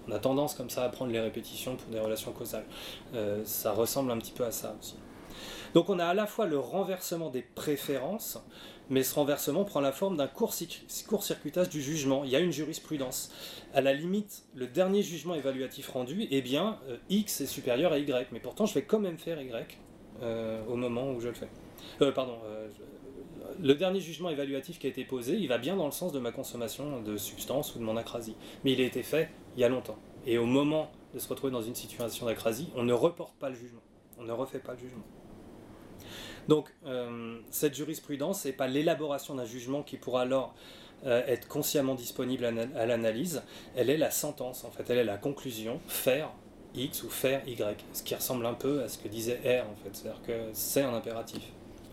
On 0.08 0.12
a 0.12 0.20
tendance 0.20 0.56
comme 0.56 0.72
ça 0.72 0.84
à 0.84 0.90
prendre 0.90 1.12
les 1.12 1.20
répétitions 1.20 1.76
pour 1.76 1.92
des 1.92 2.00
relations 2.00 2.32
causales. 2.32 2.66
Euh, 3.14 3.44
ça 3.46 3.72
ressemble 3.74 4.12
un 4.12 4.18
petit 4.18 4.32
peu 4.32 4.44
à 4.44 4.52
ça 4.52 4.76
aussi. 4.80 4.96
Donc 5.76 5.90
on 5.90 6.00
a 6.00 6.06
à 6.06 6.14
la 6.16 6.26
fois 6.26 6.48
le 6.48 6.58
renversement 6.58 7.30
des 7.30 7.44
préférences, 7.44 8.40
mais 8.90 9.04
ce 9.04 9.16
renversement 9.16 9.64
prend 9.64 9.82
la 9.82 9.92
forme 9.92 10.18
d'un 10.18 10.28
court-circuitage 10.28 11.70
du 11.70 11.82
jugement. 11.82 12.24
Il 12.24 12.32
y 12.32 12.36
a 12.36 12.40
une 12.40 12.52
jurisprudence. 12.52 13.32
À 13.74 13.82
la 13.82 13.94
limite, 13.94 14.44
le 14.56 14.68
dernier 14.68 15.04
jugement 15.04 15.36
évaluatif 15.36 15.90
rendu, 15.90 16.28
eh 16.30 16.42
bien, 16.42 16.80
euh, 16.90 16.98
X 17.10 17.42
est 17.42 17.46
supérieur 17.46 17.94
à 17.94 18.00
Y, 18.00 18.32
mais 18.32 18.40
pourtant 18.40 18.66
je 18.66 18.74
vais 18.74 18.84
quand 18.84 19.00
même 19.00 19.18
faire 19.18 19.42
Y 19.42 19.78
euh, 20.22 20.62
au 20.68 20.76
moment 20.76 21.12
où 21.12 21.20
je 21.20 21.28
le 21.28 21.34
fais. 21.34 21.50
Euh, 22.02 22.12
pardon, 22.12 22.38
le 23.62 23.76
dernier 23.76 24.00
jugement 24.00 24.30
évaluatif 24.30 24.80
qui 24.80 24.88
a 24.88 24.90
été 24.90 25.04
posé, 25.04 25.36
il 25.36 25.48
va 25.48 25.58
bien 25.58 25.76
dans 25.76 25.86
le 25.86 25.92
sens 25.92 26.12
de 26.12 26.20
ma 26.20 26.32
consommation 26.32 27.02
de 27.02 27.18
substances 27.18 27.76
ou 27.76 27.80
de 27.80 27.84
mon 27.84 27.98
acrasie, 27.98 28.36
mais 28.64 28.74
il 28.74 28.82
a 28.82 28.86
été 28.86 29.04
fait 29.04 29.30
il 29.56 29.62
y 29.62 29.64
a 29.64 29.70
longtemps. 29.70 29.98
Et 30.26 30.38
au 30.38 30.46
moment 30.46 30.92
de 31.14 31.20
se 31.20 31.28
retrouver 31.28 31.52
dans 31.52 31.62
une 31.62 31.76
situation 31.76 32.26
d'acrasie, 32.26 32.70
on 32.76 32.84
ne 32.84 32.94
reporte 32.94 33.36
pas 33.38 33.50
le 33.50 33.56
jugement, 33.56 33.82
on 34.18 34.24
ne 34.24 34.32
refait 34.32 34.60
pas 34.60 34.74
le 34.74 34.80
jugement. 34.80 35.04
Donc, 36.50 36.74
euh, 36.88 37.40
cette 37.52 37.76
jurisprudence 37.76 38.44
n'est 38.46 38.54
pas 38.54 38.68
l'élaboration 38.68 39.36
d'un 39.36 39.46
jugement 39.46 39.84
qui 39.84 39.98
pourra 39.98 40.24
alors 40.24 40.56
euh, 41.06 41.22
être 41.28 41.48
consciemment 41.48 41.94
disponible 41.94 42.44
à, 42.44 42.86
l'analyse, 42.88 43.44
elle 43.76 43.92
est 43.92 43.98
la 43.98 44.10
sentence, 44.10 44.64
en 44.64 44.72
fait, 44.72 44.90
elle 44.90 44.98
est 44.98 45.04
la 45.04 45.20
conclusion, 45.20 45.80
faire 45.88 46.32
X 46.74 47.04
ou 47.04 47.10
faire 47.12 47.48
Y, 47.48 47.86
ce 47.94 48.02
qui 48.02 48.16
ressemble 48.16 48.48
un 48.48 48.56
peu 48.56 48.82
à 48.82 48.90
ce 48.90 48.98
que 48.98 49.08
disait 49.08 49.36
R, 49.44 49.70
en 49.70 49.76
fait, 49.76 49.92
c'est-à-dire 49.94 50.24
que 50.24 50.50
c'est 50.54 50.82
un 50.82 50.96
impératif, 50.96 51.44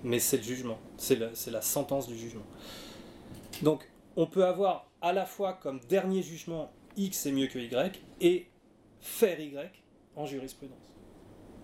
mais 0.03 0.19
c'est 0.19 0.39
le 0.39 0.43
jugement, 0.43 0.79
c'est 0.97 1.19
la 1.19 1.61
sentence 1.61 2.09
du 2.09 2.17
jugement. 2.17 2.47
Donc, 3.61 3.87
on 4.17 4.25
peut 4.25 4.47
avoir 4.47 4.91
à 5.03 5.13
la 5.13 5.27
fois 5.27 5.53
comme 5.53 5.81
dernier 5.81 6.23
jugement 6.23 6.73
X 6.97 7.27
est 7.27 7.33
mieux 7.33 7.49
que 7.49 7.59
Y, 7.59 8.01
et 8.23 8.47
faire 9.03 9.39
Y 9.39 9.83
en 10.17 10.25
jurisprudence. 10.25 10.96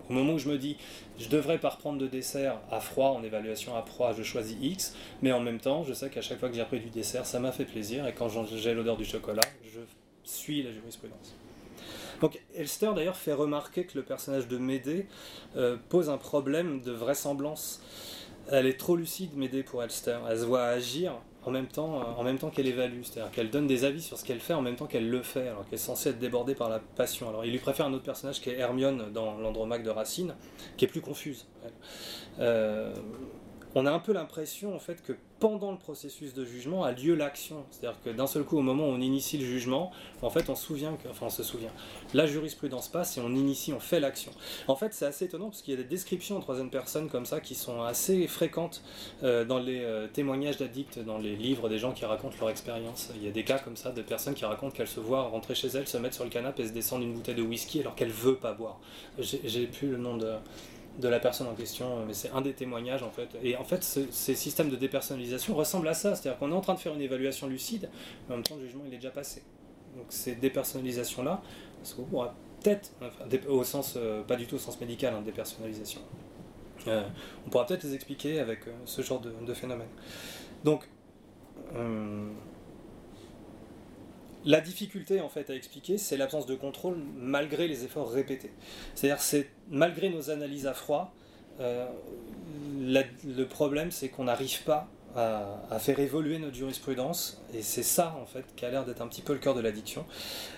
Au 0.09 0.13
moment 0.13 0.33
où 0.33 0.39
je 0.39 0.49
me 0.49 0.57
dis, 0.57 0.77
je 1.17 1.29
devrais 1.29 1.57
pas 1.57 1.69
reprendre 1.69 1.97
de 1.97 2.07
dessert 2.07 2.59
à 2.71 2.79
froid, 2.79 3.09
en 3.09 3.23
évaluation 3.23 3.75
à 3.75 3.83
froid, 3.83 4.13
je 4.13 4.23
choisis 4.23 4.57
X, 4.61 4.95
mais 5.21 5.31
en 5.31 5.39
même 5.39 5.59
temps, 5.59 5.83
je 5.83 5.93
sais 5.93 6.09
qu'à 6.09 6.21
chaque 6.21 6.39
fois 6.39 6.49
que 6.49 6.55
j'ai 6.55 6.61
appris 6.61 6.79
du 6.79 6.89
dessert, 6.89 7.25
ça 7.25 7.39
m'a 7.39 7.51
fait 7.51 7.65
plaisir, 7.65 8.05
et 8.07 8.13
quand 8.13 8.27
j'ai 8.29 8.73
l'odeur 8.73 8.97
du 8.97 9.05
chocolat, 9.05 9.41
je 9.63 9.79
suis 10.23 10.61
la 10.63 10.71
jurisprudence. 10.71 11.35
Donc 12.21 12.39
Elster 12.55 12.91
d'ailleurs 12.95 13.17
fait 13.17 13.33
remarquer 13.33 13.85
que 13.85 13.97
le 13.97 14.03
personnage 14.03 14.47
de 14.47 14.57
Médée 14.57 15.07
euh, 15.55 15.77
pose 15.89 16.09
un 16.09 16.17
problème 16.17 16.81
de 16.81 16.91
vraisemblance. 16.91 17.81
Elle 18.49 18.65
est 18.65 18.79
trop 18.79 18.95
lucide, 18.95 19.35
Médée, 19.35 19.63
pour 19.63 19.83
Elster. 19.83 20.19
Elle 20.29 20.39
se 20.39 20.45
voit 20.45 20.63
agir 20.63 21.15
en 21.45 21.51
même 21.51 21.67
temps, 21.67 21.99
euh, 21.99 22.03
en 22.17 22.23
même 22.23 22.37
temps 22.37 22.49
qu'elle 22.49 22.67
évalue, 22.67 23.01
c'est-à-dire 23.03 23.31
qu'elle 23.31 23.49
donne 23.49 23.67
des 23.67 23.85
avis 23.85 24.01
sur 24.01 24.17
ce 24.17 24.23
qu'elle 24.23 24.39
fait 24.39 24.53
en 24.53 24.61
même 24.61 24.75
temps 24.75 24.85
qu'elle 24.85 25.09
le 25.09 25.21
fait, 25.21 25.47
alors 25.47 25.65
qu'elle 25.65 25.75
est 25.75 25.77
censée 25.77 26.09
être 26.09 26.19
débordée 26.19 26.55
par 26.55 26.69
la 26.69 26.79
passion. 26.79 27.29
Alors 27.29 27.45
il 27.45 27.51
lui 27.51 27.59
préfère 27.59 27.85
un 27.85 27.93
autre 27.93 28.03
personnage 28.03 28.41
qui 28.41 28.49
est 28.49 28.57
Hermione 28.57 29.11
dans 29.13 29.37
l'Andromaque 29.37 29.83
de 29.83 29.89
Racine, 29.89 30.35
qui 30.77 30.85
est 30.85 30.87
plus 30.87 31.01
confuse. 31.01 31.47
Euh, 32.39 32.93
on 33.75 33.85
a 33.85 33.91
un 33.91 33.99
peu 33.99 34.13
l'impression 34.13 34.75
en 34.75 34.79
fait 34.79 35.01
que 35.01 35.13
pendant 35.43 35.73
le 35.73 35.77
processus 35.77 36.33
de 36.33 36.45
jugement 36.45 36.85
a 36.85 36.93
lieu 36.93 37.15
l'action. 37.15 37.65
C'est-à-dire 37.69 37.99
que 38.01 38.09
d'un 38.11 38.27
seul 38.27 38.45
coup, 38.45 38.57
au 38.57 38.61
moment 38.61 38.85
où 38.85 38.91
on 38.91 39.01
initie 39.01 39.37
le 39.37 39.43
jugement, 39.43 39.91
en 40.21 40.29
fait, 40.29 40.49
on 40.49 40.55
se 40.55 40.65
souvient 40.65 40.95
que, 40.95 41.09
enfin, 41.09 41.29
se 41.29 41.43
souvient. 41.43 41.71
La 42.13 42.25
jurisprudence 42.25 42.87
passe 42.87 43.17
et 43.17 43.19
on 43.19 43.29
initie, 43.29 43.73
on 43.73 43.81
fait 43.81 43.99
l'action. 43.99 44.31
En 44.69 44.77
fait, 44.77 44.93
c'est 44.93 45.05
assez 45.05 45.25
étonnant 45.25 45.49
parce 45.49 45.61
qu'il 45.61 45.73
y 45.73 45.77
a 45.77 45.81
des 45.81 45.89
descriptions 45.89 46.37
en 46.37 46.39
troisième 46.39 46.69
personne 46.69 47.09
comme 47.09 47.25
ça 47.25 47.41
qui 47.41 47.55
sont 47.55 47.81
assez 47.81 48.25
fréquentes 48.27 48.83
euh, 49.23 49.43
dans 49.43 49.59
les 49.59 49.81
euh, 49.81 50.07
témoignages 50.07 50.55
d'addicts, 50.55 50.99
dans 50.99 51.17
les 51.17 51.35
livres 51.35 51.67
des 51.67 51.77
gens 51.77 51.91
qui 51.91 52.05
racontent 52.05 52.37
leur 52.39 52.49
expérience. 52.49 53.09
Il 53.17 53.25
y 53.25 53.27
a 53.27 53.31
des 53.31 53.43
cas 53.43 53.59
comme 53.59 53.75
ça 53.75 53.91
de 53.91 54.01
personnes 54.01 54.35
qui 54.35 54.45
racontent 54.45 54.73
qu'elles 54.73 54.87
se 54.87 55.01
voient 55.01 55.23
rentrer 55.23 55.55
chez 55.55 55.67
elles, 55.67 55.89
se 55.89 55.97
mettre 55.97 56.15
sur 56.15 56.23
le 56.23 56.29
canapé 56.29 56.63
et 56.63 56.67
se 56.69 56.71
descendre 56.71 57.03
une 57.03 57.15
bouteille 57.15 57.35
de 57.35 57.43
whisky 57.43 57.81
alors 57.81 57.95
qu'elles 57.95 58.11
veut 58.11 58.35
pas 58.35 58.53
boire. 58.53 58.79
J'ai 59.19 59.67
plus 59.67 59.89
le 59.89 59.97
nom 59.97 60.15
de 60.15 60.35
de 60.99 61.07
la 61.07 61.19
personne 61.19 61.47
en 61.47 61.55
question, 61.55 62.05
mais 62.05 62.13
c'est 62.13 62.29
un 62.31 62.41
des 62.41 62.53
témoignages 62.53 63.03
en 63.03 63.09
fait. 63.09 63.29
Et 63.41 63.55
en 63.57 63.63
fait, 63.63 63.83
ces 63.83 64.35
systèmes 64.35 64.69
de 64.69 64.75
dépersonnalisation 64.75 65.55
ressemblent 65.55 65.87
à 65.87 65.93
ça, 65.93 66.15
c'est-à-dire 66.15 66.37
qu'on 66.37 66.51
est 66.51 66.55
en 66.55 66.61
train 66.61 66.75
de 66.75 66.79
faire 66.79 66.93
une 66.93 67.01
évaluation 67.01 67.47
lucide, 67.47 67.89
mais 68.27 68.33
en 68.33 68.37
même 68.37 68.43
temps, 68.43 68.55
le 68.55 68.65
jugement 68.65 68.83
il 68.85 68.93
est 68.93 68.97
déjà 68.97 69.11
passé. 69.11 69.43
Donc 69.95 70.05
ces 70.09 70.35
dépersonnalisations-là, 70.35 71.41
on 71.97 72.03
pourra 72.03 72.35
peut-être, 72.61 72.91
au 73.49 73.63
sens, 73.63 73.95
euh, 73.97 74.23
pas 74.23 74.35
du 74.35 74.45
tout 74.45 74.55
au 74.55 74.59
sens 74.59 74.79
médical, 74.79 75.13
hein, 75.13 75.21
dépersonnalisation, 75.21 76.01
euh, 76.87 77.03
on 77.45 77.49
pourra 77.49 77.65
peut-être 77.65 77.83
les 77.83 77.95
expliquer 77.95 78.39
avec 78.39 78.67
euh, 78.67 78.71
ce 78.85 79.01
genre 79.01 79.19
de, 79.19 79.31
de 79.45 79.53
phénomène. 79.53 79.87
Donc, 80.63 80.87
la 84.45 84.61
difficulté 84.61 85.21
en 85.21 85.29
fait 85.29 85.49
à 85.49 85.55
expliquer, 85.55 85.97
c'est 85.97 86.17
l'absence 86.17 86.45
de 86.45 86.55
contrôle 86.55 86.97
malgré 87.15 87.67
les 87.67 87.83
efforts 87.83 88.11
répétés. 88.11 88.51
C'est-à-dire 88.95 89.21
c'est 89.21 89.49
malgré 89.69 90.09
nos 90.09 90.29
analyses 90.29 90.67
à 90.67 90.73
froid, 90.73 91.13
euh, 91.59 91.87
le 92.77 93.43
problème 93.43 93.91
c'est 93.91 94.09
qu'on 94.09 94.25
n'arrive 94.25 94.63
pas 94.63 94.89
à, 95.15 95.77
faire 95.79 95.99
évoluer 95.99 96.39
notre 96.39 96.55
jurisprudence 96.55 97.43
et 97.53 97.61
c'est 97.61 97.83
ça 97.83 98.17
en 98.19 98.25
fait 98.25 98.45
qui 98.55 98.65
a 98.65 98.71
l'air 98.71 98.83
d'être 98.83 99.01
un 99.01 99.07
petit 99.07 99.21
peu 99.21 99.33
le 99.33 99.39
cœur 99.39 99.53
de 99.53 99.61
l'addiction. 99.61 100.05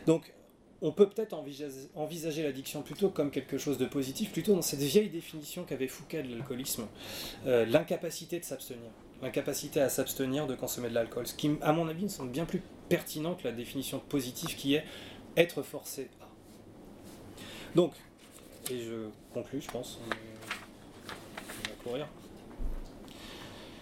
Donc 0.07 0.33
on 0.81 0.91
peut 0.91 1.09
peut-être 1.09 1.33
envisager, 1.33 2.43
l'addiction 2.43 2.81
plutôt 2.81 3.09
comme 3.09 3.31
quelque 3.31 3.57
chose 3.57 3.77
de 3.77 3.85
positif, 3.85 4.31
plutôt 4.31 4.53
dans 4.53 4.61
cette 4.61 4.81
vieille 4.81 5.09
définition 5.09 5.63
qu'avait 5.63 5.87
Fouquet 5.87 6.21
de 6.21 6.29
l'alcoolisme, 6.29 6.85
euh, 7.47 7.65
l'incapacité 7.65 8.39
de 8.39 8.45
s'abstenir 8.45 8.91
incapacité 9.21 9.81
à 9.81 9.89
s'abstenir 9.89 10.47
de 10.47 10.55
consommer 10.55 10.89
de 10.89 10.93
l'alcool. 10.93 11.27
Ce 11.27 11.33
qui, 11.33 11.51
à 11.61 11.73
mon 11.73 11.87
avis, 11.87 12.03
me 12.03 12.09
semble 12.09 12.31
bien 12.31 12.45
plus 12.45 12.61
pertinent 12.89 13.35
que 13.35 13.43
la 13.43 13.51
définition 13.51 13.99
positive 13.99 14.55
qui 14.55 14.75
est 14.75 14.85
être 15.37 15.63
forcé 15.63 16.09
à. 16.21 16.25
Donc, 17.75 17.93
et 18.71 18.79
je 18.79 19.09
conclus, 19.33 19.61
je 19.61 19.69
pense, 19.69 19.99
on 20.05 21.69
va 21.69 21.75
courir. 21.83 22.07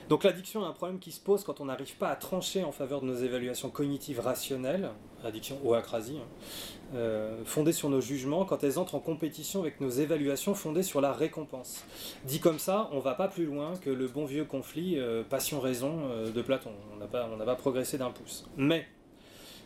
Donc 0.09 0.25
l'addiction 0.25 0.63
est 0.63 0.67
un 0.67 0.73
problème 0.73 0.99
qui 0.99 1.11
se 1.11 1.19
pose 1.19 1.43
quand 1.43 1.61
on 1.61 1.65
n'arrive 1.65 1.95
pas 1.95 2.09
à 2.09 2.15
trancher 2.15 2.63
en 2.63 2.71
faveur 2.71 3.01
de 3.01 3.05
nos 3.05 3.15
évaluations 3.15 3.69
cognitives 3.69 4.19
rationnelles, 4.19 4.89
addiction 5.23 5.57
ou 5.63 5.73
acrasie, 5.73 6.17
hein, 6.17 6.27
euh, 6.93 7.43
fondées 7.45 7.71
sur 7.71 7.89
nos 7.89 8.01
jugements, 8.01 8.45
quand 8.45 8.63
elles 8.63 8.77
entrent 8.77 8.95
en 8.95 8.99
compétition 8.99 9.61
avec 9.61 9.81
nos 9.81 9.89
évaluations 9.89 10.53
fondées 10.53 10.83
sur 10.83 11.01
la 11.01 11.11
récompense. 11.11 11.85
Dit 12.25 12.39
comme 12.39 12.59
ça, 12.59 12.89
on 12.91 12.99
va 12.99 13.15
pas 13.15 13.27
plus 13.27 13.45
loin 13.45 13.73
que 13.77 13.89
le 13.89 14.07
bon 14.07 14.25
vieux 14.25 14.45
conflit 14.45 14.99
euh, 14.99 15.23
passion-raison 15.23 16.01
euh, 16.09 16.31
de 16.31 16.41
Platon. 16.41 16.71
On 16.93 16.97
n'a 16.97 17.07
pas, 17.07 17.27
pas 17.27 17.55
progressé 17.55 17.97
d'un 17.97 18.11
pouce. 18.11 18.45
Mais 18.57 18.85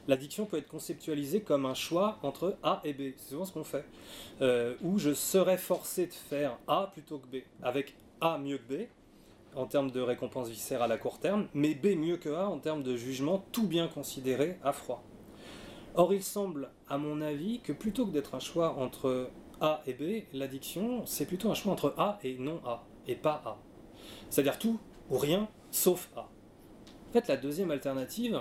l'addiction 0.08 0.46
peut 0.46 0.58
être 0.58 0.68
conceptualisée 0.68 1.42
comme 1.42 1.66
un 1.66 1.74
choix 1.74 2.20
entre 2.24 2.56
A 2.64 2.82
et 2.84 2.94
B. 2.94 3.14
C'est 3.18 3.32
souvent 3.32 3.46
ce 3.46 3.52
qu'on 3.52 3.66
fait. 3.66 3.86
où 4.82 4.98
je 4.98 5.14
serais 5.14 5.58
forcé 5.58 6.08
de 6.08 6.14
faire 6.14 6.58
A 6.68 6.90
plutôt 6.94 7.18
que 7.18 7.28
B. 7.28 7.42
Avec 7.62 7.96
A 8.22 8.38
mieux 8.38 8.58
que 8.58 8.74
B, 8.74 8.88
en 9.56 9.66
termes 9.66 9.92
de 9.92 10.00
récompense 10.00 10.50
viscérale 10.50 10.92
à 10.92 10.98
court 10.98 11.20
terme, 11.20 11.48
mais 11.54 11.74
B 11.74 11.98
mieux 11.98 12.18
que 12.18 12.30
A 12.30 12.48
en 12.48 12.60
termes 12.60 12.84
de 12.84 12.96
jugement 12.96 13.44
tout 13.52 13.68
bien 13.68 13.88
considéré 13.88 14.58
à 14.64 14.72
froid. 14.72 15.04
Or, 15.98 16.14
il 16.14 16.24
semble, 16.24 16.70
à 16.88 16.98
mon 16.98 17.22
avis, 17.22 17.60
que 17.60 17.74
plutôt 17.74 18.06
que 18.06 18.12
d'être 18.12 18.36
un 18.36 18.40
choix 18.40 18.76
entre 18.78 19.30
A 19.60 19.82
et 19.88 19.94
B, 19.94 20.26
l'addiction, 20.32 21.06
c'est 21.06 21.26
plutôt 21.26 21.50
un 21.50 21.56
choix 21.56 21.74
entre 21.74 21.96
A 21.98 22.20
et 22.24 22.38
non 22.38 22.62
A, 22.66 22.84
et 23.08 23.16
pas 23.16 23.42
A. 23.46 23.58
C'est-à-dire 24.30 24.60
tout 24.60 24.80
ou 25.10 25.18
rien, 25.18 25.50
sauf 25.72 26.10
A. 26.16 26.22
En 27.10 27.14
fait, 27.14 27.28
la 27.28 27.36
deuxième 27.36 27.72
alternative, 27.72 28.40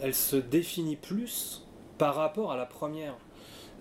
elle 0.00 0.14
se 0.14 0.34
définit 0.36 0.96
plus 0.96 1.66
par 1.96 2.16
rapport 2.16 2.50
à 2.50 2.56
la 2.56 2.66
première. 2.66 3.16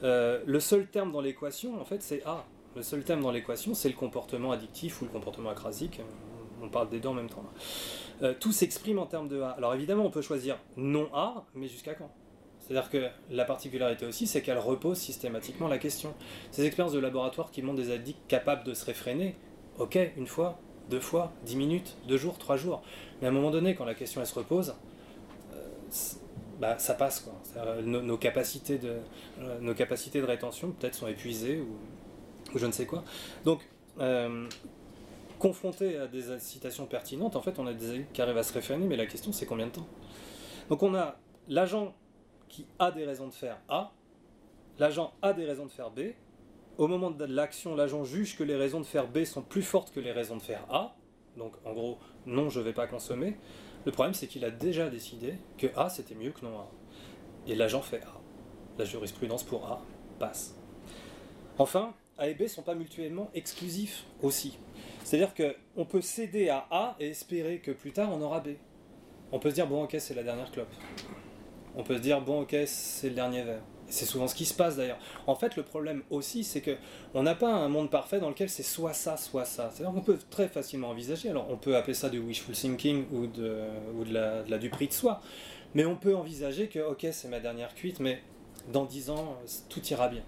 Euh, 0.03 0.43
le 0.45 0.59
seul 0.59 0.87
terme 0.87 1.11
dans 1.11 1.21
l'équation, 1.21 1.81
en 1.81 1.85
fait, 1.85 2.03
c'est 2.03 2.23
A. 2.25 2.45
Le 2.75 2.83
seul 2.83 3.03
terme 3.03 3.21
dans 3.21 3.31
l'équation, 3.31 3.73
c'est 3.73 3.89
le 3.89 3.95
comportement 3.95 4.51
addictif 4.51 5.01
ou 5.01 5.05
le 5.05 5.11
comportement 5.11 5.49
acrasique 5.49 5.99
on 6.61 6.69
parle 6.69 6.89
des 6.89 6.99
deux 6.99 7.09
en 7.09 7.13
même 7.13 7.29
temps. 7.29 7.43
Euh, 8.21 8.33
tout 8.39 8.51
s'exprime 8.51 8.99
en 8.99 9.05
termes 9.05 9.27
de 9.27 9.41
A. 9.41 9.51
Alors 9.51 9.73
évidemment, 9.73 10.05
on 10.05 10.11
peut 10.11 10.21
choisir 10.21 10.57
non 10.77 11.09
A, 11.13 11.45
mais 11.55 11.67
jusqu'à 11.67 11.93
quand? 11.93 12.11
C'est-à-dire 12.69 12.89
que 12.91 13.09
la 13.31 13.45
particularité 13.45 14.05
aussi, 14.05 14.27
c'est 14.27 14.43
qu'elle 14.43 14.59
repose 14.59 14.99
systématiquement 14.99 15.67
la 15.67 15.79
question. 15.79 16.13
Ces 16.51 16.65
expériences 16.65 16.93
de 16.93 16.99
laboratoire 16.99 17.49
qui 17.49 17.63
montrent 17.63 17.81
des 17.81 17.91
addicts 17.91 18.21
capables 18.27 18.63
de 18.63 18.75
se 18.75 18.85
réfréner, 18.85 19.35
ok, 19.79 19.97
une 20.17 20.27
fois, 20.27 20.59
deux 20.87 20.99
fois, 20.99 21.31
dix 21.45 21.55
minutes, 21.55 21.97
deux 22.07 22.17
jours, 22.17 22.37
trois 22.37 22.57
jours. 22.57 22.83
Mais 23.19 23.27
à 23.27 23.31
un 23.31 23.33
moment 23.33 23.49
donné, 23.49 23.73
quand 23.73 23.85
la 23.85 23.95
question 23.95 24.21
elle 24.21 24.27
se 24.27 24.35
repose, 24.35 24.75
euh, 25.51 25.55
bah, 26.59 26.77
ça 26.77 26.93
passe. 26.93 27.21
Quoi. 27.21 27.33
Nos, 27.81 28.17
capacités 28.17 28.77
de, 28.77 28.97
euh, 29.39 29.59
nos 29.61 29.73
capacités 29.73 30.21
de 30.21 30.27
rétention 30.27 30.69
peut-être 30.71 30.93
sont 30.93 31.07
épuisées 31.07 31.61
ou, 31.61 31.75
je 32.55 32.67
ne 32.67 32.71
sais 32.71 32.85
quoi. 32.85 33.03
Donc, 33.45 33.61
confronté 35.39 35.97
à 35.97 36.05
des 36.05 36.29
incitations 36.29 36.85
pertinentes, 36.85 37.35
en 37.35 37.41
fait, 37.41 37.57
on 37.57 37.65
a 37.65 37.73
des 37.73 37.89
addicts 37.89 38.11
qui 38.13 38.21
arrivent 38.21 38.37
à 38.37 38.43
se 38.43 38.53
réfréner, 38.53 38.85
mais 38.85 38.95
la 38.95 39.07
question, 39.07 39.31
c'est 39.31 39.47
combien 39.47 39.65
de 39.65 39.71
temps? 39.71 39.87
Donc, 40.69 40.83
on 40.83 40.93
a 40.93 41.17
l'agent 41.47 41.95
qui 42.49 42.65
a 42.79 42.91
des 42.91 43.05
raisons 43.05 43.27
de 43.27 43.33
faire 43.33 43.59
A, 43.69 43.91
l'agent 44.79 45.13
a 45.21 45.33
des 45.33 45.45
raisons 45.45 45.65
de 45.65 45.71
faire 45.71 45.91
B. 45.91 45.99
Au 46.77 46.87
moment 46.87 47.11
de 47.11 47.25
l'action, 47.25 47.75
l'agent 47.75 48.03
juge 48.03 48.37
que 48.37 48.43
les 48.43 48.55
raisons 48.55 48.79
de 48.79 48.85
faire 48.85 49.07
B 49.07 49.23
sont 49.23 49.41
plus 49.41 49.61
fortes 49.61 49.91
que 49.91 49.99
les 49.99 50.11
raisons 50.11 50.37
de 50.37 50.41
faire 50.41 50.65
A. 50.69 50.95
Donc, 51.37 51.53
en 51.65 51.73
gros, 51.73 51.97
non, 52.25 52.49
je 52.49 52.59
ne 52.59 52.65
vais 52.65 52.73
pas 52.73 52.87
consommer. 52.87 53.37
Le 53.85 53.91
problème, 53.91 54.13
c'est 54.13 54.27
qu'il 54.27 54.43
a 54.43 54.51
déjà 54.51 54.89
décidé 54.89 55.35
que 55.57 55.67
A, 55.75 55.89
c'était 55.89 56.15
mieux 56.15 56.31
que 56.31 56.45
non 56.45 56.57
A. 56.59 56.67
Et 57.47 57.55
l'agent 57.55 57.81
fait 57.81 58.03
A. 58.03 58.19
La 58.77 58.85
jurisprudence 58.85 59.43
pour 59.43 59.65
A 59.65 59.81
passe. 60.19 60.55
Enfin, 61.57 61.93
A 62.17 62.27
et 62.27 62.33
B 62.33 62.41
ne 62.41 62.47
sont 62.47 62.61
pas 62.61 62.75
mutuellement 62.75 63.29
exclusifs 63.33 64.05
aussi. 64.21 64.57
C'est-à-dire 65.03 65.33
qu'on 65.33 65.85
peut 65.85 66.01
céder 66.01 66.49
à 66.49 66.67
A 66.71 66.95
et 66.99 67.09
espérer 67.09 67.59
que 67.59 67.71
plus 67.71 67.91
tard 67.91 68.09
on 68.13 68.21
aura 68.21 68.39
B. 68.39 68.49
On 69.31 69.39
peut 69.39 69.49
se 69.49 69.55
dire, 69.55 69.67
bon 69.67 69.83
ok, 69.83 69.95
c'est 69.99 70.13
la 70.13 70.23
dernière 70.23 70.51
clope. 70.51 70.73
On 71.79 71.83
peut 71.83 71.95
se 71.95 72.01
dire, 72.01 72.19
bon 72.19 72.41
ok, 72.41 72.55
c'est 72.65 73.07
le 73.07 73.15
dernier 73.15 73.41
verre. 73.41 73.61
C'est 73.87 74.05
souvent 74.05 74.27
ce 74.27 74.35
qui 74.35 74.43
se 74.45 74.53
passe 74.53 74.75
d'ailleurs. 74.75 74.99
En 75.27 75.35
fait, 75.35 75.55
le 75.55 75.63
problème 75.63 76.03
aussi, 76.09 76.43
c'est 76.43 76.59
que 76.59 76.75
on 77.13 77.23
n'a 77.23 77.35
pas 77.35 77.51
un 77.51 77.69
monde 77.69 77.89
parfait 77.89 78.19
dans 78.19 78.27
lequel 78.27 78.49
c'est 78.49 78.63
soit 78.63 78.93
ça, 78.93 79.15
soit 79.15 79.45
ça. 79.45 79.71
C'est-à-dire 79.73 79.95
qu'on 79.95 80.01
peut 80.01 80.19
très 80.29 80.49
facilement 80.49 80.89
envisager. 80.89 81.29
Alors, 81.29 81.47
on 81.49 81.55
peut 81.55 81.77
appeler 81.77 81.93
ça 81.93 82.09
du 82.09 82.19
wishful 82.19 82.53
thinking 82.53 83.05
ou 83.13 83.27
de, 83.27 83.63
de 84.05 84.13
la, 84.13 84.43
de 84.43 84.51
la 84.51 84.57
du 84.57 84.69
prix 84.69 84.87
de 84.87 84.93
soi. 84.93 85.21
Mais 85.73 85.85
on 85.85 85.95
peut 85.95 86.15
envisager 86.15 86.67
que, 86.67 86.79
ok, 86.79 87.07
c'est 87.11 87.29
ma 87.29 87.39
dernière 87.39 87.73
cuite, 87.73 88.01
mais 88.01 88.21
dans 88.73 88.83
dix 88.83 89.09
ans, 89.09 89.37
tout 89.69 89.83
ira 89.87 90.09
bien. 90.09 90.23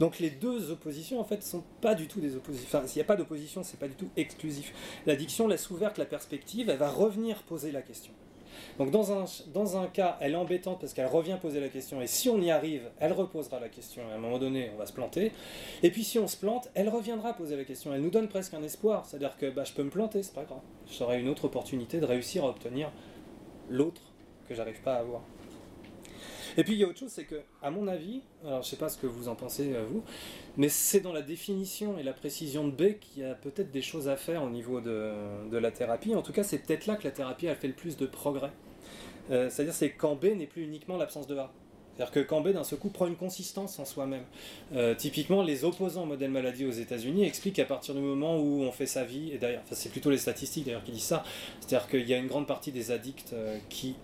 Donc 0.00 0.18
les 0.18 0.30
deux 0.30 0.70
oppositions 0.70 1.20
en 1.20 1.24
fait 1.24 1.42
sont 1.42 1.62
pas 1.82 1.94
du 1.94 2.08
tout 2.08 2.20
des 2.20 2.36
oppositions. 2.36 2.66
Enfin, 2.68 2.86
s'il 2.86 3.00
n'y 3.00 3.04
a 3.04 3.06
pas 3.06 3.16
d'opposition, 3.16 3.62
c'est 3.62 3.78
pas 3.78 3.88
du 3.88 3.94
tout 3.94 4.08
exclusif. 4.16 4.72
L'addiction 5.04 5.46
laisse 5.46 5.68
ouverte 5.68 5.98
la 5.98 6.06
perspective, 6.06 6.70
elle 6.70 6.78
va 6.78 6.90
revenir 6.90 7.42
poser 7.42 7.70
la 7.70 7.82
question. 7.82 8.12
Donc 8.78 8.92
dans 8.92 9.12
un, 9.12 9.24
dans 9.52 9.76
un 9.76 9.86
cas, 9.88 10.16
elle 10.20 10.32
est 10.32 10.36
embêtante 10.36 10.78
parce 10.80 10.94
qu'elle 10.94 11.06
revient 11.06 11.36
poser 11.40 11.58
la 11.58 11.68
question, 11.68 12.00
et 12.00 12.06
si 12.06 12.28
on 12.28 12.40
y 12.40 12.50
arrive, 12.50 12.82
elle 13.00 13.12
reposera 13.12 13.58
la 13.58 13.68
question, 13.68 14.02
et 14.08 14.12
à 14.12 14.14
un 14.14 14.18
moment 14.18 14.38
donné, 14.38 14.70
on 14.74 14.78
va 14.78 14.86
se 14.86 14.92
planter. 14.92 15.32
Et 15.82 15.90
puis 15.90 16.04
si 16.04 16.18
on 16.18 16.28
se 16.28 16.36
plante, 16.36 16.70
elle 16.74 16.88
reviendra 16.88 17.32
poser 17.32 17.56
la 17.56 17.64
question. 17.64 17.92
Elle 17.92 18.02
nous 18.02 18.10
donne 18.10 18.28
presque 18.28 18.54
un 18.54 18.62
espoir, 18.62 19.04
c'est-à-dire 19.04 19.36
que 19.36 19.50
bah, 19.50 19.64
je 19.64 19.72
peux 19.72 19.82
me 19.82 19.90
planter, 19.90 20.22
c'est 20.22 20.34
pas 20.34 20.44
grave. 20.44 20.60
J'aurai 20.96 21.20
une 21.20 21.28
autre 21.28 21.46
opportunité 21.46 21.98
de 21.98 22.06
réussir 22.06 22.44
à 22.44 22.50
obtenir 22.50 22.92
l'autre 23.68 24.02
que 24.48 24.54
j'arrive 24.54 24.80
pas 24.80 24.94
à 24.94 24.98
avoir. 25.00 25.22
Et 26.56 26.64
puis 26.64 26.72
il 26.72 26.78
y 26.78 26.84
a 26.84 26.88
autre 26.88 26.98
chose, 26.98 27.10
c'est 27.10 27.24
que, 27.24 27.40
à 27.62 27.70
mon 27.70 27.86
avis, 27.86 28.22
alors 28.44 28.62
je 28.62 28.68
sais 28.68 28.76
pas 28.76 28.88
ce 28.88 28.98
que 28.98 29.06
vous 29.06 29.28
en 29.28 29.34
pensez 29.34 29.74
euh, 29.74 29.84
vous, 29.84 30.02
mais 30.56 30.68
c'est 30.68 31.00
dans 31.00 31.12
la 31.12 31.22
définition 31.22 31.98
et 31.98 32.02
la 32.02 32.12
précision 32.12 32.66
de 32.66 32.72
B 32.72 32.98
qu'il 32.98 33.22
y 33.22 33.24
a 33.24 33.34
peut-être 33.34 33.70
des 33.70 33.82
choses 33.82 34.08
à 34.08 34.16
faire 34.16 34.42
au 34.42 34.50
niveau 34.50 34.80
de, 34.80 35.48
de 35.50 35.56
la 35.56 35.70
thérapie. 35.70 36.14
En 36.14 36.22
tout 36.22 36.32
cas, 36.32 36.42
c'est 36.42 36.58
peut-être 36.58 36.86
là 36.86 36.96
que 36.96 37.04
la 37.04 37.12
thérapie 37.12 37.48
a 37.48 37.54
fait 37.54 37.68
le 37.68 37.74
plus 37.74 37.96
de 37.96 38.06
progrès. 38.06 38.50
Euh, 39.30 39.50
C'est-à-dire 39.50 39.74
c'est 39.74 39.90
quand 39.90 40.14
B 40.14 40.26
n'est 40.36 40.46
plus 40.46 40.64
uniquement 40.64 40.96
l'absence 40.96 41.26
de 41.26 41.36
A. 41.36 41.50
C'est-à-dire 41.94 42.12
que 42.12 42.20
quand 42.20 42.40
B 42.40 42.50
d'un 42.50 42.62
seul 42.62 42.78
coup 42.78 42.90
prend 42.90 43.08
une 43.08 43.16
consistance 43.16 43.76
en 43.80 43.84
soi-même. 43.84 44.22
Euh, 44.72 44.94
typiquement, 44.94 45.42
les 45.42 45.64
opposants 45.64 46.04
au 46.04 46.06
modèle 46.06 46.30
maladie 46.30 46.64
aux 46.64 46.70
États-Unis 46.70 47.24
expliquent 47.24 47.56
qu'à 47.56 47.64
partir 47.64 47.92
du 47.92 48.00
moment 48.00 48.38
où 48.38 48.62
on 48.62 48.70
fait 48.70 48.86
sa 48.86 49.02
vie, 49.02 49.32
et 49.32 49.38
d'ailleurs, 49.38 49.62
c'est 49.72 49.90
plutôt 49.90 50.10
les 50.10 50.18
statistiques 50.18 50.66
d'ailleurs 50.66 50.84
qui 50.84 50.92
disent 50.92 51.02
ça, 51.02 51.24
c'est-à-dire 51.58 51.88
qu'il 51.88 52.08
y 52.08 52.14
a 52.14 52.18
une 52.18 52.28
grande 52.28 52.46
partie 52.46 52.70
des 52.70 52.92
addicts 52.92 53.32
euh, 53.32 53.58
qui 53.68 53.96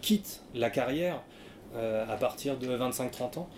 quittent 0.00 0.42
la 0.54 0.70
carrière 0.70 1.22
à 1.76 2.16
partir 2.16 2.58
de 2.58 2.66
25-30 2.66 3.38
ans, 3.38 3.48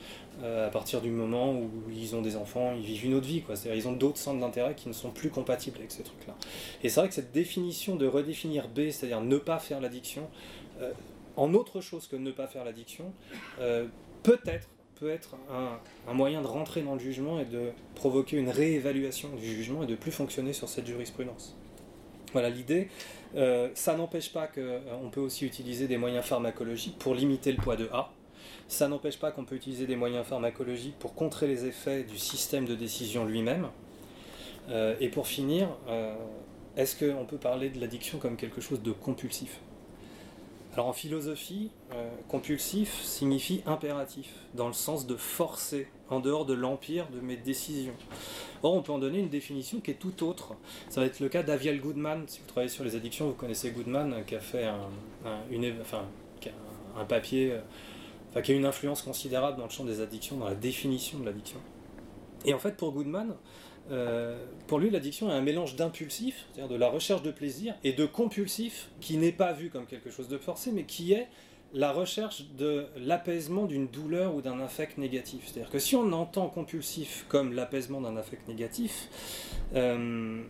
à 0.44 0.68
partir 0.68 1.00
du 1.00 1.08
moment 1.08 1.54
où 1.54 1.70
ils 1.90 2.14
ont 2.14 2.20
des 2.20 2.36
enfants, 2.36 2.74
ils 2.76 2.84
vivent 2.84 3.06
une 3.06 3.14
autre 3.14 3.26
vie. 3.26 3.42
C'est-à-dire 3.48 3.74
ils 3.74 3.88
ont 3.88 3.92
d'autres 3.92 4.18
centres 4.18 4.40
d'intérêt 4.40 4.74
qui 4.74 4.88
ne 4.88 4.92
sont 4.92 5.10
plus 5.10 5.30
compatibles 5.30 5.78
avec 5.78 5.90
ces 5.90 6.02
trucs-là. 6.02 6.34
Et 6.82 6.90
c'est 6.90 7.00
vrai 7.00 7.08
que 7.08 7.14
cette 7.14 7.32
définition 7.32 7.96
de 7.96 8.06
redéfinir 8.06 8.68
B, 8.68 8.90
c'est-à-dire 8.90 9.22
ne 9.22 9.38
pas 9.38 9.58
faire 9.58 9.80
l'addiction, 9.80 10.28
euh, 10.82 10.92
en 11.36 11.54
autre 11.54 11.80
chose 11.80 12.09
que 12.09 12.16
ne 12.16 12.30
pas 12.30 12.46
faire 12.46 12.64
l'addiction, 12.64 13.12
euh, 13.59 13.86
peut-être 14.22 14.68
peut 14.96 15.10
être 15.10 15.34
un, 16.06 16.12
moyen 16.12 16.42
de 16.42 16.46
rentrer 16.46 16.82
dans 16.82 16.92
le 16.92 17.00
jugement 17.00 17.40
et 17.40 17.46
de 17.46 17.70
provoquer 17.94 18.36
une 18.36 18.50
réévaluation 18.50 19.30
du 19.30 19.46
jugement 19.46 19.82
et 19.82 19.86
de 19.86 19.96
plus 19.96 20.12
fonctionner 20.12 20.52
sur 20.52 20.68
cette 20.68 20.86
jurisprudence. 20.86 21.56
Voilà 22.32 22.50
l'idée. 22.50 22.88
Euh, 23.34 23.70
ça 23.74 23.96
n'empêche 23.96 24.30
pas 24.32 24.46
qu'on 24.46 25.09
peut 25.10 25.20
aussi 25.20 25.46
utiliser 25.46 25.88
des 25.88 25.96
moyens 25.96 26.24
pharmacologiques 26.24 26.98
pour 26.98 27.14
limiter 27.14 27.50
le 27.50 27.56
poids 27.56 27.76
de 27.76 27.88
A. 27.92 28.12
Ça 28.68 28.88
n'empêche 28.88 29.18
pas 29.18 29.32
qu'on 29.32 29.44
peut 29.44 29.56
utiliser 29.56 29.86
des 29.86 29.96
moyens 29.96 30.26
pharmacologiques 30.26 30.98
pour 30.98 31.14
contrer 31.14 31.46
les 31.46 31.64
effets 31.64 32.04
du 32.04 32.18
système 32.18 32.66
de 32.66 32.74
décision 32.74 33.24
lui-même. 33.24 33.68
Et 35.00 35.09
pour 35.09 35.26
finir, 35.26 35.68
est-ce 36.76 37.04
qu'on 37.04 37.24
peut 37.24 37.38
parler 37.38 37.70
de 37.70 37.80
l'addiction 37.80 38.18
comme 38.18 38.36
quelque 38.36 38.60
chose 38.60 38.82
de 38.82 38.92
compulsif? 38.92 39.60
Alors 40.74 40.86
en 40.86 40.94
philosophie, 40.94 41.70
euh, 41.92 42.08
compulsif 42.28 43.02
signifie 43.02 43.62
impératif, 43.66 44.32
dans 44.54 44.68
le 44.68 44.72
sens 44.72 45.06
de 45.06 45.16
forcer, 45.16 45.86
en 46.08 46.18
dehors 46.18 46.46
de 46.46 46.54
l'empire 46.54 47.08
de 47.10 47.20
mes 47.20 47.36
décisions. 47.36 47.92
Or, 48.62 48.72
on 48.72 48.80
peut 48.80 48.92
en 48.92 48.98
donner 48.98 49.18
une 49.18 49.28
définition 49.28 49.80
qui 49.80 49.90
est 49.90 49.98
tout 49.98 50.24
autre. 50.24 50.54
Ça 50.88 51.02
va 51.02 51.06
être 51.06 51.20
le 51.20 51.28
cas 51.28 51.42
d'Aviel 51.42 51.78
Goodman. 51.78 52.24
Si 52.26 52.40
vous 52.40 52.46
travaillez 52.46 52.70
sur 52.70 52.84
les 52.84 52.96
addictions, 52.96 53.26
vous 53.26 53.34
connaissez 53.34 53.70
Goodman, 53.70 54.14
euh, 54.14 54.20
qui 54.22 54.34
a 54.34 54.40
fait 54.40 54.64
un, 54.64 54.88
a 56.98 57.04
papier, 57.04 57.52
euh, 57.52 58.40
qui 58.40 58.52
a 58.52 58.54
une 58.54 58.64
influence 58.64 59.02
considérable 59.02 59.58
dans 59.58 59.64
le 59.64 59.70
champ 59.70 59.84
des 59.84 60.00
addictions, 60.00 60.38
dans 60.38 60.48
la 60.48 60.54
définition 60.54 61.18
de 61.18 61.26
l'addiction. 61.26 61.58
Et 62.46 62.54
en 62.54 62.58
fait, 62.58 62.78
pour 62.78 62.92
Goodman, 62.92 63.34
euh, 63.90 64.38
pour 64.66 64.78
lui, 64.78 64.90
l'addiction 64.90 65.30
est 65.30 65.34
un 65.34 65.40
mélange 65.40 65.76
d'impulsif, 65.76 66.46
c'est-à-dire 66.52 66.72
de 66.72 66.78
la 66.78 66.88
recherche 66.88 67.22
de 67.22 67.30
plaisir, 67.30 67.74
et 67.84 67.92
de 67.92 68.06
compulsif, 68.06 68.90
qui 69.00 69.16
n'est 69.16 69.32
pas 69.32 69.52
vu 69.52 69.70
comme 69.70 69.86
quelque 69.86 70.10
chose 70.10 70.28
de 70.28 70.38
forcé, 70.38 70.72
mais 70.72 70.84
qui 70.84 71.12
est 71.12 71.28
la 71.74 71.92
recherche 71.92 72.44
de 72.59 72.86
l'apaisement 72.96 73.64
d'une 73.64 73.88
douleur 73.88 74.34
ou 74.34 74.42
d'un 74.42 74.60
affect 74.60 74.98
négatif. 74.98 75.44
C'est-à-dire 75.46 75.70
que 75.70 75.78
si 75.78 75.96
on 75.96 76.12
entend 76.12 76.48
compulsif 76.48 77.24
comme 77.28 77.54
l'apaisement 77.54 78.00
d'un 78.00 78.16
affect 78.16 78.46
négatif, 78.46 79.09
euh, 79.74 80.42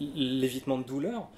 l'évitement 0.00 0.78
de 0.78 0.84
douleur, 0.84 1.28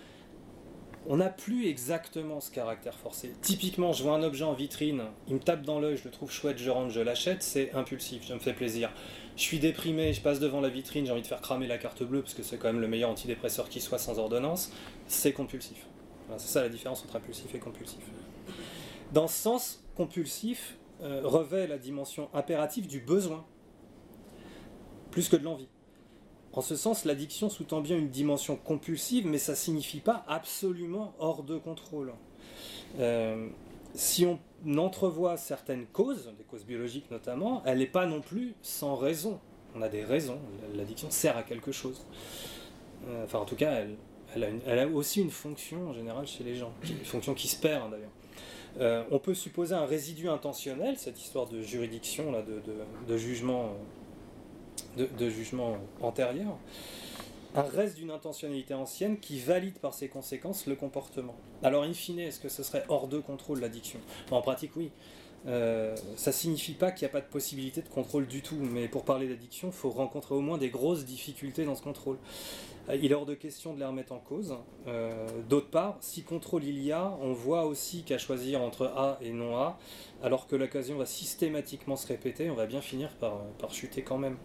on 1.08 1.16
n'a 1.16 1.30
plus 1.30 1.66
exactement 1.66 2.40
ce 2.40 2.50
caractère 2.50 2.94
forcé. 2.94 3.32
Typiquement, 3.40 3.92
je 3.92 4.02
vois 4.02 4.14
un 4.14 4.22
objet 4.22 4.44
en 4.44 4.52
vitrine, 4.52 5.04
il 5.26 5.34
me 5.34 5.40
tape 5.40 5.62
dans 5.62 5.80
l'œil, 5.80 5.96
je 5.96 6.04
le 6.04 6.10
trouve 6.10 6.30
chouette, 6.30 6.58
je 6.58 6.70
rentre, 6.70 6.90
je 6.90 7.00
l'achète, 7.00 7.42
c'est 7.42 7.72
impulsif, 7.72 8.26
ça 8.26 8.34
me 8.34 8.40
fait 8.40 8.52
plaisir. 8.52 8.90
Je 9.38 9.44
suis 9.44 9.60
déprimé, 9.60 10.12
je 10.12 10.20
passe 10.20 10.40
devant 10.40 10.60
la 10.60 10.68
vitrine, 10.68 11.06
j'ai 11.06 11.12
envie 11.12 11.22
de 11.22 11.26
faire 11.28 11.40
cramer 11.40 11.68
la 11.68 11.78
carte 11.78 12.02
bleue 12.02 12.22
parce 12.22 12.34
que 12.34 12.42
c'est 12.42 12.56
quand 12.56 12.66
même 12.66 12.80
le 12.80 12.88
meilleur 12.88 13.08
antidépresseur 13.08 13.68
qui 13.68 13.80
soit 13.80 13.98
sans 13.98 14.18
ordonnance, 14.18 14.72
c'est 15.06 15.32
compulsif. 15.32 15.86
C'est 16.38 16.48
ça 16.48 16.60
la 16.60 16.68
différence 16.68 17.04
entre 17.04 17.14
impulsif 17.14 17.54
et 17.54 17.60
compulsif. 17.60 18.00
Dans 19.12 19.28
ce 19.28 19.40
sens, 19.40 19.84
compulsif 19.94 20.76
euh, 21.02 21.20
revêt 21.22 21.68
la 21.68 21.78
dimension 21.78 22.28
impérative 22.34 22.88
du 22.88 22.98
besoin, 22.98 23.44
plus 25.12 25.28
que 25.28 25.36
de 25.36 25.44
l'envie. 25.44 25.68
En 26.52 26.60
ce 26.60 26.74
sens, 26.74 27.04
l'addiction 27.04 27.48
sous-tend 27.48 27.80
bien 27.80 27.96
une 27.96 28.10
dimension 28.10 28.56
compulsive, 28.56 29.24
mais 29.24 29.38
ça 29.38 29.54
signifie 29.54 30.00
pas 30.00 30.24
absolument 30.26 31.14
hors 31.20 31.44
de 31.44 31.58
contrôle. 31.58 32.12
Euh, 32.98 33.48
si 33.94 34.26
on 34.26 34.38
entrevoit 34.76 35.36
certaines 35.36 35.86
causes, 35.86 36.32
des 36.36 36.44
causes 36.44 36.64
biologiques 36.64 37.10
notamment, 37.10 37.62
elle 37.64 37.78
n'est 37.78 37.86
pas 37.86 38.06
non 38.06 38.20
plus 38.20 38.54
sans 38.62 38.96
raison. 38.96 39.40
On 39.74 39.82
a 39.82 39.88
des 39.88 40.04
raisons. 40.04 40.38
L'addiction 40.74 41.10
sert 41.10 41.36
à 41.36 41.42
quelque 41.42 41.72
chose. 41.72 42.04
Euh, 43.08 43.24
enfin, 43.24 43.38
en 43.38 43.44
tout 43.44 43.56
cas, 43.56 43.82
elle, 44.34 44.78
a, 44.78 44.86
aussi 44.86 45.20
une 45.20 45.30
fonction 45.30 45.90
en 45.90 45.92
général 45.92 46.26
chez 46.26 46.44
les 46.44 46.54
gens, 46.54 46.72
une 46.88 47.04
fonction 47.04 47.34
qui 47.34 47.48
se 47.48 47.56
perd 47.56 47.84
hein, 47.84 47.88
d'ailleurs. 47.90 48.10
Euh, 48.80 49.02
on 49.10 49.18
peut 49.18 49.34
supposer 49.34 49.74
un 49.74 49.86
résidu 49.86 50.28
intentionnel, 50.28 50.96
cette 50.98 51.20
histoire 51.20 51.48
de 51.48 51.62
juridiction, 51.62 52.30
là, 52.30 52.42
de, 52.42 53.16
jugement, 53.16 53.72
de 54.96 55.30
jugement 55.30 55.78
antérieur, 56.00 56.58
un 57.54 57.62
reste 57.62 57.96
d'une 57.96 58.10
intentionnalité 58.10 58.74
ancienne 58.74 59.18
qui 59.18 59.38
valide 59.38 59.78
par 59.78 59.94
ses 59.94 60.08
conséquences 60.08 60.66
le 60.66 60.76
comportement. 60.76 61.34
Alors, 61.62 61.84
in 61.84 61.92
fine, 61.92 62.20
est-ce 62.20 62.40
que 62.40 62.48
ce 62.48 62.62
serait 62.62 62.84
hors 62.88 63.08
de 63.08 63.18
contrôle 63.18 63.60
l'addiction? 63.60 64.00
En 64.30 64.42
pratique, 64.42 64.76
oui. 64.76 64.90
Euh, 65.46 65.96
ça 66.16 66.32
signifie 66.32 66.74
pas 66.74 66.90
qu'il 66.90 67.06
n'y 67.06 67.10
a 67.10 67.12
pas 67.12 67.20
de 67.20 67.30
possibilité 67.30 67.80
de 67.80 67.88
contrôle 67.88 68.26
du 68.26 68.42
tout, 68.42 68.56
mais 68.56 68.88
pour 68.88 69.04
parler 69.04 69.28
d'addiction, 69.28 69.68
il 69.68 69.74
faut 69.74 69.90
rencontrer 69.90 70.34
au 70.34 70.40
moins 70.40 70.58
des 70.58 70.68
grosses 70.68 71.04
difficultés 71.04 71.64
dans 71.64 71.74
ce 71.74 71.82
contrôle. 71.82 72.18
Euh, 72.88 72.96
Il 72.96 73.12
est 73.12 73.14
hors 73.14 73.26
de 73.26 73.34
question 73.34 73.74
de 73.74 73.78
les 73.78 73.84
remettre 73.84 74.12
en 74.12 74.18
cause. 74.18 74.56
Euh, 74.86 75.26
D'autre 75.48 75.68
part, 75.70 75.96
si 76.00 76.22
contrôle 76.22 76.64
il 76.64 76.82
y 76.82 76.92
a, 76.92 77.16
on 77.20 77.32
voit 77.32 77.66
aussi 77.66 78.02
qu'à 78.02 78.18
choisir 78.18 78.62
entre 78.62 78.86
A 78.86 79.18
et 79.20 79.30
non 79.30 79.56
A, 79.56 79.78
alors 80.22 80.46
que 80.46 80.56
l'occasion 80.56 80.96
va 80.96 81.06
systématiquement 81.06 81.96
se 81.96 82.06
répéter, 82.06 82.50
on 82.50 82.54
va 82.54 82.66
bien 82.66 82.80
finir 82.80 83.10
par, 83.16 83.42
par 83.58 83.72
chuter 83.72 84.02
quand 84.02 84.18
même. 84.18 84.36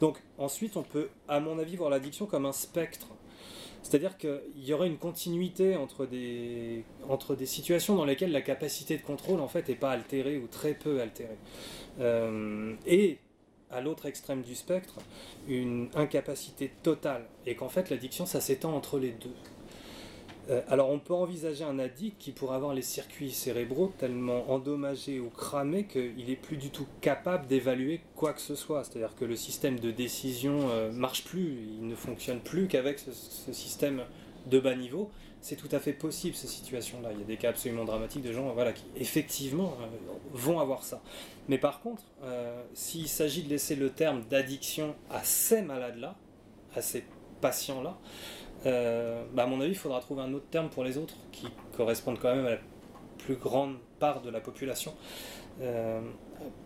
Donc 0.00 0.22
ensuite, 0.38 0.76
on 0.76 0.82
peut, 0.82 1.08
à 1.28 1.40
mon 1.40 1.58
avis, 1.58 1.76
voir 1.76 1.90
l'addiction 1.90 2.26
comme 2.26 2.46
un 2.46 2.52
spectre. 2.52 3.08
C'est-à-dire 3.82 4.18
qu'il 4.18 4.40
y 4.56 4.72
aurait 4.72 4.88
une 4.88 4.98
continuité 4.98 5.76
entre 5.76 6.04
des, 6.04 6.84
entre 7.08 7.36
des 7.36 7.46
situations 7.46 7.94
dans 7.94 8.04
lesquelles 8.04 8.32
la 8.32 8.42
capacité 8.42 8.96
de 8.98 9.02
contrôle 9.02 9.40
en 9.40 9.48
fait 9.48 9.68
n'est 9.68 9.76
pas 9.76 9.92
altérée 9.92 10.36
ou 10.36 10.46
très 10.46 10.74
peu 10.74 11.00
altérée. 11.00 11.38
Euh, 12.00 12.74
et 12.86 13.18
à 13.70 13.80
l'autre 13.80 14.06
extrême 14.06 14.42
du 14.42 14.54
spectre, 14.54 14.96
une 15.48 15.88
incapacité 15.94 16.70
totale. 16.82 17.24
Et 17.46 17.54
qu'en 17.54 17.68
fait 17.68 17.90
l'addiction 17.90 18.26
ça 18.26 18.40
s'étend 18.40 18.74
entre 18.74 18.98
les 18.98 19.10
deux. 19.10 19.34
Euh, 20.50 20.62
alors 20.68 20.88
on 20.90 20.98
peut 20.98 21.14
envisager 21.14 21.64
un 21.64 21.78
addict 21.78 22.16
qui 22.18 22.32
pourrait 22.32 22.56
avoir 22.56 22.72
les 22.72 22.82
circuits 22.82 23.32
cérébraux 23.32 23.92
tellement 23.98 24.50
endommagés 24.50 25.20
ou 25.20 25.28
cramés 25.28 25.84
qu'il 25.84 26.30
est 26.30 26.40
plus 26.40 26.56
du 26.56 26.70
tout 26.70 26.86
capable 27.02 27.46
d'évaluer 27.46 28.00
quoi 28.16 28.32
que 28.32 28.40
ce 28.40 28.54
soit. 28.54 28.84
C'est-à-dire 28.84 29.14
que 29.14 29.26
le 29.26 29.36
système 29.36 29.78
de 29.78 29.90
décision 29.90 30.70
euh, 30.70 30.90
marche 30.90 31.24
plus, 31.24 31.58
il 31.78 31.86
ne 31.86 31.94
fonctionne 31.94 32.40
plus 32.40 32.66
qu'avec 32.66 32.98
ce, 32.98 33.12
ce 33.12 33.52
système 33.52 34.02
de 34.46 34.58
bas 34.58 34.74
niveau. 34.74 35.10
C'est 35.40 35.56
tout 35.56 35.68
à 35.72 35.78
fait 35.78 35.92
possible 35.92 36.34
ces 36.34 36.48
situations-là. 36.48 37.10
Il 37.12 37.20
y 37.20 37.22
a 37.22 37.26
des 37.26 37.36
cas 37.36 37.50
absolument 37.50 37.84
dramatiques 37.84 38.22
de 38.22 38.32
gens 38.32 38.52
voilà, 38.52 38.72
qui 38.72 38.84
effectivement 38.96 39.74
euh, 39.80 39.86
vont 40.32 40.58
avoir 40.58 40.82
ça. 40.82 41.00
Mais 41.48 41.58
par 41.58 41.80
contre, 41.80 42.02
euh, 42.22 42.62
s'il 42.74 43.08
s'agit 43.08 43.42
de 43.42 43.48
laisser 43.48 43.76
le 43.76 43.90
terme 43.90 44.24
d'addiction 44.28 44.94
à 45.10 45.22
ces 45.22 45.62
malades-là, 45.62 46.16
à 46.74 46.82
ces 46.82 47.04
patients-là, 47.40 47.98
euh, 48.66 49.24
bah, 49.32 49.44
à 49.44 49.46
mon 49.46 49.60
avis, 49.60 49.72
il 49.72 49.78
faudra 49.78 50.00
trouver 50.00 50.22
un 50.22 50.34
autre 50.34 50.48
terme 50.50 50.68
pour 50.68 50.82
les 50.82 50.98
autres 50.98 51.14
qui 51.30 51.46
correspondent 51.76 52.18
quand 52.18 52.34
même 52.34 52.46
à 52.46 52.50
la 52.50 52.58
plus 53.18 53.36
grande 53.36 53.76
part 54.00 54.22
de 54.22 54.30
la 54.30 54.40
population. 54.40 54.94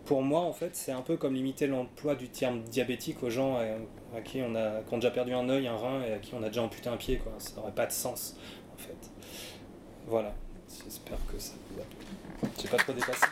Pour 0.05 0.21
moi, 0.21 0.41
en 0.41 0.53
fait, 0.53 0.75
c'est 0.75 0.91
un 0.91 1.01
peu 1.01 1.17
comme 1.17 1.33
limiter 1.33 1.65
l'emploi 1.65 2.15
du 2.15 2.29
terme 2.29 2.61
diabétique 2.61 3.23
aux 3.23 3.29
gens 3.29 3.57
à, 3.57 4.21
qui 4.21 4.41
on 4.41 4.53
a, 4.55 4.81
ont 4.91 4.97
déjà 4.97 5.09
perdu 5.09 5.33
un 5.33 5.49
œil, 5.49 5.67
un 5.67 5.75
rein 5.75 6.03
et 6.03 6.13
à 6.13 6.19
qui 6.19 6.33
on 6.35 6.43
a 6.43 6.47
déjà 6.47 6.61
amputé 6.61 6.89
un 6.89 6.97
pied. 6.97 7.17
Quoi. 7.17 7.31
Ça 7.39 7.55
n'aurait 7.55 7.71
pas 7.71 7.87
de 7.87 7.91
sens, 7.91 8.37
en 8.62 8.62
Voilà. 10.07 10.33
J'espère 10.83 11.17
que 11.31 11.39
ça 11.39 11.53
vous 11.69 11.81
a 11.81 11.85
plu. 11.85 12.51
J'ai 12.61 12.67
pas 12.67 12.77
trop 12.77 12.93
dépassé. 12.93 13.25